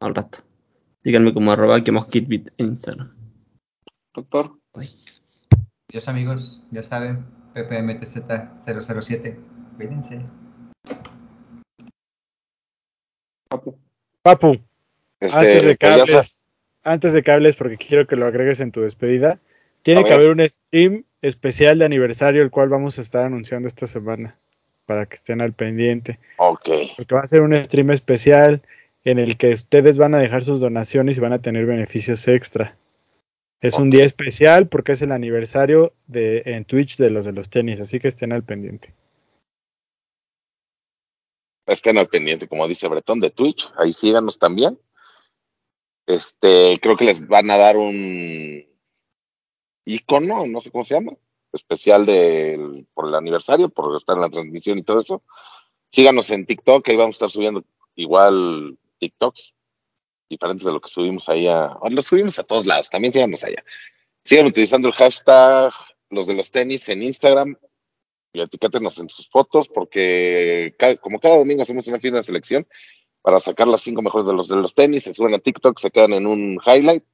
al 0.00 0.14
rato. 0.14 0.38
Síganme 1.02 1.34
como 1.34 1.50
arroba 1.50 1.82
que 1.82 1.92
kitbit 2.10 2.50
en 2.58 2.66
Instagram. 2.68 3.19
Doctor. 4.14 4.52
Bye. 4.74 4.88
Dios 5.88 6.08
amigos, 6.08 6.64
ya 6.70 6.82
saben, 6.82 7.24
PPMTZ007. 7.54 9.36
Cuídense. 9.76 10.20
Papu. 13.48 13.76
Papu, 14.22 14.58
Este, 15.20 15.36
antes 15.38 15.62
de 15.64 15.76
que 15.76 15.86
pues 15.86 16.00
hables 16.10 16.50
antes 16.82 17.12
de 17.12 17.22
que 17.22 17.30
hables, 17.30 17.56
porque 17.56 17.76
quiero 17.76 18.06
que 18.06 18.16
lo 18.16 18.26
agregues 18.26 18.60
en 18.60 18.72
tu 18.72 18.80
despedida, 18.80 19.38
tiene 19.82 20.00
A 20.00 20.04
que 20.04 20.10
ver. 20.10 20.18
haber 20.20 20.32
un 20.32 20.48
stream 20.48 21.04
especial 21.22 21.78
de 21.78 21.84
aniversario, 21.84 22.42
el 22.42 22.50
cual 22.50 22.68
vamos 22.70 22.98
a 22.98 23.02
estar 23.02 23.26
anunciando 23.26 23.68
esta 23.68 23.86
semana, 23.86 24.38
para 24.86 25.06
que 25.06 25.16
estén 25.16 25.40
al 25.42 25.52
pendiente. 25.52 26.18
Ok. 26.38 26.68
Porque 26.96 27.14
va 27.14 27.20
a 27.20 27.26
ser 27.26 27.42
un 27.42 27.54
stream 27.64 27.90
especial 27.90 28.62
en 29.04 29.18
el 29.18 29.36
que 29.36 29.50
ustedes 29.50 29.98
van 29.98 30.14
a 30.14 30.18
dejar 30.18 30.42
sus 30.42 30.60
donaciones 30.60 31.16
y 31.16 31.20
van 31.20 31.32
a 31.32 31.42
tener 31.42 31.66
beneficios 31.66 32.26
extra. 32.28 32.76
Es 33.60 33.78
un 33.78 33.90
día 33.90 34.04
especial 34.04 34.68
porque 34.68 34.92
es 34.92 35.02
el 35.02 35.12
aniversario 35.12 35.92
de 36.06 36.42
en 36.46 36.64
Twitch 36.64 36.96
de 36.96 37.10
los 37.10 37.26
de 37.26 37.32
los 37.32 37.50
tenis, 37.50 37.80
así 37.80 38.00
que 38.00 38.08
estén 38.08 38.32
al 38.32 38.42
pendiente. 38.42 38.94
Estén 41.66 41.98
al 41.98 42.08
pendiente, 42.08 42.48
como 42.48 42.66
dice 42.66 42.88
Bretón, 42.88 43.20
de 43.20 43.30
Twitch. 43.30 43.70
Ahí 43.76 43.92
síganos 43.92 44.38
también. 44.38 44.78
Este, 46.06 46.78
creo 46.80 46.96
que 46.96 47.04
les 47.04 47.26
van 47.28 47.50
a 47.50 47.58
dar 47.58 47.76
un 47.76 48.64
icono, 49.84 50.46
no 50.46 50.60
sé 50.60 50.70
cómo 50.70 50.84
se 50.84 50.94
llama, 50.94 51.12
especial 51.52 52.06
del, 52.06 52.86
por 52.94 53.08
el 53.08 53.14
aniversario, 53.14 53.68
por 53.68 53.96
estar 53.96 54.16
en 54.16 54.22
la 54.22 54.30
transmisión 54.30 54.78
y 54.78 54.82
todo 54.82 55.00
eso. 55.00 55.22
Síganos 55.90 56.30
en 56.30 56.46
TikTok, 56.46 56.88
ahí 56.88 56.96
vamos 56.96 57.14
a 57.14 57.18
estar 57.18 57.30
subiendo 57.30 57.64
igual 57.94 58.78
TikToks, 58.98 59.54
diferentes 60.30 60.64
de 60.64 60.72
lo 60.72 60.80
que 60.80 60.90
subimos 60.90 61.28
ahí 61.28 61.46
a, 61.46 61.76
o 61.80 61.90
los 61.90 62.06
subimos 62.06 62.38
a 62.38 62.44
todos 62.44 62.64
lados, 62.64 62.88
también 62.88 63.12
síganos 63.12 63.44
allá. 63.44 63.62
Sigan 64.24 64.46
utilizando 64.46 64.88
el 64.88 64.94
hashtag 64.94 65.72
los 66.08 66.26
de 66.26 66.34
los 66.34 66.50
tenis 66.50 66.88
en 66.88 67.02
Instagram 67.02 67.56
y 68.32 68.40
etiquétenos 68.40 68.98
en 68.98 69.08
sus 69.08 69.28
fotos 69.28 69.68
porque 69.68 70.74
como 71.00 71.18
cada 71.20 71.38
domingo 71.38 71.62
hacemos 71.62 71.86
una 71.86 71.98
fina 71.98 72.22
selección 72.22 72.66
para 73.22 73.40
sacar 73.40 73.68
las 73.68 73.82
cinco 73.82 74.02
mejores 74.02 74.26
de 74.26 74.32
los 74.32 74.48
de 74.48 74.56
los 74.56 74.74
tenis, 74.74 75.04
se 75.04 75.14
suben 75.14 75.34
a 75.34 75.38
TikTok, 75.38 75.78
se 75.78 75.90
quedan 75.90 76.14
en 76.14 76.26
un 76.26 76.58
highlight. 76.64 77.04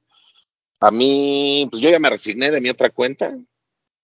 A 0.79 0.91
mí, 0.91 1.67
pues 1.69 1.81
yo 1.81 1.89
ya 1.89 1.99
me 1.99 2.09
resigné 2.09 2.51
de 2.51 2.61
mi 2.61 2.69
otra 2.69 2.89
cuenta. 2.91 3.37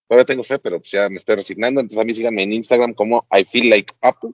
Todavía 0.08 0.26
tengo 0.26 0.44
fe, 0.44 0.60
pero 0.60 0.80
pues 0.80 0.92
ya 0.92 1.08
me 1.10 1.18
estoy 1.18 1.36
resignando. 1.36 1.80
Entonces 1.80 2.02
a 2.02 2.04
mí 2.04 2.14
síganme 2.14 2.44
en 2.44 2.54
Instagram 2.54 2.94
como 2.94 3.28
I 3.32 3.46
feel 3.46 3.70
like 3.70 3.94
Apple. 4.02 4.32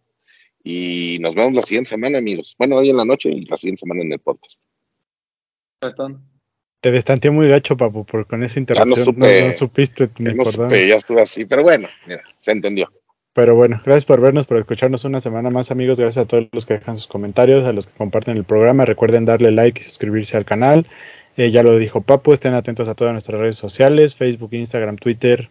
Y 0.63 1.17
nos 1.19 1.35
vemos 1.35 1.53
la 1.53 1.61
siguiente 1.61 1.89
semana, 1.89 2.17
amigos. 2.17 2.55
Bueno, 2.57 2.77
hoy 2.77 2.89
en 2.89 2.97
la 2.97 3.05
noche 3.05 3.29
y 3.29 3.45
la 3.45 3.57
siguiente 3.57 3.81
semana 3.81 4.01
en 4.01 4.13
el 4.13 4.19
podcast. 4.19 4.63
Te 6.81 6.91
destanteé 6.91 7.31
muy 7.31 7.47
gacho, 7.49 7.75
papu, 7.75 8.05
por 8.05 8.25
con 8.25 8.43
esa 8.43 8.59
interrupción. 8.59 8.99
No, 8.99 9.05
supe- 9.05 9.47
no 9.47 9.53
supiste 9.53 10.09
ni 10.19 10.33
No 10.33 10.43
por 10.43 10.51
supe, 10.53 10.63
dónde. 10.63 10.87
ya 10.87 10.95
estuve 10.95 11.21
así, 11.21 11.45
pero 11.45 11.63
bueno, 11.63 11.89
mira, 12.07 12.23
se 12.39 12.51
entendió. 12.51 12.91
Pero 13.33 13.55
bueno, 13.55 13.81
gracias 13.85 14.05
por 14.05 14.21
vernos, 14.21 14.45
por 14.45 14.57
escucharnos 14.57 15.05
una 15.05 15.21
semana 15.21 15.49
más, 15.49 15.71
amigos. 15.71 15.99
Gracias 15.99 16.25
a 16.25 16.27
todos 16.27 16.47
los 16.51 16.65
que 16.65 16.75
dejan 16.75 16.97
sus 16.97 17.07
comentarios, 17.07 17.63
a 17.65 17.73
los 17.73 17.87
que 17.87 17.97
comparten 17.97 18.37
el 18.37 18.43
programa. 18.43 18.85
Recuerden 18.85 19.23
darle 19.25 19.51
like 19.51 19.79
y 19.79 19.83
suscribirse 19.83 20.35
al 20.35 20.45
canal. 20.45 20.87
Eh, 21.37 21.51
ya 21.51 21.63
lo 21.63 21.77
dijo 21.77 22.01
Papu, 22.01 22.33
estén 22.33 22.53
atentos 22.53 22.87
a 22.89 22.95
todas 22.95 23.13
nuestras 23.13 23.39
redes 23.39 23.55
sociales, 23.55 24.15
Facebook, 24.15 24.49
Instagram, 24.53 24.97
Twitter. 24.97 25.49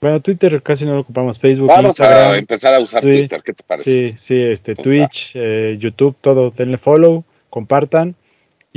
Bueno, 0.00 0.20
Twitter 0.20 0.62
casi 0.62 0.84
no 0.86 0.94
lo 0.94 1.00
ocupamos, 1.00 1.38
Facebook, 1.38 1.68
Vamos 1.68 2.00
a 2.00 2.36
empezar 2.38 2.74
a 2.74 2.80
usar. 2.80 3.02
Twitter, 3.02 3.42
¿qué 3.42 3.52
te 3.52 3.62
parece? 3.64 3.90
Sí, 3.90 4.14
sí, 4.16 4.40
este, 4.42 4.74
Pues 4.76 4.84
Twitch, 4.84 5.32
eh, 5.34 5.76
YouTube, 5.78 6.16
todo, 6.20 6.50
denle 6.50 6.78
follow, 6.78 7.24
compartan. 7.50 8.14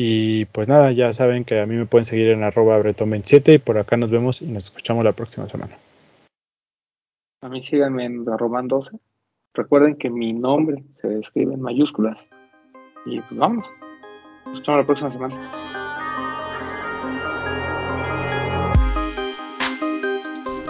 Y 0.02 0.46
pues 0.46 0.70
nada, 0.70 0.94
ya 0.94 1.12
saben 1.12 1.44
que 1.44 1.60
a 1.60 1.66
mí 1.66 1.76
me 1.76 1.86
pueden 1.86 2.06
seguir 2.06 2.30
en 2.30 2.42
arroba 2.42 2.80
bretón27 2.80 3.56
y 3.56 3.58
por 3.58 3.78
acá 3.78 3.98
nos 3.98 4.10
vemos 4.10 4.42
y 4.42 4.46
nos 4.46 4.64
escuchamos 4.64 5.04
la 5.04 5.12
próxima 5.12 5.50
semana. 5.50 5.78
A 7.42 7.50
mí 7.50 7.62
síganme 7.62 8.06
en 8.06 8.26
Roman 8.26 8.70
12. 8.70 8.98
Recuerden 9.54 9.98
que 9.98 10.10
mi 10.10 10.32
nombre 10.32 10.86
se 11.02 11.20
escribe 11.20 11.54
en 11.54 11.60
mayúsculas. 11.60 12.18
Y 13.06 13.20
pues 13.20 13.38
vamos. 13.38 13.66
Nos 14.46 14.66
vemos 14.66 14.80
la 14.80 14.86
próxima 14.86 15.12
semana. 15.12 15.36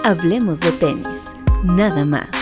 Hablemos 0.05 0.59
de 0.59 0.71
tenis, 0.71 1.35
nada 1.67 2.03
más. 2.03 2.38